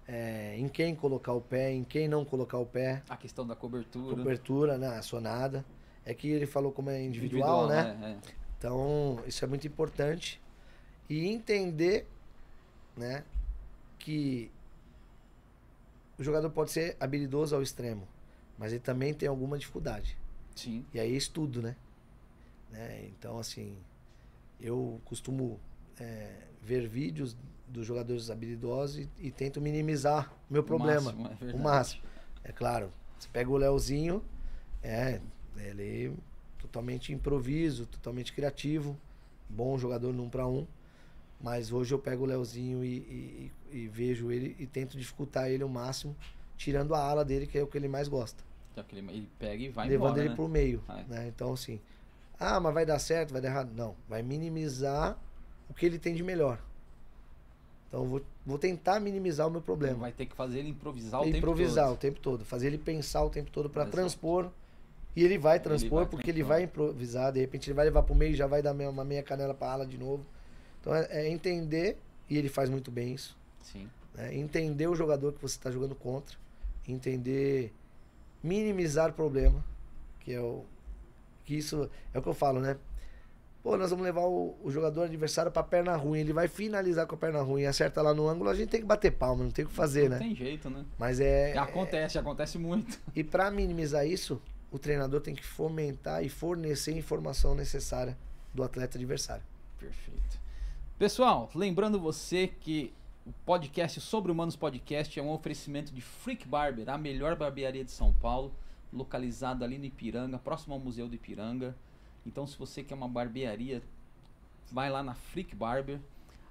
é, 0.06 0.58
em 0.58 0.68
quem 0.68 0.94
colocar 0.94 1.32
o 1.32 1.40
pé, 1.40 1.72
em 1.72 1.86
quem 1.86 2.10
não 2.10 2.26
colocar 2.26 2.58
o 2.58 2.66
pé. 2.66 3.02
A 3.08 3.16
questão 3.16 3.48
da 3.48 3.56
cobertura. 3.56 4.14
Cobertura, 4.14 4.78
né? 4.78 4.98
Acionada. 4.98 5.64
É 6.04 6.14
que 6.14 6.28
ele 6.28 6.46
falou 6.46 6.74
como 6.74 6.90
é 6.90 7.02
individual, 7.02 7.66
individual 7.66 7.98
né? 8.02 8.18
É, 8.26 8.32
é. 8.32 8.34
Então, 8.58 9.24
isso 9.26 9.46
é 9.46 9.48
muito 9.48 9.66
importante. 9.66 10.42
E 11.10 11.26
entender, 11.26 12.06
né? 12.98 13.24
Que 13.98 14.52
o 16.18 16.24
jogador 16.24 16.50
pode 16.50 16.72
ser 16.72 16.98
habilidoso 17.00 17.56
ao 17.56 17.62
extremo, 17.62 18.08
mas 18.58 18.72
ele 18.72 18.82
também 18.82 19.14
tem 19.14 19.30
alguma 19.30 19.58
dificuldade. 19.58 20.18
Sim. 20.56 20.86
E 20.94 21.00
aí 21.00 21.14
é 21.14 21.18
estudo, 21.18 21.62
né? 21.62 21.76
né? 22.72 23.06
Então, 23.08 23.38
assim, 23.38 23.78
eu 24.60 25.00
costumo 25.06 25.60
é, 26.00 26.32
ver 26.62 26.88
vídeos 26.88 27.38
dos 27.68 27.86
jogadores 27.86 28.30
habilidosos 28.30 28.98
e, 28.98 29.10
e 29.20 29.32
tento 29.32 29.62
minimizar 29.62 30.34
o 30.50 30.54
meu 30.54 30.62
o 30.62 30.66
problema. 30.66 31.12
Máximo, 31.12 31.50
é 31.52 31.54
o 31.54 31.60
máximo. 31.60 32.04
É 32.44 32.52
claro, 32.52 32.92
você 33.20 33.28
pega 33.32 33.50
o 33.50 33.58
Leozinho, 33.58 34.24
é, 34.82 35.20
ele 35.58 36.16
totalmente 36.58 37.14
improviso, 37.14 37.86
totalmente 37.86 38.34
criativo, 38.34 38.98
bom 39.50 39.78
jogador 39.78 40.14
no 40.14 40.24
um 40.24 40.30
para 40.30 40.48
um. 40.48 40.66
Mas 41.40 41.72
hoje 41.72 41.94
eu 41.94 42.00
pego 42.00 42.24
o 42.24 42.26
Leozinho 42.26 42.84
e, 42.84 42.98
e, 42.98 43.52
e, 43.72 43.88
vejo 43.88 44.32
ele 44.32 44.56
e 44.58 44.66
tento 44.66 44.98
dificultar 44.98 45.50
ele 45.50 45.64
o 45.64 45.70
máximo, 45.70 46.16
tirando 46.58 46.96
a 46.96 47.00
ala 47.00 47.24
dele, 47.24 47.46
que 47.46 47.58
é 47.58 47.64
o 47.64 47.68
que 47.68 47.78
ele 47.78 47.88
mais 47.88 48.08
gosta. 48.08 48.44
Então, 48.72 48.84
ele 48.92 49.30
pega 49.38 49.64
e 49.64 49.70
vai 49.70 49.88
Levando 49.88 50.08
embora, 50.08 50.22
ele 50.22 50.30
né? 50.30 50.36
pro 50.36 50.48
meio. 50.48 50.84
Né? 51.08 51.28
Então, 51.28 51.54
assim, 51.54 51.80
ah, 52.40 52.60
mas 52.60 52.74
vai 52.74 52.86
dar 52.86 53.00
certo, 53.00 53.32
vai 53.32 53.42
dar 53.42 53.50
errado. 53.50 53.72
Não, 53.76 53.96
vai 54.08 54.22
minimizar 54.22 55.18
o 55.70 55.74
que 55.74 55.86
ele 55.86 56.00
tem 56.00 56.16
de 56.16 56.24
melhor. 56.24 56.60
Então, 57.88 58.06
vou, 58.06 58.22
vou 58.46 58.60
tentar 58.60 59.00
minimizar 59.00 59.48
o 59.48 59.52
meu 59.52 59.62
problema. 59.62 60.00
Vai 60.00 60.12
ter 60.12 60.26
que 60.26 60.36
fazer 60.36 60.60
ele 60.60 60.70
improvisar 60.70 61.22
o 61.22 61.26
improvisar 61.26 61.32
tempo 61.32 61.42
todo. 61.42 61.62
Improvisar 61.62 61.92
o 61.92 61.98
tempo 61.98 62.20
todo. 62.20 62.46
Fazer 62.46 62.68
ele 62.68 62.78
pensar 62.78 63.24
o 63.24 63.30
tempo 63.30 63.50
todo 63.50 63.70
para 63.70 63.86
transpor. 63.86 64.50
E 65.16 65.24
ele 65.24 65.38
vai 65.38 65.60
transpor 65.60 66.02
ele 66.02 66.06
vai 66.06 66.10
porque 66.10 66.30
ele 66.30 66.44
vai 66.44 66.64
improvisar. 66.64 67.32
De 67.32 67.40
repente, 67.40 67.68
ele 67.68 67.74
vai 67.76 67.86
levar 67.86 68.04
pro 68.04 68.14
meio 68.14 68.34
e 68.34 68.36
já 68.36 68.46
vai 68.46 68.62
dar 68.62 68.74
uma 68.74 69.04
meia 69.04 69.24
canela 69.24 69.54
pra 69.54 69.72
ala 69.72 69.86
de 69.86 69.98
novo. 69.98 70.26
Então 70.88 70.96
é, 70.96 71.08
é 71.10 71.30
entender, 71.30 71.98
e 72.30 72.38
ele 72.38 72.48
faz 72.48 72.70
muito 72.70 72.90
bem 72.90 73.14
isso. 73.14 73.38
Sim. 73.62 73.90
Né? 74.16 74.34
Entender 74.38 74.88
o 74.88 74.96
jogador 74.96 75.34
que 75.34 75.42
você 75.42 75.58
está 75.58 75.70
jogando 75.70 75.94
contra. 75.94 76.38
Entender, 76.88 77.74
minimizar 78.42 79.10
o 79.10 79.14
problema. 79.14 79.62
Que 80.22 80.34
é 80.34 80.40
o. 80.40 80.64
Que 81.44 81.56
isso 81.58 81.90
é 82.14 82.20
o 82.20 82.22
que 82.22 82.30
eu 82.30 82.34
falo, 82.34 82.62
né? 82.62 82.78
Pô, 83.62 83.76
nós 83.76 83.90
vamos 83.90 84.06
levar 84.06 84.22
o, 84.22 84.56
o 84.64 84.72
jogador 84.72 85.04
adversário 85.04 85.52
pra 85.52 85.62
perna 85.62 85.94
ruim. 85.98 86.20
Ele 86.20 86.32
vai 86.32 86.48
finalizar 86.48 87.06
com 87.06 87.16
a 87.16 87.18
perna 87.18 87.42
ruim, 87.42 87.66
acerta 87.66 88.02
lá 88.02 88.14
no 88.14 88.26
ângulo, 88.30 88.50
a 88.50 88.56
gente 88.56 88.70
tem 88.70 88.80
que 88.80 88.86
bater 88.86 89.12
palma, 89.12 89.44
não 89.44 89.52
tem 89.52 89.66
o 89.66 89.68
que 89.68 89.74
fazer, 89.74 90.04
não 90.04 90.12
né? 90.12 90.20
Não 90.20 90.26
tem 90.28 90.36
jeito, 90.36 90.70
né? 90.70 90.86
Mas 90.98 91.20
é. 91.20 91.58
Acontece, 91.58 92.18
é... 92.18 92.22
acontece 92.22 92.58
muito. 92.58 92.98
E 93.14 93.26
para 93.26 93.52
minimizar 93.52 94.08
isso, 94.08 94.42
o 94.72 94.80
treinador 94.80 95.20
tem 95.20 95.36
que 95.36 95.46
fomentar 95.46 96.24
e 96.24 96.30
fornecer 96.30 96.92
a 96.92 96.98
informação 96.98 97.54
necessária 97.56 98.18
do 98.54 98.64
atleta 98.64 98.98
adversário. 98.98 99.44
Perfeito. 99.78 100.47
Pessoal, 100.98 101.48
lembrando 101.54 102.00
você 102.00 102.48
que 102.48 102.92
o 103.24 103.32
podcast 103.46 104.02
Sobre 104.02 104.32
Humanos 104.32 104.56
Podcast 104.56 105.20
é 105.20 105.22
um 105.22 105.30
oferecimento 105.30 105.94
de 105.94 106.02
Freak 106.02 106.48
Barber, 106.48 106.90
a 106.90 106.98
melhor 106.98 107.36
barbearia 107.36 107.86
de 107.86 107.92
São 107.92 108.12
Paulo, 108.16 108.52
localizada 108.92 109.64
ali 109.64 109.78
no 109.78 109.86
Ipiranga, 109.86 110.40
próximo 110.40 110.74
ao 110.74 110.80
Museu 110.80 111.08
do 111.08 111.14
Ipiranga. 111.14 111.78
Então, 112.26 112.48
se 112.48 112.58
você 112.58 112.84
quer 112.84 112.96
uma 112.96 113.08
barbearia, 113.08 113.84
vai 114.72 114.90
lá 114.90 115.04
na 115.04 115.14
Freak 115.14 115.56
Barber. 115.56 116.00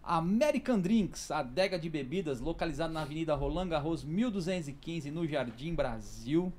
American 0.01 0.78
Drinks, 0.78 1.32
adega 1.32 1.77
de 1.77 1.90
bebidas, 1.90 2.39
localizada 2.39 2.93
na 2.93 3.02
Avenida 3.02 3.35
Roland 3.35 3.70
Garros 3.70 4.05
1215, 4.05 5.10
no 5.10 5.27
Jardim 5.27 5.74
Brasil. 5.74 6.52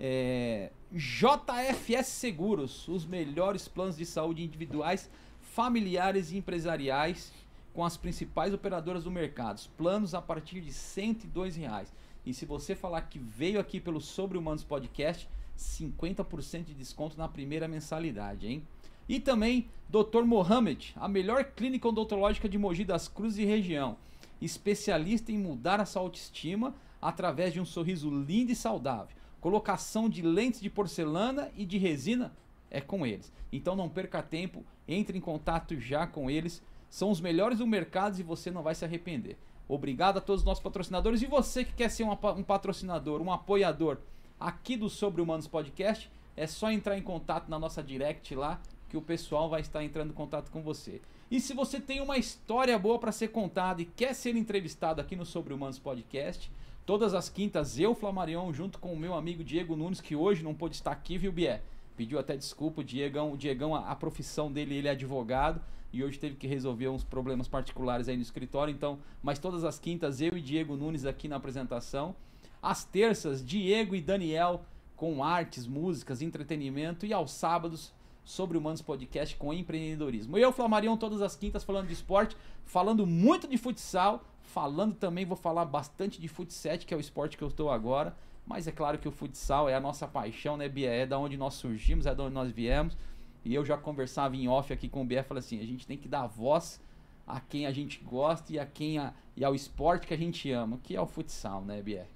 É, 0.00 0.70
JFS 0.90 2.06
Seguros, 2.06 2.88
os 2.88 3.04
melhores 3.04 3.68
planos 3.68 3.94
de 3.94 4.06
saúde 4.06 4.42
individuais 4.42 5.10
familiares 5.58 6.30
e 6.30 6.36
empresariais 6.36 7.32
com 7.74 7.84
as 7.84 7.96
principais 7.96 8.54
operadoras 8.54 9.02
do 9.02 9.10
mercado. 9.10 9.60
Planos 9.76 10.14
a 10.14 10.22
partir 10.22 10.60
de 10.60 10.72
102 10.72 11.56
reais. 11.56 11.92
E 12.24 12.32
se 12.32 12.46
você 12.46 12.76
falar 12.76 13.02
que 13.02 13.18
veio 13.18 13.58
aqui 13.58 13.80
pelo 13.80 14.00
Sobre 14.00 14.38
Humanos 14.38 14.62
Podcast, 14.62 15.28
50% 15.58 16.66
de 16.66 16.74
desconto 16.74 17.18
na 17.18 17.26
primeira 17.26 17.66
mensalidade, 17.66 18.46
hein? 18.46 18.62
E 19.08 19.18
também 19.18 19.68
Dr. 19.88 20.22
Mohamed, 20.24 20.94
a 20.94 21.08
melhor 21.08 21.42
clínica 21.42 21.88
odontológica 21.88 22.48
de 22.48 22.56
Mogi 22.56 22.84
das 22.84 23.08
Cruzes 23.08 23.40
e 23.40 23.44
região. 23.44 23.96
Especialista 24.40 25.32
em 25.32 25.38
mudar 25.38 25.80
a 25.80 25.86
sua 25.86 26.02
autoestima 26.02 26.72
através 27.02 27.52
de 27.52 27.60
um 27.60 27.64
sorriso 27.64 28.08
lindo 28.08 28.52
e 28.52 28.54
saudável. 28.54 29.16
Colocação 29.40 30.08
de 30.08 30.22
lentes 30.22 30.60
de 30.60 30.70
porcelana 30.70 31.50
e 31.56 31.66
de 31.66 31.78
resina 31.78 32.32
é 32.70 32.80
com 32.80 33.04
eles. 33.04 33.32
Então 33.52 33.74
não 33.74 33.88
perca 33.88 34.22
tempo, 34.22 34.64
entre 34.88 35.18
em 35.18 35.20
contato 35.20 35.78
já 35.78 36.06
com 36.06 36.30
eles. 36.30 36.62
São 36.88 37.10
os 37.10 37.20
melhores 37.20 37.58
do 37.58 37.66
mercado 37.66 38.18
e 38.18 38.22
você 38.22 38.50
não 38.50 38.62
vai 38.62 38.74
se 38.74 38.84
arrepender. 38.84 39.36
Obrigado 39.68 40.16
a 40.16 40.20
todos 40.20 40.40
os 40.40 40.46
nossos 40.46 40.62
patrocinadores. 40.64 41.20
E 41.20 41.26
você 41.26 41.62
que 41.62 41.74
quer 41.74 41.90
ser 41.90 42.04
um, 42.04 42.42
patrocinador, 42.42 43.20
um 43.20 43.30
apoiador 43.30 43.98
aqui 44.40 44.76
do 44.76 44.88
Sobre 44.88 45.20
Humanos 45.20 45.46
Podcast, 45.46 46.10
é 46.34 46.46
só 46.46 46.70
entrar 46.70 46.96
em 46.96 47.02
contato 47.02 47.48
na 47.48 47.58
nossa 47.58 47.82
direct 47.82 48.34
lá, 48.34 48.60
que 48.88 48.96
o 48.96 49.02
pessoal 49.02 49.50
vai 49.50 49.60
estar 49.60 49.84
entrando 49.84 50.10
em 50.10 50.14
contato 50.14 50.50
com 50.50 50.62
você. 50.62 51.02
E 51.30 51.40
se 51.40 51.52
você 51.52 51.78
tem 51.78 52.00
uma 52.00 52.16
história 52.16 52.78
boa 52.78 52.98
para 52.98 53.12
ser 53.12 53.28
contada 53.28 53.82
e 53.82 53.84
quer 53.84 54.14
ser 54.14 54.34
entrevistado 54.34 55.00
aqui 55.00 55.14
no 55.14 55.26
Sobre 55.26 55.52
Humanos 55.52 55.78
Podcast, 55.78 56.50
todas 56.86 57.12
as 57.12 57.28
quintas 57.28 57.78
eu, 57.78 57.94
Flamarion, 57.94 58.50
junto 58.54 58.78
com 58.78 58.94
o 58.94 58.98
meu 58.98 59.12
amigo 59.12 59.44
Diego 59.44 59.76
Nunes, 59.76 60.00
que 60.00 60.16
hoje 60.16 60.42
não 60.42 60.54
pôde 60.54 60.76
estar 60.76 60.92
aqui, 60.92 61.18
viu, 61.18 61.30
Bié? 61.30 61.60
Pediu 61.98 62.16
até 62.20 62.36
desculpa. 62.36 62.80
O 62.80 62.84
Diegão, 62.84 63.32
o 63.32 63.36
Diegão 63.36 63.74
a, 63.74 63.90
a, 63.90 63.96
profissão 63.96 64.52
dele, 64.52 64.76
ele 64.76 64.86
é 64.86 64.92
advogado 64.92 65.60
e 65.92 66.04
hoje 66.04 66.16
teve 66.16 66.36
que 66.36 66.46
resolver 66.46 66.88
uns 66.88 67.02
problemas 67.02 67.48
particulares 67.48 68.08
aí 68.08 68.14
no 68.14 68.22
escritório. 68.22 68.72
Então, 68.72 69.00
mas 69.20 69.40
todas 69.40 69.64
as 69.64 69.80
quintas 69.80 70.20
eu 70.20 70.36
e 70.36 70.40
Diego 70.40 70.76
Nunes 70.76 71.04
aqui 71.04 71.26
na 71.26 71.36
apresentação. 71.36 72.14
As 72.62 72.84
terças, 72.84 73.44
Diego 73.44 73.96
e 73.96 74.00
Daniel 74.00 74.64
com 74.94 75.24
artes, 75.24 75.66
músicas, 75.66 76.22
entretenimento 76.22 77.04
e 77.04 77.12
aos 77.12 77.32
sábados 77.32 77.92
sobre 78.24 78.56
Humanos 78.56 78.82
Podcast 78.82 79.34
com 79.36 79.52
empreendedorismo. 79.52 80.36
Eu, 80.38 80.52
Flamarion, 80.52 80.96
todas 80.96 81.20
as 81.20 81.34
quintas 81.34 81.64
falando 81.64 81.88
de 81.88 81.94
esporte, 81.94 82.36
falando 82.64 83.06
muito 83.06 83.48
de 83.48 83.56
futsal, 83.56 84.24
falando 84.42 84.94
também, 84.94 85.24
vou 85.24 85.36
falar 85.36 85.64
bastante 85.64 86.20
de 86.20 86.28
futsal, 86.28 86.78
que 86.78 86.94
é 86.94 86.96
o 86.96 87.00
esporte 87.00 87.36
que 87.36 87.42
eu 87.42 87.48
estou 87.48 87.70
agora. 87.70 88.14
Mas 88.48 88.66
é 88.66 88.72
claro 88.72 88.98
que 88.98 89.06
o 89.06 89.12
futsal 89.12 89.68
é 89.68 89.74
a 89.74 89.80
nossa 89.80 90.08
paixão, 90.08 90.56
né, 90.56 90.68
Bia? 90.70 90.90
É 90.90 91.04
da 91.04 91.18
onde 91.18 91.36
nós 91.36 91.52
surgimos, 91.54 92.06
é 92.06 92.14
da 92.14 92.24
onde 92.24 92.34
nós 92.34 92.50
viemos. 92.50 92.96
E 93.44 93.54
eu 93.54 93.62
já 93.62 93.76
conversava 93.76 94.34
em 94.36 94.48
off 94.48 94.72
aqui 94.72 94.88
com 94.88 95.02
o 95.02 95.04
Bia, 95.04 95.22
falei 95.22 95.40
assim, 95.40 95.60
a 95.60 95.66
gente 95.66 95.86
tem 95.86 95.98
que 95.98 96.08
dar 96.08 96.26
voz 96.26 96.80
a 97.26 97.40
quem 97.40 97.66
a 97.66 97.72
gente 97.72 98.02
gosta 98.02 98.50
e 98.50 98.58
a 98.58 98.64
quem 98.64 98.98
a, 98.98 99.12
e 99.36 99.44
ao 99.44 99.54
esporte 99.54 100.06
que 100.06 100.14
a 100.14 100.16
gente 100.16 100.50
ama, 100.50 100.80
que 100.82 100.96
é 100.96 101.00
o 101.00 101.06
futsal, 101.06 101.62
né, 101.62 101.82
Bia? 101.82 102.08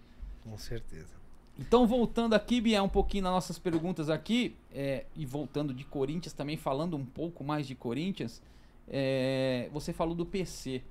Com 0.43 0.57
certeza. 0.57 1.15
Então, 1.59 1.87
voltando 1.87 2.33
aqui, 2.33 2.63
Bia, 2.63 2.83
um 2.83 2.89
pouquinho 2.89 3.25
nas 3.25 3.33
nossas 3.33 3.59
perguntas 3.59 4.09
aqui, 4.09 4.57
é, 4.73 5.05
e 5.15 5.27
voltando 5.27 5.75
de 5.75 5.85
Corinthians 5.85 6.33
também, 6.33 6.57
falando 6.57 6.97
um 6.97 7.05
pouco 7.05 7.45
mais 7.45 7.67
de 7.67 7.75
Corinthians, 7.75 8.41
é, 8.89 9.69
você 9.71 9.93
falou 9.93 10.15
do 10.15 10.25
PC. 10.25 10.83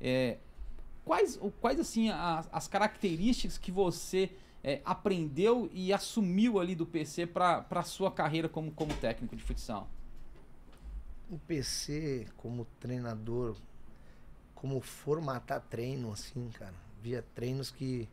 É, 0.00 0.38
quais, 1.04 1.36
quais, 1.60 1.80
assim, 1.80 2.10
as, 2.10 2.48
as 2.52 2.68
características 2.68 3.58
que 3.58 3.72
você 3.72 4.30
é, 4.64 4.80
aprendeu 4.82 5.70
e 5.74 5.92
assumiu 5.92 6.58
ali 6.58 6.74
do 6.74 6.86
PC 6.86 7.26
para 7.26 7.66
a 7.70 7.82
sua 7.82 8.10
carreira 8.10 8.48
como, 8.48 8.72
como 8.72 8.94
técnico 8.94 9.36
de 9.36 9.42
futsal? 9.42 9.86
O 11.30 11.38
PC, 11.38 12.26
como 12.38 12.64
treinador, 12.80 13.56
como 14.54 14.80
formatar 14.80 15.60
treino, 15.68 16.10
assim, 16.10 16.48
cara. 16.58 16.74
Via 17.02 17.22
treinos 17.34 17.70
que. 17.70 18.08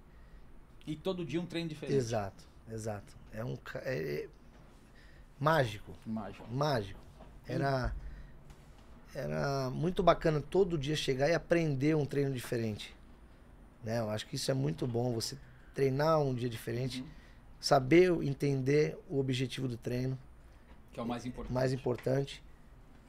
E 0.86 0.95
todo 0.98 1.23
dia 1.23 1.40
um 1.40 1.45
treino 1.45 1.69
diferente. 1.69 1.95
Exato. 1.95 2.44
exato. 2.69 3.15
É 3.32 3.45
um 3.45 3.57
é- 3.86 4.23
é 4.26 4.30
mágico, 5.40 5.94
Mágico. 6.06 6.45
mágico. 6.52 6.99
Era 7.48 7.95
era 9.14 9.69
muito 9.69 10.02
bacana 10.03 10.41
todo 10.41 10.78
dia 10.78 10.95
chegar 10.95 11.30
e 11.30 11.34
aprender 11.34 11.95
um 11.95 12.06
treino 12.06 12.34
diferente. 12.34 12.95
Né? 13.84 13.99
Eu 13.99 14.10
acho 14.10 14.26
que 14.28 14.36
isso 14.36 14.49
é 14.52 14.53
muito 14.53 14.86
bom, 14.88 15.14
você 15.14 15.38
treinar 15.73 16.19
um 16.22 16.34
dia 16.34 16.49
diferente, 16.49 17.02
Uhum. 17.02 17.07
saber 17.60 18.11
entender 18.23 18.98
o 19.10 19.19
objetivo 19.19 19.68
do 19.68 19.77
treino, 19.77 20.18
Que 20.93 20.99
é 20.99 21.03
o 21.03 21.06
mais 21.07 21.26
importante. 21.26 21.53
mais 21.53 21.73
importante. 21.73 22.43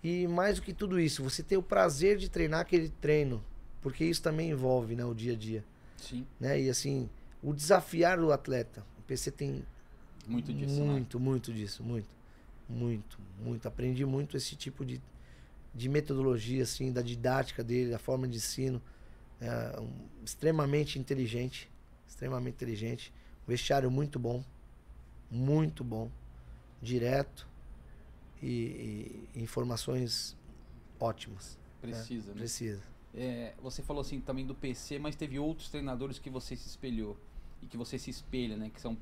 E 0.05 0.27
mais 0.27 0.57
do 0.57 0.63
que 0.63 0.73
tudo 0.73 0.99
isso, 0.99 1.23
você 1.23 1.43
ter 1.43 1.57
o 1.57 1.63
prazer 1.63 2.17
de 2.19 2.29
treinar 2.29 2.61
aquele 2.61 2.89
treino, 2.89 3.43
porque 3.81 4.05
isso 4.05 4.21
também 4.23 4.51
envolve, 4.51 4.97
né, 4.97 5.05
o 5.05 5.15
dia 5.15 5.33
a 5.33 5.37
dia, 5.37 5.65
Sim, 5.97 6.27
né? 6.41 6.61
E 6.61 6.69
assim, 6.69 7.09
o 7.43 7.53
desafiar 7.53 8.19
o 8.19 8.33
atleta. 8.33 8.85
O 8.99 9.03
PC 9.03 9.31
tem 9.31 9.65
muito 10.27 10.53
disso, 10.53 10.81
né? 10.81 10.87
muito, 10.87 11.21
muito 11.21 11.53
disso, 11.53 11.83
muito. 11.85 12.09
Muito, 12.69 13.19
muito. 13.45 13.67
Aprendi 13.69 14.05
muito 14.05 14.37
esse 14.37 14.57
tipo 14.57 14.85
de, 14.85 15.01
de 15.75 15.89
metodologia, 15.89 16.63
assim, 16.65 16.93
da 16.93 17.03
didática 17.03 17.63
dele, 17.63 17.91
da 17.91 17.99
forma 17.99 18.27
de 18.27 18.37
ensino. 18.39 18.81
É, 19.41 19.79
um- 19.81 19.91
extremamente 20.25 20.99
inteligente. 20.99 21.69
Extremamente 22.13 22.57
inteligente. 22.57 23.11
Um 23.45 23.51
vestiário 23.51 23.91
muito 23.91 24.19
bom. 24.19 24.45
Muito 25.31 25.83
bom. 25.83 26.11
Direto. 26.81 27.49
E, 28.43 29.27
e 29.35 29.43
informações 29.43 30.37
ótimas. 31.01 31.59
Precisa, 31.81 32.33
né? 32.33 32.41
Precisa. 32.41 32.83
É, 33.15 33.55
você 33.63 33.83
falou 33.83 34.03
assim 34.03 34.21
também 34.21 34.45
do 34.47 34.55
PC, 34.55 34.99
mas 34.99 35.17
teve 35.17 35.39
outros 35.39 35.71
treinadores 35.71 36.19
que 36.19 36.29
você 36.29 36.55
se 36.55 36.69
espelhou 36.69 37.17
e 37.63 37.67
que 37.67 37.79
você 37.79 37.99
se 37.99 38.11
espelha, 38.11 38.59
né? 38.59 38.71
Que 38.73 38.81
são, 38.81 38.97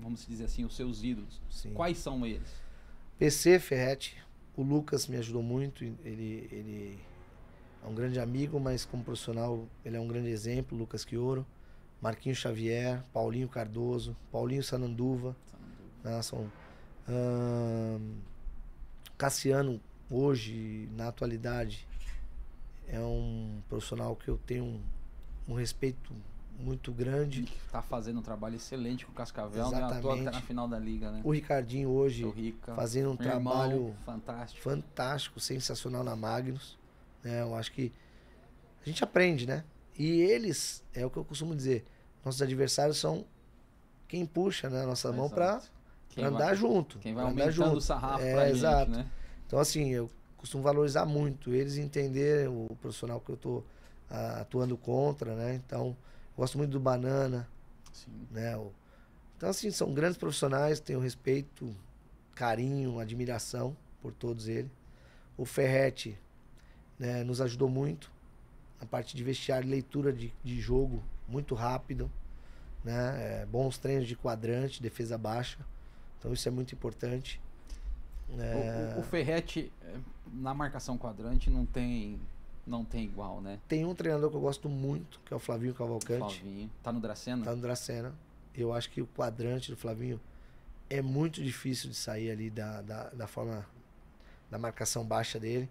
vamos 0.00 0.26
dizer 0.26 0.44
assim, 0.44 0.64
os 0.64 0.74
seus 0.74 1.04
ídolos. 1.04 1.42
Sim. 1.50 1.74
Quais 1.74 1.98
são 1.98 2.24
eles? 2.24 2.48
PC 3.18 3.58
Ferretti, 3.58 4.16
o 4.56 4.62
Lucas 4.62 5.06
me 5.06 5.16
ajudou 5.18 5.42
muito, 5.42 5.84
ele, 5.84 6.48
ele 6.50 6.98
é 7.84 7.86
um 7.86 7.94
grande 7.94 8.18
amigo, 8.18 8.58
mas 8.58 8.86
como 8.86 9.04
profissional 9.04 9.68
ele 9.84 9.96
é 9.96 10.00
um 10.00 10.08
grande 10.08 10.30
exemplo, 10.30 10.76
Lucas 10.76 11.04
Quioro, 11.04 11.46
Marquinhos 12.04 12.36
Xavier, 12.36 13.02
Paulinho 13.14 13.48
Cardoso, 13.48 14.14
Paulinho 14.30 14.62
Sananduva, 14.62 15.34
né, 16.04 16.20
são, 16.20 16.52
Cassiano 19.16 19.80
hoje, 20.10 20.86
na 20.94 21.08
atualidade, 21.08 21.88
é 22.86 23.00
um 23.00 23.62
profissional 23.70 24.14
que 24.14 24.28
eu 24.28 24.36
tenho 24.36 24.64
um, 24.64 24.82
um 25.48 25.54
respeito 25.54 26.12
muito 26.58 26.92
grande. 26.92 27.46
Tá 27.72 27.80
fazendo 27.80 28.18
um 28.18 28.22
trabalho 28.22 28.56
excelente 28.56 29.06
com 29.06 29.12
o 29.12 29.14
Cascavel, 29.14 29.70
né? 29.70 29.82
À 29.82 29.88
toa 29.88 29.88
que 29.88 30.02
tá 30.02 30.08
Exatamente. 30.08 30.34
na 30.34 30.40
final 30.42 30.68
da 30.68 30.78
liga, 30.78 31.10
né? 31.10 31.22
O 31.24 31.32
Ricardinho 31.32 31.88
hoje 31.88 32.28
Rica, 32.28 32.74
fazendo 32.74 33.08
um 33.08 33.14
irmão, 33.14 33.16
trabalho 33.16 33.96
fantástico. 34.04 34.62
fantástico, 34.62 35.40
sensacional 35.40 36.04
na 36.04 36.14
Magnus. 36.14 36.78
Né? 37.22 37.40
Eu 37.40 37.54
acho 37.54 37.72
que 37.72 37.90
a 38.82 38.84
gente 38.84 39.02
aprende, 39.02 39.46
né? 39.46 39.64
E 39.98 40.20
eles, 40.20 40.84
é 40.92 41.06
o 41.06 41.08
que 41.08 41.16
eu 41.16 41.24
costumo 41.24 41.56
dizer, 41.56 41.86
nossos 42.24 42.40
adversários 42.42 42.98
são 42.98 43.24
quem 44.08 44.24
puxa 44.24 44.68
né, 44.70 44.82
a 44.82 44.86
nossa 44.86 45.12
mão 45.12 45.28
para 45.28 45.60
andar 46.18 46.46
vai, 46.46 46.56
junto. 46.56 46.98
Quem 46.98 47.14
vai 47.14 47.24
andar 47.26 47.50
junto. 47.50 47.76
o 47.76 47.80
sarrafo 47.80 48.22
É, 48.24 48.32
pra 48.32 48.44
gente, 48.46 48.56
exato. 48.58 48.90
né? 48.90 49.06
Então, 49.46 49.58
assim, 49.58 49.90
eu 49.90 50.10
costumo 50.36 50.62
valorizar 50.62 51.04
muito 51.06 51.52
eles 51.52 51.76
e 51.76 51.80
entender 51.80 52.48
o 52.48 52.68
profissional 52.80 53.20
que 53.20 53.30
eu 53.30 53.36
tô 53.36 53.62
ah, 54.10 54.40
atuando 54.42 54.76
contra, 54.76 55.34
né? 55.34 55.54
Então, 55.54 55.96
gosto 56.36 56.56
muito 56.58 56.70
do 56.70 56.80
Banana, 56.80 57.48
Sim. 57.92 58.12
né? 58.30 58.56
O- 58.56 58.72
Então, 59.36 59.48
assim, 59.48 59.70
são 59.70 59.92
grandes 59.92 60.16
profissionais, 60.16 60.80
tenho 60.80 61.00
respeito, 61.00 61.74
carinho, 62.34 62.98
admiração 63.00 63.76
por 64.00 64.12
todos 64.12 64.48
eles. 64.48 64.70
O 65.36 65.44
Ferretti 65.44 66.16
né, 66.98 67.24
nos 67.24 67.40
ajudou 67.40 67.68
muito 67.68 68.10
a 68.80 68.86
parte 68.86 69.16
de 69.16 69.24
vestiário, 69.24 69.68
leitura 69.68 70.12
de, 70.12 70.32
de 70.44 70.60
jogo 70.60 71.02
muito 71.28 71.54
rápido, 71.54 72.10
né? 72.84 73.42
É, 73.42 73.46
bons 73.46 73.78
treinos 73.78 74.06
de 74.06 74.16
quadrante, 74.16 74.82
defesa 74.82 75.16
baixa. 75.16 75.58
Então, 76.18 76.32
isso 76.32 76.46
é 76.48 76.50
muito 76.50 76.74
importante. 76.74 77.40
É, 78.38 78.94
O, 78.94 78.98
o, 78.98 79.00
o 79.00 79.02
Ferretti, 79.04 79.72
é, 79.82 79.96
na 80.32 80.54
marcação 80.54 80.96
quadrante, 80.96 81.50
não 81.50 81.66
tem, 81.66 82.18
não 82.66 82.84
tem 82.84 83.04
igual, 83.04 83.40
né? 83.40 83.58
Tem 83.68 83.84
um 83.84 83.94
treinador 83.94 84.30
que 84.30 84.36
eu 84.36 84.40
gosto 84.40 84.68
muito, 84.68 85.20
que 85.24 85.32
é 85.32 85.36
o 85.36 85.40
Flavinho 85.40 85.74
Cavalcante. 85.74 86.40
Flavinho. 86.40 86.70
Tá 86.82 86.92
no 86.92 87.00
Dracena? 87.00 87.44
Tá 87.44 87.54
no 87.54 87.60
Dracena. 87.60 88.14
Eu 88.54 88.72
acho 88.72 88.90
que 88.90 89.02
o 89.02 89.06
quadrante 89.06 89.70
do 89.70 89.76
Flavinho 89.76 90.20
é 90.88 91.02
muito 91.02 91.42
difícil 91.42 91.90
de 91.90 91.96
sair 91.96 92.30
ali 92.30 92.50
da, 92.50 92.80
da, 92.82 93.10
da 93.10 93.26
forma 93.26 93.66
da 94.50 94.58
marcação 94.58 95.04
baixa 95.04 95.40
dele. 95.40 95.68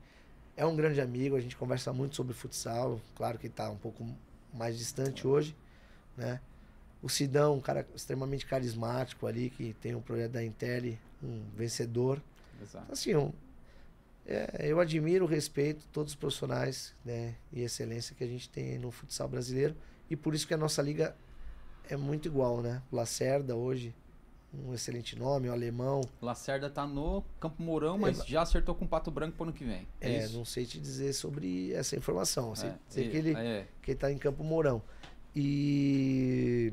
É 0.56 0.66
um 0.66 0.76
grande 0.76 1.00
amigo, 1.02 1.36
a 1.36 1.40
gente 1.40 1.56
conversa 1.56 1.92
muito 1.94 2.16
sobre 2.16 2.34
futsal. 2.34 3.00
Claro 3.16 3.40
que 3.40 3.50
tá 3.50 3.70
um 3.70 3.78
pouco 3.78 4.06
mais 4.54 4.78
distante 4.78 5.28
hoje, 5.28 5.56
né? 6.18 6.40
O 7.02 7.10
Sidão, 7.10 7.56
um 7.56 7.62
cara 7.62 7.86
extremamente 7.94 8.46
carismático 8.46 9.28
ali, 9.28 9.50
que 9.50 9.74
tem 9.82 9.94
um 9.94 10.02
projeto 10.02 10.32
da 10.32 10.44
Intel, 10.44 10.98
um 11.22 11.42
vencedor. 11.56 12.22
Exato. 12.62 12.92
Assim, 12.92 13.14
um- 13.16 13.34
é, 14.26 14.68
eu 14.70 14.80
admiro, 14.80 15.26
respeito 15.26 15.86
todos 15.92 16.14
os 16.14 16.16
profissionais 16.16 16.94
né, 17.04 17.36
e 17.52 17.62
excelência 17.62 18.16
que 18.16 18.24
a 18.24 18.28
gente 18.28 18.50
tem 18.50 18.78
no 18.80 18.90
futsal 18.90 19.28
brasileiro 19.28 19.76
e 20.10 20.16
por 20.16 20.34
isso 20.34 20.48
que 20.48 20.54
a 20.54 20.58
nossa 20.58 20.82
liga 20.82 21.14
é 21.90 21.98
muito 21.98 22.28
igual, 22.30 22.62
né? 22.62 22.82
O 22.90 22.96
Lacerda 22.96 23.54
hoje, 23.56 23.94
um 24.54 24.74
excelente 24.74 25.18
nome, 25.18 25.50
o 25.50 25.52
alemão. 25.52 26.02
Lacerda 26.22 26.70
tá 26.70 26.86
no 26.86 27.24
Campo 27.40 27.62
Mourão, 27.62 27.98
mas 27.98 28.26
já 28.26 28.42
acertou 28.42 28.76
com 28.76 28.86
o 28.86 28.88
Pato 28.88 29.10
Branco 29.10 29.36
pro 29.36 29.44
ano 29.46 29.54
que 29.54 29.64
vem. 29.64 29.88
É, 30.00 30.18
É, 30.18 30.28
não 30.30 30.46
sei 30.46 30.66
te 30.66 30.80
dizer 30.80 31.14
sobre 31.14 31.74
essa 31.74 31.96
informação. 31.96 32.56
Sei 32.56 32.70
É, 32.70 32.76
dizer 32.88 33.06
é, 33.06 33.10
que 33.10 33.18
ele 33.18 33.36
é. 33.36 33.68
que 33.82 33.92
ele 33.92 34.00
tá 34.00 34.12
em 34.12 34.18
Campo 34.18 34.44
Mourão. 34.44 34.82
E 35.36 36.72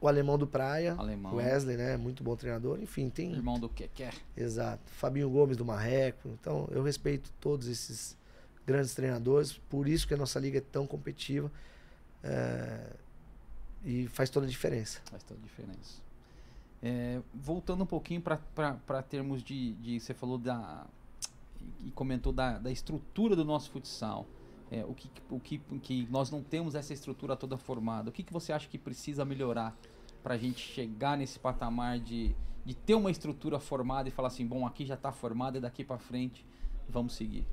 o 0.00 0.06
alemão 0.06 0.38
do 0.38 0.46
Praia, 0.46 0.94
Alemão. 0.96 1.34
Wesley, 1.34 1.76
né? 1.76 1.96
Muito 1.96 2.22
bom 2.22 2.36
treinador. 2.36 2.80
Enfim, 2.80 3.10
tem 3.10 3.32
Irmão 3.32 3.58
do 3.58 3.68
que 3.68 3.88
quer. 3.88 4.14
Exato. 4.36 4.82
Fabinho 4.92 5.28
Gomes 5.28 5.56
do 5.56 5.64
Marreco. 5.64 6.28
Então, 6.40 6.68
eu 6.70 6.82
respeito 6.82 7.32
todos 7.40 7.66
esses 7.66 8.16
grandes 8.64 8.94
treinadores. 8.94 9.54
Por 9.68 9.88
isso 9.88 10.06
que 10.06 10.14
a 10.14 10.16
nossa 10.16 10.38
liga 10.38 10.58
é 10.58 10.62
tão 10.62 10.86
competitiva. 10.86 11.50
é, 12.22 12.92
e 13.84 14.06
faz 14.08 14.28
toda 14.30 14.46
a 14.46 14.48
diferença. 14.48 15.00
Faz 15.10 15.22
toda 15.22 15.40
a 15.40 15.42
diferença. 15.42 16.07
É, 16.82 17.20
voltando 17.34 17.82
um 17.82 17.86
pouquinho 17.86 18.20
para 18.20 19.02
termos 19.02 19.42
de, 19.42 19.74
de. 19.74 20.00
Você 20.00 20.14
falou 20.14 20.38
da. 20.38 20.86
E 21.84 21.90
comentou 21.90 22.32
da, 22.32 22.58
da 22.58 22.70
estrutura 22.70 23.34
do 23.34 23.44
nosso 23.44 23.70
futsal. 23.70 24.26
É, 24.70 24.84
o 24.84 24.94
que, 24.94 25.10
o 25.30 25.40
que, 25.40 25.58
que 25.82 26.06
nós 26.10 26.30
não 26.30 26.42
temos 26.42 26.74
essa 26.74 26.92
estrutura 26.92 27.34
toda 27.36 27.56
formada. 27.56 28.10
O 28.10 28.12
que, 28.12 28.22
que 28.22 28.32
você 28.32 28.52
acha 28.52 28.68
que 28.68 28.78
precisa 28.78 29.24
melhorar 29.24 29.76
para 30.22 30.34
a 30.34 30.38
gente 30.38 30.60
chegar 30.60 31.16
nesse 31.16 31.38
patamar 31.38 31.98
de, 31.98 32.34
de 32.64 32.74
ter 32.74 32.94
uma 32.94 33.10
estrutura 33.10 33.58
formada 33.58 34.08
e 34.08 34.12
falar 34.12 34.28
assim: 34.28 34.46
bom, 34.46 34.66
aqui 34.66 34.86
já 34.86 34.94
está 34.94 35.10
formada 35.10 35.58
e 35.58 35.60
daqui 35.60 35.82
para 35.82 35.98
frente 35.98 36.46
vamos 36.88 37.14
seguir? 37.14 37.46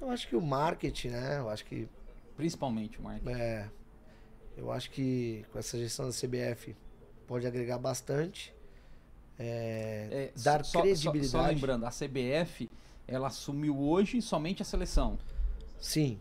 Eu 0.00 0.10
acho 0.10 0.28
que 0.28 0.36
o 0.36 0.40
marketing, 0.40 1.08
né? 1.08 1.38
Eu 1.38 1.48
acho 1.48 1.64
que. 1.64 1.88
Principalmente 2.36 3.00
o 3.00 3.02
marketing. 3.02 3.40
É, 3.40 3.68
eu 4.56 4.70
acho 4.70 4.90
que 4.90 5.44
com 5.50 5.58
essa 5.58 5.76
gestão 5.76 6.06
da 6.06 6.12
CBF 6.12 6.76
pode 7.28 7.46
agregar 7.46 7.78
bastante. 7.78 8.52
É, 9.38 10.32
É, 10.34 10.42
dar 10.42 10.64
só, 10.64 10.72
só- 10.78 10.80
credibilidade. 10.82 11.28
Só, 11.30 11.46
lembrando, 11.46 11.84
a 11.86 11.90
CBF 11.90 12.68
ela 13.06 13.28
assumiu 13.28 13.78
hoje 13.78 14.20
somente 14.20 14.62
a 14.62 14.64
seleção. 14.64 15.16
Sim. 15.78 16.20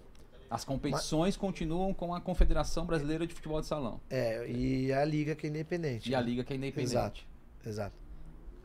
As 0.50 0.64
competições 0.64 1.36
continuam 1.36 1.94
com 1.94 2.14
a 2.14 2.22
Confederação 2.22 2.86
Brasileira 2.86 3.26
de 3.28 3.34
Futebol 3.34 3.60
de 3.60 3.68
Salão. 3.68 4.00
É, 4.10 4.50
e 4.50 4.94
a 4.94 5.04
liga 5.04 5.36
que 5.36 5.48
é 5.48 5.50
independente. 5.50 6.10
E 6.10 6.16
a 6.16 6.20
né? 6.20 6.26
liga 6.26 6.44
que 6.44 6.54
é 6.54 6.56
independente. 6.56 6.92
Exato. 6.92 7.22
Exato. 7.66 7.96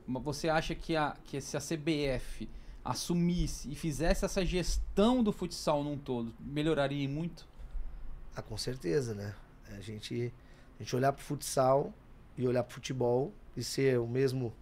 Mas 0.06 0.22
você 0.22 0.48
acha 0.48 0.74
que, 0.74 0.94
a, 0.94 1.16
que 1.24 1.40
se 1.40 1.56
a 1.56 1.60
CBF 1.60 2.48
assumisse 2.84 3.70
e 3.70 3.74
fizesse 3.74 4.24
essa 4.24 4.44
gestão 4.44 5.22
do 5.24 5.32
futsal 5.32 5.82
num 5.82 5.96
todo, 5.96 6.32
melhoraria 6.38 7.08
muito? 7.08 7.48
Ah, 8.36 8.42
com 8.42 8.56
certeza, 8.56 9.14
né? 9.14 9.34
A 9.76 9.80
gente, 9.80 10.32
a 10.78 10.82
gente 10.82 10.94
olhar 10.94 11.12
pro 11.12 11.24
futsal 11.24 11.92
e 12.36 12.46
olhar 12.46 12.62
pro 12.62 12.74
futebol 12.74 13.32
e 13.56 13.62
ser 13.62 13.98
o 13.98 14.06
mesmo, 14.06 14.52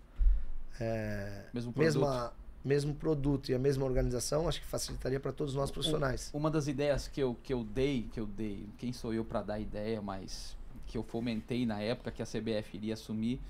é, 0.81 1.45
Mesmo 1.53 1.73
produto? 1.73 1.95
mesma, 1.95 2.33
mesmo 2.65 2.95
produto 2.95 3.51
e 3.51 3.55
a 3.55 3.59
mesma 3.59 3.85
organização, 3.85 4.49
acho 4.49 4.61
que 4.61 4.67
facilitaria 4.67 5.21
para 5.21 5.33
todos 5.33 5.55
nós 5.55 5.71
profissionais. 5.71 6.31
Uma 6.33 6.51
das 6.51 6.67
ideias 6.67 7.09
que 7.09 7.21
eu, 7.21 7.37
que 7.43 7.53
eu 7.53 7.65
dei, 7.65 8.09
que 8.13 8.21
eu 8.21 8.27
dei, 8.27 8.67
quem 8.79 8.93
sou 8.93 9.15
eu 9.15 9.25
para 9.25 9.43
dar 9.43 9.59
ideia, 9.61 10.01
mas 10.03 10.57
que 10.87 10.99
eu 10.99 11.03
fomentei 11.03 11.65
na 11.65 11.81
época 11.81 12.11
que 12.11 12.21
a 12.21 12.27
CBF 12.27 12.77
iria 12.77 12.95
assumir, 12.95 13.41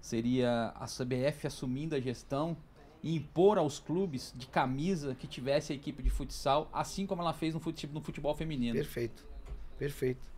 seria 0.00 0.68
a 0.76 0.86
CBF 0.86 1.46
assumindo 1.46 1.96
a 1.96 2.00
gestão 2.00 2.56
e 3.02 3.16
impor 3.16 3.58
aos 3.58 3.78
clubes 3.78 4.32
de 4.36 4.46
camisa 4.46 5.14
que 5.14 5.26
tivesse 5.26 5.72
a 5.72 5.76
equipe 5.76 6.02
de 6.02 6.10
futsal, 6.10 6.68
assim 6.72 7.04
como 7.04 7.22
ela 7.22 7.32
fez 7.32 7.54
no 7.54 7.60
futebol, 7.60 7.94
no 7.94 8.00
futebol 8.00 8.34
feminino. 8.34 8.74
Perfeito. 8.74 9.26
Perfeito. 9.78 10.35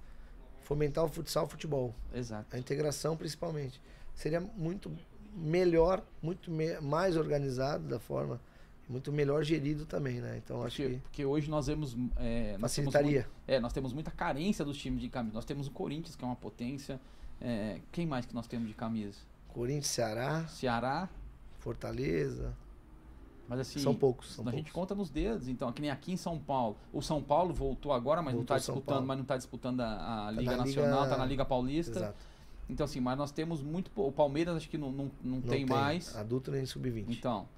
Fomentar 0.69 1.03
o 1.03 1.09
futsal 1.09 1.47
o 1.47 1.49
futebol. 1.49 1.95
Exato. 2.12 2.55
A 2.55 2.59
integração 2.59 3.16
principalmente. 3.16 3.81
seria 4.15 4.39
muito 4.39 4.93
melhor, 5.35 6.05
muito 6.23 6.51
me- 6.51 6.78
mais 6.81 7.16
organizado 7.16 7.89
da 7.89 7.99
forma, 7.99 8.39
muito 8.86 9.11
melhor 9.11 9.43
gerido 9.45 9.86
também, 9.86 10.20
né? 10.20 10.36
Então 10.45 10.62
acho 10.62 10.77
Porque, 10.77 10.95
que 10.97 11.01
porque 11.01 11.24
hoje 11.24 11.49
nós 11.49 11.69
vemos. 11.69 11.97
É, 12.16 12.59
nós 12.59 12.74
temos 12.74 12.93
facilitaria. 12.93 13.20
muito- 13.23 13.31
é, 13.47 13.59
nós 13.61 13.73
temos 13.73 13.95
muita 13.95 14.11
carência 14.11 14.62
dos 14.62 14.77
times 14.77 15.01
de 15.01 15.09
camisa. 15.09 15.35
Nós 15.35 15.47
temos 15.47 15.69
o 15.69 15.70
Corinthians, 15.70 16.15
que 16.15 16.23
é 16.23 16.27
uma 16.27 16.36
potência. 16.36 17.01
É, 17.40 17.81
quem 17.90 18.07
mais 18.07 18.27
que 18.27 18.35
nós 18.35 18.47
temos 18.47 18.69
de 18.69 18.74
camisa? 18.74 19.16
Corinthians, 19.49 19.86
Ceará, 19.86 20.47
Ceará. 20.49 21.09
Fortaleza, 21.61 22.55
Mas 23.49 23.61
assim. 23.61 23.79
são 23.79 23.95
poucos, 23.95 24.35
são 24.35 24.47
a 24.47 24.51
gente 24.51 24.65
poucos. 24.65 24.73
conta 24.73 24.95
nos 24.95 25.09
dedos, 25.09 25.49
então, 25.49 25.73
que 25.73 25.81
nem 25.81 25.91
aqui 25.91 26.12
em 26.12 26.16
São 26.16 26.39
Paulo. 26.39 26.77
O 26.93 27.01
São 27.01 27.23
Paulo 27.23 27.55
voltou 27.55 27.93
agora, 27.93 28.20
mas 28.20 28.35
Voltou 28.35 28.55
não 28.55 28.57
está 28.57 28.66
São 28.66 28.75
disputando, 28.75 29.07
mas 29.07 29.19
não 29.19 29.25
tá 29.25 29.37
disputando 29.37 29.81
a, 29.81 29.87
a 29.87 30.25
Tá 30.27 30.31
Liga 30.33 30.51
na 30.51 30.57
Nacional, 30.59 31.09
tá 31.09 31.16
na 31.16 31.25
Liga 31.25 31.45
Paulista. 31.45 31.99
Exato. 31.99 32.19
Então, 32.69 32.85
assim, 32.85 33.01
mas 33.01 33.16
nós 33.16 33.33
temos 33.33 33.62
muito. 33.62 33.91
O 33.97 34.12
Palmeiras 34.12 34.57
acho 34.57 34.69
que 34.69 34.77
não, 34.77 34.93
não, 34.93 35.11
não, 35.25 35.37
Não 35.37 35.41
tem, 35.41 35.65
mais. 35.65 36.15
Adulto 36.15 36.51
nem 36.51 36.66
sub-20. 36.66 37.07
Então. 37.09 37.49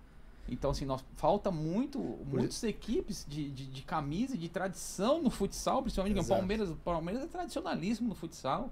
Então, 0.49 0.71
assim, 0.71 0.85
nós, 0.85 1.05
falta 1.15 1.51
muito, 1.51 1.99
muitas 1.99 2.62
equipes 2.65 3.25
de, 3.29 3.51
de, 3.51 3.67
de 3.67 3.83
camisa 3.83 4.35
e 4.35 4.39
de 4.39 4.49
tradição 4.49 5.23
no 5.23 5.31
futsal, 5.31 5.83
principalmente 5.83 6.15
que 6.15 6.21
o. 6.21 6.27
Palmeiras, 6.27 6.71
o 6.71 6.77
Palmeiras 6.77 7.23
é 7.25 7.27
tradicionalismo 7.27 8.09
no 8.09 8.15
futsal, 8.15 8.71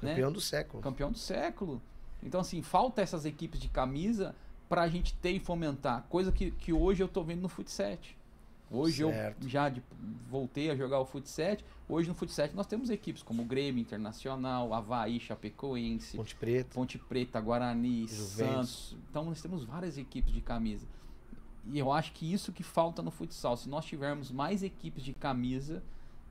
né? 0.00 0.10
Campeão 0.10 0.32
do 0.32 0.40
século. 0.40 0.82
campeão 0.82 1.12
do 1.12 1.18
século. 1.18 1.82
Então, 2.22 2.40
assim, 2.40 2.62
falta 2.62 3.02
essas 3.02 3.24
equipes 3.24 3.60
de 3.60 3.68
camisa 3.68 4.34
pra 4.72 4.88
gente 4.88 5.12
ter 5.16 5.32
e 5.32 5.38
fomentar, 5.38 6.06
coisa 6.08 6.32
que, 6.32 6.50
que 6.50 6.72
hoje 6.72 7.02
eu 7.02 7.06
tô 7.06 7.22
vendo 7.22 7.42
no 7.42 7.48
futset. 7.50 8.16
Hoje 8.70 9.04
Certo. 9.04 9.42
eu 9.44 9.48
já 9.50 9.68
de- 9.68 9.82
voltei 10.30 10.70
a 10.70 10.74
jogar 10.74 10.98
o 10.98 11.04
futset. 11.04 11.62
Hoje 11.86 12.08
no 12.08 12.14
futset 12.14 12.56
nós 12.56 12.66
temos 12.66 12.88
equipes 12.88 13.22
como 13.22 13.42
o 13.42 13.44
Grêmio 13.44 13.82
Internacional, 13.82 14.72
Havaí, 14.72 15.20
Chapecoense, 15.20 16.16
Ponte 16.16 16.34
Preta. 16.34 16.70
Ponte 16.74 16.98
Preta, 16.98 17.38
Guarani, 17.38 18.06
Juventus. 18.08 18.70
Santos. 18.70 18.96
Então 19.10 19.26
nós 19.26 19.42
temos 19.42 19.62
várias 19.62 19.98
equipes 19.98 20.32
de 20.32 20.40
camisa. 20.40 20.86
E 21.70 21.78
eu 21.78 21.92
acho 21.92 22.12
que 22.14 22.32
isso 22.32 22.50
que 22.50 22.62
falta 22.62 23.02
no 23.02 23.10
futsal. 23.10 23.58
Se 23.58 23.68
nós 23.68 23.84
tivermos 23.84 24.30
mais 24.30 24.62
equipes 24.62 25.04
de 25.04 25.12
camisa, 25.12 25.82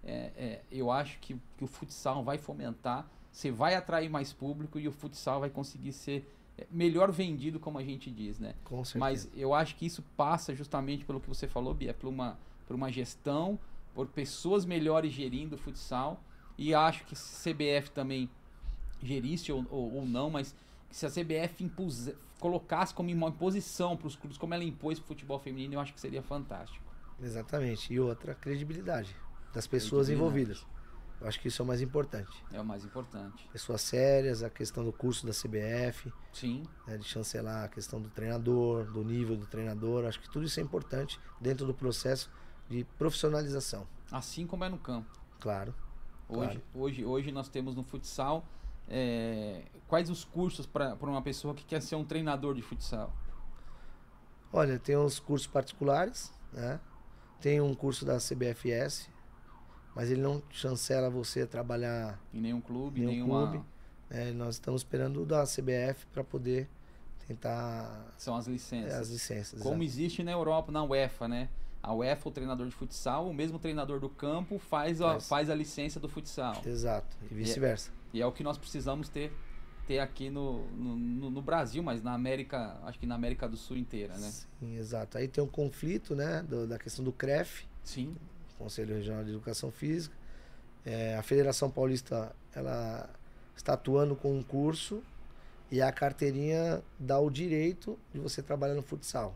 é, 0.03 0.31
é, 0.35 0.61
eu 0.71 0.89
acho 0.89 1.19
que, 1.19 1.39
que 1.57 1.63
o 1.63 1.67
futsal 1.67 2.23
vai 2.23 2.39
fomentar, 2.39 3.07
você 3.31 3.51
vai 3.51 3.75
atrair 3.75 4.09
mais 4.09 4.33
público 4.33 4.79
e 4.79 4.87
o 4.87 4.91
futsal 4.91 5.41
vai 5.41 5.51
conseguir 5.51 5.93
ser 5.93 6.27
melhor 6.69 7.11
vendido, 7.11 7.59
como 7.59 7.77
a 7.77 7.83
gente 7.83 8.11
diz, 8.11 8.39
né? 8.39 8.55
Com 8.63 8.83
certeza. 8.83 8.99
Mas 8.99 9.29
eu 9.35 9.53
acho 9.53 9.75
que 9.75 9.85
isso 9.85 10.03
passa 10.15 10.53
justamente 10.53 11.05
pelo 11.05 11.19
que 11.19 11.27
você 11.27 11.47
falou, 11.47 11.73
Bia, 11.73 11.93
por 11.93 12.07
uma, 12.07 12.37
por 12.67 12.75
uma 12.75 12.91
gestão, 12.91 13.57
por 13.93 14.07
pessoas 14.07 14.65
melhores 14.65 15.13
gerindo 15.13 15.55
o 15.55 15.57
futsal. 15.57 16.21
E 16.57 16.73
acho 16.73 17.05
que 17.05 17.15
CBF 17.15 17.91
também 17.91 18.29
gerisse 19.01 19.51
ou, 19.51 19.65
ou, 19.69 19.95
ou 19.95 20.05
não, 20.05 20.29
mas 20.29 20.55
se 20.91 21.05
a 21.05 21.09
CBF 21.09 21.63
impuse, 21.63 22.15
colocasse 22.39 22.93
como 22.93 23.11
uma 23.11 23.29
imposição 23.29 23.95
para 23.95 24.07
os 24.07 24.15
clubes, 24.15 24.37
como 24.37 24.53
ela 24.53 24.63
impôs 24.63 24.99
para 24.99 25.05
o 25.05 25.07
futebol 25.07 25.39
feminino, 25.39 25.75
eu 25.75 25.79
acho 25.79 25.93
que 25.93 25.99
seria 25.99 26.21
fantástico. 26.21 26.83
Exatamente. 27.21 27.93
E 27.93 27.99
outra, 27.99 28.35
credibilidade 28.35 29.15
das 29.53 29.67
pessoas 29.67 30.09
envolvidas. 30.09 30.65
Eu 31.21 31.27
acho 31.27 31.39
que 31.39 31.47
isso 31.49 31.61
é 31.61 31.63
o 31.63 31.67
mais 31.67 31.81
importante. 31.81 32.43
É 32.51 32.59
o 32.59 32.65
mais 32.65 32.83
importante. 32.83 33.47
Pessoas 33.53 33.81
sérias, 33.81 34.41
a 34.41 34.49
questão 34.49 34.83
do 34.83 34.91
curso 34.91 35.25
da 35.25 35.31
CBF, 35.31 36.11
Sim, 36.33 36.63
né, 36.87 36.97
de 36.97 37.05
chancelar 37.05 37.65
a 37.65 37.67
questão 37.67 38.01
do 38.01 38.09
treinador, 38.09 38.85
do 38.91 39.03
nível 39.03 39.35
do 39.37 39.45
treinador. 39.45 40.05
Acho 40.05 40.19
que 40.19 40.27
tudo 40.29 40.45
isso 40.45 40.59
é 40.59 40.63
importante 40.63 41.19
dentro 41.39 41.65
do 41.65 41.73
processo 41.75 42.29
de 42.67 42.83
profissionalização. 42.97 43.85
assim 44.11 44.45
como 44.47 44.63
é 44.63 44.69
no 44.69 44.77
campo. 44.79 45.09
Claro. 45.39 45.73
Hoje, 46.27 46.39
Claro. 46.47 46.61
hoje, 46.73 47.05
hoje 47.05 47.31
nós 47.31 47.47
temos 47.49 47.75
no 47.75 47.83
futsal 47.83 48.45
é, 48.89 49.63
quais 49.87 50.09
os 50.09 50.25
cursos 50.25 50.65
para 50.65 50.95
uma 51.03 51.21
pessoa 51.21 51.53
que 51.53 51.63
quer 51.63 51.81
ser 51.81 51.95
um 51.95 52.03
treinador 52.03 52.55
de 52.55 52.61
futsal? 52.61 53.13
Olha, 54.51 54.77
tem 54.79 54.97
os 54.97 55.19
cursos 55.19 55.47
particulares, 55.47 56.33
né? 56.51 56.79
Tem 57.39 57.61
um 57.61 57.73
curso 57.73 58.03
da 58.05 58.17
CBFS, 58.19 59.09
mas 59.95 60.09
ele 60.11 60.21
não 60.21 60.41
chancela 60.49 61.09
você 61.09 61.41
a 61.41 61.47
trabalhar 61.47 62.19
Em 62.33 62.39
nenhum 62.41 62.61
clube, 62.61 62.99
Nenhum 63.01 63.11
nenhuma. 63.11 63.47
clube. 63.51 63.65
né? 64.09 64.31
Nós 64.31 64.55
estamos 64.55 64.81
esperando 64.81 65.21
o 65.21 65.25
da 65.25 65.43
CBF 65.45 66.05
para 66.13 66.23
poder 66.23 66.67
tentar 67.27 68.07
São 68.17 68.35
as 68.35 68.47
é, 68.47 68.51
licenças. 68.51 68.93
as 68.93 69.09
licenças. 69.09 69.59
Como 69.61 69.75
exato. 69.75 69.83
existe 69.83 70.23
na 70.23 70.31
Europa, 70.31 70.71
na 70.71 70.83
UEFA, 70.83 71.27
né? 71.27 71.49
A 71.83 71.93
UEFA, 71.93 72.29
o 72.29 72.31
treinador 72.31 72.67
de 72.67 72.75
futsal, 72.75 73.27
o 73.27 73.33
mesmo 73.33 73.57
treinador 73.57 73.99
do 73.99 74.09
campo 74.09 74.59
faz 74.59 75.01
a, 75.01 75.11
Faz. 75.13 75.27
faz 75.27 75.49
a 75.49 75.55
licença 75.55 75.99
do 75.99 76.07
futsal. 76.07 76.61
Exato. 76.65 77.15
E 77.29 77.33
vice-versa. 77.33 77.91
E 78.13 78.21
é 78.21 78.25
o 78.25 78.31
que 78.31 78.43
nós 78.43 78.57
precisamos 78.57 79.09
ter, 79.09 79.31
ter 79.87 79.97
aqui 79.99 80.29
no, 80.29 80.65
no, 80.71 80.95
no- 80.95 81.29
no 81.31 81.41
Brasil, 81.41 81.81
mas 81.81 82.03
na 82.03 82.13
América, 82.13 82.77
acho 82.83 82.99
que 82.99 83.07
na 83.07 83.15
América 83.15 83.47
do 83.49 83.57
Sul 83.57 83.77
inteira, 83.77 84.15
né? 84.17 84.29
Sim, 84.59 84.75
exato. 84.75 85.17
Aí 85.17 85.27
tem 85.27 85.43
um 85.43 85.47
conflito, 85.47 86.15
né, 86.15 86.43
do- 86.43 86.67
da 86.67 86.77
questão 86.77 87.03
do 87.03 87.11
CREF, 87.11 87.65
Sim, 87.83 88.15
Conselho 88.61 88.95
Regional 88.95 89.23
de 89.23 89.31
Educação 89.31 89.71
Física. 89.71 90.15
É, 90.85 91.15
a 91.15 91.21
Federação 91.21 91.69
Paulista, 91.69 92.35
ela 92.53 93.09
está 93.55 93.73
atuando 93.73 94.15
com 94.15 94.37
um 94.37 94.43
curso 94.43 95.03
e 95.71 95.81
a 95.81 95.91
carteirinha 95.91 96.81
dá 96.99 97.19
o 97.19 97.29
direito 97.29 97.97
de 98.13 98.19
você 98.19 98.41
trabalhar 98.41 98.73
no 98.73 98.81
futsal. 98.81 99.35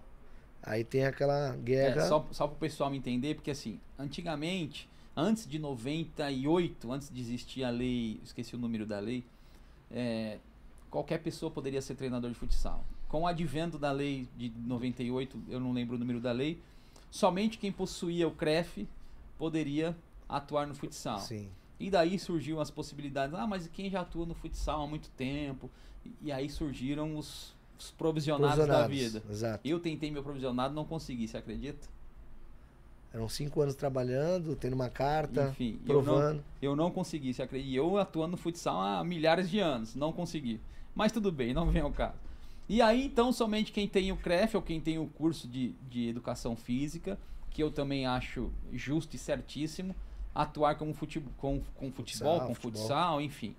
Aí 0.61 0.83
tem 0.83 1.05
aquela 1.05 1.55
guerra. 1.57 2.01
É, 2.01 2.07
só, 2.07 2.27
só 2.31 2.47
para 2.47 2.55
o 2.55 2.59
pessoal 2.59 2.89
me 2.89 2.97
entender, 2.97 3.35
porque 3.35 3.51
assim, 3.51 3.79
antigamente, 3.97 4.89
antes 5.15 5.47
de 5.47 5.59
98, 5.59 6.91
antes 6.91 7.09
de 7.13 7.21
existir 7.21 7.63
a 7.63 7.69
lei, 7.69 8.19
esqueci 8.23 8.55
o 8.55 8.57
número 8.57 8.85
da 8.85 8.99
lei, 8.99 9.23
é, 9.91 10.39
qualquer 10.89 11.19
pessoa 11.19 11.51
poderia 11.51 11.81
ser 11.81 11.95
treinador 11.95 12.31
de 12.31 12.35
futsal. 12.35 12.83
Com 13.07 13.21
o 13.21 13.27
advento 13.27 13.77
da 13.77 13.91
lei 13.91 14.27
de 14.35 14.49
98, 14.49 15.39
eu 15.47 15.59
não 15.59 15.71
lembro 15.71 15.95
o 15.95 15.99
número 15.99 16.19
da 16.19 16.31
lei, 16.31 16.59
somente 17.11 17.57
quem 17.57 17.71
possuía 17.71 18.27
o 18.27 18.31
CREF 18.31 18.87
poderia 19.37 19.95
atuar 20.27 20.67
no 20.67 20.73
futsal. 20.75 21.19
Sim. 21.19 21.49
E 21.79 21.89
daí 21.89 22.17
surgiam 22.17 22.59
as 22.59 22.71
possibilidades, 22.71 23.35
ah, 23.35 23.45
mas 23.45 23.67
quem 23.67 23.89
já 23.89 24.01
atua 24.01 24.25
no 24.25 24.33
futsal 24.33 24.83
há 24.83 24.87
muito 24.87 25.09
tempo? 25.11 25.69
E, 26.05 26.13
e 26.23 26.31
aí 26.31 26.49
surgiram 26.49 27.17
os, 27.17 27.53
os 27.77 27.91
provisionados, 27.91 28.65
da 28.65 28.85
Provisionados, 28.85 29.13
vida. 29.21 29.23
Exato. 29.29 29.67
Eu 29.67 29.79
tentei 29.79 30.09
meu 30.09 30.23
provisionado, 30.23 30.73
não 30.73 30.85
consegui, 30.85 31.27
você 31.27 31.37
acredita? 31.37 31.87
Eram 33.13 33.29
cinco 33.29 33.61
anos 33.61 33.75
trabalhando, 33.75 34.55
tendo 34.57 34.73
uma 34.73 34.89
carta, 34.89 35.49
Enfim, 35.49 35.79
eu 35.87 35.95
não, 35.95 36.03
provando. 36.03 36.43
eu 36.61 36.75
não 36.75 36.91
consegui, 36.91 37.33
você 37.33 37.43
acredita? 37.43 37.69
E 37.69 37.75
Eu 37.75 37.97
atuando 37.97 38.31
no 38.31 38.37
futsal 38.37 38.81
há 38.81 39.03
milhares 39.03 39.49
de 39.49 39.59
anos, 39.59 39.95
não 39.95 40.11
consegui. 40.11 40.59
Mas 40.93 41.11
tudo 41.11 41.31
bem, 41.31 41.53
não 41.53 41.69
vem 41.71 41.81
ao 41.81 41.91
caso. 41.91 42.15
E 42.67 42.81
aí, 42.81 43.05
então, 43.05 43.31
somente 43.31 43.71
quem 43.71 43.87
tem 43.87 44.11
o 44.11 44.17
CREF 44.17 44.55
ou 44.55 44.61
quem 44.61 44.81
tem 44.81 44.97
o 44.97 45.07
curso 45.07 45.47
de, 45.47 45.73
de 45.89 46.09
educação 46.09 46.55
física, 46.55 47.17
que 47.55 47.63
eu 47.63 47.71
também 47.71 48.05
acho 48.05 48.51
justo 48.73 49.15
e 49.15 49.17
certíssimo, 49.17 49.95
atuar 50.33 50.75
como 50.75 50.93
futebol, 50.93 51.31
com, 51.37 51.61
com 51.73 51.89
futebol, 51.89 52.33
Futsal, 52.33 52.47
com 52.47 52.53
futebol. 52.53 52.81
futsal, 52.81 53.21
enfim. 53.21 53.55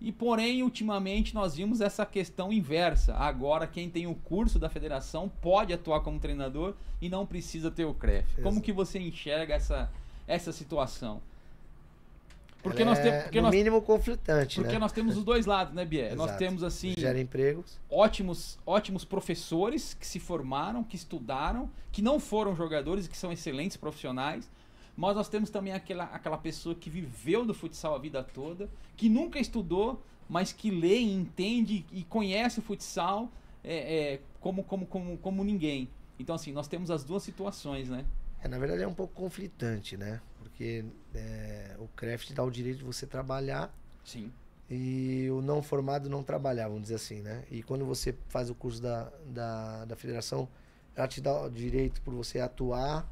E 0.00 0.10
porém, 0.10 0.60
ultimamente 0.60 1.32
nós 1.32 1.54
vimos 1.54 1.80
essa 1.80 2.04
questão 2.04 2.52
inversa. 2.52 3.14
Agora, 3.14 3.64
quem 3.64 3.88
tem 3.88 4.08
o 4.08 4.14
curso 4.16 4.58
da 4.58 4.68
federação 4.68 5.30
pode 5.40 5.72
atuar 5.72 6.00
como 6.00 6.18
treinador 6.18 6.74
e 7.00 7.08
não 7.08 7.24
precisa 7.24 7.70
ter 7.70 7.84
o 7.84 7.94
CREF. 7.94 8.42
Como 8.42 8.60
que 8.60 8.72
você 8.72 8.98
enxerga 8.98 9.54
essa, 9.54 9.88
essa 10.26 10.50
situação? 10.50 11.22
Porque 12.66 12.82
Ela 12.82 12.90
nós, 12.90 12.98
é, 12.98 13.02
temos, 13.02 13.22
porque, 13.22 13.38
no 13.38 13.42
nós, 13.44 13.54
mínimo 13.54 13.80
conflitante, 13.82 14.56
porque 14.56 14.72
né? 14.72 14.78
nós 14.78 14.90
temos 14.90 15.16
os 15.16 15.22
dois 15.22 15.46
lados, 15.46 15.72
né, 15.72 15.84
Bier? 15.84 16.16
Nós 16.16 16.26
Exato. 16.26 16.38
temos 16.38 16.64
assim 16.64 16.94
Gera 16.98 17.20
empregos. 17.20 17.78
ótimos, 17.88 18.58
ótimos 18.66 19.04
professores 19.04 19.94
que 19.94 20.04
se 20.04 20.18
formaram, 20.18 20.82
que 20.82 20.96
estudaram, 20.96 21.70
que 21.92 22.02
não 22.02 22.18
foram 22.18 22.56
jogadores 22.56 23.06
e 23.06 23.08
que 23.08 23.16
são 23.16 23.30
excelentes 23.30 23.76
profissionais. 23.76 24.50
Mas 24.96 25.14
nós 25.14 25.28
temos 25.28 25.48
também 25.48 25.74
aquela, 25.74 26.04
aquela 26.04 26.38
pessoa 26.38 26.74
que 26.74 26.90
viveu 26.90 27.44
no 27.44 27.54
futsal 27.54 27.94
a 27.94 27.98
vida 27.98 28.24
toda, 28.24 28.68
que 28.96 29.08
nunca 29.08 29.38
estudou, 29.38 30.02
mas 30.28 30.50
que 30.52 30.68
lê, 30.68 30.98
entende 30.98 31.86
e 31.92 32.02
conhece 32.02 32.58
o 32.58 32.62
futsal 32.62 33.30
é, 33.62 33.76
é, 34.14 34.20
como, 34.40 34.64
como, 34.64 34.86
como, 34.86 35.16
como 35.18 35.44
ninguém. 35.44 35.88
Então, 36.18 36.34
assim, 36.34 36.50
nós 36.50 36.66
temos 36.66 36.90
as 36.90 37.04
duas 37.04 37.22
situações, 37.22 37.88
né? 37.88 38.04
É, 38.42 38.48
na 38.48 38.58
verdade 38.58 38.82
é 38.82 38.88
um 38.88 38.94
pouco 38.94 39.12
conflitante, 39.14 39.96
né? 39.96 40.20
Porque 40.56 40.86
é, 41.14 41.76
o 41.78 41.86
CREF 41.88 42.24
te 42.24 42.32
dá 42.32 42.42
o 42.42 42.50
direito 42.50 42.78
de 42.78 42.84
você 42.84 43.06
trabalhar 43.06 43.70
Sim. 44.02 44.32
e 44.70 45.28
o 45.30 45.42
não 45.42 45.62
formado 45.62 46.08
não 46.08 46.22
trabalhar, 46.22 46.68
vamos 46.68 46.84
dizer 46.84 46.94
assim, 46.94 47.20
né? 47.20 47.44
E 47.50 47.62
quando 47.62 47.84
você 47.84 48.14
faz 48.30 48.48
o 48.48 48.54
curso 48.54 48.80
da, 48.80 49.12
da, 49.26 49.84
da 49.84 49.96
federação, 49.96 50.48
ela 50.94 51.06
te 51.06 51.20
dá 51.20 51.42
o 51.42 51.50
direito 51.50 52.00
por 52.00 52.14
você 52.14 52.40
atuar 52.40 53.06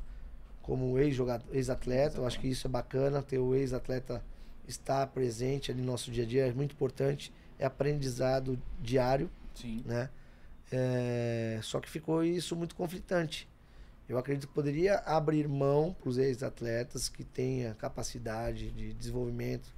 como 0.62 0.98
ex-atleta. 0.98 2.16
Eu 2.16 2.26
acho 2.26 2.40
que 2.40 2.48
isso 2.48 2.66
é 2.66 2.70
bacana, 2.70 3.22
ter 3.22 3.38
o 3.38 3.54
ex-atleta 3.54 4.24
estar 4.66 5.06
presente 5.08 5.70
ali 5.70 5.82
no 5.82 5.86
nosso 5.88 6.10
dia 6.10 6.24
a 6.24 6.26
dia 6.26 6.46
é 6.46 6.52
muito 6.52 6.72
importante. 6.72 7.30
É 7.58 7.66
aprendizado 7.66 8.58
diário, 8.80 9.30
Sim. 9.54 9.82
né? 9.84 10.08
É, 10.72 11.60
só 11.62 11.78
que 11.78 11.90
ficou 11.90 12.24
isso 12.24 12.56
muito 12.56 12.74
conflitante. 12.74 13.46
Eu 14.08 14.18
acredito 14.18 14.46
que 14.48 14.54
poderia 14.54 14.98
abrir 14.98 15.48
mão 15.48 15.94
para 15.98 16.08
os 16.10 16.18
ex-atletas 16.18 17.08
que 17.08 17.24
tenha 17.24 17.74
capacidade 17.74 18.70
de 18.70 18.92
desenvolvimento, 18.92 19.68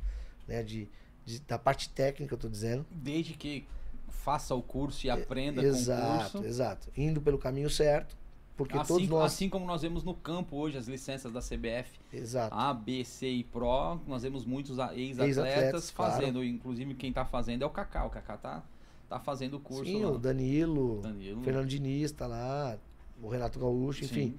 né, 0.48 0.62
de, 0.62 0.88
de- 1.24 1.40
da 1.40 1.58
parte 1.58 1.88
técnica, 1.90 2.34
eu 2.34 2.38
tô 2.38 2.48
dizendo. 2.48 2.84
Desde 2.90 3.34
que 3.34 3.66
faça 4.08 4.54
o 4.54 4.62
curso 4.62 5.06
e 5.06 5.10
aprenda 5.10 5.62
exato, 5.62 6.02
com 6.02 6.38
o 6.38 6.42
curso. 6.42 6.46
Exato, 6.48 6.88
indo 6.96 7.20
pelo 7.20 7.38
caminho 7.38 7.70
certo, 7.70 8.16
porque 8.56 8.76
assim, 8.76 8.88
todos 8.88 9.08
nós... 9.08 9.32
assim 9.32 9.48
como 9.48 9.64
nós 9.64 9.82
vemos 9.82 10.02
no 10.02 10.14
campo 10.14 10.56
hoje 10.56 10.76
as 10.76 10.88
licenças 10.88 11.32
da 11.32 11.40
CBF, 11.40 11.90
exato. 12.12 12.52
A, 12.52 12.74
B, 12.74 13.04
C 13.04 13.28
e 13.28 13.44
Pro, 13.44 14.00
nós 14.08 14.22
vemos 14.24 14.44
muitos 14.44 14.78
ex-atletas 14.78 15.18
Ex-atletas, 15.36 15.90
fazendo, 15.90 16.32
claro. 16.32 16.44
inclusive 16.44 16.94
quem 16.94 17.10
está 17.10 17.24
fazendo 17.24 17.62
é 17.62 17.66
o 17.66 17.70
Kaká, 17.70 18.04
o 18.04 18.10
Kaká 18.10 18.36
tá, 18.38 18.64
tá 19.08 19.20
fazendo 19.20 19.58
o 19.58 19.60
curso 19.60 19.84
Sim, 19.84 20.04
lá. 20.04 20.10
o 20.10 20.18
Danilo, 20.18 21.00
Danilo. 21.02 21.42
Fernando 21.44 21.68
Diniz 21.68 22.10
tá 22.10 22.26
lá, 22.26 22.76
o 23.22 23.28
Renato 23.28 23.58
Gaúcho, 23.58 24.04
enfim. 24.04 24.38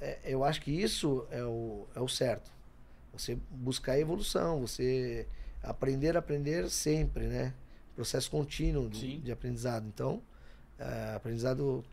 É, 0.00 0.18
eu 0.24 0.44
acho 0.44 0.60
que 0.62 0.70
isso 0.70 1.26
é 1.30 1.44
o, 1.44 1.86
é 1.94 2.00
o 2.00 2.08
certo. 2.08 2.50
Você 3.12 3.38
buscar 3.50 3.98
evolução, 3.98 4.60
você 4.60 5.26
aprender, 5.62 6.16
aprender 6.16 6.68
sempre, 6.70 7.26
né? 7.26 7.54
Processo 7.94 8.30
contínuo 8.30 8.88
de, 8.88 9.18
de 9.18 9.32
aprendizado. 9.32 9.86
Então, 9.86 10.22
é, 10.78 11.14
aprendizado 11.14 11.84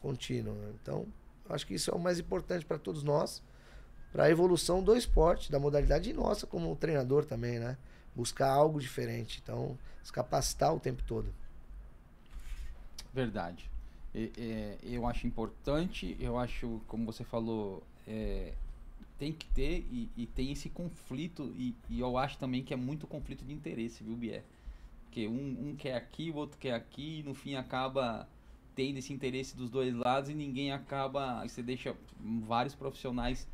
contínuo. 0.00 0.54
né? 0.54 0.72
Então, 0.80 1.06
eu 1.48 1.54
acho 1.54 1.66
que 1.66 1.74
isso 1.74 1.90
é 1.90 1.94
o 1.94 1.98
mais 1.98 2.18
importante 2.18 2.64
para 2.64 2.78
todos 2.78 3.02
nós, 3.02 3.42
para 4.12 4.24
a 4.24 4.30
evolução 4.30 4.82
do 4.82 4.96
esporte, 4.96 5.50
da 5.50 5.58
modalidade 5.58 6.10
e 6.10 6.12
nossa 6.12 6.46
como 6.46 6.74
treinador 6.76 7.24
também, 7.24 7.58
né? 7.58 7.76
Buscar 8.14 8.48
algo 8.50 8.80
diferente. 8.80 9.40
Então, 9.42 9.76
se 10.02 10.12
capacitar 10.12 10.74
o 10.74 10.80
tempo 10.80 11.02
todo. 11.02 11.34
Verdade. 13.12 13.68
É, 14.14 14.76
eu 14.82 15.06
acho 15.06 15.26
importante, 15.26 16.16
eu 16.18 16.38
acho, 16.38 16.80
como 16.88 17.04
você 17.06 17.22
falou, 17.24 17.82
é, 18.08 18.54
tem 19.18 19.32
que 19.32 19.46
ter 19.48 19.86
e, 19.90 20.10
e 20.16 20.26
tem 20.26 20.52
esse 20.52 20.68
conflito, 20.70 21.52
e, 21.56 21.74
e 21.90 22.00
eu 22.00 22.18
acho 22.18 22.38
também 22.38 22.64
que 22.64 22.74
é 22.74 22.76
muito 22.76 23.06
conflito 23.06 23.44
de 23.44 23.52
interesse, 23.52 24.02
viu, 24.04 24.16
Bier? 24.16 24.44
Porque 25.06 25.28
um, 25.28 25.70
um 25.70 25.76
quer 25.76 25.96
aqui, 25.96 26.30
o 26.30 26.36
outro 26.36 26.58
quer 26.58 26.74
aqui, 26.74 27.20
e 27.20 27.22
no 27.22 27.34
fim 27.34 27.56
acaba 27.56 28.28
tendo 28.76 28.98
esse 28.98 29.12
interesse 29.12 29.56
dos 29.56 29.70
dois 29.70 29.94
lados 29.94 30.30
e 30.30 30.34
ninguém 30.34 30.72
acaba. 30.72 31.42
Você 31.48 31.62
deixa 31.62 31.96
vários 32.20 32.74
profissionais 32.74 33.48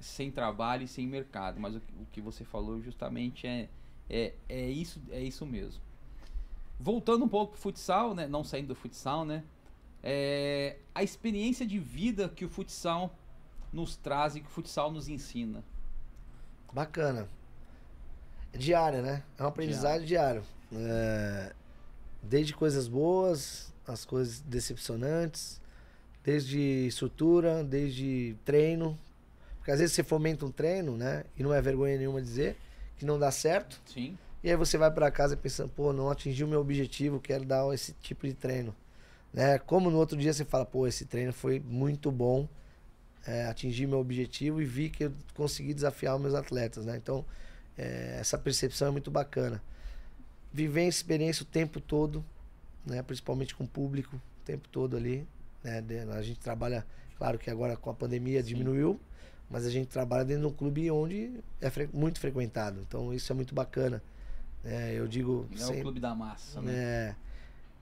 sem 0.00 0.30
trabalho 0.30 0.84
e 0.84 0.88
sem 0.88 1.06
mercado. 1.06 1.60
Mas 1.60 1.76
o, 1.76 1.80
que- 1.80 1.94
o 2.02 2.06
que 2.12 2.20
você 2.20 2.44
falou 2.44 2.80
justamente 2.82 3.46
é, 3.46 3.68
é, 4.10 4.34
é, 4.48 4.70
isso, 4.70 5.00
é 5.10 5.22
isso 5.22 5.46
mesmo. 5.46 5.80
Voltando 6.78 7.24
um 7.24 7.28
pouco 7.28 7.52
pro 7.52 7.60
futsal, 7.60 8.14
né? 8.14 8.26
Não 8.26 8.44
saindo 8.44 8.68
do 8.68 8.74
futsal, 8.74 9.24
né? 9.24 9.44
É, 10.08 10.76
a 10.94 11.02
experiência 11.02 11.66
de 11.66 11.80
vida 11.80 12.28
que 12.28 12.44
o 12.44 12.48
futsal 12.48 13.12
nos 13.72 13.96
traz 13.96 14.36
e 14.36 14.40
que 14.40 14.46
o 14.46 14.50
futsal 14.50 14.92
nos 14.92 15.08
ensina. 15.08 15.64
Bacana. 16.72 17.28
Diária, 18.52 19.02
né? 19.02 19.24
É 19.36 19.42
um 19.42 19.48
aprendizado 19.48 20.04
diário. 20.04 20.44
É, 20.72 21.52
desde 22.22 22.54
coisas 22.54 22.86
boas, 22.86 23.74
as 23.84 24.04
coisas 24.04 24.38
decepcionantes, 24.42 25.60
desde 26.22 26.86
estrutura, 26.86 27.64
desde 27.64 28.36
treino. 28.44 28.96
Porque 29.56 29.72
às 29.72 29.80
vezes 29.80 29.92
você 29.96 30.04
fomenta 30.04 30.46
um 30.46 30.52
treino, 30.52 30.96
né? 30.96 31.24
E 31.36 31.42
não 31.42 31.52
é 31.52 31.60
vergonha 31.60 31.98
nenhuma 31.98 32.22
dizer 32.22 32.56
que 32.96 33.04
não 33.04 33.18
dá 33.18 33.32
certo. 33.32 33.82
Sim. 33.84 34.16
E 34.44 34.48
aí 34.48 34.56
você 34.56 34.78
vai 34.78 34.92
pra 34.92 35.10
casa 35.10 35.36
pensando, 35.36 35.70
pô, 35.70 35.92
não 35.92 36.08
atingi 36.08 36.44
o 36.44 36.48
meu 36.48 36.60
objetivo, 36.60 37.18
quero 37.18 37.44
dar 37.44 37.74
esse 37.74 37.92
tipo 37.94 38.24
de 38.24 38.34
treino. 38.34 38.72
Né? 39.36 39.58
Como 39.58 39.90
no 39.90 39.98
outro 39.98 40.16
dia 40.16 40.32
você 40.32 40.44
fala, 40.44 40.64
pô, 40.64 40.86
esse 40.86 41.04
treino 41.04 41.32
foi 41.32 41.60
muito 41.60 42.10
bom, 42.10 42.48
é, 43.26 43.44
atingi 43.46 43.86
meu 43.86 43.98
objetivo 44.00 44.62
e 44.62 44.64
vi 44.64 44.88
que 44.88 45.04
eu 45.04 45.12
consegui 45.34 45.74
desafiar 45.74 46.16
os 46.16 46.22
meus 46.22 46.34
atletas, 46.34 46.86
né? 46.86 46.96
Então, 46.96 47.22
é, 47.76 48.16
essa 48.18 48.38
percepção 48.38 48.88
é 48.88 48.90
muito 48.90 49.10
bacana. 49.10 49.62
Viver 50.52 50.80
a 50.82 50.88
experiência 50.88 51.42
o 51.42 51.46
tempo 51.46 51.80
todo, 51.80 52.24
né? 52.86 53.02
Principalmente 53.02 53.54
com 53.54 53.64
o 53.64 53.68
público, 53.68 54.16
o 54.16 54.44
tempo 54.46 54.66
todo 54.70 54.96
ali. 54.96 55.26
Né? 55.62 55.84
A 56.16 56.22
gente 56.22 56.40
trabalha, 56.40 56.86
claro 57.18 57.38
que 57.38 57.50
agora 57.50 57.76
com 57.76 57.90
a 57.90 57.94
pandemia 57.94 58.40
Sim. 58.42 58.48
diminuiu, 58.48 58.98
mas 59.50 59.66
a 59.66 59.70
gente 59.70 59.88
trabalha 59.88 60.24
dentro 60.24 60.42
de 60.42 60.54
um 60.54 60.56
clube 60.56 60.90
onde 60.90 61.32
é 61.60 61.68
fre- 61.68 61.90
muito 61.92 62.18
frequentado. 62.20 62.80
Então, 62.88 63.12
isso 63.12 63.30
é 63.30 63.34
muito 63.36 63.54
bacana. 63.54 64.02
É, 64.64 64.94
eu 64.94 65.06
digo 65.06 65.46
Não 65.50 65.58
é 65.60 65.64
o 65.64 65.66
sempre- 65.66 65.82
clube 65.82 66.00
da 66.00 66.14
massa, 66.14 66.62
né? 66.62 67.14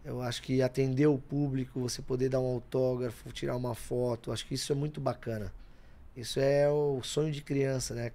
Eu 0.04 0.20
acho 0.20 0.42
que 0.42 0.60
atender 0.60 1.06
o 1.06 1.18
público, 1.18 1.80
você 1.80 2.02
poder 2.02 2.28
dar 2.28 2.40
um 2.40 2.46
autógrafo, 2.46 3.32
tirar 3.32 3.56
uma 3.56 3.74
foto, 3.74 4.30
acho 4.30 4.46
que 4.46 4.54
isso 4.54 4.70
é 4.70 4.74
muito 4.74 5.00
bacana. 5.00 5.50
Isso 6.14 6.38
é 6.38 6.68
o 6.70 7.02
sonho 7.02 7.32
de 7.32 7.40
criança, 7.40 7.94
né? 7.94 8.12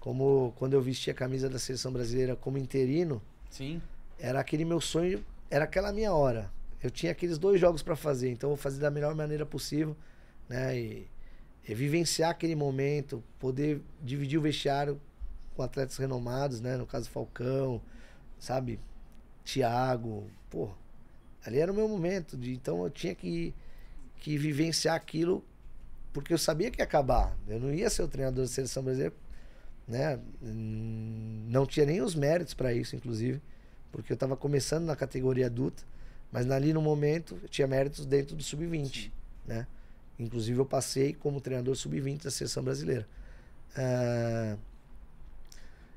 Como 0.00 0.52
quando 0.56 0.72
eu 0.72 0.80
vesti 0.80 1.10
a 1.10 1.14
camisa 1.14 1.48
da 1.48 1.58
seleção 1.58 1.92
brasileira 1.92 2.34
como 2.34 2.56
interino, 2.56 3.20
Sim. 3.50 3.82
era 4.18 4.40
aquele 4.40 4.64
meu 4.64 4.80
sonho, 4.80 5.22
era 5.50 5.64
aquela 5.64 5.92
minha 5.92 6.12
hora. 6.12 6.50
Eu 6.82 6.90
tinha 6.90 7.12
aqueles 7.12 7.38
dois 7.38 7.60
jogos 7.60 7.82
para 7.82 7.96
fazer, 7.96 8.30
então 8.30 8.50
eu 8.50 8.56
vou 8.56 8.62
fazer 8.62 8.80
da 8.80 8.90
melhor 8.90 9.14
maneira 9.14 9.44
possível, 9.44 9.94
né? 10.48 10.78
E, 10.78 11.06
e 11.68 11.74
vivenciar 11.74 12.30
aquele 12.30 12.54
momento, 12.54 13.22
poder 13.38 13.82
dividir 14.02 14.38
o 14.38 14.42
vestiário 14.42 14.98
com 15.54 15.62
atletas 15.62 15.98
renomados, 15.98 16.60
né? 16.62 16.76
No 16.76 16.86
caso 16.86 17.10
Falcão, 17.10 17.80
sabe? 18.38 18.80
Thiago, 19.44 20.28
pô, 20.50 20.70
ali 21.46 21.58
era 21.58 21.70
o 21.72 21.74
meu 21.74 21.88
momento, 21.88 22.36
de, 22.36 22.52
então 22.52 22.82
eu 22.82 22.90
tinha 22.90 23.14
que, 23.14 23.54
que 24.18 24.36
vivenciar 24.36 24.94
aquilo 24.96 25.44
porque 26.12 26.32
eu 26.32 26.38
sabia 26.38 26.70
que 26.70 26.80
ia 26.80 26.84
acabar. 26.84 27.36
Eu 27.46 27.60
não 27.60 27.72
ia 27.74 27.90
ser 27.90 28.02
o 28.02 28.08
treinador 28.08 28.44
da 28.44 28.50
seleção 28.50 28.82
brasileira, 28.82 29.14
né? 29.86 30.18
Hum, 30.42 31.44
Não 31.48 31.66
tinha 31.66 31.84
nem 31.84 32.00
os 32.00 32.14
méritos 32.14 32.54
para 32.54 32.72
isso, 32.72 32.96
inclusive, 32.96 33.40
porque 33.92 34.12
eu 34.12 34.14
estava 34.14 34.34
começando 34.34 34.84
na 34.86 34.96
categoria 34.96 35.46
adulta, 35.46 35.82
mas 36.32 36.50
ali 36.50 36.72
no 36.72 36.80
momento 36.80 37.38
eu 37.42 37.48
tinha 37.48 37.66
méritos 37.66 38.06
dentro 38.06 38.34
do 38.34 38.42
sub-20, 38.42 38.94
Sim. 39.04 39.10
né? 39.46 39.66
Inclusive 40.18 40.58
eu 40.58 40.64
passei 40.64 41.12
como 41.12 41.40
treinador 41.40 41.76
sub-20 41.76 42.24
da 42.24 42.30
seleção 42.30 42.62
brasileira. 42.62 43.06
Ah, 43.76 44.56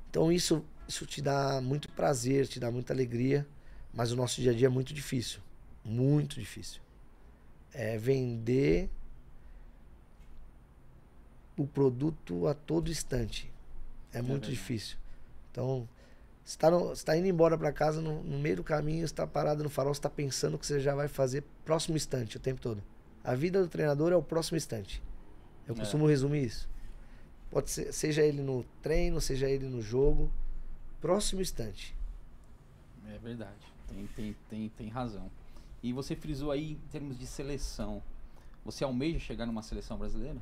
então 0.09 0.31
isso, 0.31 0.63
isso 0.87 1.05
te 1.05 1.21
dá 1.21 1.61
muito 1.61 1.87
prazer, 1.89 2.45
te 2.47 2.59
dá 2.59 2.69
muita 2.69 2.91
alegria, 2.93 3.47
mas 3.93 4.11
o 4.11 4.15
nosso 4.15 4.41
dia 4.41 4.51
a 4.51 4.53
dia 4.55 4.67
é 4.67 4.69
muito 4.69 4.93
difícil, 4.93 5.39
muito 5.83 6.39
difícil. 6.39 6.81
É 7.73 7.97
vender 7.97 8.89
o 11.57 11.67
produto 11.67 12.47
a 12.47 12.53
todo 12.53 12.89
instante. 12.89 13.51
É 14.11 14.21
muito 14.21 14.41
verdade. 14.43 14.53
difícil. 14.53 14.97
Então, 15.51 15.87
você 16.43 16.55
está 16.55 16.71
tá 17.11 17.17
indo 17.17 17.27
embora 17.27 17.57
para 17.57 17.71
casa, 17.71 18.01
no, 18.01 18.23
no 18.23 18.39
meio 18.39 18.57
do 18.57 18.63
caminho, 18.63 18.99
você 19.07 19.13
está 19.13 19.27
parado 19.27 19.63
no 19.63 19.69
farol, 19.69 19.93
você 19.93 19.99
está 19.99 20.09
pensando 20.09 20.55
o 20.55 20.59
que 20.59 20.65
você 20.65 20.79
já 20.79 20.95
vai 20.95 21.07
fazer 21.07 21.43
próximo 21.65 21.95
instante 21.95 22.37
o 22.37 22.39
tempo 22.39 22.61
todo. 22.61 22.81
A 23.23 23.35
vida 23.35 23.61
do 23.61 23.67
treinador 23.67 24.11
é 24.11 24.15
o 24.15 24.23
próximo 24.23 24.57
instante. 24.57 25.03
Eu 25.67 25.75
É. 25.75 25.77
costumo 25.77 26.07
resumir 26.07 26.45
isso. 26.45 26.67
Pode 27.51 27.69
ser, 27.69 27.91
seja 27.93 28.23
ele 28.23 28.41
no 28.41 28.63
treino, 28.81 29.19
seja 29.19 29.47
ele 29.49 29.67
no 29.67 29.81
jogo, 29.81 30.31
próximo 31.01 31.41
instante. 31.41 31.95
É 33.07 33.17
verdade. 33.17 33.67
Tem, 33.89 34.07
tem, 34.15 34.35
tem, 34.49 34.69
tem 34.69 34.87
razão. 34.89 35.29
E 35.81 35.93
você 35.93 36.15
frisou 36.15 36.51
aí 36.51 36.73
em 36.73 36.87
termos 36.91 37.17
de 37.17 37.25
seleção. 37.25 38.01
Você 38.65 38.83
almeja 38.83 39.19
chegar 39.19 39.45
numa 39.45 39.61
seleção 39.61 39.97
brasileira? 39.97 40.37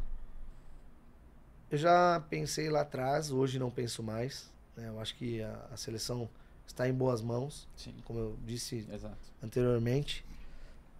Eu 1.69 1.77
já 1.77 2.19
pensei 2.29 2.69
lá 2.69 2.81
atrás, 2.81 3.31
hoje 3.31 3.59
não 3.59 3.69
penso 3.69 4.01
mais. 4.01 4.51
né? 4.75 4.87
Eu 4.87 4.99
acho 4.99 5.15
que 5.15 5.41
a, 5.41 5.67
a 5.71 5.77
seleção 5.77 6.29
está 6.65 6.87
em 6.87 6.93
boas 6.93 7.21
mãos, 7.21 7.67
Sim. 7.75 7.93
como 8.05 8.19
eu 8.19 8.37
disse 8.45 8.85
Exato. 8.91 9.17
anteriormente. 9.43 10.25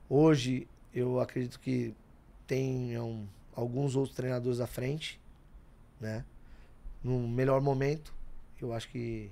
Hoje 0.10 0.68
eu 0.94 1.19
acredito 1.19 1.60
que 1.60 1.94
tenham 2.45 3.28
alguns 3.56 3.95
outros 3.95 4.15
treinadores 4.15 4.60
à 4.60 4.68
frente, 4.68 5.19
né? 5.99 6.24
No 7.03 7.28
melhor 7.28 7.61
momento, 7.61 8.14
eu 8.61 8.74
acho 8.74 8.90
que 8.90 9.30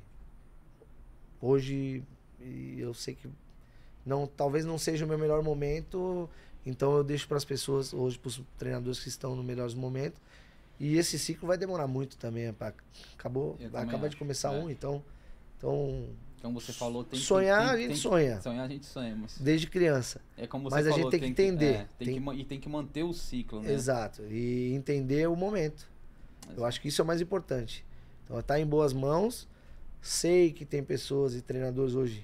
hoje 1.42 2.04
e 2.46 2.80
eu 2.80 2.94
sei 2.94 3.16
que 3.16 3.28
não, 4.06 4.28
talvez 4.28 4.64
não 4.66 4.78
seja 4.78 5.04
o 5.06 5.08
meu 5.08 5.18
melhor 5.18 5.42
momento, 5.44 6.30
então 6.66 6.96
eu 6.96 7.04
deixo 7.04 7.28
para 7.28 7.38
as 7.38 7.46
pessoas 7.46 7.94
hoje, 7.94 8.18
para 8.20 8.28
os 8.30 8.42
treinadores 8.58 9.00
que 9.00 9.10
estão 9.10 9.36
no 9.36 9.44
melhores 9.44 9.74
momentos. 9.74 10.22
E 10.80 10.98
esse 10.98 11.18
ciclo 11.18 11.48
vai 11.48 11.58
demorar 11.58 11.88
muito 11.88 12.18
também, 12.18 12.52
pá. 12.54 12.74
acabou, 13.18 13.58
acabar 13.74 14.10
de 14.10 14.18
começar 14.18 14.54
é. 14.54 14.60
um, 14.60 14.70
então, 14.70 15.02
então 15.58 16.06
Então 16.38 16.54
você 16.54 16.72
falou 16.74 17.04
tem 17.04 17.18
que- 17.20 17.26
sonhar 17.26 17.62
tem- 17.62 17.70
a 17.70 17.74
tem 17.74 17.82
gente 17.88 17.96
que- 17.96 18.02
sonha 18.02 18.42
Sonhar 18.42 18.66
a 18.66 18.68
gente 18.68 18.86
sonha, 18.86 19.16
mas 19.16 19.38
desde 19.40 19.68
criança. 19.68 20.22
é 20.38 20.46
como 20.46 20.70
você 20.70 20.76
Mas 20.76 20.88
a 20.88 20.90
falou, 20.92 21.04
gente 21.06 21.12
tem 21.12 21.20
que 21.22 21.26
entender, 21.28 21.66
é, 21.74 21.88
tem 21.98 22.08
tem- 22.20 22.22
que 22.24 22.40
e 22.42 22.44
tem 22.46 22.60
que 22.60 22.70
manter 22.70 23.04
o 23.04 23.14
ciclo, 23.14 23.62
né? 23.62 23.72
Exato. 23.74 24.22
E 24.30 24.74
entender 24.74 25.28
o 25.30 25.36
momento. 25.36 25.88
Eu 26.56 26.64
acho 26.66 26.80
que 26.82 26.90
isso 26.90 27.02
é 27.02 27.04
o 27.04 27.08
mais 27.08 27.22
importante. 27.22 27.84
Então, 28.24 28.40
tá 28.44 28.60
em 28.60 28.66
boas 28.66 28.92
mãos. 28.94 29.48
Sei 30.02 30.52
que 30.52 30.64
tem 30.66 30.84
pessoas 30.84 31.34
e 31.36 31.42
treinadores 31.42 31.96
hoje 31.96 32.24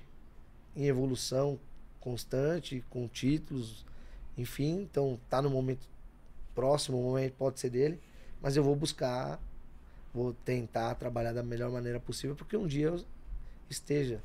em 0.76 0.86
evolução 0.86 1.60
constante, 2.00 2.84
com 2.90 3.08
títulos, 3.08 3.86
enfim. 4.38 4.82
Então, 4.82 5.20
tá 5.30 5.42
no 5.42 5.50
momento 5.50 5.88
próximo, 6.54 7.00
o 7.00 7.04
momento 7.04 7.34
pode 7.34 7.60
ser 7.60 7.70
dele. 7.70 8.00
Mas 8.42 8.56
eu 8.56 8.64
vou 8.64 8.76
buscar, 8.76 9.40
vou 10.14 10.34
tentar 10.34 10.96
trabalhar 10.96 11.34
da 11.34 11.44
melhor 11.44 11.72
maneira 11.72 12.00
possível, 12.00 12.36
porque 12.36 12.58
um 12.58 12.68
dia 12.68 12.88
eu 12.88 13.06
esteja 13.70 14.22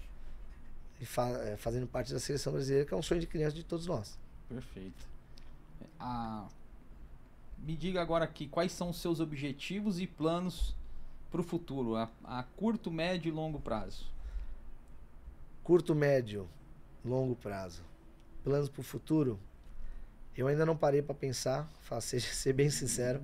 fa 1.05 1.29
é, 1.43 1.57
fazendo 1.57 1.87
parte 1.87 2.13
da 2.13 2.19
seleção 2.19 2.53
brasileira, 2.53 2.87
que 2.87 2.95
é 2.95 2.97
um 2.97 3.03
sonho 3.03 3.21
de 3.21 3.27
criança 3.27 3.55
de 3.55 3.65
todos 3.65 3.87
nós. 3.87 4.19
Perfeito. 4.49 5.07
Ah, 6.01 6.49
me 7.59 7.77
diga 7.77 8.01
agora 8.01 8.25
aqui 8.25 8.47
quais 8.47 8.73
são 8.73 8.91
os 8.91 9.01
seus 9.01 9.21
objetivos 9.21 10.01
e 10.01 10.07
planos 10.07 10.75
para 11.31 11.41
o 11.41 11.45
futuro, 11.45 11.97
a, 11.97 12.09
a 12.25 12.43
curto, 12.43 12.91
médio 12.91 13.29
e 13.29 13.33
longo 13.33 13.61
prazo. 13.61 14.07
Curto, 15.67 15.97
médio, 15.97 16.49
longo 17.05 17.35
prazo. 17.35 17.83
Planos 18.45 18.69
para 18.69 18.83
o 18.83 18.85
futuro? 18.85 19.37
Eu 20.37 20.47
ainda 20.47 20.65
não 20.65 20.77
parei 20.77 21.03
para 21.03 21.13
pensar, 21.13 21.69
faço, 21.81 22.15
ser 22.23 22.53
bem 22.53 22.71
sincero. 22.71 23.21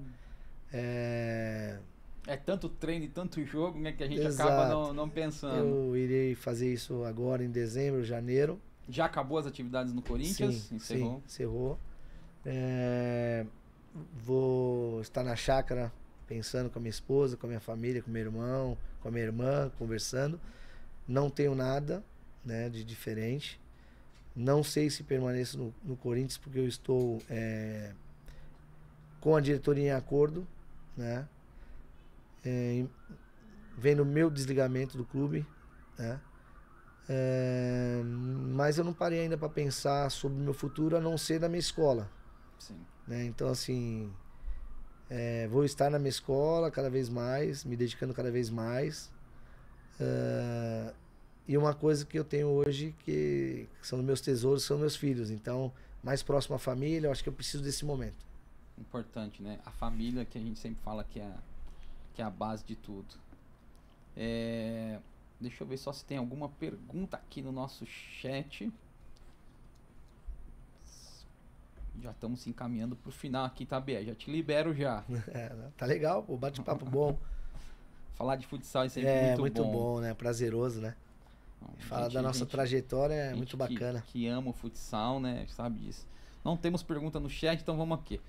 É... 0.73 1.78
é 2.27 2.36
tanto 2.36 2.69
treino 2.69 3.05
e 3.05 3.09
tanto 3.09 3.40
jogo 3.44 3.78
né, 3.78 3.93
que 3.93 4.02
a 4.02 4.09
gente 4.09 4.27
Exato. 4.27 4.51
acaba 4.51 4.69
não, 4.69 4.93
não 4.93 5.09
pensando. 5.09 5.64
Eu 5.64 5.97
irei 5.97 6.35
fazer 6.35 6.73
isso 6.73 7.05
agora 7.05 7.44
em 7.44 7.48
dezembro, 7.48 8.02
janeiro. 8.02 8.60
Já 8.89 9.05
acabou 9.05 9.39
as 9.39 9.47
atividades 9.47 9.93
no 9.93 10.02
Corinthians? 10.02 10.62
Sim, 10.62 10.74
encerrou. 10.74 11.12
Sim, 11.19 11.23
encerrou. 11.24 11.78
É... 12.44 13.47
Vou 14.16 15.01
estar 15.01 15.23
na 15.23 15.36
chácara 15.36 15.93
pensando 16.27 16.69
com 16.70 16.81
a 16.81 16.82
minha 16.82 16.90
esposa, 16.90 17.36
com 17.36 17.47
a 17.47 17.51
minha 17.51 17.60
família, 17.60 18.02
com 18.02 18.10
meu 18.10 18.23
irmão, 18.23 18.77
com 19.01 19.06
a 19.06 19.12
minha 19.12 19.27
irmã, 19.27 19.70
conversando. 19.78 20.40
Não 21.06 21.31
tenho 21.31 21.55
nada 21.55 22.02
né, 22.44 22.69
de 22.69 22.85
diferente. 22.85 23.60
Não 24.35 24.62
sei 24.64 24.89
se 24.89 25.02
permaneço 25.02 25.59
no, 25.59 25.74
no 25.85 25.97
Corinthians 25.97 26.39
porque 26.39 26.59
eu 26.59 26.66
estou 26.66 27.23
é, 27.28 27.93
com 29.20 29.36
a 29.36 29.40
diretoria 29.40 29.85
em 29.85 29.90
acordo, 29.90 30.47
né? 30.97 31.28
É, 32.44 32.85
vendo 33.77 34.02
o 34.02 34.06
meu 34.06 34.31
desligamento 34.31 34.97
do 34.97 35.05
clube, 35.05 35.47
né? 35.98 36.20
É, 37.09 38.01
mas 38.05 38.78
eu 38.78 38.85
não 38.85 38.94
parei 38.94 39.20
ainda 39.20 39.36
para 39.36 39.48
pensar 39.48 40.10
sobre 40.10 40.39
o 40.39 40.40
meu 40.40 40.55
futuro 40.55 40.97
a 40.97 41.01
não 41.01 41.19
ser 41.19 41.40
na 41.40 41.48
minha 41.48 41.60
escola. 41.60 42.10
Sim. 42.59 42.81
Né? 43.06 43.24
Então, 43.24 43.48
assim, 43.48 44.10
é, 45.10 45.47
vou 45.48 45.64
estar 45.64 45.90
na 45.90 45.98
minha 45.98 46.10
escola 46.10 46.70
cada 46.70 46.89
vez 46.89 47.09
mais, 47.09 47.64
me 47.64 47.77
dedicando 47.77 48.14
cada 48.14 48.31
vez 48.31 48.48
mais. 48.48 49.12
Uh, 50.01 50.93
e 51.47 51.56
uma 51.56 51.74
coisa 51.74 52.05
que 52.05 52.19
eu 52.19 52.24
tenho 52.24 52.48
hoje 52.48 52.94
que 53.05 53.69
são 53.82 54.02
meus 54.02 54.20
tesouros, 54.20 54.64
são 54.64 54.78
meus 54.78 54.94
filhos. 54.94 55.31
Então, 55.31 55.73
mais 56.02 56.23
próximo 56.23 56.56
à 56.56 56.59
família, 56.59 57.09
eu 57.09 57.12
acho 57.12 57.23
que 57.23 57.28
eu 57.28 57.32
preciso 57.32 57.62
desse 57.62 57.85
momento. 57.85 58.24
Importante, 58.78 59.43
né? 59.43 59.59
A 59.66 59.70
família 59.70 60.24
que 60.24 60.39
a 60.39 60.40
gente 60.40 60.59
sempre 60.59 60.82
fala 60.82 61.05
que 61.05 61.20
é, 61.20 61.32
que 62.14 62.23
é 62.23 62.24
a 62.24 62.31
base 62.31 62.64
de 62.64 62.77
tudo. 62.77 63.14
É, 64.16 64.98
deixa 65.40 65.62
eu 65.62 65.66
ver 65.66 65.77
só 65.78 65.93
se 65.93 66.05
tem 66.05 66.16
alguma 66.16 66.48
pergunta 66.48 67.16
aqui 67.16 67.43
no 67.43 67.52
nosso 67.52 67.85
chat. 67.86 68.73
Já 72.01 72.10
estamos 72.10 72.40
se 72.40 72.51
encaminhando 72.51 72.97
para 72.97 73.10
o 73.10 73.12
final 73.12 73.44
aqui, 73.44 73.66
tá, 73.66 73.78
Bia? 73.78 74.02
Já 74.05 74.14
te 74.14 74.31
libero 74.31 74.74
já. 74.74 75.05
É, 75.28 75.48
tá 75.77 75.86
legal, 75.86 76.24
o 76.28 76.36
bate-papo 76.36 76.85
bom. 76.85 77.19
Falar 78.14 78.36
de 78.36 78.47
futsal 78.47 78.85
é 78.85 78.89
sempre 78.89 79.10
é, 79.10 79.27
muito, 79.27 79.40
muito 79.40 79.64
bom. 79.64 79.73
bom, 79.73 80.01
né? 80.01 80.14
Prazeroso, 80.14 80.81
né? 80.81 80.94
Fala 81.78 82.09
da 82.09 82.22
nossa 82.22 82.47
trajetória, 82.47 83.14
é 83.14 83.34
muito 83.34 83.56
bacana. 83.56 84.02
Que, 84.02 84.20
que 84.20 84.28
ama 84.28 84.51
o 84.51 84.52
futsal, 84.52 85.20
né? 85.20 85.47
Sabe 85.48 85.80
disso. 85.80 86.06
Não 86.44 86.56
temos 86.56 86.82
pergunta 86.82 87.20
no 87.20 87.28
chat, 87.28 87.60
então 87.60 87.76
vamos 87.76 87.98
aqui. 87.98 88.20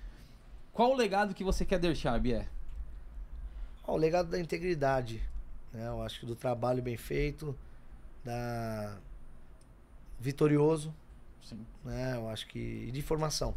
Qual 0.72 0.92
o 0.92 0.96
legado 0.96 1.34
que 1.34 1.44
você 1.44 1.64
quer 1.64 1.78
deixar, 1.78 2.18
Bier? 2.20 2.48
o 3.86 3.96
legado 3.96 4.30
da 4.30 4.40
integridade. 4.40 5.22
Né? 5.72 5.86
Eu 5.86 6.02
acho 6.02 6.20
que 6.20 6.26
do 6.26 6.34
trabalho 6.34 6.82
bem 6.82 6.96
feito, 6.96 7.56
da 8.24 8.98
vitorioso. 10.18 10.94
Sim. 11.42 11.66
Né? 11.84 12.16
Eu 12.16 12.28
acho 12.28 12.46
que. 12.46 12.58
E 12.58 12.90
de 12.90 13.02
formação. 13.02 13.54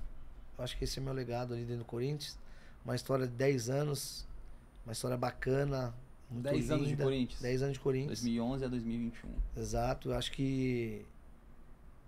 Eu 0.57 0.63
acho 0.63 0.77
que 0.77 0.83
esse 0.83 0.99
é 0.99 1.01
meu 1.01 1.13
legado 1.13 1.53
ali 1.53 1.63
dentro 1.63 1.83
do 1.83 1.85
Corinthians. 1.85 2.37
Uma 2.83 2.95
história 2.95 3.27
de 3.27 3.33
10 3.33 3.69
anos, 3.69 4.27
uma 4.85 4.91
história 4.91 5.17
bacana, 5.17 5.93
10 6.29 6.71
anos 6.71 6.87
de 6.87 6.97
Corinthians. 6.97 7.41
10 7.41 7.61
anos 7.63 7.73
de 7.73 7.79
Corinthians. 7.79 8.21
2011 8.21 8.65
a 8.65 8.67
2021. 8.67 9.29
Exato, 9.55 10.11
acho 10.13 10.31
que 10.31 11.05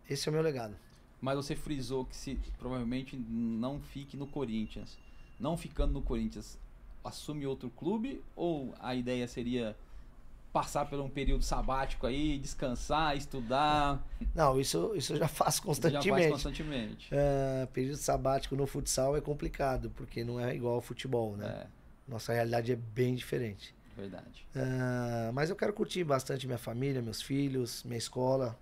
esse 0.09 0.27
é 0.27 0.29
o 0.29 0.33
meu 0.33 0.41
legado. 0.41 0.75
Mas 1.21 1.35
você 1.35 1.55
frisou 1.55 2.05
que 2.05 2.15
se 2.15 2.39
provavelmente 2.57 3.15
não 3.17 3.79
fique 3.79 4.15
no 4.17 4.27
Corinthians. 4.27 4.97
Não 5.39 5.55
ficando 5.55 5.93
no 5.93 6.01
Corinthians, 6.01 6.57
assume 7.03 7.45
outro 7.45 7.69
clube 7.69 8.21
ou 8.35 8.73
a 8.79 8.93
ideia 8.93 9.27
seria 9.27 9.75
passar 10.51 10.85
por 10.85 10.99
um 10.99 11.09
período 11.09 11.43
sabático 11.43 12.07
aí, 12.07 12.37
descansar, 12.37 13.15
estudar? 13.15 14.03
Não, 14.33 14.59
isso, 14.59 14.93
isso 14.95 15.13
eu 15.13 15.17
já 15.17 15.27
faço 15.29 15.61
constantemente. 15.61 16.07
Já 16.07 16.15
faz 16.15 16.31
constantemente. 16.31 17.07
É, 17.11 17.67
período 17.71 17.97
sabático 17.97 18.55
no 18.55 18.65
futsal 18.65 19.15
é 19.15 19.21
complicado, 19.21 19.91
porque 19.95 20.23
não 20.23 20.39
é 20.39 20.55
igual 20.55 20.75
ao 20.75 20.81
futebol, 20.81 21.37
né? 21.37 21.47
É. 21.47 21.67
Nossa 22.07 22.33
realidade 22.33 22.71
é 22.71 22.75
bem 22.75 23.13
diferente. 23.15 23.75
Verdade. 23.99 24.47
Uh, 24.55 25.33
mas 25.33 25.49
eu 25.49 25.55
quero 25.55 25.73
curtir 25.73 26.03
bastante 26.03 26.47
minha 26.47 26.57
família, 26.57 27.01
meus 27.01 27.21
filhos, 27.21 27.83
minha 27.83 27.97
escola. 27.97 28.57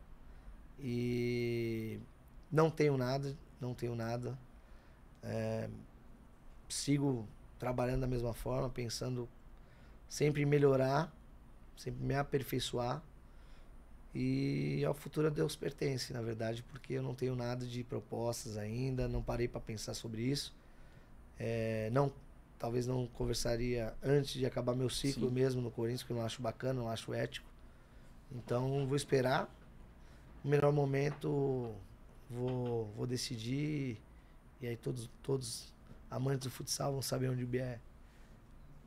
E 0.80 1.99
não 2.51 2.69
tenho 2.69 2.97
nada, 2.97 3.35
não 3.61 3.73
tenho 3.73 3.95
nada. 3.95 4.38
É, 5.23 5.69
sigo 6.69 7.27
trabalhando 7.59 8.01
da 8.01 8.07
mesma 8.07 8.34
forma, 8.34 8.69
pensando 8.69 9.27
sempre 10.07 10.41
em 10.41 10.45
melhorar, 10.45 11.11
sempre 11.76 12.03
me 12.03 12.15
aperfeiçoar. 12.15 13.01
E 14.14 14.84
ao 14.85 14.93
futuro 14.93 15.27
a 15.27 15.30
Deus 15.30 15.55
pertence, 15.55 16.14
na 16.14 16.22
verdade, 16.22 16.64
porque 16.64 16.93
eu 16.93 17.03
não 17.03 17.14
tenho 17.14 17.35
nada 17.35 17.65
de 17.65 17.84
propostas 17.84 18.57
ainda, 18.57 19.07
não 19.07 19.22
parei 19.22 19.47
para 19.47 19.61
pensar 19.61 19.93
sobre 19.93 20.23
isso. 20.23 20.55
É, 21.38 21.89
não 21.91 22.11
talvez 22.57 22.88
não 22.88 23.07
conversaria 23.07 23.93
antes 24.03 24.34
de 24.34 24.45
acabar 24.45 24.75
meu 24.75 24.89
ciclo 24.89 25.27
Sim. 25.27 25.34
mesmo 25.34 25.61
no 25.61 25.71
Corinthians, 25.71 26.03
que 26.03 26.11
eu 26.11 26.17
não 26.17 26.25
acho 26.25 26.41
bacana, 26.41 26.81
não 26.81 26.89
acho 26.89 27.13
ético. 27.13 27.47
Então 28.31 28.85
vou 28.88 28.95
esperar. 28.95 29.49
No 30.43 30.49
melhor 30.51 30.71
momento 30.71 31.73
vou, 32.29 32.85
vou 32.95 33.07
decidir. 33.07 33.97
E 34.61 34.67
aí 34.67 34.75
todos, 34.75 35.09
todos 35.21 35.73
amantes 36.09 36.47
do 36.47 36.51
futsal 36.51 36.91
vão 36.93 37.01
saber 37.01 37.29
onde 37.29 37.43
o 37.43 37.47
Bié 37.47 37.79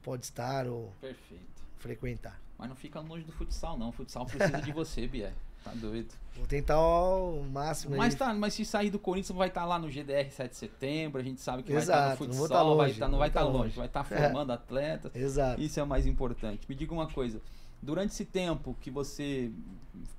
pode 0.03 0.25
estar 0.25 0.67
ou 0.67 0.93
Perfeito. 1.01 1.63
frequentar. 1.79 2.41
Mas 2.59 2.69
não 2.69 2.77
fica 2.77 3.01
longe 3.01 3.25
do 3.25 3.33
futsal, 3.33 3.79
não. 3.79 3.89
O 3.91 3.93
futsal 3.93 4.27
precisa 4.27 4.61
de 4.61 4.73
você, 4.73 5.07
Bié. 5.07 5.33
Tá 5.65 5.73
doido. 5.75 6.15
Vou 6.35 6.47
tentar 6.47 6.81
o 6.81 7.43
máximo. 7.43 7.97
Mas, 7.97 8.15
tá, 8.15 8.33
mas 8.33 8.55
se 8.55 8.65
sair 8.65 8.91
do 8.91 8.99
Corinthians, 8.99 9.37
vai 9.37 9.49
estar 9.49 9.63
tá 9.63 9.67
lá 9.67 9.79
no 9.79 9.91
GDR 9.91 10.31
7 10.31 10.51
de 10.51 10.57
setembro. 10.57 11.21
A 11.21 11.25
gente 11.25 11.41
sabe 11.41 11.63
que 11.63 11.73
Exato, 11.73 11.99
vai 11.99 12.13
estar 12.13 12.17
tá 12.17 12.25
no 12.25 12.35
futsal, 12.35 12.49
tá 12.49 12.63
longe, 12.63 12.93
vai 12.93 12.99
tá, 12.99 13.09
não 13.09 13.19
vai 13.19 13.29
estar 13.29 13.41
tá 13.41 13.47
longe. 13.47 13.59
longe, 13.59 13.77
vai 13.77 13.87
estar 13.87 14.05
tá 14.05 14.09
formando 14.17 14.51
é. 14.51 14.55
atletas. 14.55 15.15
Exato. 15.15 15.61
Isso 15.61 15.79
é 15.79 15.83
o 15.83 15.87
mais 15.87 16.07
importante. 16.07 16.67
Me 16.69 16.75
diga 16.75 16.95
uma 16.95 17.09
coisa. 17.09 17.41
Durante 17.83 18.13
esse 18.13 18.25
tempo 18.25 18.77
que 18.81 18.91
você 18.91 19.51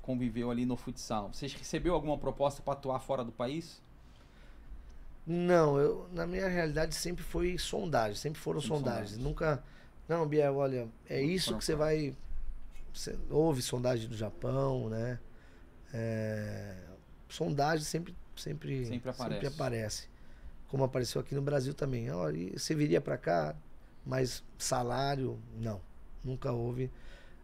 conviveu 0.01 0.51
ali 0.51 0.65
no 0.65 0.75
futsal, 0.75 1.29
você 1.31 1.47
recebeu 1.47 1.93
alguma 1.93 2.17
proposta 2.17 2.61
para 2.61 2.73
atuar 2.73 2.99
fora 2.99 3.23
do 3.23 3.31
país? 3.31 3.81
Não, 5.25 5.79
eu 5.79 6.07
na 6.11 6.25
minha 6.25 6.47
realidade 6.47 6.95
sempre 6.95 7.23
foi 7.23 7.57
sondagem, 7.57 8.15
sempre 8.15 8.41
foram 8.41 8.59
sempre 8.59 8.77
sondagens. 8.77 9.11
sondagens. 9.11 9.23
Nunca, 9.23 9.63
não, 10.09 10.27
Biel, 10.27 10.55
olha, 10.55 10.87
é 11.07 11.21
isso 11.21 11.55
que 11.55 11.63
você 11.63 11.75
vai 11.75 12.15
você 12.93 13.17
ouve 13.29 13.61
sondagem 13.61 14.09
do 14.09 14.17
Japão, 14.17 14.89
né? 14.89 15.19
É, 15.93 16.75
sondagem 17.29 17.85
sempre, 17.85 18.15
sempre, 18.35 18.85
sempre 18.85 19.09
aparece. 19.09 19.33
sempre, 19.33 19.47
aparece. 19.47 20.09
Como 20.67 20.83
apareceu 20.83 21.19
aqui 21.19 21.35
no 21.35 21.41
Brasil 21.41 21.73
também. 21.73 22.09
Olha, 22.11 22.57
você 22.57 22.73
viria 22.73 23.01
para 23.01 23.17
cá, 23.17 23.55
mas 24.05 24.43
salário, 24.57 25.39
não. 25.57 25.81
Nunca 26.23 26.51
houve. 26.51 26.89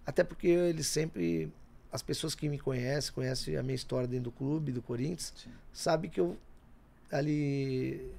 Até 0.06 0.24
porque 0.24 0.48
eles 0.48 0.88
sempre. 0.88 1.52
As 1.91 2.02
pessoas 2.02 2.36
que 2.36 2.49
me 2.49 2.60
conhecem, 2.60 3.14
conhecem 3.14 3.56
a 3.56 3.64
minha 3.64 3.76
história 3.76 4.07
dentro 4.07 4.26
do 4.26 4.32
clube, 4.32 4.72
do 4.74 4.82
Corinthians, 4.82 5.34
Sim. 5.36 5.52
sabe 5.72 6.10
que 6.10 6.19
eu 6.19 6.38
ali. 7.11 8.14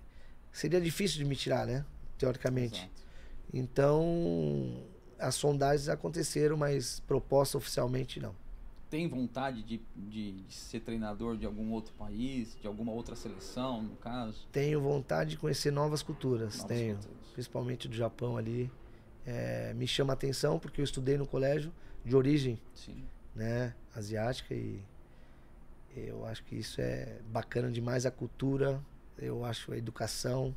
Seria 0.52 0.80
difícil 0.80 1.18
de 1.18 1.24
me 1.24 1.36
tirar, 1.36 1.66
né? 1.66 1.84
Teoricamente. 2.16 2.80
Exato. 2.80 3.02
Então, 3.52 4.82
as 5.18 5.34
sondagens 5.34 5.88
aconteceram, 5.88 6.56
mas 6.56 7.00
proposta 7.00 7.56
oficialmente 7.56 8.18
não 8.20 8.34
tem 8.90 9.08
vontade 9.08 9.62
de, 9.62 9.80
de, 9.94 10.32
de, 10.42 10.54
ser 10.54 10.80
treinador 10.80 11.36
de 11.36 11.44
algum 11.44 11.70
outro 11.72 11.92
país, 11.94 12.56
de 12.60 12.66
alguma 12.66 12.92
outra 12.92 13.14
seleção, 13.14 13.82
no 13.82 13.96
caso? 13.96 14.46
Tenho 14.50 14.80
vontade 14.80 15.30
de 15.30 15.36
conhecer 15.36 15.70
novas 15.70 16.02
culturas, 16.02 16.56
novas 16.58 16.76
tenho. 16.76 16.94
Culturas. 16.96 17.32
Principalmente 17.32 17.88
do 17.88 17.94
Japão 17.94 18.36
ali. 18.36 18.70
É, 19.26 19.74
me 19.74 19.86
chama 19.86 20.12
a 20.12 20.14
atenção 20.14 20.58
porque 20.58 20.80
eu 20.80 20.84
estudei 20.84 21.18
no 21.18 21.26
colégio 21.26 21.70
de 22.02 22.16
origem 22.16 22.58
Sim. 22.72 23.04
Né, 23.34 23.74
asiática 23.94 24.54
e 24.54 24.82
eu 25.94 26.24
acho 26.24 26.42
que 26.44 26.56
isso 26.56 26.80
é 26.80 27.20
bacana 27.30 27.70
demais 27.70 28.06
a 28.06 28.10
cultura, 28.10 28.82
eu 29.18 29.44
acho 29.44 29.72
a 29.72 29.76
educação. 29.76 30.54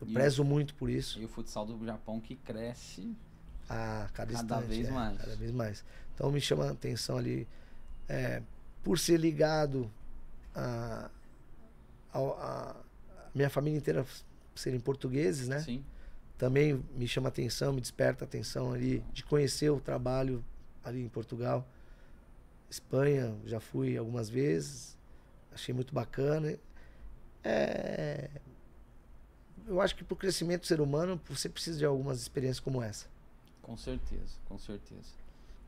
Eu 0.00 0.08
e 0.08 0.12
prezo 0.12 0.42
o, 0.42 0.44
muito 0.44 0.74
por 0.74 0.90
isso. 0.90 1.20
E 1.20 1.24
o 1.24 1.28
futsal 1.28 1.66
do 1.66 1.84
Japão 1.84 2.20
que 2.20 2.34
cresce 2.34 3.14
a 3.68 4.08
cada, 4.12 4.32
cada 4.32 4.32
instante, 4.32 4.66
vez 4.66 4.88
é, 4.88 4.90
mais. 4.90 5.18
Cada 5.18 5.36
vez 5.36 5.52
mais. 5.52 5.84
Então 6.14 6.30
me 6.30 6.40
chama 6.40 6.66
a 6.66 6.70
atenção 6.70 7.16
ali 7.16 7.46
é, 8.08 8.42
por 8.82 8.98
ser 8.98 9.18
ligado 9.18 9.90
a, 10.54 11.10
a, 12.12 12.18
a 12.18 12.76
minha 13.34 13.50
família 13.50 13.76
inteira 13.76 14.06
serem 14.54 14.78
portugueses, 14.78 15.48
né? 15.48 15.60
Sim. 15.60 15.84
Também 16.38 16.84
me 16.96 17.06
chama 17.08 17.28
atenção, 17.28 17.72
me 17.72 17.80
desperta 17.80 18.24
atenção 18.24 18.72
ali 18.72 19.04
de 19.12 19.24
conhecer 19.24 19.70
o 19.70 19.80
trabalho 19.80 20.44
ali 20.84 21.02
em 21.02 21.08
Portugal. 21.08 21.66
Espanha, 22.68 23.34
já 23.44 23.60
fui 23.60 23.96
algumas 23.96 24.28
vezes, 24.28 24.96
achei 25.52 25.74
muito 25.74 25.94
bacana. 25.94 26.58
É... 27.42 28.30
Eu 29.66 29.80
acho 29.80 29.96
que 29.96 30.04
para 30.04 30.14
o 30.14 30.16
crescimento 30.16 30.62
do 30.62 30.66
ser 30.66 30.80
humano, 30.80 31.20
você 31.28 31.48
precisa 31.48 31.78
de 31.78 31.84
algumas 31.84 32.20
experiências 32.20 32.60
como 32.60 32.82
essa. 32.82 33.06
Com 33.62 33.76
certeza, 33.76 34.36
com 34.44 34.58
certeza. 34.58 35.23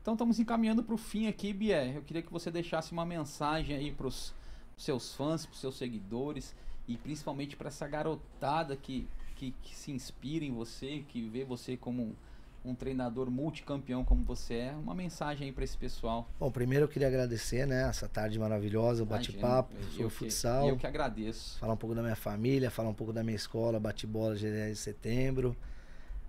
Então 0.07 0.13
estamos 0.13 0.39
encaminhando 0.39 0.81
para 0.81 0.95
o 0.95 0.97
fim 0.97 1.27
aqui, 1.27 1.51
Bier. 1.51 1.97
Eu 1.97 2.01
queria 2.01 2.21
que 2.21 2.31
você 2.31 2.49
deixasse 2.49 2.93
uma 2.93 3.05
mensagem 3.05 3.75
aí 3.75 3.91
para 3.91 4.07
os 4.07 4.33
seus 4.77 5.13
fãs, 5.13 5.45
para 5.45 5.53
os 5.53 5.59
seus 5.59 5.75
seguidores 5.77 6.55
e 6.87 6.95
principalmente 6.95 7.57
para 7.57 7.67
essa 7.67 7.85
garotada 7.85 8.77
que, 8.77 9.05
que, 9.35 9.53
que, 9.61 9.75
se 9.75 9.91
inspira 9.91 10.45
em 10.45 10.53
você, 10.53 11.03
que 11.09 11.27
vê 11.27 11.43
você 11.43 11.75
como 11.75 12.15
um, 12.63 12.73
treinador 12.73 13.29
multicampeão 13.29 14.05
como 14.05 14.23
você 14.23 14.53
é. 14.53 14.71
Uma 14.71 14.95
mensagem 14.95 15.47
aí 15.47 15.51
para 15.51 15.65
esse 15.65 15.77
pessoal. 15.77 16.25
Bom, 16.39 16.49
primeiro 16.49 16.85
eu 16.85 16.89
queria 16.89 17.09
agradecer, 17.09 17.67
né, 17.67 17.89
essa 17.89 18.07
tarde 18.07 18.39
maravilhosa, 18.39 19.03
o 19.03 19.05
bate-papo, 19.05 19.75
o 19.99 20.09
futsal. 20.09 20.69
Eu 20.69 20.77
que 20.77 20.87
agradeço. 20.87 21.59
Falar 21.59 21.73
um 21.73 21.77
pouco 21.77 21.93
da 21.93 22.01
minha 22.01 22.15
família, 22.15 22.71
falar 22.71 22.87
um 22.87 22.93
pouco 22.93 23.11
da 23.11 23.25
minha 23.25 23.35
escola, 23.35 23.77
bate-bola 23.77 24.37
GDS 24.37 24.69
de 24.69 24.75
setembro. 24.77 25.53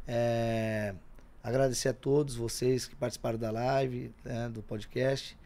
É, 0.05 0.97
agradecer 1.43 1.89
a 1.89 1.95
todos 1.95 2.35
vocês 2.35 2.87
que 2.87 2.95
participaram 2.95 3.39
da 3.39 3.51
live, 3.51 4.13
né, 4.25 4.49
do 4.49 4.63
podcast. 4.63 5.37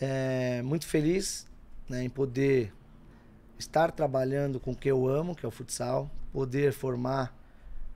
É, 0.00 0.60
muito 0.62 0.86
feliz 0.86 1.46
né, 1.88 2.02
em 2.02 2.10
poder 2.10 2.72
estar 3.58 3.92
trabalhando 3.92 4.58
com 4.58 4.72
o 4.72 4.76
que 4.76 4.90
eu 4.90 5.06
amo, 5.08 5.34
que 5.34 5.44
é 5.44 5.48
o 5.48 5.52
futsal, 5.52 6.10
poder 6.32 6.72
formar 6.72 7.34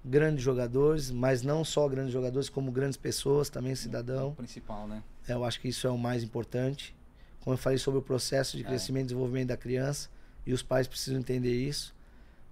grandes 0.05 0.43
jogadores, 0.43 1.11
mas 1.11 1.43
não 1.43 1.65
só 1.65 1.89
grandes 1.89 2.13
jogadores, 2.13 2.49
como 2.49 2.71
grandes 2.71 2.97
pessoas, 2.97 3.51
também 3.51 3.75
cidadão. 3.75 4.29
O 4.29 4.35
principal, 4.35 4.87
né? 4.87 5.03
É, 5.27 5.33
eu 5.33 5.45
acho 5.45 5.61
que 5.61 5.69
isso 5.69 5.87
é 5.87 5.91
o 5.91 5.99
mais 5.99 6.23
importante. 6.23 6.97
Como 7.41 7.55
eu 7.55 7.59
falei 7.59 7.79
sobre 7.79 7.99
o 7.99 8.03
processo 8.03 8.57
de 8.57 8.63
é. 8.63 8.67
crescimento 8.67 9.05
e 9.05 9.07
desenvolvimento 9.09 9.49
da 9.49 9.57
criança, 9.57 10.09
e 10.47 10.53
os 10.53 10.63
pais 10.63 10.87
precisam 10.87 11.21
entender 11.21 11.55
isso, 11.55 11.95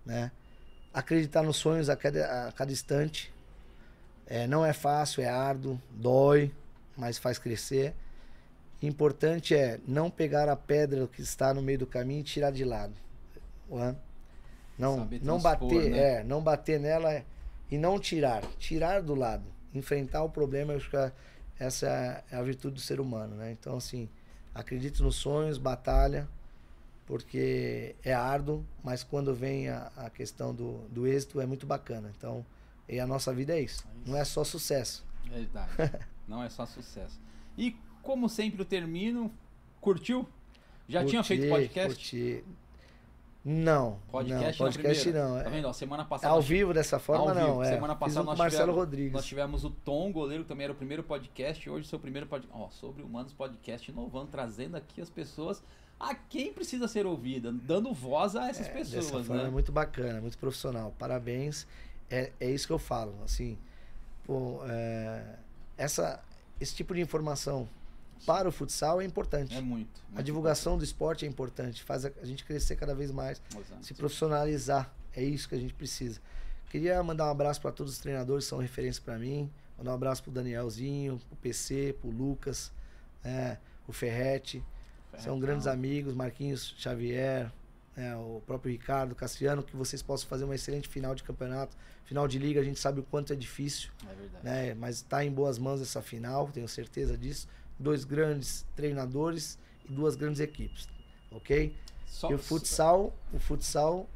né? 0.04 0.30
Acreditar 0.92 1.42
nos 1.42 1.56
sonhos 1.56 1.88
a 1.88 1.96
cada, 1.96 2.48
a 2.48 2.52
cada 2.52 2.72
instante. 2.72 3.32
É, 4.26 4.46
não 4.46 4.64
é 4.64 4.72
fácil, 4.72 5.22
é 5.22 5.28
árduo, 5.28 5.80
dói, 5.90 6.50
mas 6.96 7.18
faz 7.18 7.38
crescer. 7.38 7.94
Importante 8.82 9.54
é 9.54 9.80
não 9.86 10.10
pegar 10.10 10.48
a 10.48 10.56
pedra 10.56 11.06
que 11.06 11.22
está 11.22 11.54
no 11.54 11.62
meio 11.62 11.78
do 11.78 11.86
caminho 11.86 12.20
e 12.20 12.24
tirar 12.24 12.50
de 12.50 12.64
lado. 12.64 12.94
Não, 14.78 15.08
não 15.22 15.40
bater, 15.40 15.90
né? 15.90 15.98
é, 15.98 16.24
não 16.24 16.42
bater 16.42 16.78
nela 16.78 17.24
e 17.70 17.78
não 17.78 17.98
tirar, 17.98 18.44
tirar 18.58 19.02
do 19.02 19.14
lado, 19.14 19.44
enfrentar 19.74 20.22
o 20.22 20.28
problema. 20.28 20.72
Eu 20.72 20.76
acho 20.76 20.90
que 20.90 21.12
essa 21.58 21.86
é 22.30 22.36
a 22.36 22.42
virtude 22.42 22.74
do 22.74 22.80
ser 22.80 23.00
humano, 23.00 23.36
né? 23.36 23.52
Então 23.52 23.76
assim, 23.76 24.08
acredite 24.54 25.02
nos 25.02 25.16
sonhos, 25.16 25.56
batalha, 25.56 26.28
porque 27.06 27.94
é 28.04 28.12
árduo, 28.12 28.64
mas 28.82 29.02
quando 29.02 29.34
vem 29.34 29.68
a, 29.68 29.90
a 29.96 30.10
questão 30.10 30.54
do, 30.54 30.78
do 30.88 31.06
êxito 31.06 31.40
é 31.40 31.46
muito 31.46 31.66
bacana. 31.66 32.12
Então, 32.16 32.44
e 32.88 33.00
a 33.00 33.06
nossa 33.06 33.32
vida 33.32 33.54
é 33.54 33.60
isso. 33.60 33.86
É 33.88 34.00
isso. 34.00 34.10
Não 34.10 34.16
é 34.16 34.24
só 34.24 34.44
sucesso. 34.44 35.04
Verdade. 35.24 35.70
não 36.26 36.42
é 36.42 36.48
só 36.48 36.66
sucesso. 36.66 37.20
E 37.56 37.76
como 38.02 38.28
sempre 38.28 38.60
eu 38.60 38.64
termino, 38.64 39.32
curtiu? 39.80 40.28
Já 40.88 41.00
curti, 41.00 41.10
tinha 41.10 41.24
feito 41.24 41.48
podcast? 41.48 41.88
Curti. 41.88 42.44
Não. 43.48 44.00
Podcast 44.10 44.60
não, 44.60 44.66
podcast 44.66 45.12
não. 45.12 45.42
Tá 45.42 45.48
vendo? 45.48 45.68
Ó, 45.68 45.72
semana 45.72 46.04
passada. 46.04 46.34
Ao 46.34 46.42
vivo 46.42 46.74
dessa 46.74 46.98
forma, 46.98 47.32
não. 47.32 47.62
É. 47.62 47.74
Semana 47.74 47.94
passada 47.94 48.24
nós 48.24 48.36
Marcelo 48.36 48.64
tivemos, 48.64 48.80
Rodrigues. 48.80 49.12
Nós 49.12 49.24
tivemos 49.24 49.64
o 49.64 49.70
Tom, 49.70 50.10
goleiro, 50.10 50.42
que 50.42 50.48
também 50.48 50.64
era 50.64 50.72
o 50.72 50.76
primeiro 50.76 51.04
podcast. 51.04 51.70
Hoje, 51.70 51.86
seu 51.86 52.00
primeiro 52.00 52.26
podcast. 52.26 52.60
Ó, 52.60 52.68
sobre 52.70 53.04
Humanos 53.04 53.32
Podcast, 53.32 53.88
inovando, 53.88 54.32
trazendo 54.32 54.76
aqui 54.76 55.00
as 55.00 55.08
pessoas 55.08 55.62
a 55.98 56.12
quem 56.14 56.52
precisa 56.52 56.88
ser 56.88 57.06
ouvida, 57.06 57.52
dando 57.52 57.92
voz 57.92 58.34
a 58.34 58.48
essas 58.48 58.66
é, 58.66 58.70
pessoas. 58.70 59.06
Dessa 59.06 59.24
forma 59.24 59.42
né? 59.42 59.48
é 59.48 59.50
muito 59.50 59.70
bacana, 59.70 60.20
muito 60.20 60.36
profissional. 60.38 60.92
Parabéns. 60.98 61.68
É, 62.10 62.32
é 62.40 62.50
isso 62.50 62.66
que 62.66 62.72
eu 62.72 62.78
falo. 62.78 63.14
Assim, 63.24 63.58
pô, 64.24 64.60
é, 64.68 65.36
essa, 65.76 66.22
esse 66.60 66.74
tipo 66.74 66.94
de 66.94 67.00
informação 67.00 67.68
para 68.24 68.48
o 68.48 68.52
futsal 68.52 69.00
é 69.00 69.04
importante. 69.04 69.54
É 69.54 69.60
muito. 69.60 70.02
muito 70.08 70.18
a 70.18 70.22
divulgação 70.22 70.72
importante. 70.74 70.88
do 70.88 70.90
esporte 70.90 71.24
é 71.24 71.28
importante, 71.28 71.82
faz 71.82 72.04
a, 72.04 72.10
a, 72.20 72.24
gente 72.24 72.44
crescer 72.44 72.76
cada 72.76 72.94
vez 72.94 73.10
mais, 73.10 73.40
Exato. 73.50 73.84
se 73.84 73.94
profissionalizar. 73.94 74.92
É 75.14 75.22
isso 75.22 75.48
que 75.48 75.54
a 75.54 75.58
gente 75.58 75.74
precisa. 75.74 76.20
Queria 76.70 77.02
mandar 77.02 77.26
um 77.26 77.30
abraço 77.30 77.60
para 77.60 77.72
todos 77.72 77.92
os 77.92 77.98
treinadores 77.98 78.44
que 78.44 78.50
são 78.50 78.58
referência 78.58 79.02
para 79.02 79.18
mim. 79.18 79.50
Mandar 79.78 79.92
um 79.92 79.94
abraço 79.94 80.22
pro 80.22 80.32
Danielzinho, 80.32 81.18
pro 81.28 81.36
PC, 81.36 81.96
pro 82.00 82.10
Lucas, 82.10 82.72
é, 83.24 83.56
o 83.86 83.92
Ferrete. 83.92 84.62
São 85.18 85.40
grandes 85.40 85.66
amigos, 85.66 86.14
Marquinhos 86.14 86.74
Xavier, 86.76 87.50
é, 87.96 88.14
o 88.16 88.42
próprio 88.46 88.70
Ricardo, 88.70 89.14
Cassiano, 89.14 89.62
que 89.62 89.74
vocês 89.74 90.02
possam 90.02 90.28
fazer 90.28 90.44
uma 90.44 90.54
excelente 90.54 90.88
final 90.88 91.14
de 91.14 91.22
campeonato. 91.22 91.76
Final 92.04 92.28
de 92.28 92.38
liga, 92.38 92.60
a 92.60 92.64
gente 92.64 92.78
sabe 92.78 93.00
o 93.00 93.02
quanto 93.02 93.32
é 93.32 93.36
difícil. 93.36 93.90
É 94.04 94.14
verdade. 94.14 94.44
Né? 94.44 94.74
Mas 94.74 94.96
está 94.96 95.24
em 95.24 95.30
boas 95.30 95.58
mãos 95.58 95.80
essa 95.80 96.02
final, 96.02 96.48
tenho 96.52 96.68
certeza 96.68 97.16
disso 97.16 97.48
dois 97.78 98.04
grandes 98.04 98.66
treinadores 98.74 99.58
e 99.88 99.92
duas 99.92 100.16
grandes 100.16 100.40
equipes, 100.40 100.88
ok? 101.30 101.74
Só, 102.06 102.30
e 102.30 102.34
o 102.34 102.38
futsal, 102.38 103.14
o 103.32 103.38
futsal 103.38 104.08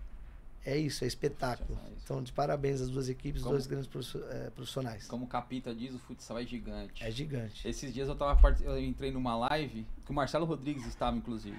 é 0.64 0.76
isso, 0.76 1.04
é 1.04 1.06
espetáculo. 1.06 1.78
É. 1.86 1.90
Então, 2.02 2.22
de 2.22 2.32
parabéns 2.32 2.80
às 2.80 2.88
duas 2.88 3.08
equipes, 3.08 3.42
como, 3.42 3.54
dois 3.54 3.66
grandes 3.66 3.88
é, 4.30 4.50
profissionais. 4.50 5.06
Como 5.06 5.24
o 5.24 5.28
Capita 5.28 5.74
diz, 5.74 5.94
o 5.94 5.98
futsal 5.98 6.38
é 6.38 6.44
gigante. 6.44 7.04
É 7.04 7.10
gigante. 7.10 7.66
Esses 7.68 7.92
dias 7.92 8.08
eu 8.08 8.16
tava 8.16 8.56
eu 8.62 8.78
entrei 8.82 9.10
numa 9.10 9.36
live 9.36 9.86
que 10.04 10.10
o 10.10 10.14
Marcelo 10.14 10.44
Rodrigues 10.44 10.86
estava, 10.86 11.16
inclusive. 11.16 11.58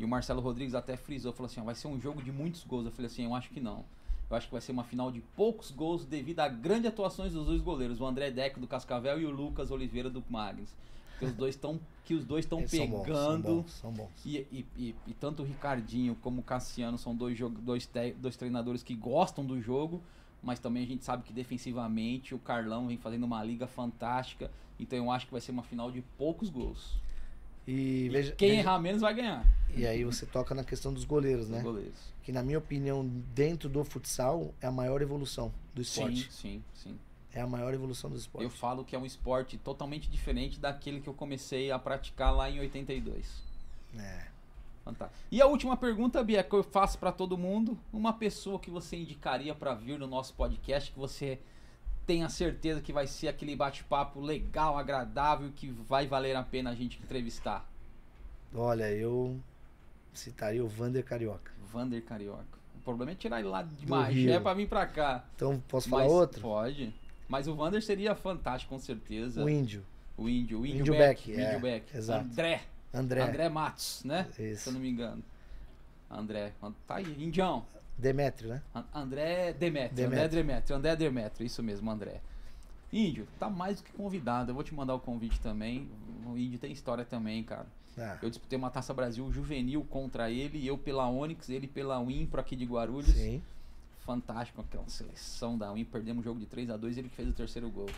E 0.00 0.04
o 0.04 0.08
Marcelo 0.08 0.40
Rodrigues 0.40 0.74
até 0.74 0.96
frisou, 0.96 1.30
falou 1.30 1.46
assim: 1.46 1.60
vai 1.60 1.74
ser 1.74 1.86
um 1.86 2.00
jogo 2.00 2.22
de 2.22 2.32
muitos 2.32 2.64
gols. 2.64 2.86
Eu 2.86 2.90
falei 2.90 3.06
assim: 3.06 3.24
eu 3.24 3.34
acho 3.34 3.50
que 3.50 3.60
não. 3.60 3.84
Eu 4.30 4.36
acho 4.36 4.46
que 4.46 4.52
vai 4.52 4.60
ser 4.62 4.72
uma 4.72 4.82
final 4.82 5.12
de 5.12 5.20
poucos 5.36 5.70
gols 5.70 6.06
devido 6.06 6.40
a 6.40 6.48
grandes 6.48 6.86
atuações 6.86 7.34
dos 7.34 7.44
dois 7.44 7.60
goleiros, 7.60 8.00
o 8.00 8.06
André 8.06 8.30
Deck 8.30 8.58
do 8.58 8.66
Cascavel 8.66 9.20
e 9.20 9.26
o 9.26 9.30
Lucas 9.30 9.70
Oliveira 9.70 10.08
do 10.08 10.24
Magnus. 10.30 10.70
Que 11.18 11.26
os 11.26 11.34
dois 11.34 11.54
estão 11.54 11.78
que 12.02 12.14
os 12.14 12.24
dois 12.24 12.46
estão 12.46 12.62
pegando 12.62 13.06
são 13.06 13.40
bons, 13.40 13.70
são 13.72 13.92
bons, 13.92 14.08
E, 14.24 14.38
e, 14.50 14.66
e, 14.74 14.94
e, 15.06 15.12
tanto 15.12 15.42
o 15.42 15.46
Ricardinho 15.46 16.16
como 16.22 16.40
o 16.40 16.42
Cassiano 16.42 16.96
são 16.96 17.14
dois, 17.14 17.38
dois, 17.38 17.88
dois 18.16 18.36
treinadores 18.38 18.82
que 18.82 18.94
gostam 18.94 19.44
do 19.44 19.60
jogo 19.60 20.00
mas 20.42 20.58
também 20.58 20.82
a 20.82 20.86
gente 20.86 21.04
sabe 21.04 21.22
que 21.22 21.34
defensivamente 21.34 22.34
o 22.34 22.38
Carlão 22.38 22.86
vem 22.86 22.96
fazendo 22.96 23.24
uma 23.24 23.44
liga 23.44 23.66
fantástica. 23.66 24.50
Então 24.78 24.98
eu 24.98 25.10
acho 25.10 25.26
que 25.26 25.32
vai 25.32 25.40
ser 25.42 25.52
uma 25.52 25.62
final 25.62 25.90
de 25.90 26.00
poucos 26.16 26.48
gols 26.48 26.98
e, 27.66 28.08
veja, 28.08 28.32
quem 28.32 28.50
veja, 28.50 28.60
errar 28.60 28.78
menos 28.78 29.00
vai 29.00 29.14
ganhar 29.14 29.44
e 29.74 29.86
aí 29.86 30.04
você 30.04 30.26
toca 30.26 30.54
na 30.54 30.64
questão 30.64 30.92
dos 30.92 31.04
goleiros 31.04 31.48
né 31.48 31.60
goleiros. 31.62 31.98
que 32.22 32.32
na 32.32 32.42
minha 32.42 32.58
opinião 32.58 33.06
dentro 33.34 33.68
do 33.68 33.84
futsal 33.84 34.52
é 34.60 34.66
a 34.66 34.72
maior 34.72 35.02
evolução 35.02 35.52
do 35.74 35.82
esporte 35.82 36.30
sim 36.32 36.62
sim 36.74 36.90
sim 36.92 36.98
é 37.32 37.40
a 37.40 37.46
maior 37.46 37.72
evolução 37.72 38.10
do 38.10 38.16
esporte. 38.16 38.42
Eu 38.42 38.50
falo 38.50 38.84
que 38.84 38.96
é 38.96 38.98
um 38.98 39.06
esporte 39.06 39.56
totalmente 39.56 40.10
diferente 40.10 40.58
daquele 40.58 41.00
que 41.00 41.08
eu 41.08 41.14
comecei 41.14 41.70
a 41.70 41.78
praticar 41.78 42.34
lá 42.34 42.50
em 42.50 42.58
82. 42.58 43.42
É. 43.96 44.26
Fantástico. 44.84 45.20
E 45.30 45.40
a 45.40 45.46
última 45.46 45.76
pergunta, 45.76 46.22
Bia, 46.24 46.42
que 46.42 46.54
eu 46.54 46.62
faço 46.62 46.98
para 46.98 47.12
todo 47.12 47.36
mundo: 47.38 47.78
uma 47.92 48.12
pessoa 48.12 48.58
que 48.58 48.70
você 48.70 48.96
indicaria 48.96 49.54
para 49.54 49.74
vir 49.74 49.98
no 49.98 50.06
nosso 50.06 50.34
podcast, 50.34 50.90
que 50.90 50.98
você 50.98 51.38
tenha 52.10 52.28
certeza 52.28 52.80
que 52.80 52.92
vai 52.92 53.06
ser 53.06 53.28
aquele 53.28 53.54
bate-papo 53.54 54.20
legal, 54.20 54.76
agradável, 54.76 55.52
que 55.54 55.70
vai 55.70 56.08
valer 56.08 56.34
a 56.34 56.42
pena 56.42 56.70
a 56.70 56.74
gente 56.74 56.98
entrevistar? 57.00 57.64
Olha, 58.52 58.90
eu 58.90 59.38
citaria 60.12 60.64
o 60.64 60.66
Vander 60.66 61.04
Carioca. 61.04 61.52
Vander 61.72 62.02
Carioca. 62.02 62.58
O 62.74 62.80
problema 62.80 63.12
é 63.12 63.14
tirar 63.14 63.38
ele 63.38 63.46
lá 63.46 63.62
de 63.62 63.88
Magé 63.88 64.40
para 64.40 64.54
vir 64.54 64.68
para 64.68 64.86
cá. 64.88 65.24
Então, 65.36 65.62
posso 65.68 65.88
falar 65.88 66.02
Mas 66.02 66.12
outro? 66.12 66.40
Pode. 66.40 66.92
Mas 67.28 67.46
o 67.46 67.54
Vander 67.54 67.80
seria 67.80 68.16
fantástico, 68.16 68.74
com 68.74 68.80
certeza. 68.80 69.44
O 69.44 69.48
índio. 69.48 69.86
O 70.16 70.28
índio, 70.28 70.58
o 70.58 70.66
índio, 70.66 70.80
índio 70.80 70.94
Beck. 70.94 71.28
Beck, 71.28 71.28
o 71.28 71.32
índio 71.32 71.44
é, 71.44 71.58
Beck. 71.60 71.96
Exato. 71.96 72.24
André. 72.24 72.62
André. 72.92 73.22
André 73.22 73.48
Matos, 73.48 74.02
né? 74.02 74.26
Isso. 74.36 74.64
Se 74.64 74.68
eu 74.70 74.72
não 74.72 74.80
me 74.80 74.90
engano. 74.90 75.22
André. 76.10 76.52
Tá 76.88 76.96
aí, 76.96 77.24
Indião. 77.24 77.64
Demétrio, 78.00 78.50
né? 78.50 78.62
André 78.94 79.52
Demétrio. 79.52 79.96
Demétrio. 79.96 80.06
André 80.06 80.28
Demétrio. 80.28 80.76
André 80.76 80.96
Demétrio, 80.96 81.46
isso 81.46 81.62
mesmo, 81.62 81.90
André. 81.90 82.20
Índio, 82.92 83.26
tá 83.38 83.48
mais 83.48 83.76
do 83.76 83.84
que 83.84 83.92
convidado. 83.92 84.50
Eu 84.50 84.54
vou 84.54 84.64
te 84.64 84.74
mandar 84.74 84.94
o 84.94 85.00
convite 85.00 85.40
também. 85.40 85.88
O 86.26 86.36
Índio 86.36 86.58
tem 86.58 86.72
história 86.72 87.04
também, 87.04 87.42
cara. 87.44 87.66
Ah. 87.98 88.18
Eu 88.22 88.30
disputei 88.30 88.58
uma 88.58 88.70
Taça 88.70 88.92
Brasil 88.94 89.30
juvenil 89.30 89.84
contra 89.84 90.30
ele, 90.30 90.66
eu 90.66 90.78
pela 90.78 91.08
Onix, 91.08 91.48
ele 91.48 91.66
pela 91.66 91.98
Wimpro 92.00 92.40
aqui 92.40 92.56
de 92.56 92.64
Guarulhos. 92.64 93.14
Sim. 93.14 93.42
Fantástico 94.04 94.60
aquela 94.60 94.88
seleção 94.88 95.56
da 95.56 95.72
Win. 95.72 95.84
Perdemos 95.84 96.22
o 96.22 96.24
jogo 96.24 96.40
de 96.40 96.46
3 96.46 96.70
a 96.70 96.76
2 96.76 96.98
ele 96.98 97.08
que 97.08 97.14
fez 97.14 97.28
o 97.28 97.32
terceiro 97.32 97.70
gol. 97.70 97.88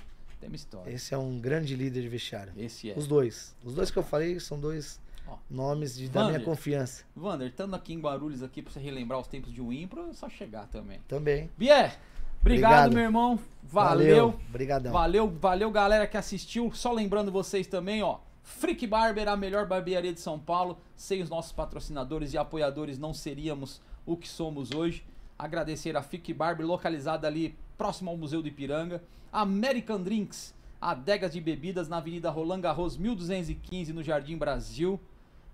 Tem 0.41 0.49
uma 0.49 0.57
história. 0.57 0.91
Esse 0.91 1.15
é 1.15 1.19
um 1.19 1.39
grande 1.39 1.77
líder 1.77 2.03
de 2.03 2.09
vestiário. 2.09 2.53
Esse 2.57 2.91
é. 2.91 2.99
Os 2.99 3.07
dois. 3.07 3.55
Os 3.65 3.74
dois 3.74 3.91
que 3.91 3.99
eu 3.99 4.03
falei 4.03 4.41
são 4.41 4.59
dois 4.59 5.01
Ó, 5.27 5.36
nomes 5.51 5.97
de, 5.97 6.09
da 6.09 6.27
minha 6.27 6.40
confiança. 6.40 7.05
Vander, 7.15 7.49
estando 7.49 7.74
aqui 7.74 7.93
em 7.93 8.01
Guarulhos 8.01 8.43
aqui 8.43 8.62
pra 8.62 8.73
você 8.73 8.81
relembrar 8.81 9.20
os 9.20 9.28
tempos 9.28 9.53
de 9.53 9.61
Wimpro, 9.61 10.09
é 10.11 10.12
só 10.12 10.28
chegar 10.28 10.66
também. 10.69 11.01
Também. 11.09 11.51
Bier, 11.57 11.99
obrigado, 12.40 12.89
obrigado. 12.90 12.93
meu 12.93 13.03
irmão. 13.03 13.39
Valeu. 13.62 14.39
Obrigadão. 14.49 14.93
Valeu, 14.93 15.31
valeu, 15.31 15.70
galera 15.70 16.07
que 16.07 16.16
assistiu. 16.16 16.73
Só 16.73 16.93
lembrando 16.93 17.31
vocês 17.31 17.66
também, 17.66 18.03
ó. 18.03 18.19
Freak 18.43 18.86
Barber, 18.86 19.28
a 19.28 19.36
melhor 19.36 19.66
barbearia 19.66 20.12
de 20.12 20.20
São 20.20 20.39
Paulo. 20.39 20.78
Sem 20.97 21.23
os 21.23 21.31
nossos 21.31 21.53
patrocinadores 21.53 22.32
e 22.32 22.39
apoiadores 22.39 22.99
não 22.99 23.15
seríamos 23.15 23.81
o 24.05 24.16
que 24.16 24.28
somos 24.28 24.73
hoje. 24.73 25.05
Agradecer 25.39 25.97
a 25.97 26.03
Freak 26.03 26.32
Barber, 26.32 26.66
localizada 26.66 27.27
ali 27.27 27.57
próximo 27.78 28.11
ao 28.11 28.16
Museu 28.16 28.43
do 28.43 28.49
Ipiranga. 28.49 29.03
American 29.32 30.03
Drinks, 30.03 30.55
adegas 30.81 31.32
de 31.32 31.40
bebidas 31.40 31.89
na 31.89 31.97
Avenida 31.99 32.31
Roland 32.31 32.61
Garros 32.61 32.97
1215, 32.97 33.93
no 33.93 34.03
Jardim 34.03 34.36
Brasil. 34.36 35.01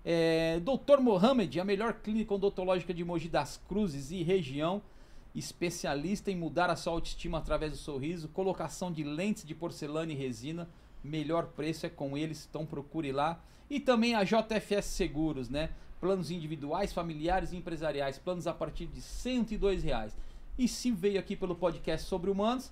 É, 0.03 0.59
Dr. 0.59 0.99
Mohamed, 0.99 1.59
a 1.59 1.65
melhor 1.65 1.93
clínica 1.93 2.33
odontológica 2.33 2.93
de 2.93 3.03
Mogi 3.03 3.29
das 3.29 3.59
Cruzes 3.67 4.11
e 4.11 4.23
região. 4.23 4.81
Especialista 5.35 6.31
em 6.31 6.35
mudar 6.35 6.69
a 6.69 6.75
sua 6.75 6.93
autoestima 6.93 7.37
através 7.37 7.71
do 7.71 7.77
sorriso, 7.77 8.27
colocação 8.29 8.91
de 8.91 9.03
lentes 9.03 9.45
de 9.45 9.53
porcelana 9.53 10.11
e 10.11 10.15
resina 10.15 10.67
melhor 11.03 11.47
preço 11.47 11.85
é 11.85 11.89
com 11.89 12.17
eles, 12.17 12.47
então 12.49 12.65
procure 12.65 13.11
lá. 13.11 13.41
E 13.69 13.79
também 13.79 14.15
a 14.15 14.23
JFS 14.23 14.85
Seguros, 14.85 15.49
né? 15.49 15.69
Planos 15.99 16.31
individuais, 16.31 16.93
familiares 16.93 17.51
e 17.51 17.57
empresariais, 17.57 18.17
planos 18.17 18.47
a 18.47 18.53
partir 18.53 18.87
de 18.87 19.01
102 19.01 19.83
reais. 19.83 20.15
E 20.57 20.67
se 20.67 20.91
veio 20.91 21.19
aqui 21.19 21.35
pelo 21.35 21.55
podcast 21.55 22.07
sobre 22.07 22.29
humanos, 22.29 22.71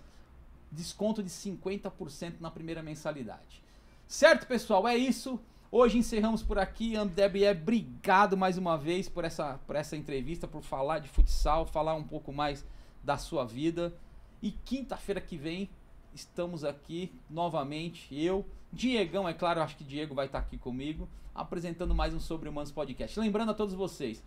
desconto 0.71 1.21
de 1.21 1.29
50% 1.29 2.35
na 2.39 2.49
primeira 2.49 2.81
mensalidade. 2.81 3.61
Certo, 4.07 4.47
pessoal? 4.47 4.87
É 4.87 4.95
isso. 4.95 5.39
Hoje 5.69 5.97
encerramos 5.97 6.41
por 6.41 6.57
aqui. 6.57 6.95
Amdebier, 6.95 7.53
obrigado 7.53 8.37
mais 8.37 8.57
uma 8.57 8.77
vez 8.77 9.09
por 9.09 9.25
essa, 9.25 9.59
por 9.67 9.75
essa 9.75 9.97
entrevista, 9.97 10.47
por 10.47 10.61
falar 10.61 10.99
de 10.99 11.09
futsal, 11.09 11.65
falar 11.65 11.93
um 11.93 12.05
pouco 12.05 12.31
mais 12.31 12.65
da 13.03 13.17
sua 13.17 13.43
vida. 13.43 13.93
E 14.41 14.49
quinta-feira 14.51 15.19
que 15.19 15.35
vem 15.35 15.69
estamos 16.13 16.63
aqui 16.63 17.13
novamente, 17.29 18.15
eu, 18.15 18.45
Diegão, 18.71 19.27
é 19.27 19.33
claro, 19.33 19.61
acho 19.61 19.75
que 19.75 19.83
Diego 19.83 20.15
vai 20.15 20.27
estar 20.27 20.39
aqui 20.39 20.57
comigo, 20.57 21.07
apresentando 21.35 21.93
mais 21.93 22.13
um 22.13 22.19
Sobre 22.19 22.47
Humanos 22.47 22.71
Podcast. 22.71 23.19
Lembrando 23.19 23.51
a 23.51 23.53
todos 23.53 23.75
vocês, 23.75 24.23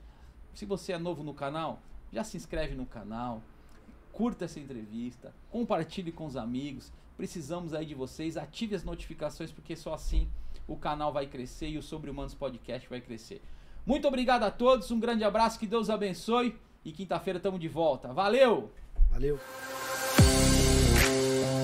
se 0.52 0.66
você 0.66 0.92
é 0.92 0.98
novo 0.98 1.22
no 1.22 1.32
canal, 1.32 1.80
já 2.12 2.22
se 2.22 2.36
inscreve 2.36 2.74
no 2.74 2.84
canal, 2.84 3.42
curta 4.12 4.44
essa 4.44 4.60
entrevista, 4.60 5.34
compartilhe 5.50 6.12
com 6.12 6.26
os 6.26 6.36
amigos, 6.36 6.92
precisamos 7.16 7.72
aí 7.72 7.86
de 7.86 7.94
vocês, 7.94 8.36
ative 8.36 8.74
as 8.74 8.84
notificações, 8.84 9.50
porque 9.50 9.74
só 9.74 9.94
assim 9.94 10.28
o 10.70 10.76
canal 10.76 11.12
vai 11.12 11.26
crescer 11.26 11.68
e 11.68 11.76
o 11.76 11.82
Sobre 11.82 12.10
Humanos 12.10 12.32
Podcast 12.32 12.88
vai 12.88 13.00
crescer. 13.00 13.42
Muito 13.84 14.06
obrigado 14.06 14.44
a 14.44 14.50
todos, 14.52 14.90
um 14.92 15.00
grande 15.00 15.24
abraço, 15.24 15.58
que 15.58 15.66
Deus 15.66 15.90
abençoe 15.90 16.56
e 16.84 16.92
quinta-feira 16.92 17.38
estamos 17.38 17.58
de 17.58 17.68
volta. 17.68 18.12
Valeu! 18.12 18.70
Valeu! 19.10 19.40